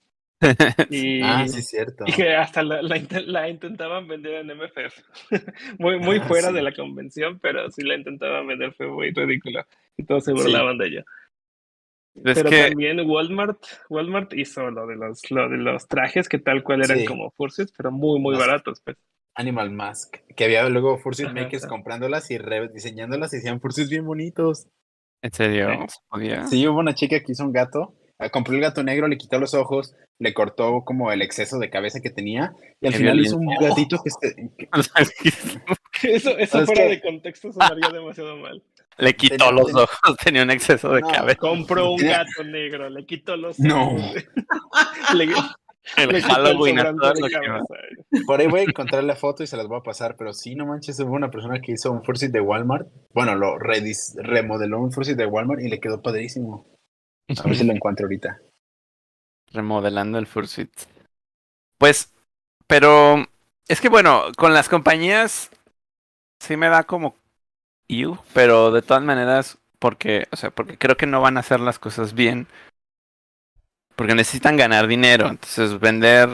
Y, 0.91 1.21
Ah, 1.23 1.47
sí, 1.47 1.63
cierto. 1.63 2.05
y 2.07 2.13
que 2.13 2.35
hasta 2.35 2.63
la, 2.63 2.81
la 2.83 2.97
inte- 2.97 3.25
la 3.27 3.49
intentaban 3.49 4.09
vender 4.09 4.35
en 4.37 4.51
MFF. 4.57 5.03
muy 5.79 5.99
muy 5.99 6.19
Ah, 6.19 6.25
fuera 6.27 6.49
sí. 6.49 6.55
de 6.55 6.63
la 6.63 6.73
convención, 6.75 7.39
pero 7.41 7.71
sí 7.71 7.83
la 7.83 7.95
intentaban 7.97 8.47
vender, 8.47 8.73
fue 8.75 8.89
muy 8.89 9.11
ridículo. 9.13 9.65
Y 9.97 10.05
todos 10.05 10.25
se 10.25 10.33
Sí. 10.35 10.43
burlaban 10.43 10.79
de 10.79 10.87
ella. 10.87 11.05
Es 12.25 12.35
Pero 12.35 12.51
que 12.51 12.63
también 12.71 13.01
Walmart, 13.09 13.63
Walmart 13.89 14.33
hizo 14.35 14.69
lo 14.71 14.87
de 14.87 14.97
los, 14.97 15.31
lo 15.31 15.49
de 15.49 15.59
los 15.59 15.87
trajes 15.87 16.29
que 16.29 16.39
tal 16.39 16.63
cual 16.65 16.83
eran 16.85 16.99
Sí. 16.99 17.05
como 17.05 17.31
fursuits, 17.31 17.73
pero 17.77 17.93
muy, 17.93 18.19
muy 18.19 18.37
baratos. 18.37 18.81
Pues. 18.85 18.97
Animal 19.37 19.71
Mask. 19.71 20.17
Que 20.37 20.45
había 20.45 20.69
luego 20.69 20.99
Fursuit 20.99 21.29
Ajá, 21.29 21.35
Makers 21.41 21.67
comprándolas 21.67 22.31
y 22.33 22.39
rediseñándolas 22.39 23.33
y 23.33 23.37
hacían 23.39 23.61
Fursuits 23.61 23.89
bien 23.91 24.05
bonitos. 24.05 24.67
en 25.23 25.33
serio, 25.33 25.69
Sí. 25.71 25.79
¿se 25.89 25.99
podía? 26.09 26.47
Sí, 26.49 26.67
hubo 26.67 26.79
una 26.81 26.95
chica 26.95 27.21
que 27.21 27.33
hizo 27.33 27.45
un 27.45 27.53
gato, 27.53 27.95
compró 28.31 28.55
el 28.55 28.61
gato 28.61 28.83
negro, 28.83 29.09
le 29.09 29.17
quitó 29.17 29.39
los 29.39 29.55
ojos, 29.55 29.95
le 30.19 30.35
cortó 30.35 30.83
como 30.85 31.11
el 31.13 31.23
exceso 31.23 31.59
de 31.59 31.71
cabeza 31.71 32.01
que 32.01 32.11
tenía 32.11 32.53
y 32.81 32.87
al 32.89 32.95
final 32.95 33.19
hizo 33.21 33.37
un 33.39 33.47
gatito 33.59 33.99
que, 34.03 34.09
este- 34.11 34.51
que 34.59 34.69
Eso, 36.15 36.37
eso 36.39 36.61
Es 36.61 36.67
fuera 36.67 36.83
que- 36.85 36.89
de 36.91 37.01
contexto 37.01 37.53
sonaría 37.53 37.89
demasiado 37.91 38.37
mal. 38.37 38.63
le 38.99 39.15
quitó 39.15 39.37
Tenía- 39.37 39.53
los 39.53 39.67
tenía- 39.67 39.83
ojos, 39.85 40.17
tenía 40.23 40.43
un 40.43 40.51
exceso 40.51 40.91
de 40.93 41.01
No, 41.01 41.09
cabeza. 41.09 41.39
Compró 41.39 41.93
un 41.93 41.97
gato 41.99 42.45
negro, 42.45 42.91
le 42.91 43.07
quitó 43.07 43.37
los 43.37 43.59
No. 43.59 43.89
ojos. 43.95 44.15
le, 45.15 45.25
El 45.97 46.09
le 46.11 46.23
Halloween 46.23 46.77
lo 46.77 47.13
que 47.13 48.21
por 48.27 48.41
ahí 48.41 48.47
voy 48.47 48.61
a 48.61 48.65
encontrar 48.65 49.03
la 49.05 49.17
foto 49.17 49.43
y 49.43 49.47
se 49.47 49.57
las 49.57 49.67
voy 49.67 49.79
a 49.79 49.83
pasar, 49.83 50.17
pero 50.19 50.33
sí, 50.33 50.55
no 50.55 50.67
manches, 50.67 51.01
hubo 51.01 51.13
una 51.15 51.31
persona 51.31 51.61
que 51.61 51.73
hizo 51.73 51.91
un 51.91 52.03
Fursuit 52.05 52.31
de 52.31 52.41
Walmart, 52.41 52.87
bueno, 53.15 53.35
lo 53.35 53.59
redis- 53.59 54.15
remodeló 54.17 54.81
un 54.81 54.93
Fursuit 54.93 55.17
de 55.17 55.27
Walmart 55.27 55.61
y 55.63 55.69
le 55.69 55.81
quedó 55.81 56.01
padrísimo. 56.03 56.67
A 57.39 57.43
ver 57.45 57.57
si 57.57 57.65
lo 57.65 57.73
encuentro 57.75 58.07
ahorita. 58.07 58.41
remodelando 59.53 60.19
el 60.19 60.27
Fursuit. 60.27 60.71
Pues, 61.79 62.13
pero 62.67 63.27
es 63.69 63.81
que 63.81 63.89
bueno, 63.89 64.25
con 64.37 64.55
las 64.55 64.69
compañías 64.69 65.51
sí 66.41 66.57
me 66.57 66.69
da 66.69 66.85
como 66.85 67.15
you, 67.89 68.19
pero 68.33 68.71
de 68.71 68.83
todas 68.83 69.03
maneras, 69.03 69.59
porque, 69.79 70.27
o 70.31 70.37
sea, 70.37 70.51
porque 70.51 70.79
creo 70.79 70.97
que 70.97 71.07
no 71.07 71.21
van 71.21 71.37
a 71.37 71.41
hacer 71.41 71.61
las 71.61 71.79
cosas 71.79 72.15
bien. 72.15 72.47
Porque 73.97 74.15
necesitan 74.15 74.57
ganar 74.57 74.87
dinero, 74.87 75.29
entonces 75.29 75.79
vender 75.79 76.29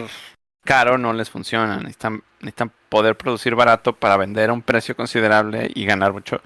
caro 0.64 0.98
no 0.98 1.12
les 1.12 1.30
funciona, 1.30 1.76
necesitan, 1.78 2.22
necesitan 2.40 2.72
poder 2.88 3.16
producir 3.16 3.54
barato 3.54 3.92
para 3.92 4.16
vender 4.16 4.50
a 4.50 4.52
un 4.52 4.62
precio 4.62 4.94
considerable 4.94 5.70
y 5.74 5.84
ganar 5.84 6.12
mucho. 6.12 6.40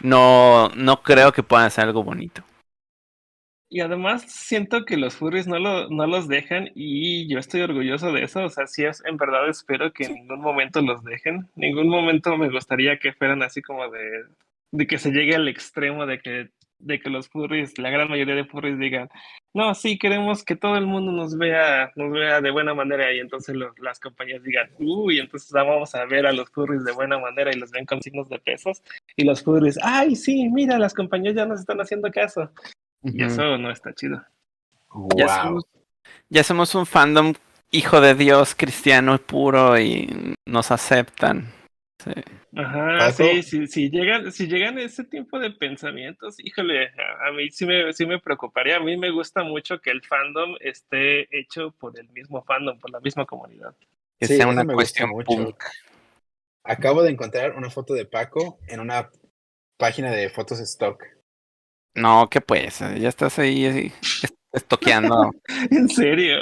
No, 0.00 0.68
no 0.74 1.02
creo 1.02 1.32
que 1.32 1.42
puedan 1.42 1.66
hacer 1.66 1.84
algo 1.84 2.04
bonito. 2.04 2.44
Y 3.74 3.80
además 3.80 4.24
siento 4.30 4.84
que 4.84 4.98
los 4.98 5.14
furries 5.14 5.46
no, 5.46 5.58
lo, 5.58 5.88
no 5.88 6.06
los 6.06 6.28
dejan 6.28 6.70
y 6.74 7.26
yo 7.32 7.38
estoy 7.38 7.62
orgulloso 7.62 8.12
de 8.12 8.22
eso. 8.22 8.44
O 8.44 8.50
sea, 8.50 8.66
sí, 8.66 8.84
es, 8.84 9.02
en 9.06 9.16
verdad 9.16 9.48
espero 9.48 9.94
que 9.94 10.04
en 10.04 10.12
ningún 10.14 10.42
momento 10.42 10.82
los 10.82 11.02
dejen. 11.02 11.48
Ningún 11.56 11.88
momento 11.88 12.36
me 12.36 12.50
gustaría 12.50 12.98
que 12.98 13.14
fueran 13.14 13.42
así 13.42 13.62
como 13.62 13.88
de, 13.88 14.24
de 14.72 14.86
que 14.86 14.98
se 14.98 15.10
llegue 15.10 15.36
al 15.36 15.48
extremo 15.48 16.04
de 16.04 16.18
que, 16.20 16.50
de 16.80 17.00
que 17.00 17.08
los 17.08 17.30
furries, 17.30 17.78
la 17.78 17.88
gran 17.88 18.10
mayoría 18.10 18.34
de 18.34 18.44
furries 18.44 18.78
digan, 18.78 19.08
no, 19.54 19.74
sí, 19.74 19.98
queremos 19.98 20.44
que 20.44 20.54
todo 20.56 20.76
el 20.76 20.84
mundo 20.86 21.10
nos 21.10 21.38
vea, 21.38 21.92
nos 21.96 22.12
vea 22.12 22.42
de 22.42 22.50
buena 22.50 22.74
manera 22.74 23.10
y 23.14 23.20
entonces 23.20 23.54
los- 23.56 23.78
las 23.78 24.00
compañías 24.00 24.42
digan, 24.42 24.68
uy, 24.80 25.18
entonces 25.18 25.50
vamos 25.50 25.94
a 25.94 26.04
ver 26.04 26.26
a 26.26 26.32
los 26.32 26.50
furries 26.50 26.84
de 26.84 26.92
buena 26.92 27.18
manera 27.18 27.50
y 27.54 27.58
los 27.58 27.70
ven 27.70 27.86
con 27.86 28.02
signos 28.02 28.28
de 28.28 28.38
pesos 28.38 28.82
y 29.16 29.24
los 29.24 29.42
furries, 29.42 29.78
ay, 29.82 30.14
sí, 30.14 30.48
mira, 30.50 30.78
las 30.78 30.92
compañías 30.92 31.36
ya 31.36 31.46
nos 31.46 31.60
están 31.60 31.80
haciendo 31.80 32.10
caso. 32.10 32.50
Y 33.10 33.22
eso 33.24 33.58
no 33.58 33.70
está 33.70 33.94
chido. 33.94 34.24
Ya 35.16 35.28
Wow. 35.28 35.28
somos, 35.28 35.64
ya 36.30 36.44
somos 36.44 36.74
un 36.74 36.86
fandom 36.86 37.34
hijo 37.70 38.00
de 38.00 38.14
Dios 38.14 38.54
cristiano 38.56 39.14
y 39.16 39.18
puro 39.18 39.78
y 39.80 40.36
nos 40.46 40.70
aceptan. 40.70 41.52
Sí. 42.04 42.12
Ajá, 42.54 43.08
sí, 43.08 43.42
sí, 43.42 43.66
si 43.66 43.88
llegan, 43.90 44.30
si 44.30 44.46
llegan 44.46 44.78
ese 44.78 45.04
tipo 45.04 45.38
de 45.38 45.50
pensamientos, 45.52 46.36
híjole, 46.38 46.88
a, 46.88 47.28
a 47.28 47.32
mí 47.32 47.50
sí 47.50 47.64
me, 47.64 47.92
sí 47.94 48.04
me 48.04 48.18
preocuparía. 48.20 48.76
A 48.76 48.80
mí 48.80 48.96
me 48.98 49.10
gusta 49.10 49.42
mucho 49.42 49.80
que 49.80 49.90
el 49.90 50.02
fandom 50.02 50.56
esté 50.60 51.34
hecho 51.38 51.70
por 51.72 51.98
el 51.98 52.08
mismo 52.10 52.42
fandom, 52.44 52.78
por 52.78 52.90
la 52.90 53.00
misma 53.00 53.24
comunidad. 53.24 53.74
Que 54.18 54.26
Sí, 54.26 54.34
sea 54.36 54.46
una 54.46 54.64
me 54.64 54.74
gusta 54.74 55.04
cuestión 55.04 55.06
mucho. 55.06 55.50
punk. 55.50 55.62
Acabo 56.64 57.04
de 57.04 57.10
encontrar 57.12 57.54
una 57.56 57.70
foto 57.70 57.94
de 57.94 58.04
Paco 58.04 58.58
en 58.66 58.80
una 58.80 59.12
página 59.78 60.10
de 60.10 60.28
fotos 60.28 60.58
stock. 60.60 61.04
No, 61.94 62.28
que 62.30 62.40
pues, 62.40 62.78
ya 62.80 63.08
estás 63.08 63.38
ahí 63.38 63.66
así, 63.66 63.92
est- 64.22 64.34
estoqueando. 64.52 65.30
¿En 65.70 65.88
serio? 65.88 66.36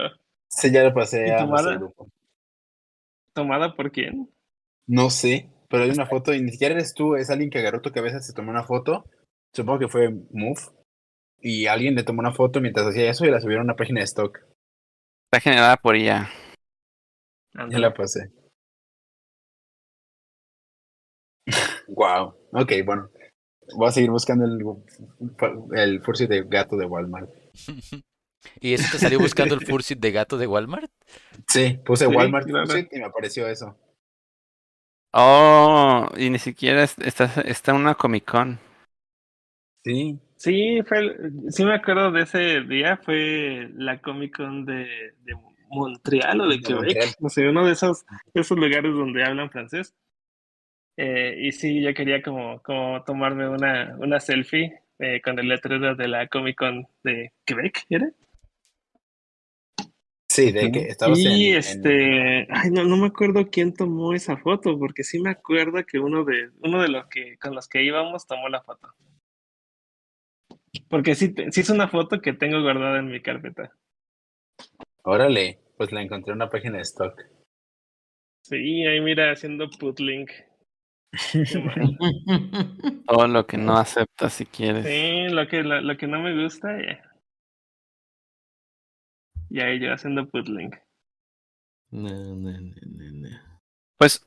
Sí, 0.48 0.70
ya 0.70 0.82
lo 0.84 0.92
pasé 0.94 1.26
¿Y 1.26 1.30
a 1.30 1.36
tomada? 1.36 1.76
grupo. 1.78 2.08
¿Tomada 3.34 3.74
por 3.74 3.90
quién? 3.90 4.30
No 4.88 5.08
sé, 5.08 5.48
pero 5.70 5.84
hay 5.84 5.90
una 5.90 6.04
foto 6.04 6.34
y 6.34 6.42
ni 6.42 6.52
siquiera 6.52 6.74
eres 6.74 6.92
tú, 6.92 7.16
es 7.16 7.30
alguien 7.30 7.48
que 7.48 7.58
agarró 7.60 7.80
tu 7.80 7.92
cabeza, 7.92 8.20
se 8.20 8.34
tomó 8.34 8.50
una 8.50 8.64
foto. 8.64 9.06
Supongo 9.54 9.78
que 9.78 9.88
fue 9.88 10.10
Move. 10.32 10.60
Y 11.40 11.66
alguien 11.66 11.94
le 11.96 12.04
tomó 12.04 12.20
una 12.20 12.32
foto 12.32 12.60
mientras 12.60 12.86
hacía 12.88 13.10
eso 13.10 13.26
y 13.26 13.30
la 13.30 13.40
subieron 13.40 13.62
a 13.62 13.72
una 13.72 13.76
página 13.76 14.00
de 14.00 14.04
stock. 14.06 14.40
Está 15.32 15.40
generada 15.40 15.76
por 15.76 15.96
ella. 15.96 16.28
Ya 17.70 17.78
la 17.78 17.94
pasé. 17.94 18.28
wow. 21.88 22.34
Ok, 22.52 22.72
bueno. 22.84 23.10
Voy 23.76 23.88
a 23.88 23.92
seguir 23.92 24.10
buscando 24.10 24.44
el, 24.44 24.60
el 25.76 26.02
fursuit 26.02 26.28
de 26.30 26.42
gato 26.44 26.76
de 26.76 26.86
Walmart. 26.86 27.30
¿Y 28.60 28.74
eso 28.74 28.88
te 28.90 28.98
salió 28.98 29.20
buscando 29.20 29.54
el 29.54 29.62
fursuit 29.62 29.98
de 30.00 30.12
gato 30.12 30.38
de 30.38 30.46
Walmart? 30.46 30.90
Sí, 31.48 31.78
puse 31.84 32.06
Sí, 32.06 32.14
Walmart 32.14 32.46
claro. 32.46 32.66
fursuit 32.66 32.88
y 32.92 32.98
me 32.98 33.04
apareció 33.06 33.46
eso. 33.48 33.76
Oh, 35.12 36.08
y 36.16 36.30
ni 36.30 36.38
siquiera 36.38 36.82
es- 36.84 36.98
está, 36.98 37.24
está 37.42 37.72
en 37.72 37.78
una 37.78 37.94
Comic 37.94 38.24
Con. 38.30 38.58
Sí. 39.84 40.20
Sí, 40.36 40.80
fue 40.86 40.98
el- 40.98 41.52
sí 41.52 41.64
me 41.64 41.74
acuerdo 41.74 42.10
de 42.12 42.22
ese 42.22 42.60
día, 42.62 42.96
fue 43.02 43.68
la 43.74 44.00
Comic 44.00 44.36
Con 44.36 44.64
de, 44.64 44.84
de 45.22 45.34
Montreal 45.68 46.40
o 46.40 46.48
de 46.48 46.62
De 46.62 46.62
Quebec, 46.62 46.74
Montreal. 46.74 47.14
no 47.18 47.28
sé, 47.28 47.46
uno 47.48 47.66
de 47.66 47.72
esos, 47.72 48.04
de 48.34 48.40
esos 48.40 48.56
lugares 48.58 48.92
donde 48.94 49.22
hablan 49.24 49.50
francés. 49.50 49.94
Eh, 51.02 51.34
y 51.38 51.52
sí, 51.52 51.80
yo 51.82 51.94
quería 51.94 52.20
como, 52.20 52.62
como 52.62 53.02
tomarme 53.04 53.48
una, 53.48 53.96
una 53.98 54.20
selfie 54.20 54.82
eh, 54.98 55.22
con 55.22 55.38
el 55.38 55.48
letrero 55.48 55.94
de 55.96 56.08
la 56.08 56.28
Comic 56.28 56.58
Con 56.58 56.86
de 57.02 57.32
Quebec, 57.46 57.86
¿era? 57.88 58.10
Sí, 60.28 60.52
de 60.52 60.70
que 60.70 60.80
estabas 60.88 61.18
y 61.18 61.26
en, 61.26 61.32
en- 61.32 61.56
este, 61.56 62.46
ay, 62.50 62.70
no, 62.70 62.84
no 62.84 62.98
me 62.98 63.06
acuerdo 63.06 63.48
quién 63.50 63.72
tomó 63.72 64.12
esa 64.12 64.36
foto, 64.36 64.78
porque 64.78 65.02
sí 65.02 65.18
me 65.20 65.30
acuerdo 65.30 65.82
que 65.86 65.98
uno 65.98 66.22
de, 66.24 66.50
uno 66.62 66.82
de 66.82 66.88
los 66.88 67.06
que, 67.08 67.38
con 67.38 67.54
los 67.54 67.66
que 67.66 67.82
íbamos 67.82 68.26
tomó 68.26 68.50
la 68.50 68.60
foto. 68.62 68.88
Porque 70.90 71.14
sí, 71.14 71.34
sí 71.50 71.62
es 71.62 71.70
una 71.70 71.88
foto 71.88 72.20
que 72.20 72.34
tengo 72.34 72.60
guardada 72.60 72.98
en 72.98 73.08
mi 73.08 73.22
carpeta. 73.22 73.72
Órale, 75.04 75.60
pues 75.78 75.92
la 75.92 76.02
encontré 76.02 76.32
en 76.32 76.36
una 76.36 76.50
página 76.50 76.76
de 76.76 76.82
stock. 76.82 77.18
Sí, 78.42 78.84
ahí 78.86 79.00
mira, 79.00 79.32
haciendo 79.32 79.70
putlink. 79.70 80.30
Todo 83.06 83.26
lo 83.26 83.46
que 83.46 83.58
no 83.58 83.76
aceptas 83.76 84.32
si 84.34 84.46
quieres. 84.46 84.86
Sí, 84.86 85.28
lo 85.34 85.46
que, 85.48 85.62
lo, 85.62 85.80
lo 85.80 85.96
que 85.96 86.06
no 86.06 86.20
me 86.20 86.42
gusta, 86.42 86.68
ya. 86.80 87.02
Y 89.48 89.60
ahí 89.60 89.80
yo 89.80 89.92
haciendo 89.92 90.28
putlink. 90.28 90.76
No, 91.90 92.08
no, 92.08 92.52
no, 92.52 92.74
no, 92.86 93.12
no. 93.12 93.28
Pues 93.98 94.24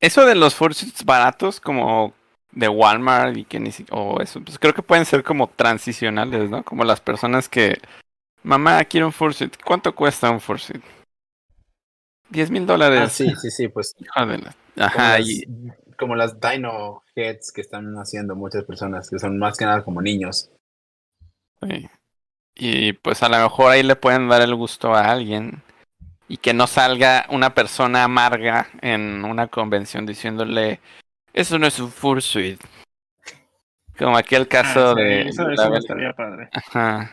eso 0.00 0.24
de 0.24 0.36
los 0.36 0.54
fursuits 0.54 1.04
baratos 1.04 1.60
como 1.60 2.14
de 2.52 2.68
Walmart 2.68 3.36
y 3.36 3.44
que 3.44 3.58
ni 3.58 3.72
si- 3.72 3.86
o 3.90 4.20
eso, 4.20 4.40
pues 4.42 4.58
creo 4.58 4.74
que 4.74 4.82
pueden 4.82 5.04
ser 5.04 5.24
como 5.24 5.48
transicionales, 5.48 6.48
¿no? 6.50 6.62
Como 6.64 6.84
las 6.84 7.00
personas 7.00 7.48
que 7.48 7.80
mamá 8.44 8.84
quiero 8.84 9.06
un 9.06 9.12
fursuit, 9.12 9.56
¿cuánto 9.64 9.94
cuesta 9.94 10.30
un 10.30 10.40
fursuit? 10.40 10.82
Diez 12.28 12.50
mil 12.50 12.66
dólares. 12.66 13.00
Ah, 13.02 13.08
sí, 13.08 13.34
sí, 13.36 13.50
sí, 13.50 13.68
pues 13.68 13.94
Ajá, 14.76 15.18
y 15.20 15.42
como 16.02 16.16
las 16.16 16.40
Dino 16.40 17.04
Heads 17.14 17.52
que 17.52 17.60
están 17.60 17.94
haciendo 17.94 18.34
muchas 18.34 18.64
personas, 18.64 19.08
que 19.08 19.20
son 19.20 19.38
más 19.38 19.56
que 19.56 19.64
nada 19.64 19.84
como 19.84 20.02
niños. 20.02 20.50
Sí. 21.62 21.88
Y 22.56 22.92
pues 22.94 23.22
a 23.22 23.28
lo 23.28 23.38
mejor 23.38 23.70
ahí 23.70 23.84
le 23.84 23.94
pueden 23.94 24.28
dar 24.28 24.42
el 24.42 24.54
gusto 24.56 24.92
a 24.94 25.12
alguien 25.12 25.62
y 26.26 26.38
que 26.38 26.52
no 26.54 26.66
salga 26.66 27.24
una 27.30 27.54
persona 27.54 28.02
amarga 28.02 28.66
en 28.80 29.24
una 29.24 29.46
convención 29.46 30.04
diciéndole 30.04 30.80
eso 31.32 31.56
no 31.58 31.68
es 31.68 31.78
un 31.78 31.90
fursuit. 31.90 32.60
Como 33.96 34.16
aquel 34.16 34.48
caso 34.48 34.90
Ah, 34.90 34.94
sí, 34.96 35.02
de 35.02 35.20
eso, 35.28 35.50
eso 35.50 35.70
me 35.70 35.78
estaría 35.78 36.12
padre. 36.14 36.48
Ajá. 36.52 37.12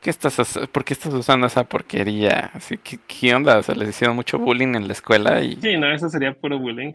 ¿Qué 0.00 0.10
estás 0.10 0.58
¿Por 0.72 0.84
qué 0.84 0.94
estás 0.94 1.14
usando 1.14 1.46
esa 1.46 1.62
porquería? 1.62 2.50
Así 2.54 2.76
que 2.76 2.98
qué 3.06 3.34
onda, 3.34 3.58
o 3.58 3.62
sea, 3.62 3.76
les 3.76 3.90
hicieron 3.90 4.16
mucho 4.16 4.36
bullying 4.38 4.74
en 4.74 4.88
la 4.88 4.94
escuela 4.94 5.40
y, 5.42 5.54
Sí, 5.56 5.76
no, 5.76 5.92
eso 5.92 6.08
sería 6.08 6.34
puro 6.34 6.58
bullying. 6.58 6.92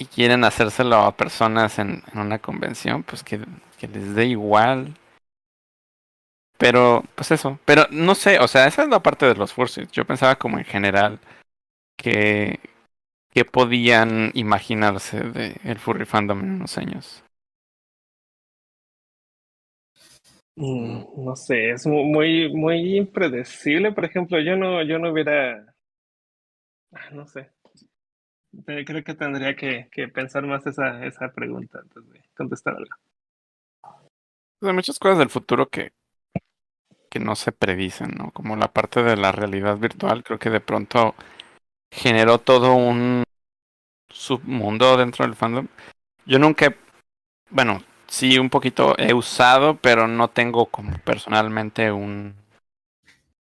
Y 0.00 0.06
quieren 0.06 0.44
hacérselo 0.44 0.96
a 0.96 1.16
personas 1.16 1.78
en, 1.78 2.02
una 2.14 2.40
convención, 2.40 3.04
pues 3.04 3.22
que, 3.24 3.40
que 3.78 3.88
les 3.88 4.16
dé 4.16 4.26
igual. 4.26 4.94
Pero, 6.58 7.04
pues 7.14 7.30
eso. 7.30 7.58
Pero 7.64 7.86
no 7.90 8.14
sé, 8.14 8.38
o 8.38 8.46
sea, 8.48 8.66
esa 8.66 8.82
es 8.82 8.88
la 8.88 9.02
parte 9.02 9.26
de 9.26 9.34
los 9.34 9.52
fursuits. 9.52 9.92
Yo 9.92 10.04
pensaba 10.04 10.36
como 10.36 10.58
en 10.58 10.64
general 10.64 11.18
que, 11.96 12.60
que 13.32 13.44
podían 13.44 14.32
imaginarse 14.34 15.20
de 15.20 15.56
el 15.64 15.78
furry 15.78 16.06
fandom 16.06 16.40
en 16.40 16.50
unos 16.52 16.78
años. 16.78 17.24
Mm, 20.56 21.24
No 21.24 21.34
sé, 21.36 21.70
es 21.72 21.86
mu- 21.86 22.04
muy, 22.04 22.52
muy 22.54 22.96
impredecible. 22.96 23.92
Por 23.92 24.04
ejemplo, 24.04 24.40
yo 24.40 24.56
no, 24.56 24.82
yo 24.82 24.98
no 24.98 25.10
hubiera, 25.12 25.74
ah, 26.92 27.10
no 27.12 27.26
sé. 27.26 27.50
Te- 28.64 28.84
Creo 28.84 29.04
que 29.04 29.14
tendría 29.14 29.54
que, 29.56 29.88
pensar 30.12 30.44
más 30.46 30.66
esa, 30.66 31.04
esa 31.04 31.32
pregunta 31.32 31.78
antes 31.80 32.08
de 32.10 32.20
contestar 32.36 32.76
algo. 32.76 32.96
Pues 34.58 34.68
hay 34.68 34.74
muchas 34.74 34.98
cosas 34.98 35.18
del 35.18 35.30
futuro 35.30 35.68
que, 35.68 35.92
que 37.10 37.18
no 37.20 37.34
se 37.34 37.52
predicen, 37.52 38.10
¿no? 38.16 38.30
Como 38.32 38.56
la 38.56 38.72
parte 38.72 39.02
de 39.02 39.16
la 39.16 39.32
realidad 39.32 39.76
virtual, 39.78 40.22
creo 40.22 40.38
que 40.38 40.50
de 40.50 40.60
pronto 40.60 41.14
generó 41.90 42.38
todo 42.38 42.74
un 42.74 43.24
submundo 44.10 44.96
dentro 44.96 45.24
del 45.24 45.36
fandom. 45.36 45.68
Yo 46.26 46.38
nunca, 46.38 46.74
bueno, 47.50 47.82
sí 48.06 48.38
un 48.38 48.50
poquito 48.50 48.94
he 48.98 49.14
usado, 49.14 49.76
pero 49.76 50.08
no 50.08 50.28
tengo 50.28 50.66
como 50.66 50.98
personalmente 50.98 51.92
un 51.92 52.34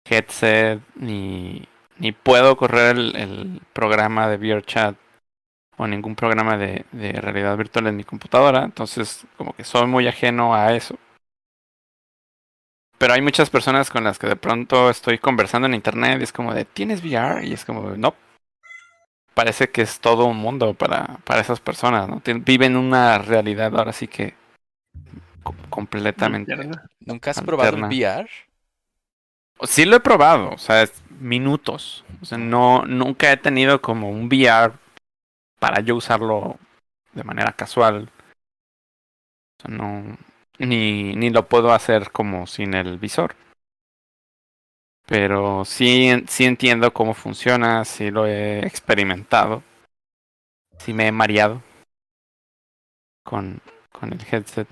headset 0.05 0.81
ni, 0.95 1.67
ni 1.99 2.11
puedo 2.11 2.55
correr 2.57 2.97
el, 2.97 3.15
el 3.15 3.61
programa 3.73 4.27
de 4.27 4.37
VRChat 4.37 4.95
o 5.77 5.87
ningún 5.87 6.15
programa 6.15 6.57
de, 6.57 6.85
de 6.91 7.11
realidad 7.13 7.55
virtual 7.57 7.87
en 7.87 7.95
mi 7.97 8.03
computadora, 8.03 8.63
entonces 8.63 9.25
como 9.37 9.53
que 9.53 9.63
soy 9.63 9.85
muy 9.87 10.07
ajeno 10.07 10.55
a 10.55 10.73
eso. 10.73 10.97
Pero 12.97 13.13
hay 13.13 13.21
muchas 13.21 13.49
personas 13.51 13.91
con 13.91 14.03
las 14.03 14.17
que 14.17 14.27
de 14.27 14.35
pronto 14.35 14.89
estoy 14.89 15.19
conversando 15.19 15.67
en 15.67 15.75
internet 15.75 16.19
y 16.19 16.23
es 16.23 16.33
como 16.33 16.53
de, 16.53 16.65
¿tienes 16.65 17.03
VR? 17.03 17.45
Y 17.45 17.53
es 17.53 17.63
como, 17.63 17.91
no. 17.91 18.15
Parece 19.35 19.69
que 19.69 19.83
es 19.83 19.99
todo 19.99 20.25
un 20.25 20.37
mundo 20.37 20.73
para, 20.73 21.19
para 21.23 21.41
esas 21.41 21.59
personas, 21.59 22.09
¿no? 22.09 22.21
Tien- 22.21 22.43
Viven 22.43 22.75
una 22.75 23.19
realidad 23.19 23.75
ahora 23.77 23.93
sí 23.93 24.07
que 24.07 24.33
co- 25.43 25.53
completamente. 25.69 26.55
¿Nunca 27.01 27.31
has 27.31 27.37
probado 27.45 27.69
el. 27.77 27.83
VR? 27.83 28.27
Sí 29.63 29.85
lo 29.85 29.95
he 29.95 29.99
probado, 29.99 30.51
o 30.51 30.57
sea, 30.57 30.81
es 30.83 31.03
minutos. 31.19 32.05
O 32.21 32.25
sea, 32.25 32.37
no, 32.37 32.83
nunca 32.85 33.31
he 33.31 33.37
tenido 33.37 33.81
como 33.81 34.09
un 34.09 34.27
VR 34.27 34.73
para 35.59 35.81
yo 35.81 35.95
usarlo 35.95 36.57
de 37.13 37.23
manera 37.23 37.53
casual. 37.53 38.09
No, 39.67 40.17
ni, 40.59 41.15
ni 41.15 41.29
lo 41.29 41.47
puedo 41.47 41.73
hacer 41.73 42.11
como 42.11 42.47
sin 42.47 42.73
el 42.73 42.97
visor. 42.99 43.35
Pero 45.07 45.63
sí, 45.65 46.11
sí 46.27 46.45
entiendo 46.45 46.93
cómo 46.93 47.13
funciona, 47.13 47.85
sí 47.85 48.11
lo 48.11 48.27
he 48.27 48.59
experimentado. 48.65 49.63
Sí 50.79 50.93
me 50.93 51.07
he 51.07 51.11
mareado 51.11 51.61
con, 53.23 53.61
con 53.91 54.13
el 54.13 54.19
headset. 54.29 54.67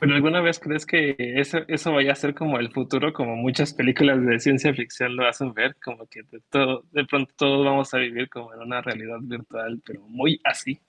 ¿Pero 0.00 0.14
alguna 0.14 0.40
vez 0.40 0.58
crees 0.60 0.86
que 0.86 1.14
eso, 1.18 1.58
eso 1.68 1.92
vaya 1.92 2.12
a 2.12 2.14
ser 2.16 2.34
como 2.34 2.58
el 2.58 2.72
futuro, 2.72 3.12
como 3.12 3.36
muchas 3.36 3.74
películas 3.74 4.24
de 4.24 4.38
ciencia 4.40 4.74
ficción 4.74 5.16
lo 5.16 5.26
hacen 5.26 5.54
ver? 5.54 5.76
Como 5.82 6.06
que 6.06 6.22
de, 6.24 6.40
todo, 6.50 6.84
de 6.92 7.04
pronto 7.06 7.32
todos 7.36 7.64
vamos 7.66 7.92
a 7.94 7.98
vivir 7.98 8.28
como 8.28 8.52
en 8.54 8.60
una 8.60 8.80
realidad 8.82 9.18
virtual, 9.22 9.80
pero 9.84 10.02
muy 10.08 10.40
así. 10.44 10.80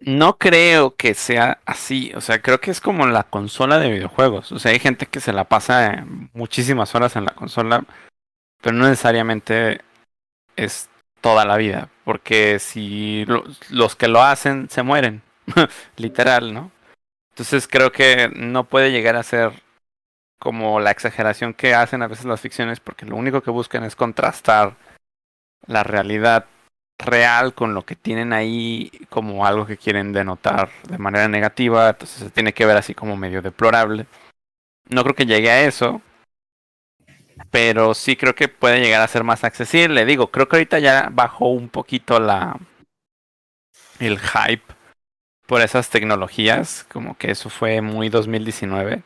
No 0.00 0.38
creo 0.38 0.94
que 0.96 1.14
sea 1.14 1.60
así, 1.66 2.12
o 2.14 2.20
sea, 2.20 2.40
creo 2.40 2.60
que 2.60 2.70
es 2.70 2.80
como 2.80 3.06
la 3.08 3.24
consola 3.24 3.78
de 3.80 3.90
videojuegos. 3.90 4.52
O 4.52 4.58
sea, 4.60 4.70
hay 4.72 4.78
gente 4.78 5.06
que 5.06 5.18
se 5.20 5.32
la 5.32 5.44
pasa 5.44 6.06
muchísimas 6.34 6.94
horas 6.94 7.16
en 7.16 7.24
la 7.24 7.34
consola 7.34 7.84
pero 8.62 8.76
no 8.76 8.88
necesariamente 8.88 9.80
es 10.56 10.90
toda 11.22 11.44
la 11.46 11.56
vida, 11.58 11.90
porque 12.04 12.58
si 12.60 13.24
lo- 13.26 13.44
los 13.70 13.96
que 13.96 14.08
lo 14.08 14.22
hacen 14.22 14.68
se 14.70 14.82
mueren, 14.82 15.22
literal, 15.98 16.54
¿no? 16.54 16.72
Entonces 17.38 17.68
creo 17.68 17.92
que 17.92 18.32
no 18.34 18.64
puede 18.64 18.90
llegar 18.90 19.14
a 19.14 19.22
ser 19.22 19.52
como 20.40 20.80
la 20.80 20.90
exageración 20.90 21.54
que 21.54 21.72
hacen 21.72 22.02
a 22.02 22.08
veces 22.08 22.24
las 22.24 22.40
ficciones, 22.40 22.80
porque 22.80 23.06
lo 23.06 23.14
único 23.14 23.42
que 23.42 23.52
buscan 23.52 23.84
es 23.84 23.94
contrastar 23.94 24.74
la 25.64 25.84
realidad 25.84 26.46
real 26.98 27.54
con 27.54 27.74
lo 27.74 27.86
que 27.86 27.94
tienen 27.94 28.32
ahí 28.32 28.90
como 29.08 29.46
algo 29.46 29.66
que 29.66 29.76
quieren 29.76 30.12
denotar 30.12 30.68
de 30.88 30.98
manera 30.98 31.28
negativa, 31.28 31.90
entonces 31.90 32.18
se 32.18 32.30
tiene 32.30 32.52
que 32.52 32.66
ver 32.66 32.76
así 32.76 32.92
como 32.92 33.16
medio 33.16 33.40
deplorable. 33.40 34.06
No 34.88 35.04
creo 35.04 35.14
que 35.14 35.26
llegue 35.26 35.52
a 35.52 35.62
eso, 35.62 36.02
pero 37.52 37.94
sí 37.94 38.16
creo 38.16 38.34
que 38.34 38.48
puede 38.48 38.80
llegar 38.80 39.00
a 39.00 39.06
ser 39.06 39.22
más 39.22 39.44
accesible. 39.44 40.04
Digo, 40.04 40.32
creo 40.32 40.48
que 40.48 40.56
ahorita 40.56 40.80
ya 40.80 41.08
bajó 41.12 41.50
un 41.50 41.68
poquito 41.68 42.18
la 42.18 42.58
el 44.00 44.18
hype 44.18 44.77
por 45.48 45.62
esas 45.62 45.88
tecnologías, 45.88 46.84
como 46.92 47.16
que 47.16 47.30
eso 47.30 47.48
fue 47.48 47.80
muy 47.80 48.10
2019. 48.10 49.02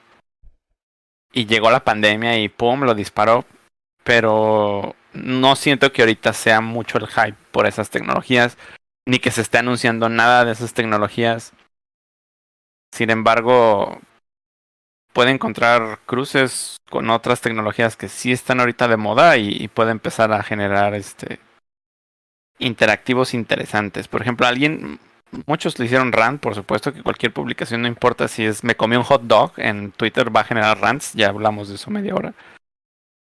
Y 1.32 1.46
llegó 1.46 1.70
la 1.70 1.84
pandemia 1.84 2.36
y 2.40 2.48
pum, 2.48 2.80
lo 2.80 2.96
disparó, 2.96 3.44
pero 4.02 4.96
no 5.12 5.54
siento 5.54 5.92
que 5.92 6.02
ahorita 6.02 6.32
sea 6.32 6.60
mucho 6.60 6.98
el 6.98 7.06
hype 7.06 7.36
por 7.52 7.68
esas 7.68 7.90
tecnologías, 7.90 8.58
ni 9.06 9.20
que 9.20 9.30
se 9.30 9.40
esté 9.40 9.58
anunciando 9.58 10.08
nada 10.08 10.44
de 10.44 10.50
esas 10.50 10.74
tecnologías. 10.74 11.52
Sin 12.90 13.10
embargo, 13.10 14.00
puede 15.12 15.30
encontrar 15.30 16.00
cruces 16.06 16.78
con 16.90 17.08
otras 17.10 17.40
tecnologías 17.40 17.96
que 17.96 18.08
sí 18.08 18.32
están 18.32 18.58
ahorita 18.58 18.88
de 18.88 18.96
moda 18.96 19.36
y, 19.36 19.48
y 19.48 19.68
puede 19.68 19.92
empezar 19.92 20.32
a 20.32 20.42
generar 20.42 20.94
este 20.94 21.38
interactivos 22.58 23.32
interesantes. 23.32 24.08
Por 24.08 24.22
ejemplo, 24.22 24.46
alguien, 24.46 24.98
muchos 25.46 25.78
le 25.78 25.86
hicieron 25.86 26.12
rant, 26.12 26.40
por 26.40 26.54
supuesto 26.54 26.92
que 26.92 27.02
cualquier 27.02 27.32
publicación, 27.32 27.82
no 27.82 27.88
importa 27.88 28.28
si 28.28 28.44
es 28.44 28.64
me 28.64 28.74
comí 28.74 28.96
un 28.96 29.02
hot 29.02 29.22
dog, 29.22 29.52
en 29.56 29.92
Twitter 29.92 30.34
va 30.34 30.40
a 30.40 30.44
generar 30.44 30.80
rants, 30.80 31.12
ya 31.14 31.28
hablamos 31.28 31.68
de 31.68 31.76
eso 31.76 31.90
media 31.90 32.14
hora. 32.14 32.34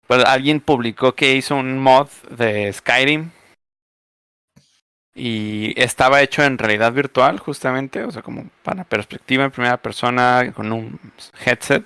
Pero 0.07 0.27
alguien 0.27 0.61
publicó 0.61 1.15
que 1.15 1.35
hizo 1.35 1.57
un 1.57 1.79
mod 1.79 2.09
de 2.31 2.73
Skyrim 2.73 3.31
y 5.15 5.73
estaba 5.81 6.21
hecho 6.21 6.45
en 6.45 6.59
realidad 6.59 6.93
virtual, 6.93 7.39
justamente, 7.39 8.05
o 8.05 8.11
sea, 8.11 8.23
como 8.23 8.51
para 8.63 8.85
perspectiva 8.85 9.45
en 9.45 9.51
primera 9.51 9.79
persona 9.79 10.53
con 10.55 10.73
un 10.73 11.01
headset. 11.45 11.85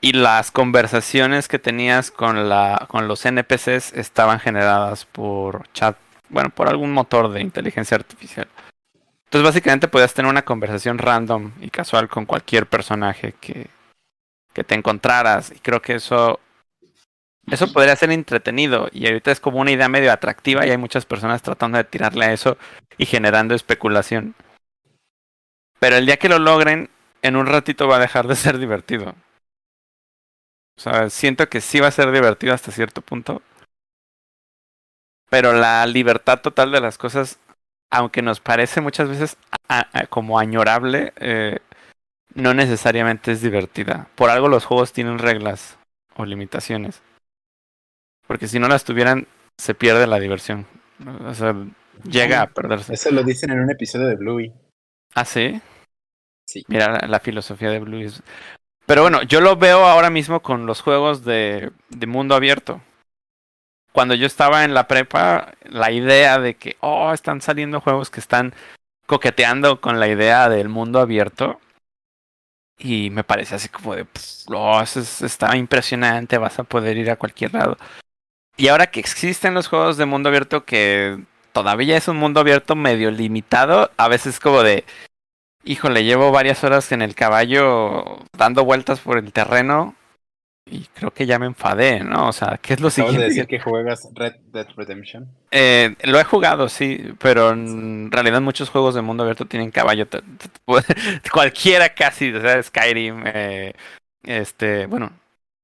Y 0.00 0.12
las 0.12 0.50
conversaciones 0.50 1.48
que 1.48 1.58
tenías 1.58 2.10
con 2.10 2.48
la 2.48 2.86
con 2.88 3.08
los 3.08 3.24
NPCs 3.24 3.92
estaban 3.94 4.40
generadas 4.40 5.06
por 5.06 5.68
chat, 5.72 5.96
bueno, 6.28 6.50
por 6.50 6.68
algún 6.68 6.92
motor 6.92 7.30
de 7.30 7.40
inteligencia 7.40 7.96
artificial. 7.96 8.48
Entonces, 9.32 9.48
básicamente 9.48 9.88
podías 9.88 10.12
tener 10.12 10.30
una 10.30 10.44
conversación 10.44 10.98
random 10.98 11.52
y 11.62 11.70
casual 11.70 12.06
con 12.06 12.26
cualquier 12.26 12.66
personaje 12.66 13.32
que, 13.40 13.66
te 14.52 14.74
encontraras. 14.74 15.50
Y 15.52 15.58
creo 15.60 15.80
que 15.80 15.94
eso 15.94 16.38
eso 17.50 17.72
podría 17.72 17.96
ser 17.96 18.10
entretenido 18.10 18.88
y 18.92 19.06
ahorita 19.06 19.30
es 19.32 19.40
como 19.40 19.58
una 19.58 19.70
idea 19.70 19.88
medio 19.88 20.12
atractiva 20.12 20.66
y 20.66 20.70
hay 20.70 20.76
muchas 20.76 21.06
personas 21.06 21.40
tratando 21.40 21.78
de 21.78 21.84
tirarle 21.84 22.26
a 22.26 22.32
eso 22.34 22.58
y 22.98 23.06
generando 23.06 23.54
especulación. 23.54 24.34
Pero 25.80 25.96
el 25.96 26.04
día 26.04 26.18
que 26.18 26.28
lo 26.28 26.38
logren, 26.38 26.90
en 27.22 27.36
un 27.36 27.46
ratito 27.46 27.88
va 27.88 27.96
a 27.96 28.00
dejar 28.00 28.28
de 28.28 28.36
ser 28.36 28.58
divertido. 28.58 29.14
O 30.76 30.80
sea, 30.82 31.08
siento 31.08 31.48
que 31.48 31.62
sí 31.62 31.80
va 31.80 31.86
a 31.86 31.90
ser 31.90 32.12
divertido 32.12 32.52
hasta 32.52 32.70
cierto 32.70 33.00
punto. 33.00 33.40
Pero 35.30 35.54
la 35.54 35.86
libertad 35.86 36.42
total 36.42 36.70
de 36.70 36.82
las 36.82 36.98
cosas, 36.98 37.38
aunque 37.92 38.22
nos 38.22 38.40
parece 38.40 38.80
muchas 38.80 39.08
veces 39.08 39.36
a- 39.68 39.86
a- 39.92 40.06
como 40.06 40.38
añorable, 40.38 41.12
eh, 41.16 41.58
no 42.34 42.54
necesariamente 42.54 43.30
es 43.32 43.42
divertida. 43.42 44.08
Por 44.14 44.30
algo 44.30 44.48
los 44.48 44.64
juegos 44.64 44.92
tienen 44.92 45.18
reglas 45.18 45.78
o 46.16 46.24
limitaciones. 46.24 47.02
Porque 48.26 48.48
si 48.48 48.58
no 48.58 48.68
las 48.68 48.84
tuvieran, 48.84 49.26
se 49.58 49.74
pierde 49.74 50.06
la 50.06 50.18
diversión. 50.18 50.66
O 51.26 51.34
sea, 51.34 51.54
llega 52.04 52.40
a 52.42 52.46
perderse. 52.46 52.94
Eso 52.94 53.10
lo 53.10 53.22
dicen 53.22 53.50
en 53.50 53.60
un 53.60 53.70
episodio 53.70 54.06
de 54.06 54.16
Bluey. 54.16 54.52
¿Ah, 55.14 55.24
sí? 55.26 55.60
Sí. 56.48 56.64
Mira 56.68 56.90
la, 57.02 57.08
la 57.08 57.20
filosofía 57.20 57.70
de 57.70 57.78
Blue. 57.80 58.00
es- 58.00 58.22
Pero 58.86 59.02
bueno, 59.02 59.22
yo 59.22 59.40
lo 59.40 59.56
veo 59.56 59.84
ahora 59.84 60.08
mismo 60.10 60.40
con 60.40 60.64
los 60.66 60.80
juegos 60.80 61.24
de, 61.24 61.70
de 61.90 62.06
mundo 62.06 62.34
abierto. 62.34 62.80
Cuando 63.92 64.14
yo 64.14 64.26
estaba 64.26 64.64
en 64.64 64.74
la 64.74 64.88
prepa, 64.88 65.52
la 65.64 65.90
idea 65.90 66.38
de 66.38 66.54
que, 66.54 66.76
oh, 66.80 67.12
están 67.12 67.40
saliendo 67.40 67.80
juegos 67.80 68.10
que 68.10 68.20
están 68.20 68.54
coqueteando 69.06 69.80
con 69.80 70.00
la 70.00 70.08
idea 70.08 70.48
del 70.48 70.68
mundo 70.68 71.00
abierto. 71.00 71.60
Y 72.78 73.10
me 73.10 73.22
parece 73.22 73.54
así 73.54 73.68
como 73.68 73.94
de, 73.94 74.04
"Pff, 74.06 74.48
oh, 74.48 74.80
eso 74.80 75.00
es- 75.00 75.22
está 75.22 75.56
impresionante, 75.56 76.38
vas 76.38 76.58
a 76.58 76.64
poder 76.64 76.96
ir 76.96 77.10
a 77.10 77.16
cualquier 77.16 77.52
lado. 77.54 77.76
Y 78.56 78.68
ahora 78.68 78.88
que 78.88 79.00
existen 79.00 79.54
los 79.54 79.68
juegos 79.68 79.96
de 79.96 80.06
mundo 80.06 80.28
abierto 80.30 80.64
que 80.64 81.22
todavía 81.52 81.96
es 81.96 82.08
un 82.08 82.16
mundo 82.16 82.40
abierto 82.40 82.74
medio 82.74 83.10
limitado, 83.10 83.90
a 83.96 84.08
veces 84.08 84.40
como 84.40 84.62
de, 84.62 84.84
híjole, 85.64 86.04
llevo 86.04 86.30
varias 86.32 86.64
horas 86.64 86.90
en 86.92 87.02
el 87.02 87.14
caballo 87.14 88.18
dando 88.36 88.64
vueltas 88.64 89.00
por 89.00 89.18
el 89.18 89.32
terreno 89.32 89.94
y 90.64 90.84
creo 90.94 91.10
que 91.12 91.26
ya 91.26 91.38
me 91.38 91.46
enfadé, 91.46 92.04
¿no? 92.04 92.28
O 92.28 92.32
sea, 92.32 92.58
¿qué 92.62 92.74
es 92.74 92.80
lo 92.80 92.88
Acabas 92.88 92.96
de 92.96 93.10
siguiente? 93.10 93.28
decir 93.28 93.46
que 93.46 93.60
juegas 93.60 94.08
Red 94.14 94.34
Dead 94.52 94.66
Redemption. 94.76 95.28
Eh, 95.50 95.96
lo 96.04 96.18
he 96.18 96.24
jugado, 96.24 96.68
sí, 96.68 97.14
pero 97.18 97.50
en 97.50 98.10
realidad 98.10 98.40
muchos 98.40 98.70
juegos 98.70 98.94
de 98.94 99.02
mundo 99.02 99.22
abierto 99.24 99.46
tienen 99.46 99.70
caballo. 99.70 100.06
cualquiera 101.32 101.94
casi, 101.94 102.32
o 102.32 102.40
sea, 102.40 102.62
Skyrim, 102.62 103.22
eh, 103.26 103.74
este, 104.22 104.86
bueno, 104.86 105.12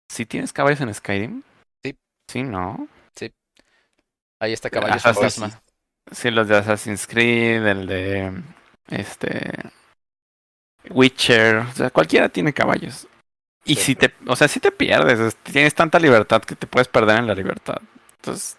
¿sí 0.09 0.27
tienes 0.27 0.53
caballos 0.53 0.81
en 0.81 0.95
Skyrim? 0.95 1.43
Sí. 1.83 1.97
Sí, 2.31 2.43
¿no? 2.43 2.89
Ahí 4.41 4.53
está 4.53 4.71
Caballos 4.71 5.05
Ajá, 5.05 5.15
Fantasma. 5.15 5.61
Sí, 6.13 6.31
los 6.31 6.49
de 6.49 6.57
Assassin's 6.57 7.07
Creed, 7.07 7.67
el 7.67 7.87
de, 7.87 8.33
este, 8.89 9.53
Witcher, 10.91 11.57
o 11.57 11.73
sea, 11.73 11.91
cualquiera 11.91 12.29
tiene 12.29 12.53
caballos. 12.53 13.08
Y 13.69 13.77
Sí. 13.77 13.83
si 13.83 13.95
te, 13.95 14.13
o 14.27 14.35
sea, 14.35 14.49
si 14.49 14.59
te 14.61 14.73
pierdes, 14.73 15.21
es- 15.21 15.37
tienes 15.37 15.75
tanta 15.75 15.99
libertad 16.01 16.43
que 16.43 16.57
te 16.57 16.67
puedes 16.67 16.89
perder 16.89 17.19
en 17.19 17.27
la 17.29 17.35
libertad. 17.35 17.77
Entonces, 18.17 18.57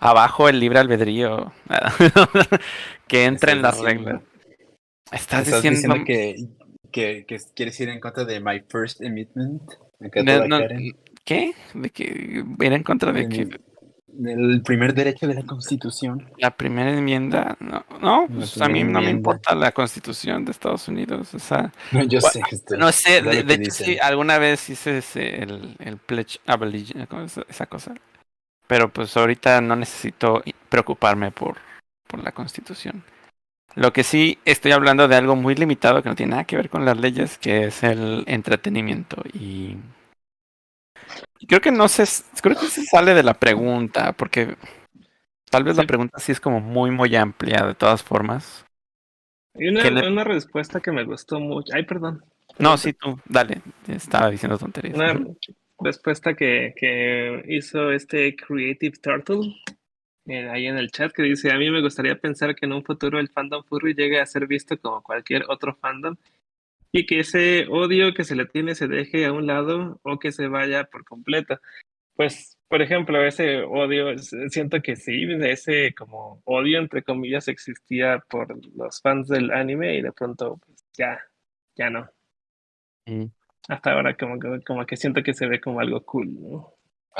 abajo 0.00 0.48
el 0.48 0.60
libre 0.60 0.80
albedrío, 0.80 1.52
que 3.08 3.24
entre 3.24 3.52
en 3.52 3.62
las 3.62 3.78
diciendo- 3.80 4.04
reglas. 4.10 4.22
Estás, 5.12 5.46
Estás 5.46 5.62
diciendo, 5.62 5.94
diciendo 5.94 6.04
que, 6.04 6.34
que, 6.90 7.24
que 7.26 7.38
quieres 7.54 7.78
ir 7.80 7.88
en 7.88 8.00
contra 8.00 8.24
de 8.24 8.40
My 8.40 8.60
First 8.68 9.00
Amendment. 9.02 9.62
No, 10.24 10.46
no. 10.48 10.58
¿qué? 11.24 11.52
De 11.74 11.90
que 11.90 12.04
ir 12.60 12.72
en 12.72 12.82
contra 12.82 13.12
de 13.12 13.28
que 13.28 13.48
El- 14.22 14.52
El 14.52 14.62
primer 14.62 14.94
derecho 14.94 15.26
de 15.26 15.34
la 15.34 15.42
Constitución. 15.42 16.24
la 16.38 16.50
primera 16.50 16.90
enmienda, 16.92 17.56
no, 17.60 17.84
no, 18.00 18.26
pues 18.28 18.60
a 18.60 18.68
mí 18.68 18.84
no 18.84 19.00
me 19.00 19.10
importa 19.10 19.54
la 19.54 19.72
Constitución 19.72 20.44
de 20.44 20.52
Estados 20.52 20.86
Unidos, 20.88 21.34
o 21.34 21.38
sea, 21.38 21.72
No, 21.92 22.02
yo 22.04 22.20
Bueno, 22.20 22.32
sé. 22.48 22.54
esto- 22.54 22.76
No 22.76 22.92
sé, 22.92 23.22
de, 23.22 23.54
hecho 23.54 23.70
sí, 23.72 23.98
alguna 24.00 24.38
vez 24.38 24.68
hice 24.70 24.98
ese, 24.98 25.42
el, 25.42 25.76
el 25.80 25.96
Pledge 25.96 26.38
of 26.46 26.62
Allegiance, 26.62 27.06
¿cómo 27.08 27.22
es 27.22 27.38
esa 27.48 27.66
cosa. 27.66 27.94
Pero 28.66 28.88
pues 28.88 29.16
ahorita 29.16 29.60
no 29.60 29.76
necesito 29.76 30.42
preocuparme 30.68 31.30
por, 31.30 31.56
por 32.06 32.22
la 32.22 32.32
constitución. 32.32 33.02
Lo 33.74 33.92
que 33.92 34.04
sí 34.04 34.38
estoy 34.44 34.70
hablando 34.72 35.08
de 35.08 35.16
algo 35.16 35.34
muy 35.34 35.54
limitado 35.56 36.02
que 36.02 36.08
no 36.08 36.14
tiene 36.14 36.30
nada 36.30 36.44
que 36.44 36.56
ver 36.56 36.70
con 36.70 36.84
las 36.84 36.96
leyes, 36.96 37.36
que 37.38 37.64
es 37.64 37.82
el 37.82 38.22
entretenimiento. 38.28 39.16
Y 39.34 39.76
creo 41.46 41.60
que 41.60 41.70
no 41.72 41.88
se, 41.88 42.04
creo 42.42 42.56
que 42.58 42.66
se 42.66 42.84
sale 42.84 43.14
de 43.14 43.22
la 43.22 43.34
pregunta, 43.34 44.12
porque 44.12 44.56
tal 45.50 45.64
vez 45.64 45.76
la 45.76 45.84
pregunta 45.86 46.18
sí 46.18 46.32
es 46.32 46.40
como 46.40 46.60
muy, 46.60 46.90
muy 46.90 47.14
amplia 47.16 47.66
de 47.66 47.74
todas 47.74 48.02
formas. 48.02 48.64
Hay 49.54 49.68
una, 49.68 49.82
¿Qué 49.82 49.90
le- 49.90 50.08
una 50.08 50.22
respuesta 50.22 50.80
que 50.80 50.92
me 50.92 51.04
gustó 51.04 51.40
mucho. 51.40 51.72
Ay, 51.74 51.84
perdón. 51.84 52.22
No, 52.58 52.76
sí, 52.76 52.92
tú, 52.92 53.18
dale, 53.24 53.60
estaba 53.88 54.30
diciendo 54.30 54.58
tonterías. 54.58 54.96
Una 54.96 55.20
respuesta 55.80 56.34
que, 56.34 56.72
que 56.76 57.42
hizo 57.48 57.90
este 57.92 58.36
Creative 58.36 58.96
Turtle 59.02 59.54
eh, 60.26 60.48
ahí 60.50 60.66
en 60.66 60.78
el 60.78 60.90
chat 60.90 61.12
que 61.12 61.22
dice, 61.22 61.52
a 61.52 61.58
mí 61.58 61.70
me 61.70 61.82
gustaría 61.82 62.18
pensar 62.18 62.54
que 62.54 62.66
en 62.66 62.72
un 62.72 62.84
futuro 62.84 63.20
el 63.20 63.28
fandom 63.28 63.64
furry 63.64 63.94
llegue 63.94 64.20
a 64.20 64.26
ser 64.26 64.46
visto 64.46 64.78
como 64.78 65.02
cualquier 65.02 65.44
otro 65.48 65.74
fandom 65.76 66.16
y 66.96 67.06
que 67.06 67.18
ese 67.18 67.66
odio 67.68 68.14
que 68.14 68.22
se 68.22 68.36
le 68.36 68.46
tiene 68.46 68.76
se 68.76 68.86
deje 68.86 69.26
a 69.26 69.32
un 69.32 69.46
lado 69.48 69.98
o 70.04 70.18
que 70.20 70.30
se 70.30 70.46
vaya 70.46 70.84
por 70.84 71.04
completo. 71.04 71.58
Pues, 72.14 72.56
por 72.68 72.82
ejemplo, 72.82 73.20
ese 73.26 73.62
odio, 73.62 74.16
siento 74.48 74.80
que 74.80 74.94
sí, 74.94 75.26
ese 75.42 75.92
como 75.94 76.40
odio 76.44 76.78
entre 76.78 77.02
comillas 77.02 77.48
existía 77.48 78.22
por 78.30 78.46
los 78.76 79.00
fans 79.00 79.26
del 79.26 79.50
anime 79.50 79.96
y 79.96 80.02
de 80.02 80.12
pronto 80.12 80.58
pues, 80.64 80.84
ya, 80.96 81.20
ya 81.76 81.90
no 81.90 82.08
Mm. 83.06 83.26
hasta 83.68 83.92
ahora 83.92 84.16
como 84.16 84.38
que, 84.38 84.62
como 84.64 84.86
que 84.86 84.96
siento 84.96 85.22
que 85.22 85.34
se 85.34 85.46
ve 85.46 85.60
como 85.60 85.80
algo 85.80 86.00
cool, 86.04 86.28
¿no? 86.40 86.72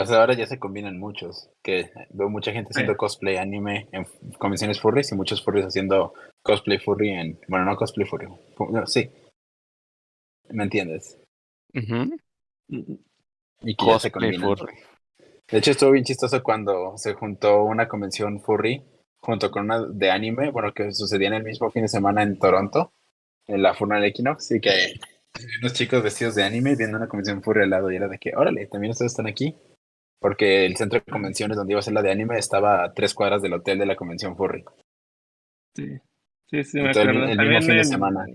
Sea, 0.06 0.20
ahora 0.20 0.34
ya 0.34 0.46
se 0.46 0.58
combinan 0.58 0.98
muchos, 0.98 1.50
que 1.62 1.90
veo 2.10 2.30
mucha 2.30 2.52
gente 2.52 2.70
haciendo 2.70 2.92
Sí. 2.94 2.96
cosplay 2.96 3.36
anime 3.36 3.86
en 3.92 4.06
convenciones 4.38 4.80
furries 4.80 5.12
y 5.12 5.14
muchos 5.14 5.44
furries 5.44 5.66
haciendo 5.66 6.14
cosplay 6.42 6.78
furry 6.78 7.10
en... 7.10 7.38
Bueno, 7.48 7.66
no 7.66 7.76
cosplay 7.76 8.06
furry. 8.06 8.28
fu- 8.56 8.70
no, 8.72 8.86
sí. 8.86 9.10
¿Me 10.50 10.64
entiendes? 10.64 11.18
Y 12.68 13.76
que 13.76 13.86
ya 13.86 13.98
se 13.98 14.10
combinan. 14.10 14.50
De 15.50 15.58
hecho, 15.58 15.70
estuvo 15.72 15.90
bien 15.92 16.04
chistoso 16.04 16.42
cuando 16.42 16.96
se 16.96 17.14
juntó 17.14 17.64
una 17.64 17.86
convención 17.88 18.40
furry 18.40 18.82
junto 19.20 19.50
con 19.50 19.64
una 19.64 19.80
de 19.86 20.10
anime, 20.10 20.50
bueno, 20.50 20.72
que 20.72 20.92
sucedía 20.92 21.28
en 21.28 21.34
el 21.34 21.44
mismo 21.44 21.70
fin 21.70 21.82
de 21.82 21.88
semana 21.88 22.22
en 22.22 22.38
Toronto, 22.38 22.92
en 23.46 23.62
la 23.62 23.74
Furnal 23.74 24.04
Equinox, 24.04 24.50
y 24.52 24.60
que 24.60 24.94
unos 25.60 25.72
chicos 25.72 26.02
vestidos 26.02 26.34
de 26.34 26.44
anime 26.44 26.76
viendo 26.76 26.96
una 26.98 27.08
convención 27.08 27.42
furry 27.42 27.62
al 27.64 27.70
lado, 27.70 27.90
y 27.90 27.96
era 27.96 28.08
de 28.08 28.18
que, 28.18 28.32
órale, 28.36 28.66
también 28.66 28.90
ustedes 28.92 29.12
están 29.12 29.26
aquí, 29.26 29.54
porque 30.20 30.66
el 30.66 30.76
centro 30.76 30.98
de 31.00 31.10
convenciones 31.10 31.56
donde 31.56 31.72
iba 31.72 31.80
a 31.80 31.82
ser 31.82 31.94
la 31.94 32.02
de 32.02 32.10
anime 32.10 32.38
estaba 32.38 32.84
a 32.84 32.92
tres 32.92 33.14
cuadras 33.14 33.40
del 33.42 33.54
hotel 33.54 33.78
de 33.78 33.86
la 33.86 33.96
convención 33.96 34.36
furry. 34.36 34.64
Sí, 35.74 35.98
sí, 36.50 36.64
sí, 36.64 36.76
me 36.78 36.84
el- 36.84 36.90
acuerdo. 36.90 37.10
el 37.10 37.26
mismo 37.26 37.36
También 37.36 37.62
fin 37.62 37.70
de 37.72 37.78
en- 37.78 37.84
semana. 37.84 38.26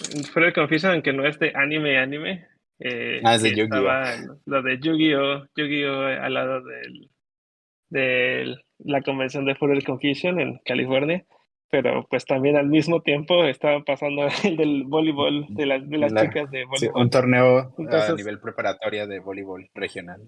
De 0.00 0.52
Confusion, 0.52 0.92
aunque 0.92 1.12
no 1.12 1.26
es 1.26 1.38
de 1.38 1.52
anime, 1.54 1.98
anime. 1.98 2.46
eh, 2.80 3.20
Ah, 3.24 3.34
es 3.34 3.42
de 3.42 3.50
que 3.50 3.56
Yu-Gi-Oh. 3.56 4.38
Lo 4.46 4.62
de 4.62 4.78
Yu-Gi-Oh! 4.78 5.46
Yu-Gi-Oh! 5.56 6.06
al 6.22 6.34
lado 6.34 6.62
del, 6.62 7.10
de 7.90 8.56
la 8.78 9.02
convención 9.02 9.44
de 9.44 9.54
de 9.54 9.82
Confusion 9.82 10.40
en 10.40 10.58
California. 10.64 11.24
Pero 11.70 12.06
pues 12.08 12.24
también 12.24 12.56
al 12.56 12.66
mismo 12.68 13.02
tiempo 13.02 13.44
estaba 13.44 13.82
pasando 13.84 14.26
el 14.44 14.56
del 14.56 14.84
voleibol, 14.84 15.44
de, 15.50 15.66
las 15.66 15.86
de 15.88 15.98
las 15.98 16.12
La- 16.12 16.22
chicas 16.22 16.50
de 16.50 16.60
Sí, 16.60 16.64
voleibol. 16.66 17.02
un 17.02 17.10
torneo 17.10 17.58
a 17.58 17.74
Entonces- 17.78 18.16
nivel 18.16 18.40
preparatoria 18.40 19.06
de 19.06 19.18
voleibol 19.20 19.68
regional. 19.74 20.22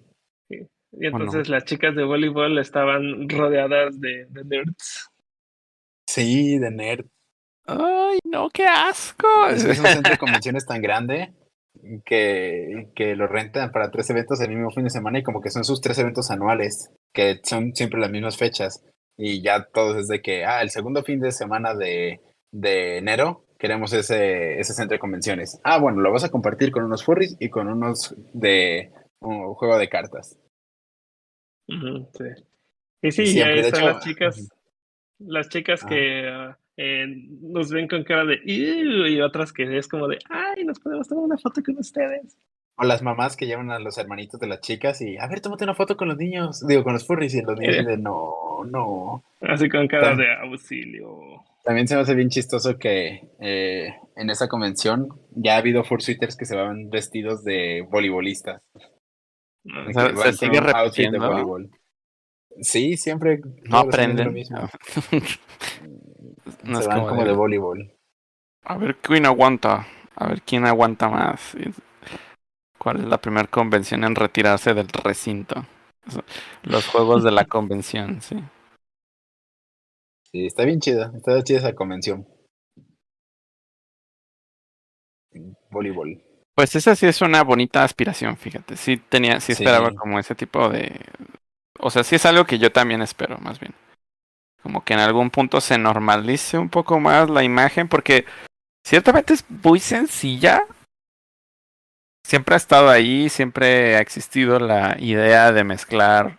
Y 0.49 1.05
entonces 1.07 1.47
las 1.47 1.63
chicas 1.63 1.95
de 1.95 2.03
voleibol 2.03 2.57
estaban 2.59 3.29
rodeadas 3.29 3.99
de, 4.01 4.25
de 4.29 4.43
nerds. 4.43 5.09
Sí, 6.05 6.59
de 6.59 6.69
nerd. 6.71 7.05
Ay, 7.65 8.19
no, 8.25 8.49
qué 8.49 8.65
asco. 8.65 9.27
Es 9.49 9.63
un 9.63 9.75
centro 9.75 10.11
de 10.11 10.17
convenciones 10.17 10.65
tan 10.65 10.81
grande 10.81 11.33
que, 12.05 12.89
que 12.95 13.15
lo 13.15 13.27
rentan 13.27 13.71
para 13.71 13.91
tres 13.91 14.09
eventos 14.09 14.41
el 14.41 14.49
mismo 14.49 14.71
fin 14.71 14.83
de 14.83 14.89
semana 14.89 15.19
y 15.19 15.23
como 15.23 15.41
que 15.41 15.49
son 15.49 15.63
sus 15.63 15.81
tres 15.81 15.97
eventos 15.99 16.31
anuales, 16.31 16.91
que 17.13 17.39
son 17.43 17.73
siempre 17.75 17.99
las 17.99 18.11
mismas 18.11 18.37
fechas. 18.37 18.83
Y 19.17 19.41
ya 19.41 19.65
todos 19.65 19.97
es 19.97 20.07
de 20.07 20.21
que, 20.21 20.45
ah, 20.45 20.61
el 20.61 20.69
segundo 20.69 21.03
fin 21.03 21.19
de 21.19 21.31
semana 21.31 21.75
de, 21.75 22.21
de 22.51 22.97
enero 22.97 23.45
queremos 23.61 23.93
ese, 23.93 24.59
ese 24.59 24.73
centro 24.73 24.95
de 24.95 24.99
convenciones. 24.99 25.61
Ah, 25.63 25.77
bueno, 25.77 26.01
lo 26.01 26.11
vas 26.11 26.23
a 26.23 26.31
compartir 26.31 26.71
con 26.71 26.83
unos 26.83 27.03
furries 27.03 27.37
y 27.39 27.49
con 27.49 27.67
unos 27.67 28.15
de 28.33 28.91
un 29.21 29.53
juego 29.53 29.77
de 29.77 29.87
cartas. 29.87 30.39
Sí. 31.67 32.23
Y 33.03 33.11
sí, 33.11 33.27
Siempre, 33.27 33.61
ya 33.61 33.67
están 33.67 33.83
hecho, 33.83 33.93
las 33.93 34.03
chicas, 34.03 34.49
las 35.19 35.49
chicas 35.49 35.83
que 35.85 36.27
ah, 36.27 36.57
eh, 36.77 37.05
nos 37.41 37.71
ven 37.71 37.87
con 37.87 38.03
cara 38.03 38.25
de 38.25 38.39
y 38.45 39.19
otras 39.21 39.51
que 39.53 39.77
es 39.77 39.87
como 39.87 40.07
de 40.07 40.19
ay, 40.29 40.63
nos 40.65 40.79
podemos 40.79 41.07
tomar 41.07 41.25
una 41.25 41.37
foto 41.37 41.61
con 41.63 41.77
ustedes. 41.77 42.37
O 42.77 42.83
las 42.85 43.01
mamás 43.03 43.35
que 43.35 43.45
llevan 43.45 43.69
a 43.69 43.79
los 43.79 43.97
hermanitos 43.97 44.39
de 44.39 44.47
las 44.47 44.61
chicas 44.61 45.01
y, 45.01 45.17
a 45.17 45.27
ver, 45.27 45.41
tómate 45.41 45.65
una 45.65 45.75
foto 45.75 45.95
con 45.97 46.07
los 46.07 46.17
niños, 46.17 46.65
digo, 46.65 46.83
con 46.83 46.93
los 46.93 47.05
furries 47.05 47.35
y 47.35 47.41
los 47.41 47.57
niños 47.59 47.75
Eh. 47.77 47.83
de 47.83 47.97
no, 47.97 48.63
no. 48.65 49.23
Así 49.41 49.69
con 49.69 49.87
cara 49.87 50.15
de 50.15 50.33
auxilio. 50.35 51.19
También 51.63 51.87
se 51.87 51.95
me 51.95 52.01
hace 52.01 52.15
bien 52.15 52.29
chistoso 52.29 52.79
que 52.79 53.29
eh, 53.39 53.93
en 54.15 54.29
esa 54.31 54.47
convención 54.47 55.09
ya 55.31 55.55
ha 55.55 55.57
habido 55.59 55.83
fursuiters 55.83 56.35
que 56.35 56.45
se 56.45 56.55
van 56.55 56.89
vestidos 56.89 57.43
de 57.43 57.85
voleibolistas. 57.91 58.61
Ah, 59.69 59.85
O 59.87 59.93
sea, 59.93 60.07
que 60.09 60.15
se 60.15 60.23
van 60.23 60.33
sigue 60.33 60.51
de 60.61 60.73
repitiendo. 60.73 61.19
voleibol. 61.19 61.69
Sí, 62.61 62.97
siempre. 62.97 63.37
No 63.39 63.51
es 63.61 63.69
lo 63.69 63.77
aprenden. 63.77 64.33
mismo. 64.33 64.57
No 66.63 66.77
se 66.77 66.81
es 66.83 66.87
van 66.87 66.97
como 66.99 67.09
como 67.09 67.21
de- 67.23 67.29
de 67.29 67.35
voleibol. 67.35 67.93
A 68.63 68.77
ver 68.77 68.97
quién 68.97 69.25
aguanta. 69.25 69.87
A 70.15 70.27
ver 70.27 70.41
quién 70.41 70.65
aguanta 70.65 71.09
más. 71.09 71.55
¿Cuál 72.77 72.97
es 73.01 73.05
la 73.05 73.19
primera 73.19 73.47
convención 73.47 74.03
en 74.03 74.15
retirarse 74.15 74.73
del 74.73 74.87
recinto? 74.89 75.65
Los 76.63 76.87
juegos 76.87 77.23
de 77.23 77.31
la 77.31 77.45
convención, 77.45 78.21
sí. 78.21 78.37
Sí, 80.31 80.45
está 80.45 80.63
bien 80.65 80.79
chida. 80.79 81.11
Está 81.15 81.43
chida 81.43 81.59
esa 81.59 81.73
convención. 81.75 82.25
Voleibol. 85.69 86.21
Pues 86.55 86.75
esa 86.75 86.95
sí 86.95 87.05
es 87.05 87.21
una 87.21 87.43
bonita 87.43 87.83
aspiración, 87.83 88.35
fíjate. 88.37 88.75
Sí 88.75 88.97
tenía, 88.97 89.39
sí 89.39 89.53
Sí. 89.55 89.63
esperaba 89.63 89.91
como 89.91 90.19
ese 90.19 90.35
tipo 90.35 90.69
de. 90.69 90.99
O 91.79 91.89
sea, 91.89 92.03
sí 92.03 92.15
es 92.15 92.25
algo 92.25 92.45
que 92.45 92.59
yo 92.59 92.71
también 92.71 93.01
espero, 93.01 93.37
más 93.37 93.59
bien. 93.59 93.73
Como 94.63 94.83
que 94.83 94.93
en 94.93 94.99
algún 94.99 95.29
punto 95.29 95.61
se 95.61 95.77
normalice 95.77 96.57
un 96.57 96.69
poco 96.69 96.99
más 96.99 97.29
la 97.29 97.43
imagen, 97.43 97.87
porque 97.87 98.25
ciertamente 98.85 99.33
es 99.33 99.45
muy 99.49 99.79
sencilla. 99.79 100.65
Siempre 102.25 102.55
ha 102.55 102.57
estado 102.57 102.89
ahí, 102.89 103.29
siempre 103.29 103.95
ha 103.95 103.99
existido 103.99 104.59
la 104.59 104.95
idea 104.99 105.51
de 105.51 105.63
mezclar 105.63 106.37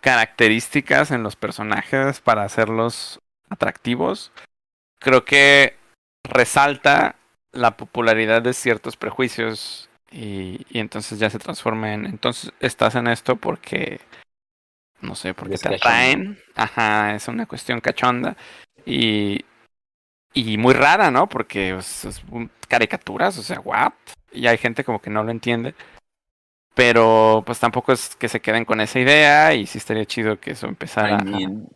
características 0.00 1.12
en 1.12 1.22
los 1.22 1.36
personajes 1.36 2.20
para 2.20 2.42
hacerlos 2.42 3.20
atractivos. 3.48 4.32
Creo 4.98 5.24
que 5.24 5.76
resalta 6.24 7.16
la 7.52 7.76
popularidad 7.76 8.42
de 8.42 8.54
ciertos 8.54 8.96
prejuicios 8.96 9.88
y, 10.10 10.66
y 10.68 10.80
entonces 10.80 11.18
ya 11.18 11.30
se 11.30 11.38
transforma 11.38 11.94
en 11.94 12.06
entonces 12.06 12.52
estás 12.60 12.94
en 12.96 13.06
esto 13.06 13.36
porque 13.36 14.00
no 15.02 15.14
sé 15.14 15.34
porque 15.34 15.54
Es 15.54 15.60
te 15.60 15.74
atraen. 15.74 16.38
Ajá 16.54 17.14
es 17.14 17.28
una 17.28 17.46
cuestión 17.46 17.80
cachonda. 17.80 18.36
Y 18.86 19.44
y 20.34 20.56
muy 20.56 20.72
rara 20.72 21.10
no 21.10 21.28
porque 21.28 21.72
pues, 21.74 22.04
es 22.06 22.22
un- 22.30 22.50
caricaturas 22.68 23.36
o 23.36 23.42
sea 23.42 23.60
what 23.60 23.92
y 24.32 24.46
hay 24.46 24.56
gente 24.56 24.82
como 24.84 25.00
que 25.00 25.10
no 25.10 25.22
lo 25.22 25.30
entiende. 25.30 25.74
Pero 26.74 27.42
pues 27.44 27.58
tampoco 27.60 27.92
es 27.92 28.16
que 28.16 28.28
se 28.28 28.40
queden 28.40 28.64
con 28.64 28.80
esa 28.80 28.98
idea 28.98 29.52
y 29.54 29.66
sí 29.66 29.76
estaría 29.76 30.06
chido 30.06 30.40
que 30.40 30.52
eso 30.52 30.66
empezara 30.66 31.18
I 31.20 31.24
mean, 31.24 31.68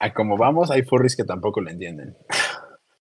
a 0.00 0.12
como 0.14 0.36
vamos, 0.38 0.70
hay 0.70 0.82
furries 0.82 1.14
que 1.14 1.24
tampoco 1.24 1.60
lo 1.60 1.70
entienden. 1.70 2.16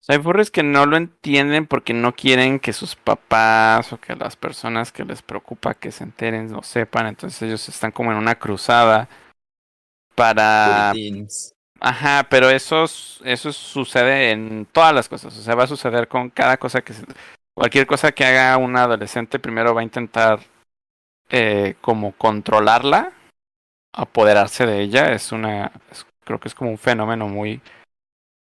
O 0.04 0.06
sea, 0.06 0.16
hay 0.16 0.22
furries 0.22 0.50
que 0.50 0.62
no 0.62 0.84
lo 0.84 0.98
entienden 0.98 1.66
porque 1.66 1.94
no 1.94 2.14
quieren 2.14 2.60
que 2.60 2.74
sus 2.74 2.94
papás 2.94 3.90
o 3.90 3.98
que 3.98 4.14
las 4.14 4.36
personas 4.36 4.92
que 4.92 5.02
les 5.02 5.22
preocupa 5.22 5.72
que 5.72 5.90
se 5.92 6.04
enteren 6.04 6.52
lo 6.52 6.62
sepan. 6.62 7.06
Entonces 7.06 7.40
ellos 7.40 7.66
están 7.70 7.90
como 7.90 8.12
en 8.12 8.18
una 8.18 8.34
cruzada 8.34 9.08
para... 10.14 10.92
Ajá, 11.80 12.26
pero 12.28 12.50
eso, 12.50 12.84
eso 12.84 13.50
sucede 13.50 14.30
en 14.32 14.66
todas 14.70 14.94
las 14.94 15.08
cosas. 15.08 15.34
O 15.38 15.40
sea, 15.40 15.54
va 15.54 15.64
a 15.64 15.68
suceder 15.68 16.06
con 16.06 16.28
cada 16.28 16.58
cosa 16.58 16.82
que... 16.82 16.92
se- 16.92 17.06
Cualquier 17.54 17.86
cosa 17.86 18.12
que 18.12 18.26
haga 18.26 18.58
un 18.58 18.76
adolescente 18.76 19.38
primero 19.38 19.74
va 19.74 19.80
a 19.80 19.84
intentar 19.84 20.40
eh, 21.30 21.76
como 21.80 22.12
controlarla, 22.12 23.12
apoderarse 23.90 24.66
de 24.66 24.82
ella. 24.82 25.12
Es 25.12 25.32
una... 25.32 25.72
es- 25.90 26.04
creo 26.24 26.38
que 26.38 26.48
es 26.48 26.54
como 26.54 26.68
un 26.70 26.78
fenómeno 26.78 27.26
muy 27.26 27.62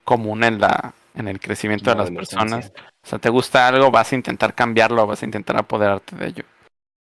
común 0.03 0.43
en 0.43 0.59
la 0.59 0.95
en 1.15 1.27
el 1.27 1.39
crecimiento 1.39 1.89
de 1.89 1.95
La 1.95 2.03
las 2.03 2.11
personas. 2.11 2.71
O 3.03 3.07
sea, 3.07 3.19
te 3.19 3.29
gusta 3.29 3.67
algo, 3.67 3.91
vas 3.91 4.11
a 4.11 4.15
intentar 4.15 4.53
cambiarlo, 4.53 5.07
vas 5.07 5.21
a 5.21 5.25
intentar 5.25 5.57
apoderarte 5.57 6.15
de 6.15 6.27
ello. 6.27 6.43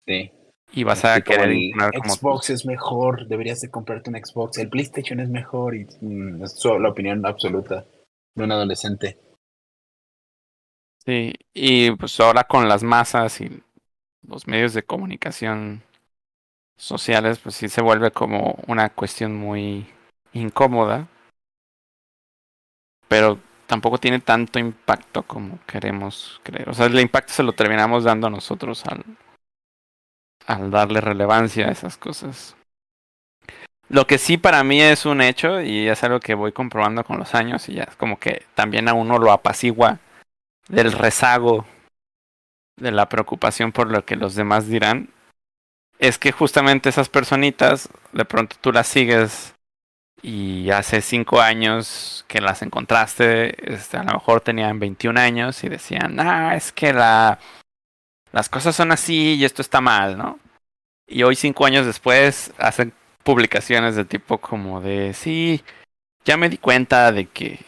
Sí. 0.07 0.33
Y 0.73 0.83
vas 0.83 1.05
a 1.05 1.15
Así 1.15 1.23
querer 1.23 1.55
como 1.97 2.15
Xbox 2.15 2.51
es 2.51 2.67
mejor, 2.67 3.29
deberías 3.29 3.61
de 3.61 3.71
comprarte 3.71 4.11
un 4.11 4.17
Xbox. 4.17 4.59
El 4.59 4.69
PlayStation 4.69 5.21
es 5.21 5.29
mejor 5.29 5.77
y 5.77 5.87
mm, 6.01 6.43
es 6.43 6.65
la 6.65 6.89
opinión 6.89 7.25
absoluta 7.25 7.85
de 8.35 8.45
un 8.45 8.51
adolescente. 8.51 9.19
Sí, 11.05 11.35
y 11.53 11.91
pues 11.93 12.19
ahora 12.19 12.45
con 12.45 12.69
las 12.69 12.83
masas 12.83 13.41
y 13.41 13.63
los 14.27 14.47
medios 14.47 14.73
de 14.73 14.83
comunicación 14.83 15.83
sociales, 16.77 17.39
pues 17.39 17.55
sí 17.55 17.69
se 17.69 17.83
vuelve 17.83 18.11
como 18.11 18.59
una 18.67 18.89
cuestión 18.89 19.37
muy 19.37 19.87
incómoda. 20.33 21.09
Pero 23.07 23.39
tampoco 23.75 23.99
tiene 23.99 24.21
tanto 24.21 24.61
impacto 24.61 25.25
como 25.25 25.59
queremos 25.67 26.41
creer. 26.45 26.69
O 26.69 26.75
sea, 26.75 26.87
el 26.87 27.01
impacto 27.01 27.33
se 27.33 27.43
lo 27.43 27.55
terminamos 27.55 28.05
dando 28.05 28.29
a 28.29 28.31
nosotros 28.31 28.85
al, 28.87 29.05
al 30.47 30.71
darle 30.71 31.01
relevancia 31.01 31.67
a 31.67 31.73
esas 31.73 31.97
cosas. 31.97 32.55
Lo 33.89 34.07
que 34.07 34.19
sí 34.19 34.37
para 34.37 34.63
mí 34.63 34.81
es 34.81 35.07
un 35.07 35.21
hecho 35.21 35.61
y 35.61 35.89
es 35.89 36.05
algo 36.05 36.21
que 36.21 36.35
voy 36.35 36.53
comprobando 36.53 37.03
con 37.03 37.19
los 37.19 37.35
años 37.35 37.69
y 37.69 37.75
ya 37.75 37.83
es 37.83 37.97
como 37.97 38.21
que 38.21 38.47
también 38.55 38.89
a 38.89 38.95
uno 38.95 39.19
lo 39.19 39.33
apacigua 39.33 39.99
del 40.69 40.93
rezago 40.93 41.67
de 42.77 42.93
la 42.93 43.09
preocupación 43.09 43.73
por 43.73 43.91
lo 43.91 44.05
que 44.05 44.15
los 44.15 44.37
demás 44.37 44.69
dirán 44.69 45.09
es 45.99 46.19
que 46.19 46.31
justamente 46.31 46.91
esas 46.91 47.09
personitas 47.09 47.89
de 48.13 48.25
pronto 48.25 48.55
tú 48.61 48.71
las 48.71 48.87
sigues 48.87 49.54
y 50.25 50.71
hace 50.71 51.03
cinco 51.03 51.41
años 51.41 52.25
que 52.29 52.41
las 52.41 52.63
encontraste 52.63 53.73
este, 53.73 53.99
a 53.99 54.05
lo 54.05 54.15
mejor 54.15 54.41
tenían 54.41 54.79
21 54.79 55.21
años 55.21 55.63
y 55.65 55.69
decían 55.69 56.19
ah 56.19 56.57
es 56.57 56.73
que 56.73 56.93
la 56.93 57.39
las 58.35 58.49
cosas 58.49 58.75
son 58.75 58.91
así 58.91 59.37
y 59.37 59.45
esto 59.45 59.63
está 59.63 59.81
mal, 59.81 60.19
¿no? 60.19 60.41
Y 61.07 61.23
hoy, 61.23 61.37
cinco 61.37 61.67
años 61.67 61.87
después, 61.87 62.53
hacen 62.59 62.93
publicaciones 63.23 63.95
de 63.95 64.05
tipo 64.05 64.39
como 64.39 64.81
de, 64.81 65.15
sí, 65.15 65.63
ya 66.25 66.37
me 66.37 66.49
di 66.49 66.59
cuenta 66.59 67.13
de 67.13 67.27
que 67.27 67.61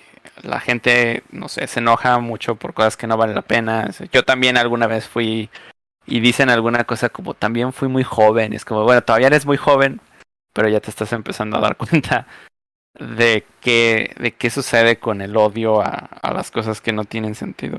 la 0.43 0.59
gente, 0.59 1.23
no 1.31 1.49
sé, 1.49 1.69
se 1.69 1.78
enoja 1.78 2.19
mucho 2.19 2.57
por 2.57 2.74
cosas 2.74 2.97
que 2.97 3.07
no 3.07 3.16
valen 3.16 3.37
la 3.37 3.43
pena. 3.43 3.91
Yo 4.12 4.24
también 4.24 4.57
alguna 4.57 4.89
vez 4.89 5.07
fui 5.07 5.51
y 6.05 6.20
dicen 6.20 6.51
alguna 6.51 6.83
cosa 6.85 7.11
como 7.11 7.35
también 7.35 7.73
fui 7.73 7.89
muy 7.89 8.03
joven. 8.03 8.53
Es 8.53 8.65
como, 8.65 8.83
bueno, 8.83 9.03
todavía 9.03 9.28
eres 9.28 9.47
muy 9.47 9.57
joven, 9.57 10.01
pero 10.57 10.70
ya 10.70 10.81
te 10.81 10.89
estás 10.89 11.12
empezando 11.12 11.59
a 11.59 11.61
dar 11.61 11.77
cuenta 11.77 12.27
de 12.99 13.45
qué, 13.61 14.15
de 14.19 14.33
qué 14.33 14.49
sucede 14.49 14.99
con 14.99 15.20
el 15.20 15.37
odio 15.37 15.83
a, 15.83 15.91
a 15.91 16.33
las 16.33 16.51
cosas 16.51 16.81
que 16.81 16.95
no 16.95 17.05
tienen 17.05 17.35
sentido. 17.35 17.78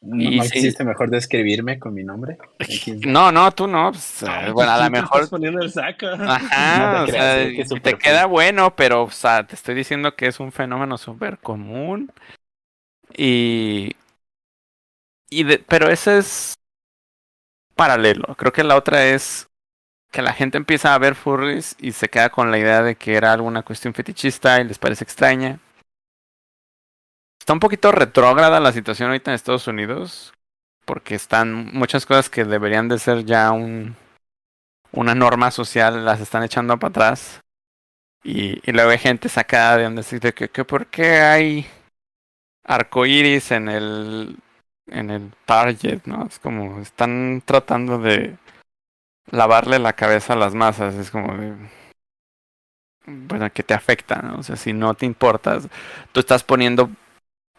¿No, 0.00 0.22
Y 0.22 0.38
no 0.38 0.44
sí. 0.44 0.72
mejor 0.84 1.10
describirme 1.10 1.78
con 1.78 1.92
mi 1.92 2.02
nombre? 2.02 2.38
No, 3.06 3.30
no, 3.30 3.52
tú 3.52 3.66
no. 3.66 3.92
pues, 3.92 4.22
Ay, 4.22 4.48
eh, 4.48 4.52
bueno, 4.52 4.72
a 4.72 4.84
lo 4.84 4.90
mejor 4.90 5.16
estás 5.16 5.30
poniendo 5.30 5.62
el 5.62 5.70
saco. 5.70 6.06
Ajá, 6.06 6.92
No 6.92 7.02
o 7.02 7.06
te 7.06 7.12
sea, 7.12 7.20
creas, 7.20 7.46
es 7.46 7.68
que 7.70 7.76
es 7.76 7.82
te 7.82 7.98
queda 7.98 8.26
bueno, 8.26 8.74
pero, 8.74 9.02
o 9.04 9.10
sea, 9.10 9.46
te 9.46 9.54
estoy 9.54 9.74
diciendo 9.74 10.16
que 10.16 10.26
es 10.26 10.40
un 10.40 10.50
fenómeno 10.50 10.96
súper 10.96 11.38
común. 11.38 12.10
Y. 13.16 13.92
y 15.30 15.44
de, 15.44 15.58
pero 15.58 15.90
ese 15.90 16.18
es 16.18 16.54
paralelo. 17.74 18.34
Creo 18.36 18.52
que 18.52 18.64
la 18.64 18.76
otra 18.76 19.06
es 19.06 19.46
que 20.14 20.22
la 20.22 20.32
gente 20.32 20.56
empieza 20.56 20.94
a 20.94 20.98
ver 20.98 21.16
furries 21.16 21.74
y 21.80 21.90
se 21.90 22.08
queda 22.08 22.30
con 22.30 22.52
la 22.52 22.58
idea 22.58 22.84
de 22.84 22.94
que 22.94 23.16
era 23.16 23.32
alguna 23.32 23.62
cuestión 23.62 23.94
fetichista 23.94 24.60
y 24.60 24.64
les 24.64 24.78
parece 24.78 25.02
extraña. 25.02 25.58
Está 27.40 27.52
un 27.52 27.58
poquito 27.58 27.90
retrógrada 27.90 28.60
la 28.60 28.70
situación 28.70 29.08
ahorita 29.08 29.32
en 29.32 29.34
Estados 29.34 29.66
Unidos, 29.66 30.32
porque 30.84 31.16
están 31.16 31.72
muchas 31.74 32.06
cosas 32.06 32.30
que 32.30 32.44
deberían 32.44 32.86
de 32.86 33.00
ser 33.00 33.24
ya 33.24 33.50
un, 33.50 33.96
una 34.92 35.16
norma 35.16 35.50
social, 35.50 36.04
las 36.04 36.20
están 36.20 36.44
echando 36.44 36.78
para 36.78 36.90
atrás. 36.90 37.40
Y, 38.22 38.60
y 38.70 38.72
luego 38.72 38.90
hay 38.90 38.98
gente 38.98 39.28
sacada 39.28 39.78
de 39.78 39.82
donde 39.82 40.02
dice 40.02 40.32
que, 40.32 40.48
que 40.48 40.64
por 40.64 40.86
qué 40.86 41.22
hay 41.22 41.66
arcoíris 42.62 43.50
en 43.50 43.68
el 43.68 44.36
en 44.86 45.10
el 45.10 45.32
target, 45.44 46.02
¿no? 46.04 46.26
Es 46.26 46.38
como 46.38 46.80
están 46.80 47.42
tratando 47.44 47.98
de 47.98 48.36
lavarle 49.30 49.78
la 49.78 49.94
cabeza 49.94 50.34
a 50.34 50.36
las 50.36 50.54
masas, 50.54 50.94
es 50.94 51.10
como 51.10 51.32
bueno, 53.06 53.52
que 53.52 53.62
te 53.62 53.74
afecta, 53.74 54.22
¿no? 54.22 54.38
O 54.38 54.42
sea, 54.42 54.56
si 54.56 54.72
no 54.72 54.94
te 54.94 55.06
importas, 55.06 55.68
tú 56.12 56.20
estás 56.20 56.42
poniendo 56.42 56.90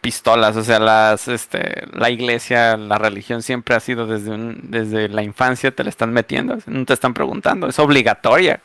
pistolas, 0.00 0.56
o 0.56 0.62
sea, 0.62 0.78
las 0.78 1.28
este 1.28 1.86
la 1.92 2.10
iglesia, 2.10 2.76
la 2.76 2.98
religión 2.98 3.42
siempre 3.42 3.74
ha 3.74 3.80
sido 3.80 4.06
desde 4.06 4.30
un, 4.30 4.70
desde 4.70 5.08
la 5.08 5.22
infancia 5.22 5.70
te 5.74 5.84
la 5.84 5.90
están 5.90 6.12
metiendo, 6.12 6.58
no 6.66 6.84
te 6.84 6.94
están 6.94 7.14
preguntando, 7.14 7.68
es 7.68 7.78
obligatoria. 7.78 8.60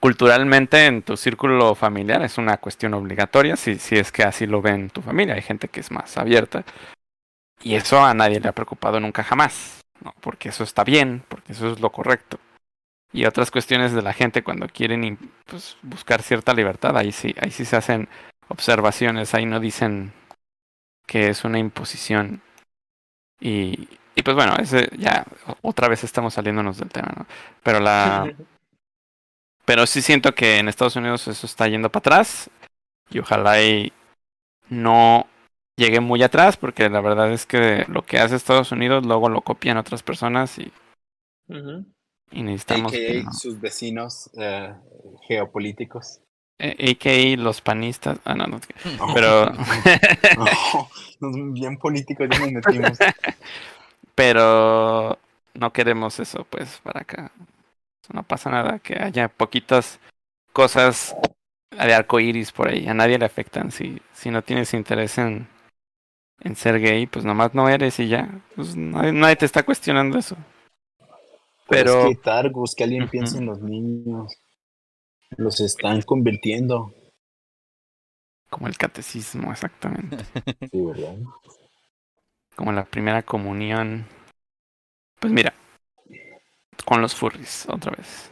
Culturalmente 0.00 0.86
en 0.86 1.02
tu 1.02 1.16
círculo 1.16 1.74
familiar 1.74 2.22
es 2.22 2.36
una 2.36 2.58
cuestión 2.58 2.94
obligatoria, 2.94 3.56
si, 3.56 3.78
si 3.78 3.96
es 3.96 4.12
que 4.12 4.22
así 4.22 4.46
lo 4.46 4.60
ven 4.60 4.90
tu 4.90 5.00
familia, 5.02 5.34
hay 5.34 5.42
gente 5.42 5.68
que 5.68 5.80
es 5.80 5.90
más 5.90 6.18
abierta. 6.18 6.64
Y 7.62 7.76
eso 7.76 8.04
a 8.04 8.12
nadie 8.12 8.40
le 8.40 8.48
ha 8.48 8.52
preocupado 8.52 9.00
nunca 9.00 9.22
jamás, 9.22 9.83
¿no? 10.00 10.14
porque 10.20 10.48
eso 10.48 10.64
está 10.64 10.84
bien, 10.84 11.24
porque 11.28 11.52
eso 11.52 11.72
es 11.72 11.80
lo 11.80 11.90
correcto. 11.90 12.38
Y 13.12 13.26
otras 13.26 13.50
cuestiones 13.50 13.92
de 13.92 14.02
la 14.02 14.12
gente 14.12 14.42
cuando 14.42 14.66
quieren 14.68 15.18
pues, 15.46 15.76
buscar 15.82 16.22
cierta 16.22 16.52
libertad, 16.52 16.96
ahí 16.96 17.12
sí, 17.12 17.34
ahí 17.40 17.50
sí 17.50 17.64
se 17.64 17.76
hacen 17.76 18.08
observaciones, 18.48 19.34
ahí 19.34 19.46
no 19.46 19.60
dicen 19.60 20.12
que 21.06 21.28
es 21.28 21.44
una 21.44 21.58
imposición. 21.58 22.42
Y, 23.40 23.88
y 24.16 24.22
pues 24.22 24.34
bueno, 24.34 24.54
ese 24.58 24.88
ya 24.96 25.24
otra 25.62 25.88
vez 25.88 26.02
estamos 26.02 26.34
saliéndonos 26.34 26.78
del 26.78 26.88
tema, 26.88 27.12
¿no? 27.16 27.26
Pero 27.62 27.80
la 27.80 28.32
pero 29.64 29.86
sí 29.86 30.02
siento 30.02 30.34
que 30.34 30.58
en 30.58 30.68
Estados 30.68 30.96
Unidos 30.96 31.26
eso 31.28 31.46
está 31.46 31.68
yendo 31.68 31.90
para 31.90 32.00
atrás 32.00 32.50
y 33.10 33.18
ojalá 33.18 33.62
y 33.62 33.92
no 34.68 35.26
llegue 35.76 36.00
muy 36.00 36.22
atrás 36.22 36.56
porque 36.56 36.88
la 36.88 37.00
verdad 37.00 37.32
es 37.32 37.46
que 37.46 37.84
lo 37.88 38.02
que 38.02 38.18
hace 38.18 38.36
Estados 38.36 38.72
Unidos 38.72 39.04
luego 39.04 39.28
lo 39.28 39.40
copian 39.40 39.76
otras 39.76 40.02
personas 40.02 40.58
y, 40.58 40.72
Ujú. 41.48 41.84
y 42.30 42.42
necesitamos 42.42 42.92
que 42.92 43.18
AKA 43.18 43.24
no. 43.24 43.32
sus 43.32 43.60
vecinos 43.60 44.30
eh, 44.38 44.74
geopolíticos. 45.26 46.20
Eh, 46.58 46.92
AKA 46.96 47.42
los 47.42 47.60
panistas, 47.60 48.18
ah 48.24 48.34
no, 48.34 48.46
no, 48.46 48.60
pero 49.14 49.50
No, 51.20 51.52
bien 51.52 51.76
políticos 51.78 52.28
ya 52.30 52.38
nos 52.38 52.52
metimos. 52.52 52.98
pero 54.14 55.18
no 55.54 55.72
queremos 55.72 56.20
eso 56.20 56.46
pues 56.48 56.80
para 56.82 57.00
acá. 57.00 57.32
No 58.12 58.22
pasa 58.22 58.50
nada 58.50 58.78
que 58.80 59.02
haya 59.02 59.28
poquitas 59.28 59.98
cosas 60.52 61.16
de 61.70 61.94
arco 61.94 62.20
iris 62.20 62.52
por 62.52 62.68
ahí. 62.68 62.86
A 62.86 62.94
nadie 62.94 63.18
le 63.18 63.24
afectan. 63.24 63.70
Si, 63.72 64.00
si 64.12 64.30
no 64.30 64.42
tienes 64.42 64.74
interés 64.74 65.16
en, 65.18 65.48
en 66.44 66.56
ser 66.56 66.78
gay, 66.78 67.06
pues 67.06 67.24
nomás 67.24 67.54
no 67.54 67.68
eres 67.68 67.98
y 67.98 68.08
ya. 68.08 68.42
Pues 68.54 68.76
nadie, 68.76 69.12
nadie 69.12 69.36
te 69.36 69.46
está 69.46 69.62
cuestionando 69.62 70.18
eso. 70.18 70.36
Pero 71.66 71.68
Pero 71.68 72.00
es 72.02 72.16
que 72.16 72.22
Targus, 72.22 72.74
que 72.74 72.84
alguien 72.84 73.08
piense 73.08 73.38
en 73.38 73.46
los 73.46 73.60
niños. 73.60 74.32
Los 75.36 75.60
están 75.60 76.02
convirtiendo. 76.02 76.94
como 78.50 78.68
el 78.68 78.76
catecismo, 78.76 79.50
exactamente. 79.50 80.18
Sí, 80.70 80.80
¿verdad? 80.80 81.16
Como 82.54 82.72
la 82.72 82.84
primera 82.84 83.22
comunión. 83.22 84.06
Pues 85.18 85.32
mira, 85.32 85.54
con 86.84 87.00
los 87.00 87.14
furries, 87.14 87.66
otra 87.68 87.92
vez. 87.92 88.30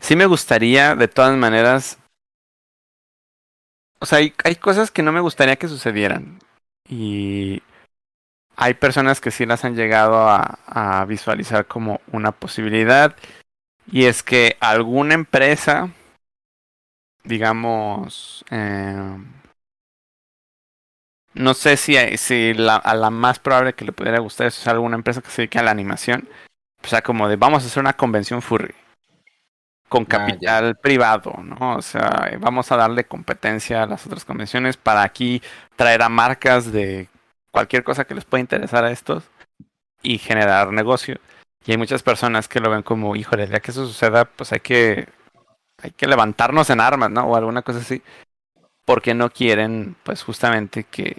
Sí 0.00 0.16
me 0.16 0.26
gustaría, 0.26 0.96
de 0.96 1.06
todas 1.06 1.36
maneras. 1.36 1.98
O 4.00 4.06
sea, 4.06 4.18
hay, 4.18 4.32
hay 4.42 4.56
cosas 4.56 4.90
que 4.90 5.02
no 5.02 5.12
me 5.12 5.20
gustaría 5.20 5.56
que 5.56 5.68
sucedieran. 5.68 6.40
Y 6.88 7.62
hay 8.56 8.74
personas 8.74 9.20
que 9.20 9.30
sí 9.30 9.46
las 9.46 9.64
han 9.64 9.74
llegado 9.74 10.28
a, 10.28 11.04
visualizar 11.06 11.66
como 11.66 12.00
una 12.12 12.32
posibilidad. 12.32 13.16
Y 13.90 14.04
es 14.04 14.22
que 14.22 14.56
alguna 14.60 15.14
empresa, 15.14 15.90
digamos, 17.24 18.44
eh, 18.50 19.16
no 21.34 21.54
sé 21.54 21.76
si, 21.76 21.96
si 22.16 22.54
la, 22.54 22.76
a 22.76 22.94
la 22.94 23.10
más 23.10 23.38
probable 23.38 23.72
que 23.74 23.84
le 23.84 23.92
pudiera 23.92 24.18
gustar 24.18 24.48
eso 24.48 24.60
es 24.60 24.68
alguna 24.68 24.96
empresa 24.96 25.22
que 25.22 25.30
se 25.30 25.42
dedique 25.42 25.58
a 25.58 25.62
la 25.62 25.70
animación. 25.70 26.28
O 26.84 26.86
sea, 26.86 27.02
como 27.02 27.28
de 27.28 27.36
vamos 27.36 27.62
a 27.62 27.66
hacer 27.66 27.80
una 27.80 27.96
convención 27.96 28.42
furry. 28.42 28.74
Con 29.90 30.04
Ah, 30.04 30.06
capital 30.06 30.76
privado, 30.76 31.34
¿no? 31.42 31.76
O 31.76 31.82
sea, 31.82 32.30
vamos 32.38 32.70
a 32.70 32.76
darle 32.76 33.04
competencia 33.04 33.82
a 33.82 33.86
las 33.86 34.06
otras 34.06 34.24
convenciones 34.24 34.76
para 34.76 35.02
aquí 35.02 35.42
traer 35.74 36.02
a 36.02 36.08
marcas 36.08 36.70
de 36.70 37.08
cualquier 37.50 37.82
cosa 37.82 38.04
que 38.04 38.14
les 38.14 38.24
pueda 38.24 38.40
interesar 38.40 38.84
a 38.84 38.92
estos 38.92 39.24
y 40.00 40.18
generar 40.18 40.72
negocio. 40.72 41.18
Y 41.66 41.72
hay 41.72 41.76
muchas 41.76 42.04
personas 42.04 42.46
que 42.46 42.60
lo 42.60 42.70
ven 42.70 42.82
como, 42.84 43.16
híjole, 43.16 43.48
ya 43.48 43.58
que 43.58 43.72
eso 43.72 43.84
suceda, 43.84 44.26
pues 44.26 44.52
hay 44.52 44.60
que, 44.60 45.08
hay 45.82 45.90
que 45.90 46.06
levantarnos 46.06 46.70
en 46.70 46.80
armas, 46.80 47.10
¿no? 47.10 47.24
O 47.24 47.36
alguna 47.36 47.62
cosa 47.62 47.80
así. 47.80 48.00
Porque 48.84 49.12
no 49.14 49.30
quieren, 49.30 49.96
pues 50.04 50.22
justamente 50.22 50.84
que, 50.84 51.18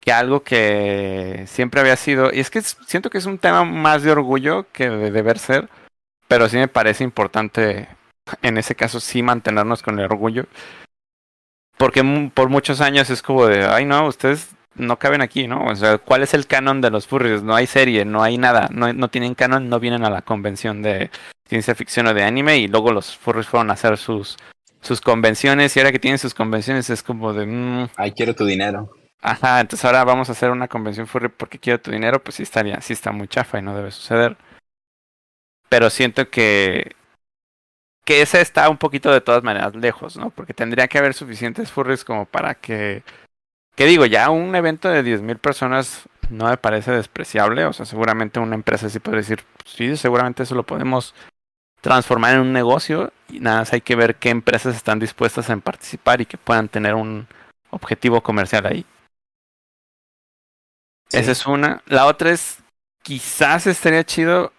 que 0.00 0.12
algo 0.12 0.42
que 0.42 1.44
siempre 1.46 1.80
había 1.80 1.96
sido, 1.96 2.30
y 2.30 2.40
es 2.40 2.50
que 2.50 2.60
siento 2.60 3.08
que 3.08 3.18
es 3.18 3.26
un 3.26 3.38
tema 3.38 3.64
más 3.64 4.02
de 4.02 4.12
orgullo 4.12 4.66
que 4.72 4.90
de 4.90 5.10
deber 5.10 5.38
ser, 5.38 5.70
pero 6.28 6.48
sí 6.48 6.56
me 6.56 6.68
parece 6.68 7.04
importante 7.04 7.88
en 8.42 8.56
ese 8.58 8.74
caso 8.74 9.00
sí 9.00 9.22
mantenernos 9.22 9.82
con 9.82 9.98
el 9.98 10.04
orgullo. 10.06 10.46
Porque 11.76 12.30
por 12.34 12.48
muchos 12.48 12.80
años 12.80 13.10
es 13.10 13.22
como 13.22 13.46
de, 13.46 13.64
ay 13.64 13.84
no, 13.84 14.06
ustedes 14.06 14.54
no 14.74 14.98
caben 14.98 15.20
aquí, 15.20 15.48
¿no? 15.48 15.66
O 15.66 15.74
sea, 15.74 15.98
¿cuál 15.98 16.22
es 16.22 16.32
el 16.34 16.46
canon 16.46 16.80
de 16.80 16.90
los 16.90 17.06
furries? 17.06 17.42
No 17.42 17.54
hay 17.54 17.66
serie, 17.66 18.04
no 18.04 18.22
hay 18.22 18.38
nada, 18.38 18.68
no, 18.72 18.92
no 18.92 19.08
tienen 19.08 19.34
canon, 19.34 19.68
no 19.68 19.80
vienen 19.80 20.04
a 20.04 20.10
la 20.10 20.22
convención 20.22 20.82
de 20.82 21.10
ciencia 21.48 21.74
ficción 21.74 22.06
o 22.06 22.14
de 22.14 22.22
anime 22.22 22.58
y 22.58 22.68
luego 22.68 22.92
los 22.92 23.16
furries 23.16 23.46
fueron 23.48 23.70
a 23.70 23.74
hacer 23.74 23.98
sus, 23.98 24.36
sus 24.80 25.00
convenciones 25.00 25.76
y 25.76 25.80
ahora 25.80 25.92
que 25.92 25.98
tienen 25.98 26.18
sus 26.18 26.34
convenciones 26.34 26.88
es 26.88 27.02
como 27.02 27.32
de, 27.32 27.46
mm, 27.46 27.88
Ay, 27.96 28.12
quiero 28.12 28.34
tu 28.34 28.46
dinero. 28.46 28.90
ajá, 29.20 29.60
entonces 29.60 29.84
ahora 29.84 30.04
vamos 30.04 30.28
a 30.28 30.32
hacer 30.32 30.50
una 30.50 30.68
convención 30.68 31.06
furry 31.06 31.28
porque 31.28 31.58
quiero 31.58 31.80
tu 31.80 31.90
dinero, 31.90 32.22
pues 32.22 32.36
sí 32.36 32.44
estaría, 32.44 32.80
sí 32.80 32.92
está 32.92 33.12
muy 33.12 33.28
chafa 33.28 33.58
y 33.58 33.62
no 33.62 33.74
debe 33.76 33.90
suceder. 33.90 34.36
Pero 35.72 35.88
siento 35.88 36.28
que 36.28 36.92
que 38.04 38.20
ese 38.20 38.42
está 38.42 38.68
un 38.68 38.76
poquito 38.76 39.10
de 39.10 39.22
todas 39.22 39.42
maneras 39.42 39.74
lejos, 39.74 40.18
¿no? 40.18 40.28
Porque 40.28 40.52
tendría 40.52 40.86
que 40.86 40.98
haber 40.98 41.14
suficientes 41.14 41.72
furries 41.72 42.04
como 42.04 42.26
para 42.26 42.54
que 42.54 43.02
que 43.74 43.86
digo, 43.86 44.04
ya 44.04 44.28
un 44.28 44.54
evento 44.54 44.90
de 44.90 45.02
10.000 45.02 45.38
personas 45.38 46.06
no 46.28 46.44
me 46.50 46.58
parece 46.58 46.90
despreciable, 46.90 47.64
o 47.64 47.72
sea, 47.72 47.86
seguramente 47.86 48.38
una 48.38 48.54
empresa 48.54 48.90
sí 48.90 48.98
puede 48.98 49.16
decir, 49.18 49.44
sí, 49.64 49.96
seguramente 49.96 50.42
eso 50.42 50.54
lo 50.54 50.64
podemos 50.64 51.14
transformar 51.80 52.34
en 52.34 52.40
un 52.40 52.52
negocio 52.52 53.10
y 53.30 53.40
nada 53.40 53.60
más 53.60 53.72
hay 53.72 53.80
que 53.80 53.96
ver 53.96 54.16
qué 54.16 54.28
empresas 54.28 54.76
están 54.76 54.98
dispuestas 54.98 55.48
a 55.48 55.56
participar 55.56 56.20
y 56.20 56.26
que 56.26 56.36
puedan 56.36 56.68
tener 56.68 56.94
un 56.94 57.26
objetivo 57.70 58.20
comercial 58.22 58.66
ahí. 58.66 58.84
Esa 61.10 61.32
es 61.32 61.46
una. 61.46 61.80
La 61.86 62.04
otra 62.04 62.30
es, 62.30 62.58
quizás 63.02 63.66
estaría 63.66 64.04
chido. 64.04 64.52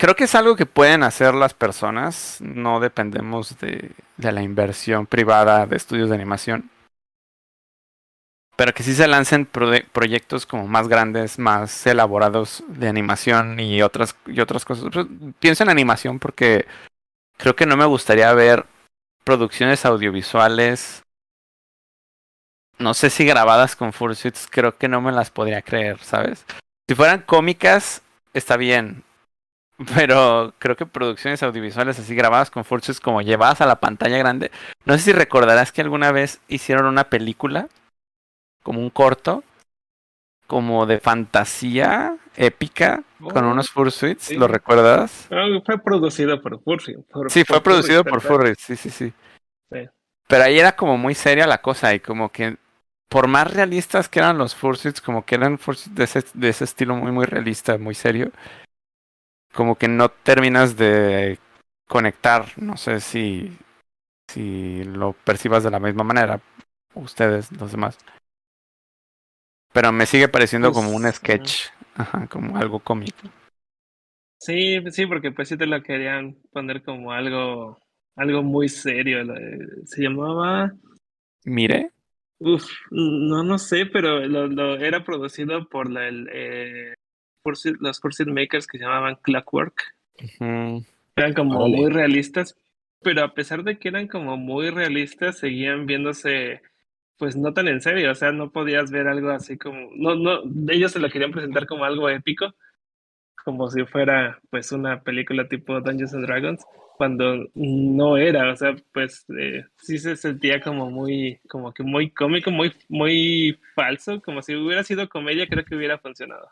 Creo 0.00 0.16
que 0.16 0.24
es 0.24 0.34
algo 0.34 0.56
que 0.56 0.64
pueden 0.64 1.02
hacer 1.02 1.34
las 1.34 1.52
personas. 1.52 2.38
No 2.40 2.80
dependemos 2.80 3.58
de, 3.58 3.92
la 4.16 4.40
inversión 4.40 5.06
privada 5.06 5.66
de 5.66 5.76
estudios 5.76 6.08
de 6.08 6.14
animación. 6.14 6.70
Pero 8.56 8.72
que 8.72 8.82
sí 8.82 8.94
se 8.94 9.06
lancen 9.06 9.46
proye- 9.46 9.86
proyectos 9.92 10.46
como 10.46 10.66
más 10.66 10.88
grandes, 10.88 11.38
más 11.38 11.86
elaborados 11.86 12.64
de 12.68 12.88
animación 12.88 13.60
y 13.60 13.82
otras, 13.82 14.16
y 14.26 14.40
otras 14.40 14.64
cosas. 14.64 14.86
Pues, 14.90 15.06
Pienso 15.38 15.64
en 15.64 15.68
animación 15.68 16.18
porque 16.18 16.64
creo 17.36 17.54
que 17.54 17.66
no 17.66 17.76
me 17.76 17.84
gustaría 17.84 18.32
ver 18.32 18.64
producciones 19.22 19.84
audiovisuales. 19.84 21.02
No 22.78 22.94
sé 22.94 23.10
si 23.10 23.26
grabadas 23.26 23.76
con 23.76 23.92
fursuits, 23.92 24.48
creo 24.50 24.78
que 24.78 24.88
no 24.88 25.02
me 25.02 25.12
las 25.12 25.30
podría 25.30 25.60
creer, 25.60 25.98
¿sabes? 25.98 26.46
Si 26.88 26.94
fueran 26.94 27.20
cómicas, 27.20 28.00
está 28.32 28.56
bien. 28.56 29.04
Pero 29.94 30.52
creo 30.58 30.76
que 30.76 30.86
producciones 30.86 31.42
audiovisuales 31.42 31.98
así 31.98 32.14
grabadas 32.14 32.50
con 32.50 32.64
fursuits 32.64 33.00
como 33.00 33.22
llevadas 33.22 33.60
a 33.60 33.66
la 33.66 33.80
pantalla 33.80 34.18
grande. 34.18 34.50
No 34.84 34.94
sé 34.94 35.00
si 35.00 35.12
recordarás 35.12 35.72
que 35.72 35.80
alguna 35.80 36.12
vez 36.12 36.40
hicieron 36.48 36.86
una 36.86 37.04
película, 37.04 37.68
como 38.62 38.80
un 38.80 38.90
corto, 38.90 39.42
como 40.46 40.84
de 40.86 41.00
fantasía 41.00 42.16
épica, 42.36 43.02
con 43.20 43.44
Oh, 43.44 43.50
unos 43.52 43.70
fursuits, 43.70 44.24
sí. 44.24 44.36
¿lo 44.36 44.48
recuerdas? 44.48 45.28
Fue 45.64 45.78
producido 45.82 46.40
por 46.42 46.62
por- 46.62 46.80
Sí, 47.30 47.44
fue 47.44 47.56
por 47.58 47.62
producido 47.62 48.02
Furry, 48.02 48.10
por. 48.10 48.20
Furry, 48.20 48.54
sí, 48.58 48.76
sí, 48.76 48.90
sí. 48.90 49.12
Sí. 49.72 49.88
Pero 50.26 50.44
ahí 50.44 50.58
era 50.58 50.72
como 50.76 50.98
muy 50.98 51.14
seria 51.14 51.46
la 51.46 51.62
cosa 51.62 51.94
y 51.94 52.00
como 52.00 52.30
que 52.30 52.56
por 53.08 53.28
más 53.28 53.52
realistas 53.52 54.08
que 54.08 54.18
eran 54.20 54.38
los 54.38 54.54
fursuits, 54.54 55.00
como 55.00 55.24
que 55.24 55.34
eran 55.36 55.58
fursuits 55.58 55.94
de 55.94 56.04
ese, 56.04 56.24
de 56.34 56.48
ese 56.48 56.64
estilo 56.64 56.94
muy, 56.94 57.10
muy 57.12 57.24
realista, 57.26 57.78
muy 57.78 57.94
serio, 57.94 58.30
como 59.52 59.76
que 59.76 59.88
no 59.88 60.08
terminas 60.08 60.76
de 60.76 61.38
conectar, 61.88 62.46
no 62.56 62.76
sé 62.76 63.00
si, 63.00 63.56
si 64.28 64.84
lo 64.84 65.12
percibas 65.12 65.64
de 65.64 65.70
la 65.70 65.80
misma 65.80 66.04
manera, 66.04 66.40
ustedes, 66.94 67.50
los 67.52 67.72
demás. 67.72 67.98
Pero 69.72 69.92
me 69.92 70.06
sigue 70.06 70.28
pareciendo 70.28 70.72
como 70.72 70.90
un 70.90 71.02
Pues, 71.02 71.16
sketch, 71.16 71.66
ajá, 71.94 72.26
como 72.28 72.56
algo 72.56 72.80
cómico. 72.80 73.28
Sí, 74.38 74.78
sí, 74.90 75.06
porque 75.06 75.32
pues 75.32 75.48
sí 75.48 75.56
te 75.56 75.66
lo 75.66 75.82
querían 75.82 76.36
poner 76.52 76.82
como 76.82 77.12
algo, 77.12 77.78
algo 78.16 78.42
muy 78.42 78.68
serio. 78.68 79.22
Se 79.84 80.02
llamaba, 80.02 80.72
Mire, 81.44 81.92
uf, 82.38 82.64
no, 82.90 83.42
no 83.44 83.58
sé, 83.58 83.86
pero 83.86 84.20
lo, 84.26 84.46
lo 84.48 84.76
era 84.76 85.04
producido 85.04 85.68
por 85.68 85.90
la, 85.90 86.08
el, 86.08 86.28
eh, 86.32 86.94
Los 87.80 88.00
Fursuit 88.00 88.28
Makers 88.28 88.66
que 88.66 88.78
se 88.78 88.84
llamaban 88.84 89.16
Clockwork. 89.22 89.94
Eran 91.16 91.34
como 91.34 91.68
muy 91.68 91.90
realistas, 91.90 92.56
pero 93.02 93.24
a 93.24 93.34
pesar 93.34 93.64
de 93.64 93.78
que 93.78 93.88
eran 93.88 94.08
como 94.08 94.36
muy 94.36 94.70
realistas, 94.70 95.38
seguían 95.38 95.86
viéndose 95.86 96.60
pues 97.20 97.36
no 97.36 97.52
tan 97.52 97.68
en 97.68 97.82
serio, 97.82 98.10
o 98.10 98.14
sea, 98.14 98.32
no 98.32 98.50
podías 98.50 98.90
ver 98.90 99.06
algo 99.06 99.28
así 99.28 99.58
como, 99.58 99.90
no, 99.94 100.14
no, 100.14 100.40
ellos 100.72 100.90
se 100.90 100.98
lo 100.98 101.10
querían 101.10 101.32
presentar 101.32 101.66
como 101.66 101.84
algo 101.84 102.08
épico, 102.08 102.54
como 103.44 103.70
si 103.70 103.84
fuera 103.84 104.40
pues 104.48 104.72
una 104.72 105.02
película 105.02 105.46
tipo 105.46 105.82
Dungeons 105.82 106.14
and 106.14 106.24
Dragons, 106.24 106.64
cuando 106.96 107.46
no 107.54 108.16
era, 108.16 108.50
o 108.50 108.56
sea, 108.56 108.74
pues 108.94 109.26
eh, 109.38 109.64
sí 109.76 109.98
se 109.98 110.16
sentía 110.16 110.62
como 110.62 110.90
muy, 110.90 111.40
como 111.46 111.74
que 111.74 111.82
muy 111.82 112.10
cómico, 112.10 112.50
muy, 112.50 112.72
muy 112.88 113.58
falso, 113.74 114.22
como 114.22 114.40
si 114.40 114.54
hubiera 114.54 114.82
sido 114.82 115.06
comedia, 115.10 115.46
creo 115.46 115.64
que 115.66 115.76
hubiera 115.76 115.98
funcionado. 115.98 116.48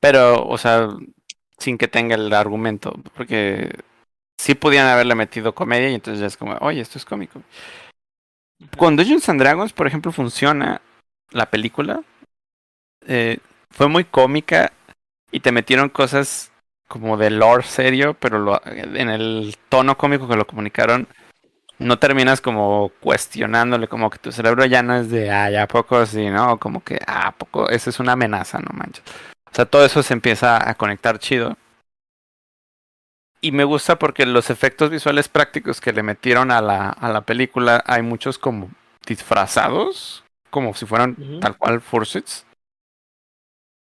Pero, 0.00 0.46
o 0.46 0.58
sea, 0.58 0.88
sin 1.58 1.78
que 1.78 1.88
tenga 1.88 2.14
el 2.14 2.32
argumento, 2.32 2.94
porque 3.14 3.70
sí 4.38 4.54
podían 4.54 4.86
haberle 4.88 5.14
metido 5.14 5.54
comedia 5.54 5.90
y 5.90 5.94
entonces 5.94 6.20
ya 6.20 6.26
es 6.26 6.36
como, 6.36 6.54
oye, 6.60 6.80
esto 6.80 6.98
es 6.98 7.04
cómico. 7.04 7.42
Con 8.76 8.96
Dungeons 8.96 9.28
and 9.28 9.40
Dragons, 9.40 9.72
por 9.72 9.86
ejemplo, 9.86 10.12
funciona 10.12 10.80
la 11.30 11.46
película. 11.50 12.02
Eh, 13.06 13.38
fue 13.70 13.88
muy 13.88 14.04
cómica 14.04 14.72
y 15.32 15.40
te 15.40 15.52
metieron 15.52 15.88
cosas 15.88 16.52
como 16.88 17.16
de 17.16 17.30
lore 17.30 17.62
serio, 17.62 18.14
pero 18.18 18.38
lo- 18.38 18.60
en 18.66 19.08
el 19.10 19.56
tono 19.68 19.96
cómico 19.96 20.28
que 20.28 20.36
lo 20.36 20.46
comunicaron, 20.46 21.06
no 21.78 21.98
terminas 21.98 22.40
como 22.40 22.90
cuestionándole, 23.00 23.88
como 23.88 24.10
que 24.10 24.18
tu 24.18 24.32
cerebro 24.32 24.64
ya 24.66 24.82
no 24.82 24.96
es 24.96 25.10
de, 25.10 25.30
ah, 25.30 25.50
ya 25.50 25.64
a 25.64 25.68
poco 25.68 25.96
así, 25.96 26.28
¿no? 26.30 26.58
Como 26.58 26.84
que, 26.84 26.98
ah, 27.06 27.28
¿a 27.28 27.32
poco, 27.32 27.70
esa 27.70 27.90
es 27.90 28.00
una 28.00 28.12
amenaza, 28.12 28.58
no 28.60 28.70
manches. 28.72 29.04
O 29.50 29.54
sea, 29.54 29.66
todo 29.66 29.84
eso 29.84 30.02
se 30.02 30.14
empieza 30.14 30.68
a 30.68 30.74
conectar 30.74 31.18
chido. 31.18 31.56
Y 33.42 33.52
me 33.52 33.64
gusta 33.64 33.98
porque 33.98 34.26
los 34.26 34.50
efectos 34.50 34.90
visuales 34.90 35.28
prácticos 35.28 35.80
que 35.80 35.92
le 35.92 36.02
metieron 36.02 36.50
a 36.50 36.60
la, 36.60 36.90
a 36.90 37.08
la 37.10 37.22
película, 37.22 37.82
hay 37.86 38.02
muchos 38.02 38.38
como 38.38 38.70
disfrazados, 39.06 40.24
como 40.50 40.74
si 40.74 40.84
fueran 40.84 41.16
tal 41.40 41.56
cual 41.56 41.80
fursuits. 41.80 42.44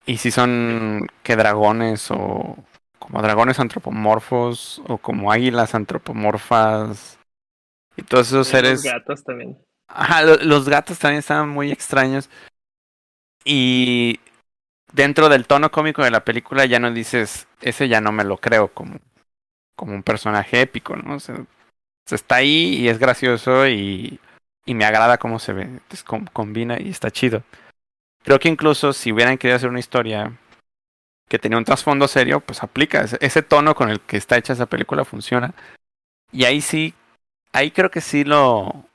Y 0.07 0.19
si 0.19 0.31
son 0.31 1.07
que 1.23 1.37
dragones 1.37 2.11
o 2.11 2.57
como 2.99 3.21
dragones 3.21 3.59
antropomorfos 3.59 4.81
o 4.87 4.99
como 4.99 5.33
águilas 5.33 5.75
antropomorfas. 5.75 7.19
Y 7.97 8.03
todos 8.03 8.29
esos 8.29 8.39
Los 8.39 8.49
seres 8.49 8.83
gatos 8.85 9.25
también. 9.25 9.59
Ajá, 9.89 10.23
lo- 10.23 10.37
los 10.37 10.69
gatos 10.69 10.99
también 10.99 11.19
estaban 11.19 11.49
muy 11.49 11.71
extraños. 11.73 12.31
Y 13.45 14.21
dentro 14.93 15.29
del 15.29 15.47
tono 15.47 15.71
cómico 15.71 16.03
de 16.03 16.11
la 16.11 16.25
película 16.25 16.65
ya 16.67 16.79
no 16.79 16.91
dices, 16.93 17.49
ese 17.61 17.89
ya 17.89 18.01
no 18.01 18.13
me 18.13 18.25
lo 18.25 18.37
creo 18.37 18.69
como, 18.69 18.99
como 19.75 19.95
un 19.95 20.03
personaje 20.03 20.61
épico, 20.61 20.97
¿no? 20.97 21.17
O 21.17 21.21
sea, 21.21 21.37
se 22.07 22.15
está 22.15 22.37
ahí 22.37 22.77
y 22.77 22.89
es 22.89 22.99
gracioso 22.99 23.67
y, 23.67 24.21
y 24.65 24.75
me 24.75 24.85
agrada 24.85 25.19
cómo 25.19 25.39
se 25.39 25.53
ve. 25.53 25.81
Combina 26.33 26.81
y 26.81 26.91
está 26.91 27.11
chido. 27.11 27.43
Creo 28.23 28.39
que 28.39 28.49
incluso 28.49 28.93
si 28.93 29.13
hubieran 29.13 29.39
querido 29.39 29.57
hacer 29.57 29.71
una 29.71 29.81
historia 29.81 30.33
que 31.29 31.39
tenía 31.39 31.59
un 31.59 31.65
trasfondo 31.65 32.07
serio, 32.09 32.41
pues 32.41 32.63
aplica. 32.63 33.03
Ese, 33.03 33.19
ese 33.21 33.43
tono 33.43 33.75
con 33.75 33.91
el 33.91 34.01
que 34.01 34.17
está 34.17 34.37
hecha 34.37 34.53
esa 34.53 34.67
película 34.67 35.05
funciona. 35.05 35.55
Y 36.31 36.45
ahí 36.45 36.61
sí, 36.61 36.95
ahí 37.53 37.71
creo 37.71 37.91
que 37.91 38.01
sí 38.01 38.25
lo, 38.25 38.87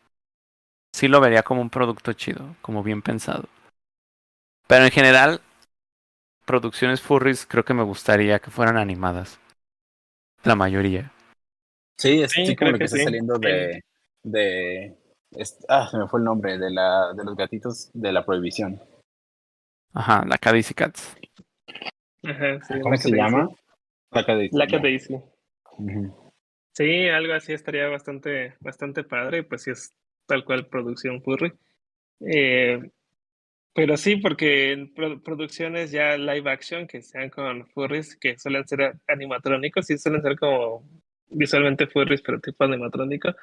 sí 0.94 1.08
lo 1.08 1.20
vería 1.20 1.44
como 1.44 1.62
un 1.62 1.70
producto 1.70 2.14
chido, 2.14 2.56
como 2.62 2.84
bien 2.84 3.02
pensado. 3.02 3.50
Pero 4.68 4.86
en 4.86 4.92
general, 4.92 5.42
producciones 6.48 7.02
furries 7.02 7.46
creo 7.46 7.64
que 7.64 7.76
me 7.76 7.84
gustaría 7.84 8.40
que 8.40 8.50
fueran 8.50 8.78
animadas. 8.78 9.40
La 10.44 10.56
mayoría. 10.56 11.12
Sí, 11.98 12.22
es 12.24 12.32
Sí, 12.32 12.56
creo 12.56 12.72
lo 12.72 12.78
que 12.78 12.84
que 12.84 12.86
está 12.86 12.98
sí. 12.98 13.04
saliendo 13.06 13.38
de, 13.38 13.84
de 14.24 14.98
es- 15.32 15.64
ah, 15.70 15.88
se 15.92 15.98
me 15.98 16.08
fue 16.08 16.20
el 16.20 16.24
nombre 16.26 16.58
de 16.58 16.72
la 16.72 17.14
de 17.14 17.24
los 17.24 17.36
gatitos 17.36 17.90
de 17.94 18.12
la 18.12 18.26
prohibición. 18.26 18.80
Ajá, 19.94 20.24
la 20.26 20.38
Caddice 20.38 20.74
Cats. 20.74 21.18
Ajá, 22.24 22.60
sí, 22.64 22.80
¿Cómo 22.82 22.98
se 22.98 23.12
llama? 23.12 23.50
La. 24.12 24.24
Ujú. 25.80 26.32
Sí, 26.74 27.08
algo 27.10 27.34
así 27.34 27.54
estaría 27.54 27.88
bastante, 27.88 28.56
bastante 28.60 29.04
padre, 29.04 29.44
pues 29.44 29.64
sí 29.64 29.72
es 29.72 29.94
tal 30.28 30.46
cual 30.46 30.68
producción 30.68 31.22
furry. 31.24 31.54
Eh, 32.22 32.82
pero 33.78 33.96
sí, 33.96 34.16
porque 34.16 34.72
en 34.72 34.92
pro- 34.92 35.22
producciones 35.22 35.92
ya 35.92 36.18
live 36.18 36.50
action 36.50 36.88
que 36.88 37.04
sean 37.04 37.30
con 37.30 37.68
furries, 37.68 38.16
que 38.16 38.36
suelen 38.40 38.68
ser 38.68 38.96
animatrónicos, 39.08 39.86
sí 39.86 40.00
suelen 40.00 40.24
ser 40.24 40.36
como 40.36 40.84
visualmente 41.30 41.86
furries, 41.86 42.24
pero 42.24 42.40
tipo 42.40 42.64
animatrónico, 42.64 43.36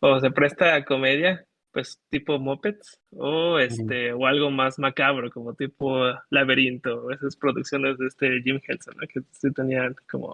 o 0.00 0.20
se 0.20 0.30
presta 0.30 0.76
a 0.76 0.84
comedia, 0.84 1.44
pues 1.72 1.98
tipo 2.10 2.38
Muppets, 2.38 3.00
o 3.10 3.58
este, 3.58 4.12
o 4.12 4.24
algo 4.24 4.52
más 4.52 4.78
macabro, 4.78 5.32
como 5.32 5.52
tipo 5.54 6.04
Laberinto, 6.30 7.06
o 7.06 7.10
esas 7.10 7.34
producciones 7.34 7.98
de 7.98 8.06
este 8.06 8.40
Jim 8.44 8.60
Henson, 8.64 8.94
¿no? 9.00 9.08
Que 9.08 9.22
sí 9.32 9.52
tenían 9.52 9.96
como, 10.08 10.32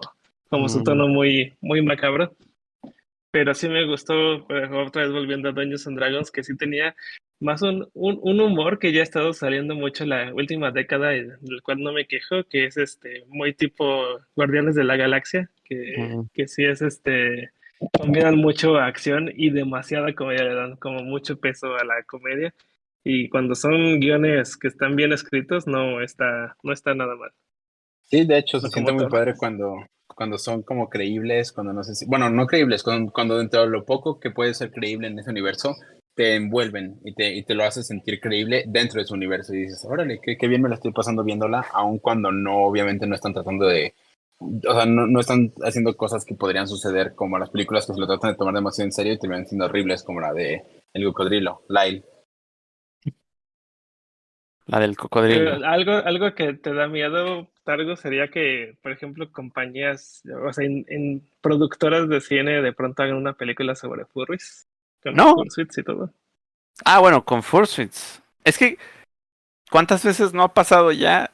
como 0.50 0.68
su 0.68 0.84
tono 0.84 1.08
muy, 1.08 1.54
muy 1.62 1.80
macabro. 1.80 2.36
Pero 3.30 3.54
sí 3.54 3.70
me 3.70 3.86
gustó, 3.86 4.44
otra 4.44 5.04
vez 5.04 5.10
volviendo 5.12 5.48
a 5.48 5.52
Dungeons 5.52 5.86
and 5.86 5.98
Dragons, 5.98 6.30
que 6.30 6.44
sí 6.44 6.54
tenía 6.54 6.94
más 7.40 7.62
un, 7.62 7.88
un, 7.94 8.18
un 8.22 8.40
humor 8.40 8.78
que 8.78 8.92
ya 8.92 9.00
ha 9.00 9.04
estado 9.04 9.32
saliendo 9.32 9.74
mucho 9.74 10.04
la 10.04 10.32
última 10.34 10.70
década, 10.70 11.16
y 11.16 11.22
del 11.22 11.62
cual 11.62 11.80
no 11.80 11.92
me 11.92 12.06
quejo, 12.06 12.44
que 12.48 12.66
es 12.66 12.76
este 12.76 13.24
muy 13.28 13.54
tipo 13.54 13.84
Guardianes 14.34 14.74
de 14.74 14.84
la 14.84 14.96
Galaxia, 14.96 15.50
que, 15.64 16.20
que 16.32 16.48
sí 16.48 16.64
es 16.64 16.82
este 16.82 17.50
combinan 17.96 18.36
mucho 18.36 18.76
acción 18.76 19.30
y 19.34 19.50
demasiada 19.50 20.14
comedia, 20.14 20.44
le 20.44 20.54
dan 20.54 20.76
como 20.76 21.02
mucho 21.02 21.38
peso 21.38 21.76
a 21.76 21.84
la 21.84 22.02
comedia. 22.06 22.52
Y 23.04 23.28
cuando 23.28 23.54
son 23.54 24.00
guiones 24.00 24.56
que 24.56 24.68
están 24.68 24.96
bien 24.96 25.12
escritos, 25.12 25.66
no 25.66 26.02
está, 26.02 26.56
no 26.62 26.72
está 26.72 26.94
nada 26.94 27.14
mal. 27.14 27.30
Sí, 28.02 28.26
de 28.26 28.38
hecho, 28.38 28.58
se 28.58 28.70
Como 28.70 28.86
siente 28.86 28.92
muy 28.92 29.10
padre 29.10 29.34
cuando, 29.36 29.76
cuando 30.14 30.38
son 30.38 30.62
como 30.62 30.88
creíbles, 30.88 31.52
cuando 31.52 31.72
no 31.72 31.84
sé 31.84 31.94
si, 31.94 32.06
bueno, 32.06 32.28
no 32.30 32.46
creíbles, 32.46 32.82
cuando, 32.82 33.12
cuando 33.12 33.38
dentro 33.38 33.62
de 33.62 33.68
lo 33.68 33.84
poco 33.84 34.18
que 34.18 34.30
puede 34.30 34.54
ser 34.54 34.72
creíble 34.72 35.06
en 35.08 35.18
ese 35.18 35.30
universo, 35.30 35.76
te 36.18 36.34
envuelven 36.34 36.98
y 37.04 37.14
te, 37.14 37.32
y 37.32 37.44
te 37.44 37.54
lo 37.54 37.62
hace 37.62 37.84
sentir 37.84 38.18
creíble 38.20 38.64
dentro 38.66 39.00
de 39.00 39.06
su 39.06 39.14
universo. 39.14 39.54
Y 39.54 39.58
dices, 39.58 39.86
órale, 39.88 40.20
qué, 40.20 40.36
qué 40.36 40.48
bien 40.48 40.60
me 40.60 40.68
la 40.68 40.74
estoy 40.74 40.90
pasando 40.90 41.22
viéndola, 41.22 41.64
aun 41.72 42.00
cuando 42.00 42.32
no, 42.32 42.64
obviamente 42.64 43.06
no 43.06 43.14
están 43.14 43.34
tratando 43.34 43.66
de, 43.66 43.94
o 44.40 44.74
sea, 44.74 44.84
no, 44.84 45.06
no 45.06 45.20
están 45.20 45.52
haciendo 45.62 45.96
cosas 45.96 46.24
que 46.24 46.34
podrían 46.34 46.66
suceder 46.66 47.14
como 47.14 47.38
las 47.38 47.50
películas 47.50 47.86
que 47.86 47.94
se 47.94 48.00
lo 48.00 48.08
tratan 48.08 48.32
de 48.32 48.36
tomar 48.36 48.52
demasiado 48.52 48.86
en 48.86 48.92
serio 48.92 49.12
y 49.12 49.18
terminan 49.20 49.46
siendo 49.46 49.66
horribles, 49.66 50.02
como 50.02 50.20
la 50.20 50.32
de 50.32 50.64
El 50.92 51.04
Cocodrilo, 51.04 51.62
Lyle. 51.68 52.02
La 54.66 54.80
del 54.80 54.96
cocodrilo. 54.96 55.52
Pero 55.52 55.66
algo, 55.66 55.92
algo 55.92 56.34
que 56.34 56.52
te 56.54 56.74
da 56.74 56.88
miedo, 56.88 57.48
Targo, 57.62 57.94
sería 57.94 58.28
que, 58.28 58.76
por 58.82 58.90
ejemplo, 58.90 59.30
compañías, 59.30 60.22
o 60.44 60.52
sea, 60.52 60.66
en, 60.66 60.84
en 60.88 61.22
productoras 61.40 62.08
de 62.08 62.20
cine 62.20 62.60
de 62.60 62.72
pronto 62.72 63.04
hagan 63.04 63.16
una 63.16 63.34
película 63.34 63.76
sobre 63.76 64.04
furries. 64.04 64.68
Con 65.02 65.14
No. 65.14 65.34
fursuits 65.34 65.78
y 65.78 65.82
todo. 65.82 66.12
Ah, 66.84 67.00
bueno, 67.00 67.24
con 67.24 67.42
Fursuits. 67.42 68.22
Es 68.44 68.56
que, 68.58 68.78
¿cuántas 69.70 70.04
veces 70.04 70.32
no 70.32 70.42
ha 70.42 70.54
pasado 70.54 70.92
ya? 70.92 71.30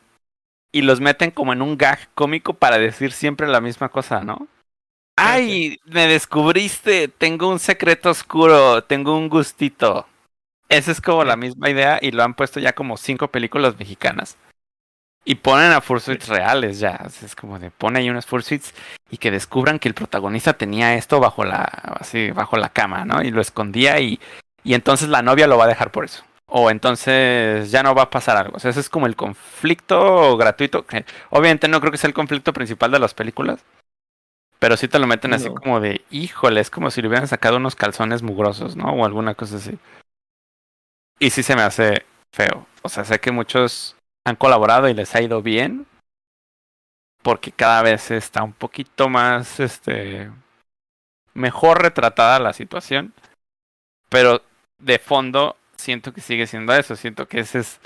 Y 0.72 0.82
los 0.82 1.00
meten 1.00 1.30
como 1.30 1.52
en 1.52 1.62
un 1.62 1.76
gag 1.76 2.08
cómico 2.14 2.54
para 2.54 2.78
decir 2.78 3.12
siempre 3.12 3.46
la 3.46 3.60
misma 3.60 3.90
cosa, 3.90 4.22
¿no? 4.24 4.48
¡Ay! 5.16 5.78
Me 5.84 6.08
descubriste, 6.08 7.08
tengo 7.08 7.48
un 7.48 7.60
secreto 7.60 8.10
oscuro, 8.10 8.82
tengo 8.82 9.16
un 9.16 9.28
gustito. 9.28 10.06
Esa 10.68 10.90
es 10.90 11.00
como 11.00 11.22
la 11.24 11.36
misma 11.36 11.70
idea 11.70 11.98
y 12.02 12.10
lo 12.10 12.24
han 12.24 12.34
puesto 12.34 12.58
ya 12.58 12.72
como 12.72 12.96
cinco 12.96 13.28
películas 13.28 13.78
mexicanas. 13.78 14.36
Y 15.24 15.36
ponen 15.36 15.72
a 15.72 15.80
Fursuits 15.80 16.28
reales 16.28 16.78
ya. 16.78 17.00
Es 17.22 17.34
como 17.34 17.58
de 17.58 17.70
pone 17.70 18.00
ahí 18.00 18.10
unos 18.10 18.26
Fursuits 18.26 18.74
y 19.10 19.16
que 19.16 19.30
descubran 19.30 19.78
que 19.78 19.88
el 19.88 19.94
protagonista 19.94 20.52
tenía 20.52 20.94
esto 20.94 21.18
bajo 21.18 21.44
la, 21.44 21.62
así, 21.62 22.30
bajo 22.30 22.56
la 22.56 22.68
cama, 22.68 23.04
¿no? 23.04 23.22
Y 23.22 23.30
lo 23.30 23.40
escondía 23.40 23.98
y, 24.00 24.20
y 24.62 24.74
entonces 24.74 25.08
la 25.08 25.22
novia 25.22 25.46
lo 25.46 25.56
va 25.56 25.64
a 25.64 25.68
dejar 25.68 25.90
por 25.90 26.04
eso. 26.04 26.24
O 26.46 26.70
entonces 26.70 27.70
ya 27.70 27.82
no 27.82 27.94
va 27.94 28.02
a 28.02 28.10
pasar 28.10 28.36
algo. 28.36 28.56
O 28.56 28.60
sea, 28.60 28.70
ese 28.70 28.80
es 28.80 28.90
como 28.90 29.06
el 29.06 29.16
conflicto 29.16 30.36
gratuito. 30.36 30.86
que 30.86 31.06
obviamente 31.30 31.68
no 31.68 31.80
creo 31.80 31.90
que 31.90 31.98
sea 31.98 32.08
el 32.08 32.14
conflicto 32.14 32.52
principal 32.52 32.90
de 32.90 32.98
las 32.98 33.14
películas. 33.14 33.64
Pero 34.58 34.76
sí 34.76 34.88
te 34.88 34.98
lo 34.98 35.06
meten 35.06 35.34
así 35.34 35.48
como 35.50 35.80
de, 35.80 36.04
híjole, 36.10 36.60
es 36.60 36.70
como 36.70 36.90
si 36.90 37.02
le 37.02 37.08
hubieran 37.08 37.28
sacado 37.28 37.56
unos 37.56 37.74
calzones 37.74 38.22
mugrosos, 38.22 38.76
¿no? 38.76 38.92
O 38.92 39.04
alguna 39.04 39.34
cosa 39.34 39.56
así. 39.56 39.78
Y 41.18 41.30
sí 41.30 41.42
se 41.42 41.56
me 41.56 41.62
hace 41.62 42.04
feo. 42.32 42.66
O 42.82 42.88
sea, 42.88 43.04
sé 43.04 43.18
que 43.20 43.30
muchos 43.30 43.93
han 44.24 44.36
colaborado 44.36 44.88
y 44.88 44.94
les 44.94 45.14
ha 45.14 45.22
ido 45.22 45.42
bien. 45.42 45.86
Porque 47.22 47.52
cada 47.52 47.82
vez 47.82 48.10
está 48.10 48.42
un 48.42 48.52
poquito 48.52 49.08
más, 49.08 49.58
este, 49.58 50.30
mejor 51.32 51.82
retratada 51.82 52.38
la 52.38 52.52
situación. 52.52 53.14
Pero 54.08 54.42
de 54.78 54.98
fondo 54.98 55.56
siento 55.76 56.12
que 56.12 56.20
sigue 56.20 56.46
siendo 56.46 56.74
eso. 56.74 56.96
Siento 56.96 57.26
que 57.28 57.40
ese 57.40 57.60
es, 57.60 57.80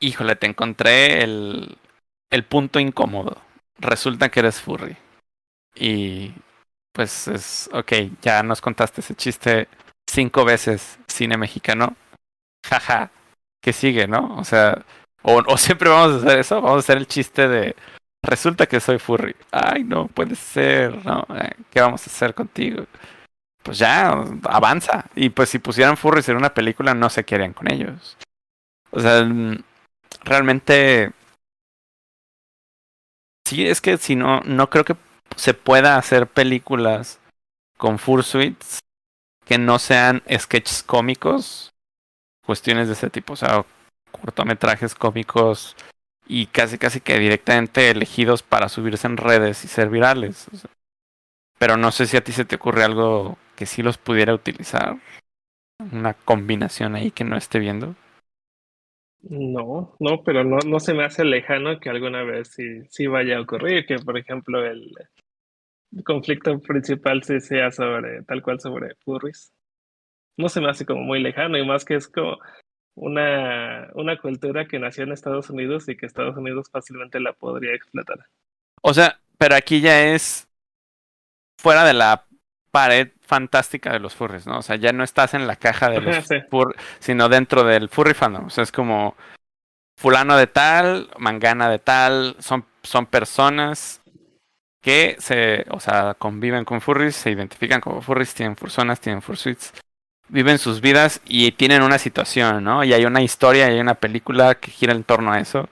híjole, 0.00 0.36
te 0.36 0.46
encontré 0.46 1.22
el, 1.22 1.78
el 2.30 2.44
punto 2.44 2.80
incómodo. 2.80 3.40
Resulta 3.78 4.30
que 4.30 4.40
eres 4.40 4.60
furry. 4.60 4.96
Y 5.74 6.34
pues 6.92 7.28
es, 7.28 7.70
ok, 7.72 7.92
ya 8.20 8.42
nos 8.42 8.60
contaste 8.60 9.00
ese 9.00 9.14
chiste 9.14 9.68
cinco 10.08 10.44
veces, 10.44 10.98
cine 11.08 11.36
mexicano. 11.36 11.96
Jaja, 12.66 13.10
que 13.62 13.72
sigue, 13.72 14.06
¿no? 14.06 14.36
O 14.36 14.44
sea, 14.44 14.84
o, 15.22 15.56
siempre 15.56 15.88
vamos 15.88 16.14
a 16.14 16.26
hacer 16.26 16.38
eso, 16.38 16.60
vamos 16.60 16.76
a 16.76 16.80
hacer 16.80 16.96
el 16.98 17.06
chiste 17.06 17.48
de, 17.48 17.76
resulta 18.22 18.66
que 18.66 18.80
soy 18.80 18.98
furry. 18.98 19.34
Ay, 19.50 19.84
no 19.84 20.08
puede 20.08 20.34
ser, 20.34 21.04
¿no? 21.04 21.26
Eh, 21.36 21.52
¿Qué 21.70 21.80
vamos 21.80 22.02
a 22.02 22.10
hacer 22.10 22.34
contigo? 22.34 22.86
Pues 23.62 23.78
ya, 23.78 24.10
avanza. 24.44 25.06
Y 25.14 25.30
pues 25.30 25.48
si 25.48 25.58
pusieran 25.58 25.96
furries 25.96 26.28
en 26.28 26.36
una 26.36 26.54
película, 26.54 26.94
no 26.94 27.10
se 27.10 27.24
querían 27.24 27.52
con 27.52 27.72
ellos. 27.72 28.16
O 28.90 29.00
sea, 29.00 29.24
mm, 29.24 29.62
realmente... 30.24 31.12
Sí, 33.46 33.66
es 33.66 33.80
que 33.80 33.98
si 33.98 34.16
no, 34.16 34.40
no 34.40 34.70
creo 34.70 34.84
que 34.84 34.96
se 35.36 35.54
pueda 35.54 35.96
hacer 35.96 36.26
películas 36.26 37.20
con 37.76 37.98
fursuits 37.98 38.78
que 39.44 39.58
no 39.58 39.78
sean 39.78 40.22
sketches 40.38 40.82
cómicos, 40.82 41.70
cuestiones 42.46 42.86
de 42.86 42.94
ese 42.94 43.10
tipo, 43.10 43.32
o 43.34 43.36
sea, 43.36 43.64
cortometrajes 44.22 44.94
cómicos 44.94 45.76
y 46.26 46.46
casi 46.46 46.78
casi 46.78 47.00
que 47.00 47.18
directamente 47.18 47.90
elegidos 47.90 48.42
para 48.42 48.68
subirse 48.68 49.06
en 49.08 49.16
redes 49.16 49.64
y 49.64 49.68
ser 49.68 49.90
virales. 49.90 50.48
Pero 51.58 51.76
no 51.76 51.90
sé 51.90 52.06
si 52.06 52.16
a 52.16 52.24
ti 52.24 52.32
se 52.32 52.44
te 52.44 52.56
ocurre 52.56 52.84
algo 52.84 53.36
que 53.56 53.66
sí 53.66 53.82
los 53.82 53.98
pudiera 53.98 54.32
utilizar, 54.32 54.96
una 55.92 56.14
combinación 56.14 56.94
ahí 56.94 57.10
que 57.10 57.24
no 57.24 57.36
esté 57.36 57.58
viendo. 57.58 57.94
No, 59.22 59.94
no, 60.00 60.22
pero 60.24 60.42
no, 60.42 60.58
no 60.66 60.80
se 60.80 60.94
me 60.94 61.04
hace 61.04 61.24
lejano 61.24 61.78
que 61.78 61.90
alguna 61.90 62.22
vez 62.22 62.48
sí, 62.48 62.82
sí 62.88 63.06
vaya 63.06 63.36
a 63.36 63.40
ocurrir, 63.40 63.86
que 63.86 63.96
por 63.96 64.16
ejemplo 64.18 64.64
el 64.64 64.92
conflicto 66.04 66.58
principal 66.60 67.22
sí 67.22 67.40
sea 67.40 67.70
sobre, 67.70 68.22
tal 68.22 68.42
cual 68.42 68.60
sobre 68.60 68.94
furries. 69.04 69.52
No 70.36 70.48
se 70.48 70.60
me 70.60 70.70
hace 70.70 70.86
como 70.86 71.02
muy 71.02 71.20
lejano 71.20 71.58
y 71.58 71.66
más 71.66 71.84
que 71.84 71.96
es 71.96 72.08
como 72.08 72.38
una, 72.94 73.88
una 73.94 74.18
cultura 74.18 74.66
que 74.66 74.78
nació 74.78 75.04
en 75.04 75.12
Estados 75.12 75.50
Unidos 75.50 75.88
y 75.88 75.96
que 75.96 76.06
Estados 76.06 76.36
Unidos 76.36 76.68
fácilmente 76.70 77.20
la 77.20 77.32
podría 77.32 77.74
explotar. 77.74 78.26
O 78.82 78.92
sea, 78.94 79.20
pero 79.38 79.54
aquí 79.56 79.80
ya 79.80 80.02
es 80.12 80.48
fuera 81.60 81.84
de 81.84 81.94
la 81.94 82.26
pared 82.70 83.08
fantástica 83.20 83.92
de 83.92 83.98
los 84.00 84.14
furries, 84.14 84.46
¿no? 84.46 84.58
O 84.58 84.62
sea, 84.62 84.76
ya 84.76 84.92
no 84.92 85.04
estás 85.04 85.34
en 85.34 85.46
la 85.46 85.56
caja 85.56 85.90
de 85.90 86.00
los 86.00 86.16
Sí. 86.26 86.36
fur- 86.50 86.74
sino 86.98 87.28
dentro 87.28 87.64
del 87.64 87.88
furry 87.88 88.14
fandom. 88.14 88.46
O 88.46 88.50
sea, 88.50 88.64
es 88.64 88.72
como 88.72 89.16
fulano 89.98 90.36
de 90.36 90.46
tal, 90.46 91.10
mangana 91.18 91.68
de 91.68 91.78
tal, 91.78 92.36
son, 92.40 92.64
son 92.82 93.06
personas 93.06 94.00
que 94.82 95.16
se, 95.20 95.64
o 95.70 95.78
sea, 95.78 96.14
conviven 96.14 96.64
con 96.64 96.80
furries, 96.80 97.14
se 97.14 97.30
identifican 97.30 97.80
como 97.80 98.02
furries, 98.02 98.34
tienen 98.34 98.56
fursonas, 98.56 99.00
tienen 99.00 99.22
fursuits, 99.22 99.72
viven 100.32 100.58
sus 100.58 100.80
vidas 100.80 101.20
y 101.26 101.52
tienen 101.52 101.82
una 101.82 101.98
situación, 101.98 102.64
¿no? 102.64 102.82
Y 102.82 102.92
hay 102.94 103.04
una 103.04 103.20
historia, 103.22 103.68
y 103.68 103.74
hay 103.74 103.80
una 103.80 103.94
película 103.94 104.54
que 104.54 104.70
gira 104.70 104.92
en 104.92 105.04
torno 105.04 105.30
a 105.32 105.38
eso. 105.38 105.68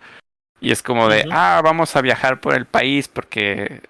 Y 0.61 0.70
es 0.70 0.82
como 0.82 1.09
de, 1.09 1.27
ah, 1.32 1.62
vamos 1.65 1.97
a 1.97 2.03
viajar 2.03 2.41
por 2.41 2.55
el 2.55 2.66
país 2.66 3.09
porque 3.09 3.81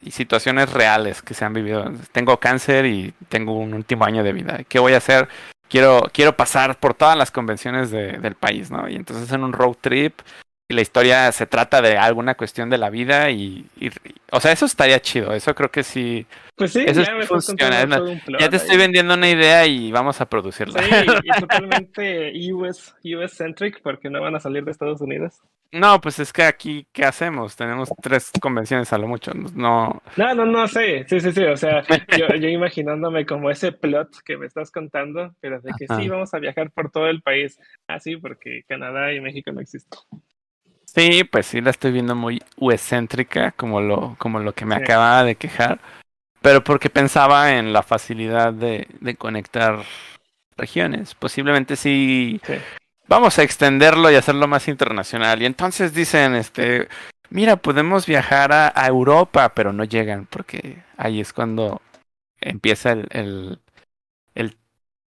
y 0.00 0.12
situaciones 0.12 0.70
reales 0.72 1.22
que 1.22 1.34
se 1.34 1.44
han 1.44 1.54
vivido. 1.54 1.90
Tengo 2.12 2.38
cáncer 2.38 2.86
y 2.86 3.14
tengo 3.28 3.54
un 3.54 3.74
último 3.74 4.04
año 4.04 4.22
de 4.22 4.32
vida. 4.32 4.60
¿Qué 4.68 4.78
voy 4.78 4.92
a 4.92 4.98
hacer? 4.98 5.28
Quiero, 5.68 6.02
quiero 6.12 6.36
pasar 6.36 6.78
por 6.78 6.94
todas 6.94 7.16
las 7.16 7.30
convenciones 7.30 7.90
de- 7.90 8.18
del 8.18 8.34
país, 8.34 8.70
¿no? 8.70 8.88
Y 8.88 8.94
entonces 8.96 9.32
en 9.32 9.42
un 9.42 9.52
road 9.52 9.76
trip 9.80 10.20
y 10.70 10.74
la 10.74 10.82
historia 10.82 11.32
se 11.32 11.46
trata 11.46 11.80
de 11.80 11.96
alguna 11.96 12.34
cuestión 12.34 12.68
de 12.68 12.76
la 12.76 12.90
vida 12.90 13.30
y, 13.30 13.64
y- 13.80 13.90
o 14.30 14.38
sea, 14.38 14.52
eso 14.52 14.66
estaría 14.66 15.00
chido. 15.00 15.32
Eso 15.32 15.54
creo 15.54 15.70
que 15.70 15.82
sí. 15.82 16.26
Pues 16.56 16.72
sí, 16.72 16.84
Eso 16.86 17.02
ya 17.02 17.14
me 17.14 17.24
funciona, 17.24 17.82
es 17.82 17.90
un 17.96 18.20
plot 18.20 18.38
Ya 18.38 18.50
te 18.50 18.56
estoy 18.56 18.76
vendiendo 18.76 19.14
una 19.14 19.30
idea 19.30 19.66
y 19.66 19.90
vamos 19.90 20.20
a 20.20 20.26
producirla. 20.26 20.82
Sí, 20.82 20.90
y 21.24 21.28
totalmente 21.40 22.32
US, 22.52 22.94
US 23.16 23.34
centric 23.34 23.80
porque 23.82 24.10
no 24.10 24.20
van 24.20 24.36
a 24.36 24.40
salir 24.40 24.64
de 24.64 24.72
Estados 24.72 25.00
Unidos. 25.00 25.40
No, 25.70 26.00
pues 26.00 26.18
es 26.18 26.32
que 26.32 26.42
aquí, 26.42 26.86
¿qué 26.92 27.04
hacemos? 27.04 27.54
Tenemos 27.56 27.90
tres 28.02 28.30
convenciones 28.40 28.92
a 28.92 28.98
lo 28.98 29.06
mucho. 29.06 29.32
No, 29.32 30.02
No, 30.16 30.34
no, 30.34 30.46
no 30.46 30.66
sé. 30.66 31.06
Sí, 31.08 31.20
sí, 31.20 31.32
sí. 31.32 31.44
O 31.44 31.56
sea, 31.56 31.82
yo, 32.18 32.26
yo 32.36 32.48
imaginándome 32.48 33.24
como 33.24 33.50
ese 33.50 33.72
plot 33.72 34.08
que 34.24 34.36
me 34.36 34.46
estás 34.46 34.70
contando, 34.70 35.34
pero 35.40 35.60
de 35.60 35.72
que 35.78 35.86
sí 35.86 36.08
vamos 36.08 36.32
a 36.34 36.38
viajar 36.38 36.70
por 36.70 36.90
todo 36.90 37.06
el 37.08 37.22
país. 37.22 37.58
Ah, 37.86 38.00
sí, 38.00 38.16
porque 38.16 38.62
Canadá 38.66 39.12
y 39.14 39.20
México 39.20 39.50
no 39.52 39.60
existen. 39.60 39.98
Sí, 40.98 41.24
pues 41.24 41.46
sí 41.46 41.60
la 41.60 41.70
estoy 41.70 41.92
viendo 41.92 42.14
muy 42.14 42.42
excéntrica, 42.60 43.52
como 43.52 43.80
lo, 43.80 44.16
como 44.18 44.38
lo 44.40 44.52
que 44.54 44.64
me 44.64 44.76
Sí. 44.76 44.82
acababa 44.82 45.24
de 45.24 45.36
quejar. 45.36 45.78
Pero 46.40 46.62
porque 46.62 46.90
pensaba 46.90 47.52
en 47.54 47.72
la 47.72 47.82
facilidad 47.82 48.52
de, 48.52 48.86
de 49.00 49.14
conectar 49.16 49.82
regiones. 50.56 51.14
Posiblemente 51.14 51.76
sí 51.76 52.40
Sí. 52.44 52.54
vamos 53.06 53.38
a 53.38 53.42
extenderlo 53.42 54.10
y 54.10 54.14
hacerlo 54.16 54.46
más 54.48 54.68
internacional. 54.68 55.42
Y 55.42 55.46
entonces 55.46 55.94
dicen, 55.94 56.34
este, 56.34 56.88
mira, 57.30 57.56
podemos 57.56 58.06
viajar 58.06 58.52
a, 58.52 58.72
a 58.74 58.86
Europa, 58.86 59.50
pero 59.50 59.72
no 59.72 59.84
llegan, 59.84 60.26
porque 60.26 60.82
ahí 60.96 61.20
es 61.20 61.32
cuando 61.32 61.80
empieza 62.40 62.92
el, 62.92 63.06
el, 63.10 63.58
el- 64.34 64.56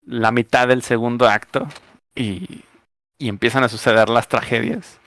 la 0.06 0.32
mitad 0.32 0.66
del 0.68 0.82
segundo 0.82 1.28
acto 1.28 1.68
y, 2.14 2.62
y 3.18 3.28
empiezan 3.28 3.64
a 3.64 3.68
suceder 3.68 4.08
las 4.08 4.28
tragedias. 4.28 4.98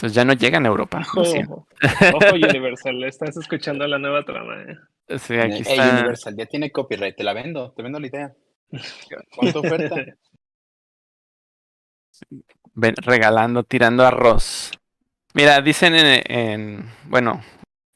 Entonces 0.00 0.14
ya 0.14 0.24
no 0.24 0.32
llegan 0.32 0.64
a 0.64 0.68
Europa. 0.70 1.06
Ojo, 1.14 1.66
ojo 2.14 2.32
Universal, 2.34 3.04
estás 3.04 3.36
escuchando 3.36 3.86
la 3.86 3.98
nueva 3.98 4.24
trama. 4.24 4.62
¿eh? 4.62 4.78
Sí, 5.18 5.34
aquí 5.34 5.62
Hey, 5.66 5.78
está. 5.78 5.92
Universal, 5.98 6.36
ya 6.38 6.46
tiene 6.46 6.72
copyright, 6.72 7.14
te 7.16 7.22
la 7.22 7.34
vendo, 7.34 7.72
te 7.72 7.82
vendo 7.82 8.00
la 8.00 8.06
idea. 8.06 8.34
¿Cuánto 9.36 9.60
oferta? 9.60 9.96
ven- 12.74 12.96
regalando, 12.96 13.62
tirando 13.62 14.06
arroz. 14.06 14.70
Mira, 15.34 15.60
dicen 15.60 15.94
en, 15.94 16.22
en- 16.34 16.90
bueno, 17.04 17.42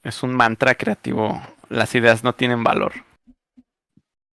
es 0.03 0.23
un 0.23 0.35
mantra 0.37 0.75
creativo, 0.75 1.41
las 1.71 1.95
ideas 1.95 2.23
no 2.23 2.35
tienen 2.35 2.63
valor. 2.63 2.93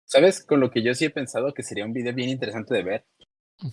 ¿Sabes 0.05 0.44
con 0.47 0.60
lo 0.60 0.70
que 0.70 0.84
yo 0.84 0.94
sí 0.94 1.06
he 1.06 1.10
pensado 1.10 1.52
que 1.52 1.64
sería 1.64 1.84
un 1.84 1.93
video 1.93 2.14
bien 2.14 2.28
interesante 2.28 2.74
de 2.74 2.82
ver? 2.84 3.05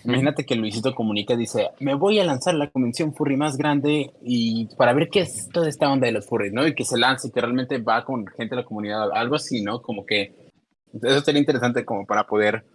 Imagínate 0.05 0.45
que 0.45 0.55
Luisito 0.55 0.95
Comunica 0.95 1.35
dice, 1.35 1.71
me 1.79 1.93
voy 1.93 2.17
a 2.19 2.23
lanzar 2.23 2.53
la 2.53 2.69
convención 2.69 3.13
furry 3.13 3.35
más 3.35 3.57
grande 3.57 4.13
y 4.21 4.73
para 4.77 4.93
ver 4.93 5.09
qué 5.09 5.21
es 5.21 5.49
toda 5.49 5.67
esta 5.67 5.91
onda 5.91 6.07
de 6.07 6.13
los 6.13 6.25
furry, 6.25 6.51
¿no? 6.51 6.65
Y 6.65 6.73
que 6.73 6.85
se 6.85 6.97
lance, 6.97 7.31
que 7.31 7.41
realmente 7.41 7.79
va 7.79 8.05
con 8.05 8.25
gente 8.27 8.55
de 8.55 8.61
la 8.61 8.67
comunidad, 8.67 9.11
algo 9.11 9.35
así, 9.35 9.61
¿no? 9.61 9.81
Como 9.81 10.05
que 10.05 10.51
eso 10.93 11.21
sería 11.21 11.39
interesante 11.39 11.83
como 11.83 12.05
para 12.05 12.25
poder 12.25 12.65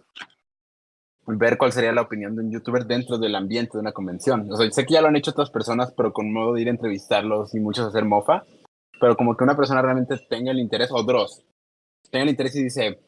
ver 1.25 1.57
cuál 1.57 1.71
sería 1.71 1.91
la 1.91 2.01
opinión 2.01 2.35
de 2.35 2.43
un 2.43 2.51
youtuber 2.51 2.85
dentro 2.85 3.17
del 3.17 3.35
ambiente 3.35 3.73
de 3.73 3.81
una 3.81 3.91
convención. 3.91 4.51
O 4.51 4.55
sea, 4.55 4.69
sé 4.71 4.85
que 4.85 4.93
ya 4.93 5.01
lo 5.01 5.07
han 5.07 5.15
hecho 5.15 5.31
otras 5.31 5.49
personas, 5.49 5.91
pero 5.95 6.13
con 6.13 6.31
modo 6.31 6.53
de 6.53 6.61
ir 6.61 6.67
a 6.67 6.71
entrevistarlos 6.71 7.55
y 7.55 7.59
muchos 7.59 7.87
hacer 7.87 8.05
mofa, 8.05 8.43
pero 8.99 9.15
como 9.15 9.35
que 9.35 9.43
una 9.43 9.55
persona 9.55 9.81
realmente 9.81 10.15
tenga 10.29 10.51
el 10.51 10.59
interés, 10.59 10.89
o 10.91 11.03
Dross, 11.03 11.43
tenga 12.11 12.23
el 12.23 12.29
interés 12.29 12.55
y 12.55 12.63
dice, 12.63 12.99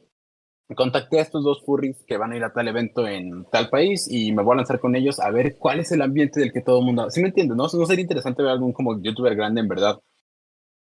contacté 0.75 1.19
a 1.19 1.23
estos 1.23 1.43
dos 1.43 1.63
furries 1.65 1.97
que 2.07 2.17
van 2.17 2.31
a 2.31 2.37
ir 2.37 2.43
a 2.43 2.53
tal 2.53 2.67
evento 2.67 3.07
en 3.07 3.45
tal 3.51 3.69
país 3.69 4.07
y 4.09 4.31
me 4.31 4.41
voy 4.41 4.53
a 4.53 4.57
lanzar 4.57 4.79
con 4.79 4.95
ellos 4.95 5.19
a 5.19 5.29
ver 5.29 5.57
cuál 5.57 5.79
es 5.79 5.91
el 5.91 6.01
ambiente 6.01 6.39
del 6.39 6.53
que 6.53 6.61
todo 6.61 6.79
el 6.79 6.85
mundo... 6.85 7.09
¿Sí 7.09 7.21
me 7.21 7.27
entiendes? 7.27 7.57
¿No, 7.57 7.67
no 7.71 7.85
sería 7.85 8.03
interesante 8.03 8.41
ver 8.41 8.53
algún 8.53 8.71
como 8.71 9.01
youtuber 9.01 9.35
grande 9.35 9.61
en 9.61 9.67
verdad 9.67 9.99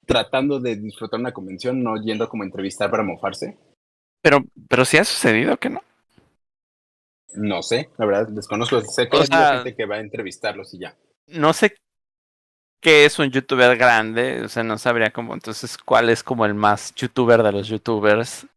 tratando 0.05 0.59
de 0.59 0.75
disfrutar 0.75 1.19
una 1.19 1.33
convención, 1.33 1.83
no 1.83 2.01
yendo 2.01 2.29
como 2.29 2.43
a 2.43 2.45
entrevistar 2.45 2.89
para 2.89 3.03
mofarse? 3.03 3.57
Pero, 4.21 4.43
pero 4.69 4.85
sí 4.85 4.97
ha 4.97 5.03
sucedido 5.03 5.57
que 5.57 5.69
no. 5.69 5.81
No 7.33 7.61
sé, 7.61 7.89
la 7.97 8.05
verdad, 8.05 8.27
desconozco. 8.29 8.81
Sé 8.81 9.09
que 9.09 9.17
O 9.17 9.21
hay 9.21 9.55
gente 9.57 9.75
que 9.75 9.85
va 9.85 9.95
a 9.95 9.99
entrevistarlos 9.99 10.73
y 10.73 10.79
ya. 10.79 10.95
No 11.27 11.53
sé 11.53 11.75
qué 12.79 13.05
es 13.05 13.19
un 13.19 13.29
youtuber 13.29 13.75
grande, 13.77 14.43
o 14.43 14.49
sea, 14.49 14.63
no 14.63 14.77
sabría 14.77 15.11
cómo, 15.11 15.33
entonces, 15.33 15.77
cuál 15.77 16.09
es 16.09 16.23
como 16.23 16.45
el 16.45 16.53
más 16.53 16.93
youtuber 16.95 17.43
de 17.43 17.51
los 17.51 17.67
youtubers. 17.67 18.47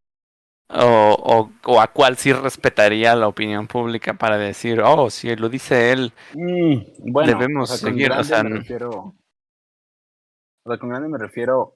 O, 0.71 1.17
o, 1.65 1.73
o 1.73 1.81
a 1.81 1.87
cuál 1.87 2.19
sí 2.19 2.31
respetaría 2.33 3.17
la 3.17 3.27
opinión 3.29 3.67
pública 3.67 4.13
para 4.15 4.37
decir, 4.37 4.81
oh, 4.85 5.09
si 5.09 5.35
lo 5.35 5.49
dice 5.49 5.93
él, 5.93 6.13
Mm, 6.35 7.11
bueno, 7.11 7.33
Debemos 7.39 7.71
o 7.71 7.75
sea, 7.77 7.87
con 7.87 7.95
seguir, 7.97 8.13
o 8.13 8.23
sea, 8.23 8.43
me 8.43 8.51
refiero... 8.59 8.91
O 8.91 10.71
sea, 10.71 10.79
con 10.79 10.91
grande 10.91 11.09
me 11.09 11.17
refiero 11.19 11.75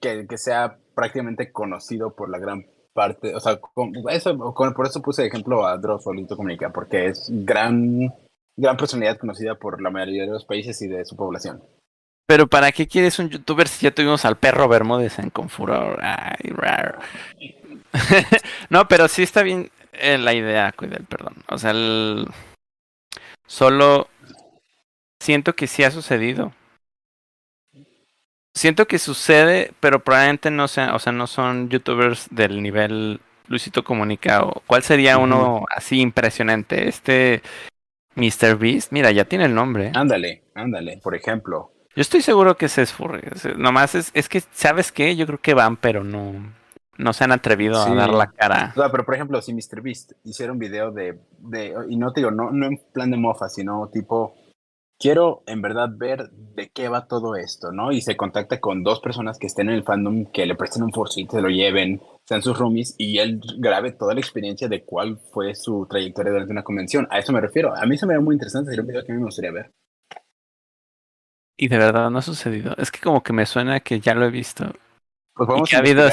que, 0.00 0.26
que 0.28 0.38
sea 0.38 0.78
prácticamente 0.94 1.50
conocido 1.50 2.14
por 2.14 2.30
la 2.30 2.38
gran 2.38 2.66
parte, 2.92 3.34
o 3.34 3.40
sea, 3.40 3.58
con 3.60 3.92
eso, 4.10 4.36
con- 4.54 4.74
por 4.74 4.86
eso 4.86 5.02
puse 5.02 5.22
de 5.22 5.28
ejemplo 5.28 5.66
a 5.66 5.76
Dross 5.76 6.04
Solito 6.04 6.36
Comunica, 6.36 6.70
porque 6.70 7.06
es 7.06 7.26
gran, 7.28 8.12
gran 8.56 8.76
personalidad 8.76 9.18
conocida 9.18 9.56
por 9.56 9.82
la 9.82 9.90
mayoría 9.90 10.22
de 10.22 10.30
los 10.32 10.44
países 10.44 10.80
y 10.82 10.86
de 10.86 11.04
su 11.04 11.16
población. 11.16 11.60
Pero 12.28 12.46
¿para 12.46 12.70
qué 12.72 12.86
quieres 12.86 13.18
un 13.18 13.30
youtuber 13.30 13.66
si 13.68 13.86
ya 13.86 13.94
tuvimos 13.94 14.24
al 14.24 14.36
perro 14.36 14.68
Bermúdez 14.68 15.18
en 15.18 15.30
Confuror? 15.30 15.98
Ay, 16.02 16.50
raro. 16.50 16.98
no, 18.70 18.88
pero 18.88 19.08
sí 19.08 19.22
está 19.22 19.42
bien 19.42 19.70
eh, 19.92 20.18
la 20.18 20.34
idea, 20.34 20.72
cuida 20.72 20.96
el 20.96 21.04
perdón. 21.04 21.34
O 21.48 21.58
sea, 21.58 21.70
el... 21.72 22.26
solo 23.46 24.08
siento 25.20 25.54
que 25.54 25.66
sí 25.66 25.84
ha 25.84 25.90
sucedido. 25.90 26.52
Siento 28.54 28.86
que 28.86 28.98
sucede, 28.98 29.72
pero 29.80 30.02
probablemente 30.02 30.50
no 30.50 30.66
sea, 30.66 30.94
o 30.94 30.98
sea, 30.98 31.12
no 31.12 31.26
son 31.26 31.68
youtubers 31.68 32.26
del 32.30 32.62
nivel 32.62 33.20
Luisito 33.46 33.84
Comunica 33.84 34.42
o 34.42 34.62
cuál 34.66 34.82
sería 34.82 35.18
uno 35.18 35.64
así 35.74 36.00
impresionante. 36.00 36.88
Este 36.88 37.42
Mr. 38.16 38.56
Beast, 38.58 38.92
mira, 38.92 39.10
ya 39.12 39.24
tiene 39.24 39.44
el 39.44 39.54
nombre. 39.54 39.92
Ándale, 39.94 40.42
ándale, 40.54 40.98
por 40.98 41.14
ejemplo. 41.14 41.72
Yo 41.94 42.02
estoy 42.02 42.20
seguro 42.20 42.56
que 42.56 42.66
ese 42.66 42.82
es 42.82 42.92
furry. 42.92 43.22
o 43.32 43.38
sea, 43.38 43.54
Nomás 43.54 43.94
es, 43.94 44.10
es 44.14 44.28
que, 44.28 44.42
¿sabes 44.52 44.92
qué? 44.92 45.16
Yo 45.16 45.26
creo 45.26 45.40
que 45.40 45.54
van, 45.54 45.76
pero 45.76 46.04
no, 46.04 46.52
no 46.98 47.12
se 47.12 47.24
han 47.24 47.32
atrevido 47.32 47.82
Sí. 47.84 47.90
a 47.92 47.94
dar 47.94 48.10
la 48.10 48.26
cara. 48.30 48.72
O 48.76 48.80
sea, 48.80 48.90
pero 48.90 49.04
por 49.04 49.14
ejemplo, 49.14 49.40
si 49.40 49.54
MrBeast 49.54 50.12
hiciera 50.24 50.52
un 50.52 50.58
video 50.58 50.90
de, 50.90 51.18
de, 51.38 51.74
y 51.88 51.96
no 51.96 52.12
te 52.12 52.20
digo, 52.20 52.30
no, 52.30 52.50
no 52.50 52.66
en 52.66 52.78
plan 52.92 53.10
de 53.10 53.16
mofa, 53.16 53.48
sino 53.48 53.88
tipo, 53.88 54.34
quiero 54.98 55.42
en 55.46 55.62
verdad 55.62 55.88
ver 55.92 56.28
de 56.30 56.70
qué 56.70 56.88
va 56.88 57.06
todo 57.06 57.36
esto, 57.36 57.70
¿no? 57.72 57.92
Y 57.92 58.00
se 58.00 58.16
contacta 58.16 58.60
con 58.60 58.82
dos 58.82 59.00
personas 59.00 59.38
que 59.38 59.46
estén 59.46 59.68
en 59.68 59.76
el 59.76 59.84
fandom, 59.84 60.26
que 60.26 60.44
le 60.44 60.56
presten 60.56 60.82
un 60.82 60.92
forcito, 60.92 61.36
se 61.36 61.42
lo 61.42 61.48
lleven, 61.48 62.02
sean 62.26 62.42
sus 62.42 62.58
roomies, 62.58 62.94
y 62.98 63.18
él 63.18 63.40
grabe 63.58 63.92
toda 63.92 64.12
la 64.14 64.20
experiencia 64.20 64.68
de 64.68 64.84
cuál 64.84 65.18
fue 65.32 65.54
su 65.54 65.86
trayectoria 65.88 66.32
durante 66.32 66.52
una 66.52 66.64
convención. 66.64 67.06
A 67.10 67.18
eso 67.18 67.32
me 67.32 67.40
refiero. 67.40 67.74
A 67.74 67.86
mí 67.86 67.96
se 67.96 68.06
me 68.06 68.14
ve 68.14 68.20
muy 68.20 68.34
interesante, 68.34 68.70
sería 68.70 68.82
un 68.82 68.88
video 68.88 69.04
que 69.04 69.12
a 69.12 69.14
mí 69.14 69.20
me 69.20 69.26
gustaría 69.26 69.52
ver. 69.52 69.70
Y 71.56 71.68
de 71.68 71.78
verdad 71.78 72.10
no 72.10 72.18
ha 72.18 72.22
sucedido. 72.22 72.74
Es 72.76 72.90
que 72.90 73.00
como 73.00 73.22
que 73.22 73.32
me 73.32 73.46
suena 73.46 73.80
que 73.80 73.98
ya 74.00 74.14
lo 74.14 74.26
he 74.26 74.30
visto. 74.30 74.64
Pues 75.34 75.48
vamos 75.48 75.68
que 75.70 75.76
a 75.76 75.78
ha 75.78 75.82
habido 75.82 76.08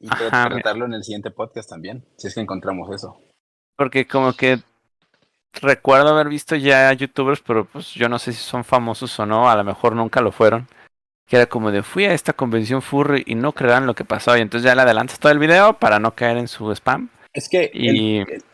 y 0.00 0.08
Ajá, 0.10 0.48
tratarlo 0.48 0.84
en 0.86 0.94
el 0.94 1.04
siguiente 1.04 1.30
podcast 1.30 1.68
también, 1.70 2.04
si 2.16 2.28
es 2.28 2.34
que 2.34 2.40
encontramos 2.40 2.90
eso. 2.94 3.18
Porque 3.76 4.06
como 4.06 4.32
que 4.34 4.58
recuerdo 5.60 6.08
haber 6.08 6.28
visto 6.28 6.56
ya 6.56 6.92
youtubers, 6.92 7.40
pero 7.40 7.64
pues 7.64 7.92
yo 7.94 8.08
no 8.08 8.18
sé 8.18 8.32
si 8.32 8.42
son 8.42 8.64
famosos 8.64 9.18
o 9.18 9.26
no. 9.26 9.48
A 9.48 9.56
lo 9.56 9.64
mejor 9.64 9.94
nunca 9.94 10.20
lo 10.20 10.32
fueron. 10.32 10.68
Que 11.26 11.36
era 11.36 11.46
como 11.46 11.70
de 11.70 11.82
fui 11.82 12.04
a 12.04 12.12
esta 12.12 12.34
convención 12.34 12.82
furry 12.82 13.22
y 13.26 13.34
no 13.34 13.52
creerán 13.52 13.86
lo 13.86 13.94
que 13.94 14.04
pasó. 14.04 14.36
Y 14.36 14.40
entonces 14.42 14.66
ya 14.66 14.74
le 14.74 14.82
adelantas 14.82 15.18
todo 15.18 15.32
el 15.32 15.38
video 15.38 15.72
para 15.78 15.98
no 15.98 16.14
caer 16.14 16.36
en 16.36 16.48
su 16.48 16.70
spam. 16.72 17.08
Es 17.32 17.48
que 17.48 17.70
Y- 17.72 18.18
el, 18.18 18.28
el- 18.30 18.44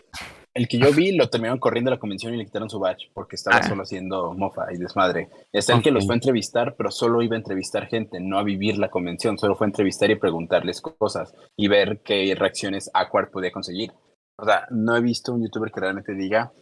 el 0.55 0.67
que 0.69 0.79
yo 0.79 0.93
vi 0.93 1.13
lo 1.13 1.29
terminaron 1.29 1.59
corriendo 1.61 1.91
de 1.91 1.97
la 1.97 2.01
convención 2.01 2.35
y 2.35 2.37
le 2.37 2.45
quitaron 2.45 2.69
su 2.69 2.79
badge 2.81 3.11
porque 3.15 3.37
estaba 3.37 3.59
Ah. 3.59 3.63
solo 3.63 3.83
haciendo 3.83 4.33
mofa 4.35 4.67
y 4.73 4.79
desmadre. 4.79 5.29
Está 5.53 5.75
el 5.75 5.83
que 5.83 5.91
los 5.93 6.07
fue 6.07 6.15
a 6.15 6.17
entrevistar, 6.17 6.75
pero 6.77 6.91
solo 6.91 7.23
iba 7.23 7.37
a 7.37 7.39
entrevistar 7.39 7.87
gente, 7.87 8.19
no 8.21 8.39
a 8.39 8.43
vivir 8.43 8.77
la 8.79 8.91
convención, 8.91 9.39
solo 9.39 9.55
fue 9.55 9.67
a 9.67 9.71
entrevistar 9.71 10.11
y 10.11 10.17
preguntarles 10.17 10.81
cosas 10.81 11.35
y 11.57 11.69
ver 11.69 12.03
qué 12.05 12.35
reacciones 12.37 12.91
Aquard 12.95 13.31
podía 13.31 13.53
conseguir. 13.53 13.93
O 14.39 14.45
sea, 14.45 14.67
no 14.71 14.97
he 14.97 15.01
visto 15.01 15.33
un 15.33 15.43
youtuber 15.43 15.71
que 15.71 15.81
realmente 15.81 16.15
diga, 16.15 16.53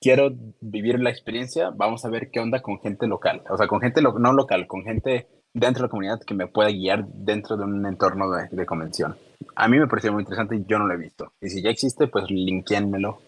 quiero 0.00 0.30
vivir 0.60 0.98
la 1.00 1.10
experiencia, 1.10 1.70
vamos 1.70 2.04
a 2.04 2.10
ver 2.10 2.30
qué 2.32 2.40
onda 2.40 2.60
con 2.60 2.80
gente 2.80 3.06
local. 3.06 3.42
O 3.48 3.56
sea, 3.56 3.68
con 3.68 3.80
gente 3.80 4.02
lo- 4.02 4.18
no 4.18 4.32
local, 4.32 4.66
con 4.66 4.82
gente 4.82 5.28
dentro 5.54 5.82
de 5.82 5.86
la 5.86 5.90
comunidad 5.90 6.20
que 6.22 6.34
me 6.34 6.46
pueda 6.46 6.70
guiar 6.70 7.06
dentro 7.06 7.56
de 7.56 7.64
un 7.64 7.84
entorno 7.86 8.30
de, 8.30 8.66
convención. 8.66 9.16
A 9.54 9.68
mí 9.68 9.78
me 9.78 9.86
pareció 9.86 10.12
muy 10.12 10.22
interesante 10.22 10.56
y 10.56 10.64
yo 10.66 10.78
no 10.78 10.86
lo 10.86 10.94
he 10.94 10.98
visto. 10.98 11.32
Y 11.40 11.50
si 11.50 11.62
ya 11.62 11.70
existe, 11.70 12.06
pues 12.06 12.30
linkéenmelo. 12.30 13.20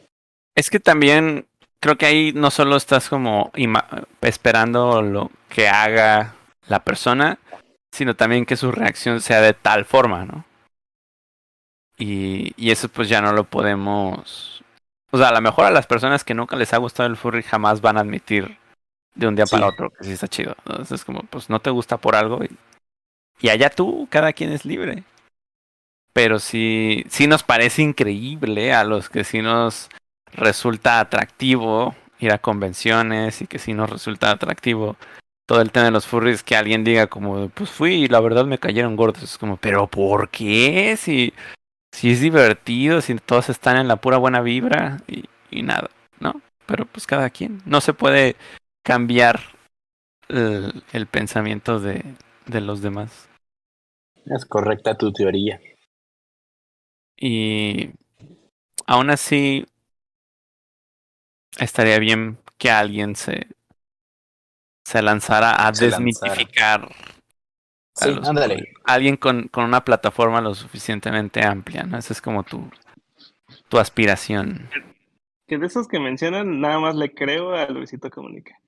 Es 0.54 0.70
que 0.70 0.80
también 0.80 1.46
creo 1.80 1.96
que 1.96 2.06
ahí 2.06 2.32
no 2.34 2.50
solo 2.50 2.76
estás 2.76 3.08
como 3.08 3.50
esperando 4.22 5.02
lo 5.02 5.30
que 5.48 5.68
haga 5.68 6.34
la 6.68 6.82
persona, 6.82 7.38
sino 7.92 8.16
también 8.16 8.46
que 8.46 8.56
su 8.56 8.72
reacción 8.72 9.20
sea 9.20 9.40
de 9.40 9.52
tal 9.52 9.84
forma, 9.84 10.24
¿no? 10.24 10.44
Y 11.96 12.70
eso 12.70 12.88
pues 12.88 13.08
ya 13.08 13.20
no 13.20 13.32
lo 13.32 13.44
podemos... 13.44 14.62
O 15.10 15.18
sea, 15.18 15.28
a 15.28 15.32
lo 15.32 15.40
mejor 15.40 15.66
a 15.66 15.70
las 15.70 15.86
personas 15.86 16.24
que 16.24 16.34
nunca 16.34 16.56
les 16.56 16.72
ha 16.72 16.78
gustado 16.78 17.08
el 17.08 17.16
furry 17.16 17.42
jamás 17.44 17.80
van 17.80 17.98
a 17.98 18.00
admitir 18.00 18.58
de 19.14 19.26
un 19.28 19.36
día 19.36 19.46
Sí. 19.46 19.56
para 19.56 19.68
otro 19.68 19.90
que 19.90 20.04
sí 20.04 20.12
está 20.12 20.28
chido. 20.28 20.54
Entonces 20.66 21.00
es 21.00 21.04
como, 21.04 21.20
pues 21.24 21.48
no 21.50 21.60
te 21.60 21.70
gusta 21.70 21.96
por 21.98 22.16
algo 22.16 22.42
y, 22.44 22.50
y 23.40 23.48
allá 23.48 23.70
tú, 23.70 24.06
cada 24.10 24.32
quien 24.32 24.52
es 24.52 24.64
libre. 24.64 25.04
Pero 26.12 26.38
sí, 26.38 27.04
sí 27.08 27.26
nos 27.26 27.42
parece 27.42 27.82
increíble 27.82 28.72
a 28.72 28.84
los 28.84 29.08
que 29.10 29.24
sí 29.24 29.42
nos 29.42 29.88
resulta 30.32 31.00
atractivo 31.00 31.94
ir 32.20 32.32
a 32.32 32.38
convenciones 32.38 33.42
y 33.42 33.46
que 33.46 33.58
sí 33.58 33.74
nos 33.74 33.90
resulta 33.90 34.30
atractivo 34.30 34.96
todo 35.46 35.60
el 35.60 35.72
tema 35.72 35.86
de 35.86 35.90
los 35.90 36.06
furries 36.06 36.42
que 36.42 36.56
alguien 36.56 36.84
diga 36.84 37.06
como 37.08 37.48
pues 37.50 37.70
fui 37.70 37.94
y 38.04 38.08
la 38.08 38.20
verdad 38.20 38.46
me 38.46 38.58
cayeron 38.58 38.96
gordos 38.96 39.22
es 39.24 39.36
como 39.38 39.56
pero 39.58 39.86
¿por 39.88 40.30
qué? 40.30 40.96
si 40.96 41.34
si 41.92 42.12
es 42.12 42.20
divertido 42.20 43.00
si 43.02 43.14
todos 43.16 43.50
están 43.50 43.76
en 43.76 43.88
la 43.88 43.96
pura 43.96 44.16
buena 44.16 44.40
vibra 44.40 44.98
y, 45.06 45.24
y 45.50 45.62
nada 45.62 45.90
no 46.18 46.40
pero 46.66 46.86
pues 46.86 47.06
cada 47.06 47.28
quien 47.30 47.60
no 47.66 47.80
se 47.82 47.92
puede 47.92 48.36
cambiar 48.84 49.40
el, 50.28 50.84
el 50.92 51.06
pensamiento 51.08 51.80
de, 51.80 52.04
de 52.46 52.60
los 52.60 52.82
demás 52.82 53.28
Es 54.26 54.44
correcta 54.44 54.98
tu 54.98 55.10
teoría. 55.14 55.58
Y 57.16 57.90
aún 58.86 59.10
así 59.10 59.66
estaría 61.58 61.98
bien 61.98 62.38
que 62.58 62.70
alguien 62.70 63.16
se, 63.16 63.48
se 64.84 65.02
lanzara 65.02 65.66
a 65.66 65.72
Se 65.72 65.88
lanzara. 65.88 66.34
desmitificar. 66.34 66.88
a 68.00 68.06
Sí, 68.06 68.10
los- 68.14 68.28
ándale. 68.28 68.72
Alguien 68.84 69.16
con, 69.16 69.48
con 69.48 69.64
una 69.64 69.84
plataforma 69.84 70.40
lo 70.40 70.54
suficientemente 70.54 71.42
amplia, 71.44 71.84
¿no? 71.84 71.96
Esa 71.98 72.12
es 72.12 72.20
como 72.20 72.42
tu, 72.42 72.70
tu 73.68 73.78
aspiración. 73.78 74.68
Que 75.46 75.56
de 75.56 75.66
esos 75.68 75.88
que 75.88 76.00
mencionan, 76.00 76.60
nada 76.60 76.78
más 76.80 76.96
le 76.96 77.14
creo 77.14 77.54
a 77.54 77.66
Luisito 77.70 78.10
Comunica. 78.10 78.58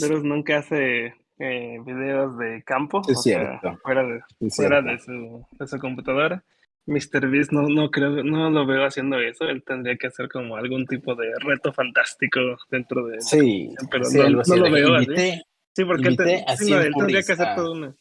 Pero 0.00 0.22
nunca 0.22 0.58
hace 0.58 1.14
eh, 1.38 1.78
videos 1.84 2.36
de 2.38 2.62
campo, 2.64 3.02
es 3.08 3.18
o 3.18 3.22
sea, 3.22 3.58
cierto. 3.60 3.78
fuera 3.82 4.02
de, 4.04 4.20
es 4.40 4.56
fuera 4.56 4.82
cierto. 4.82 4.90
de 4.90 4.98
su, 4.98 5.46
de 5.58 5.66
su 5.66 5.78
computadora. 5.78 6.44
Mr. 6.86 7.28
Beast 7.30 7.52
no, 7.52 7.68
no 7.68 7.90
creo, 7.90 8.24
no 8.24 8.50
lo 8.50 8.66
veo 8.66 8.84
haciendo 8.84 9.18
eso. 9.20 9.44
Él 9.44 9.62
tendría 9.64 9.96
que 9.96 10.08
hacer 10.08 10.28
como 10.28 10.56
algún 10.56 10.86
tipo 10.86 11.14
de 11.14 11.28
reto 11.40 11.72
fantástico 11.72 12.40
dentro 12.70 13.06
de. 13.06 13.20
Sí, 13.20 13.68
pero 13.90 14.04
sí, 14.04 14.18
no- 14.18 14.28
no 14.30 14.40
así 14.40 14.56
lo 14.58 14.70
veo 14.70 14.94
así. 14.96 15.06
invité- 15.06 15.42
Sí, 15.72 15.84
porque 15.84 16.08
él, 16.08 16.16
sí, 16.58 16.64
100 16.64 16.70
no, 16.78 16.80
él 16.84 16.92
tendría 16.96 17.22
que 17.22 17.32
hacer 17.32 17.54
todo 17.54 17.72
una. 17.72 17.94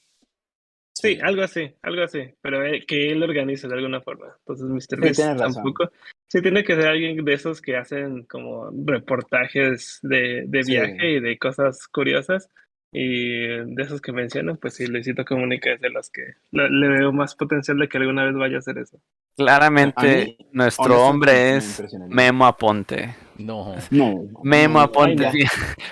Sí, 1.01 1.17
algo 1.21 1.41
así, 1.43 1.73
algo 1.81 2.03
así, 2.03 2.19
pero 2.41 2.65
eh, 2.65 2.83
que 2.85 3.11
él 3.11 3.23
organice 3.23 3.67
de 3.67 3.73
alguna 3.75 4.01
forma. 4.01 4.27
Entonces, 4.39 4.65
Mr. 4.67 4.79
Sí, 4.81 5.01
Beast 5.01 5.15
tienes 5.19 5.37
razón. 5.39 5.53
tampoco. 5.63 5.91
Sí, 6.27 6.41
tiene 6.41 6.63
que 6.63 6.75
ser 6.75 6.87
alguien 6.87 7.23
de 7.23 7.33
esos 7.33 7.61
que 7.61 7.77
hacen 7.77 8.23
como 8.25 8.69
reportajes 8.85 9.99
de, 10.03 10.43
de 10.47 10.63
Sí. 10.63 10.71
viaje 10.73 11.11
y 11.13 11.19
de 11.19 11.37
cosas 11.37 11.87
curiosas. 11.87 12.49
Y 12.91 13.45
de 13.47 13.83
esos 13.83 14.01
que 14.01 14.11
mencionan, 14.11 14.57
pues 14.57 14.75
sí, 14.75 14.87
Luisito 14.87 15.23
Comunica 15.23 15.71
es 15.71 15.79
de 15.79 15.91
los 15.91 16.09
que 16.09 16.21
le, 16.51 16.87
veo 16.87 17.11
más 17.11 17.35
potencial 17.35 17.77
de 17.77 17.87
que 17.87 17.99
alguna 17.99 18.25
vez 18.25 18.33
vaya 18.33 18.55
a 18.55 18.59
hacer 18.59 18.79
eso. 18.79 18.97
Claramente, 19.37 20.35
mí, 20.39 20.47
nuestro 20.53 21.05
hombre 21.05 21.57
es. 21.57 21.83
Memo 22.07 22.45
Aponte. 22.47 23.15
No. 23.37 23.75
No. 23.91 24.23
Memo 24.43 24.79
Aponte, 24.79 25.27
ay, 25.27 25.31
sí. 25.33 25.47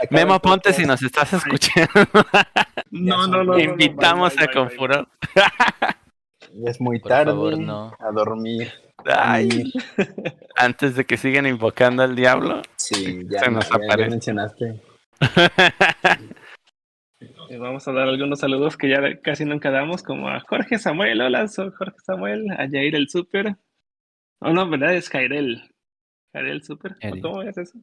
Memo 0.10 0.34
Aponte, 0.34 0.74
si 0.74 0.86
nos 0.86 1.02
estás 1.04 1.32
escuchando, 1.34 1.90
No, 2.90 3.28
no, 3.28 3.28
no, 3.28 3.44
no, 3.44 3.54
no, 3.54 3.60
invitamos 3.60 4.34
a. 4.38 4.48
Ya 6.54 6.72
es 6.72 6.82
muy 6.82 7.00
Por 7.00 7.10
tarde. 7.10 7.32
favor, 7.32 7.60
no. 7.60 7.94
A 8.00 8.12
dormir. 8.12 8.72
Ay, 9.06 9.72
antes 10.56 10.96
de 10.96 11.06
que 11.06 11.16
sigan 11.18 11.46
invocando 11.46 12.02
al 12.02 12.16
diablo. 12.16 12.64
Sí, 12.76 13.22
ya, 13.30 13.42
Se 13.42 13.52
nos 13.52 13.70
ya- 13.70 13.78
ya 13.78 13.86
aparece. 13.86 14.10
mencionaste. 14.10 14.82
Vamos 17.50 17.88
a 17.88 17.94
dar 17.94 18.08
algunos 18.08 18.40
saludos 18.40 18.76
que 18.76 18.90
ya 18.90 19.22
casi 19.22 19.46
nunca 19.46 19.72
damos, 19.72 20.04
como 20.04 20.28
a 20.28 20.40
Jorge 20.42 20.78
Samuel. 20.78 21.22
Hola, 21.22 21.48
soy 21.48 21.72
Jorge 21.72 21.98
Samuel. 22.06 22.52
A 22.52 22.68
Jair 22.70 22.96
el 22.96 23.10
Super. 23.10 23.56
Oh, 24.40 24.52
no, 24.52 24.70
¿verdad? 24.70 24.96
Es 24.96 25.10
Jairel. 25.10 25.62
Jairel 26.34 26.64
Super. 26.64 26.92
¿O 26.92 26.96
Jairel. 27.02 27.22
¿Cómo 27.22 27.42
es 27.44 27.58
eso? 27.58 27.80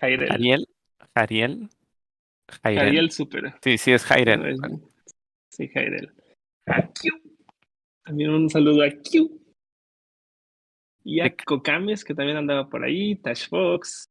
Jairel. 0.00 0.32
Ariel, 0.32 0.68
Ariel, 1.14 1.68
Jairel. 2.62 2.84
Jairel 2.84 3.10
Super. 3.10 3.54
Sí, 3.62 3.78
sí, 3.78 3.92
es 3.92 4.04
Jairel. 4.04 4.56
Sí, 5.50 5.68
Jairel. 5.68 6.12
A 6.66 6.82
Q. 6.86 7.38
También 8.04 8.30
un 8.30 8.48
saludo 8.48 8.82
a 8.82 8.90
Q. 8.90 9.40
Y 11.04 11.20
a. 11.20 11.34
Kokamis, 11.36 12.04
que 12.04 12.14
también 12.14 12.38
andaba 12.38 12.68
por 12.68 12.82
ahí. 12.82 13.16
Tash 13.16 13.48
Fox. 13.48 14.10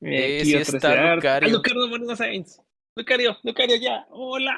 Eh, 0.00 0.40
aquí 0.40 0.50
sí 0.50 0.56
está. 0.56 1.14
Lucario. 1.14 1.48
¡Ah, 1.48 1.52
Lucario 1.52 1.88
Moreno 1.88 2.14
Sainz! 2.14 2.60
Lucario, 2.98 3.36
Lucario, 3.44 3.76
ya. 3.76 4.06
¡Hola! 4.10 4.56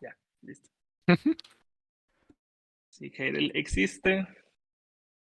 Ya, 0.00 0.16
listo. 0.42 0.70
Sí, 2.88 3.10
Jairel 3.10 3.52
existe. 3.54 4.26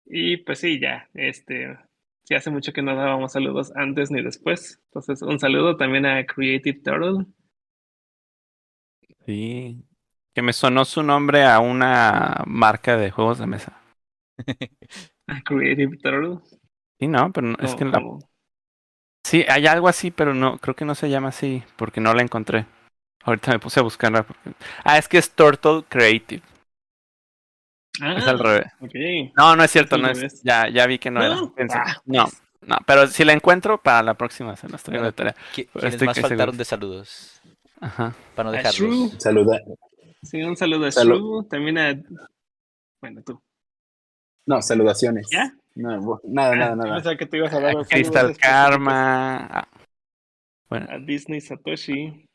Y 0.08 0.38
pues 0.38 0.60
sí, 0.60 0.80
ya, 0.80 1.08
este, 1.14 1.78
sí 2.24 2.34
hace 2.34 2.49
mucho 2.49 2.74
que 2.74 2.82
no 2.82 2.95
dábamos 2.95 3.34
saludos 3.34 3.72
antes 3.76 4.10
ni 4.10 4.24
después. 4.24 4.82
Entonces, 4.86 5.22
un 5.22 5.40
saludo 5.40 5.78
también 5.78 6.06
a 6.08 6.26
Creative 6.26 6.80
Turtle. 6.82 7.26
Sí. 9.26 9.84
Que 10.34 10.41
me 10.41 10.54
sonó 10.54 10.86
su 10.86 11.04
nombre 11.04 11.45
a 11.45 11.60
una 11.60 12.44
marca 12.45 12.98
de 12.98 13.12
juegos 13.12 13.40
de 13.40 13.48
mesa. 13.48 13.82
A 15.28 15.41
Creative 15.41 15.98
Turtle. 15.98 16.40
Sí, 16.99 17.08
no, 17.08 17.32
pero 17.32 17.48
no- 17.48 17.58
es 17.60 17.76
que 17.76 17.86
la... 17.86 17.99
Sí, 19.28 19.44
hay 19.49 19.68
algo 19.68 19.90
así, 19.90 20.10
pero 20.10 20.34
no, 20.34 20.58
creo 20.58 20.74
que 20.74 20.86
no 20.86 20.95
se 20.95 21.10
llama 21.10 21.30
así, 21.30 21.62
porque 21.76 21.99
no 21.99 22.14
la 22.14 22.22
encontré. 22.22 22.66
Ahorita 23.26 23.52
me 23.52 23.60
puse 23.60 23.82
a 23.82 23.84
buscarla. 23.84 24.24
porque- 24.24 24.54
Ah, 24.86 24.98
es 24.98 25.10
que 25.10 25.18
es 25.18 25.32
Turtle 25.32 25.84
Creative. 25.90 26.41
Ah, 27.99 28.14
Es 28.18 28.26
al 28.28 28.40
revés. 28.40 28.68
ok. 28.80 29.34
No, 29.36 29.56
no 29.58 29.64
es 29.66 29.72
cierto, 29.72 29.98
no 29.98 30.08
es. 30.10 30.18
revés. 30.18 30.41
Ya, 30.44 30.70
ya 30.70 30.86
vi 30.88 30.98
que 30.98 31.12
no, 31.12 31.22
era. 31.22 31.36
Ah, 31.74 31.98
no, 32.06 32.24
pues. 32.24 32.41
no, 32.62 32.78
pero 32.86 33.08
si 33.08 33.26
la 33.26 33.34
encuentro 33.34 33.82
para 33.82 34.02
la 34.02 34.14
próxima 34.14 34.56
se 34.56 34.70
la 34.70 34.78
estoy 34.78 34.94
Bueno, 34.94 35.08
de 35.08 35.12
tarea. 35.12 35.36
¿Qui- 35.54 35.66
Estoy 35.66 35.82
¿Quiénes 35.82 36.02
más 36.04 36.20
faltaron 36.22 36.38
seguro. 36.38 36.58
de 36.58 36.66
saludos? 36.66 37.41
Ajá. 37.82 38.14
Para 38.34 38.49
no 38.49 38.52
dejarlos. 38.56 39.12
Saluda. 39.22 39.60
Sí, 40.24 40.41
un 40.41 40.56
saludo 40.56 40.86
a 40.86 40.91
Salud. 40.91 41.18
Shrew. 41.18 41.44
También 41.49 41.78
a. 41.80 41.94
Bueno, 43.02 43.22
tú. 43.26 43.41
No, 44.48 44.62
saludaciones. 44.62 45.28
¿Ya? 45.30 45.52
No, 45.78 46.20
nada, 46.24 46.56
nada, 46.56 46.72
Ah, 46.72 46.76
nada. 46.76 46.95
pensaba 46.95 47.18
que 47.18 47.26
te 47.26 47.38
ibas 47.38 47.54
a 47.54 47.60
dar 47.60 47.70
A 47.72 47.74
los 47.74 47.88
Crystal. 47.88 48.36
Karma. 48.38 49.45
ah, 49.48 49.68
Bueno, 50.70 50.88
A 50.90 50.98
Disney 50.99 51.40
Satoshi. 51.41 52.26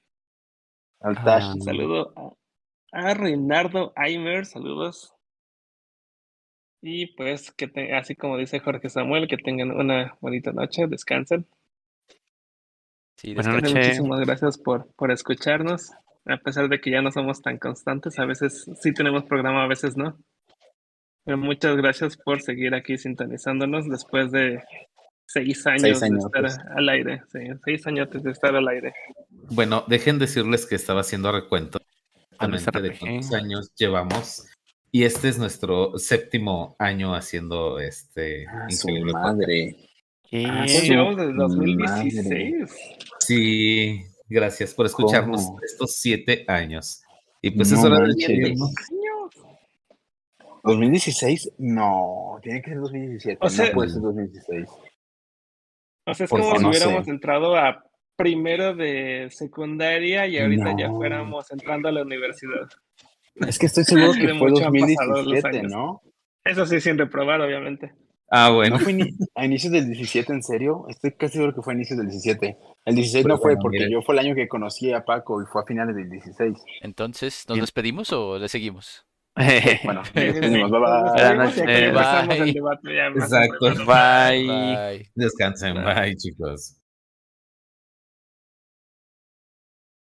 Al 1.00 1.16
Ah. 1.18 1.24
Tash. 1.24 1.54
Un 1.54 1.62
saludo 1.62 2.12
a, 2.16 3.08
a 3.10 3.14
Reinaldo 3.14 3.92
Aimer, 3.96 4.46
saludos. 4.46 5.12
Y 6.84 7.14
pues 7.16 7.52
que 7.52 7.68
te- 7.68 7.94
así 7.94 8.14
como 8.16 8.36
dice 8.36 8.58
Jorge 8.60 8.88
Samuel, 8.88 9.28
que 9.28 9.36
tengan 9.36 9.70
una 9.70 10.16
bonita 10.20 10.52
noche, 10.52 10.86
descansen. 10.88 11.46
Sí, 13.18 13.34
Buenas 13.34 13.54
descansa. 13.54 13.74
noches. 13.74 13.86
Muchísimas 13.98 14.20
gracias 14.26 14.58
por, 14.58 14.92
por 14.94 15.10
escucharnos. 15.12 15.92
A 16.26 16.36
pesar 16.38 16.68
de 16.68 16.80
que 16.80 16.90
ya 16.90 17.02
no 17.02 17.10
somos 17.10 17.40
tan 17.42 17.58
constantes, 17.58 18.18
a 18.18 18.24
veces 18.24 18.68
sí 18.80 18.92
tenemos 18.92 19.24
programa, 19.24 19.64
a 19.64 19.68
veces 19.68 19.96
no. 19.96 20.16
Pero 21.24 21.38
muchas 21.38 21.76
gracias 21.76 22.16
por 22.16 22.40
seguir 22.42 22.74
aquí 22.74 22.98
sintonizándonos 22.98 23.88
después 23.88 24.32
de 24.32 24.60
seis 25.26 25.66
años, 25.66 25.82
Seis 25.82 26.00
de 26.00 26.06
años, 26.06 26.24
estar 26.24 26.40
pues. 26.42 26.58
al 26.76 26.88
aire. 26.88 27.22
Sí, 27.32 27.38
seis 27.64 27.86
años 27.86 28.08
de 28.10 28.30
estar 28.30 28.54
al 28.56 28.68
aire. 28.68 28.92
Bueno, 29.50 29.84
dejen 29.88 30.18
decirles 30.18 30.66
que 30.66 30.74
estaba 30.74 31.00
haciendo 31.00 31.30
recuento 31.32 31.78
exactamente 32.40 32.80
de 32.80 32.98
cuántos 32.98 33.32
años 33.34 33.72
llevamos. 33.76 34.46
Y 34.90 35.04
este 35.04 35.28
es 35.28 35.38
nuestro 35.38 35.96
séptimo 35.98 36.76
año 36.78 37.14
haciendo 37.14 37.78
este 37.78 38.44
Ah, 38.48 38.66
su 38.68 38.88
increíble 38.90 39.12
madre. 39.14 39.76
Ah, 40.44 40.64
Pues 40.66 40.78
su 40.80 40.84
llevamos 40.86 41.16
desde 41.16 41.32
madre. 41.32 41.38
2016. 41.38 42.70
Sí, 43.20 44.02
gracias 44.28 44.74
por 44.74 44.86
escucharnos 44.86 45.42
¿Cómo? 45.46 45.60
estos 45.62 45.92
siete 45.96 46.44
años. 46.48 47.02
Y 47.40 47.50
pues 47.52 47.70
No 47.72 47.78
es 47.78 47.84
hora 47.84 47.94
de 47.96 48.00
manches. 48.02 48.16
despedirnos. 48.28 48.70
2016, 50.62 51.52
no, 51.58 52.38
tiene 52.42 52.62
que 52.62 52.70
ser 52.70 52.80
2017. 52.80 53.38
O 53.40 53.48
sea- 53.48 53.66
no 53.66 53.72
puede 53.72 53.88
ser 53.90 54.02
2016. 54.02 54.68
O 56.06 56.14
sea, 56.14 56.24
es 56.24 56.30
como 56.30 56.56
si 56.56 56.62
no 56.62 56.68
hubiéramos 56.70 57.04
sé. 57.04 57.10
entrado 57.10 57.56
a 57.56 57.84
primero 58.16 58.74
de 58.74 59.28
secundaria 59.30 60.26
y 60.26 60.38
ahorita 60.38 60.74
ya 60.78 60.88
fuéramos 60.90 61.50
entrando 61.50 61.88
a 61.88 61.92
la 61.92 62.02
universidad. 62.02 62.68
Es 63.36 63.58
que 63.58 63.66
estoy 63.66 63.84
seguro 63.84 64.12
que 64.12 64.28
fue 64.34 64.50
mucho 64.50 64.66
han 64.66 64.72
pasado 64.72 65.08
los 65.08 65.24
2017, 65.24 65.58
años. 65.58 65.72
¿no? 65.72 66.02
Eso 66.44 66.66
sí, 66.66 66.80
sin 66.80 66.98
reprobar, 66.98 67.40
obviamente. 67.40 67.92
Ah, 68.30 68.50
bueno. 68.50 68.76
¿No 68.78 68.82
fue 68.82 68.94
a 69.34 69.44
inicios 69.44 69.72
del 69.72 69.86
17, 69.86 70.32
en 70.32 70.42
serio? 70.42 70.86
Estoy 70.88 71.12
casi 71.12 71.34
seguro 71.34 71.54
que 71.54 71.62
fue 71.62 71.72
a 71.72 71.76
inicios 71.76 71.98
del 71.98 72.08
17. 72.08 72.56
El 72.84 72.94
16 72.94 73.24
no 73.26 73.34
Pues 73.34 73.40
fue 73.42 73.50
bueno, 73.52 73.62
porque 73.62 73.78
mire. 73.78 73.92
yo 73.92 74.02
fue 74.02 74.14
el 74.14 74.18
año 74.20 74.34
que 74.34 74.48
conocí 74.48 74.92
a 74.92 75.04
Paco 75.04 75.42
y 75.42 75.46
fue 75.46 75.62
a 75.62 75.64
finales 75.66 75.94
del 75.96 76.08
16. 76.10 76.58
Entonces, 76.82 77.44
¿nos 77.48 77.58
despedimos 77.60 78.12
o 78.12 78.38
le 78.38 78.48
seguimos? 78.48 79.06
Bueno, 79.34 80.02
nos 80.02 80.12
despedimos, 80.12 80.70
bye, 80.70 80.80
bye. 80.80 81.36
Noches. 81.36 81.58
el 81.66 82.52
debate 82.52 82.94
ya 82.94 83.10
más 83.10 83.32
Exacto. 83.32 83.84
Bye. 83.86 85.10
Descansen. 85.14 85.82
Bye, 85.82 86.16
chicos. 86.16 86.81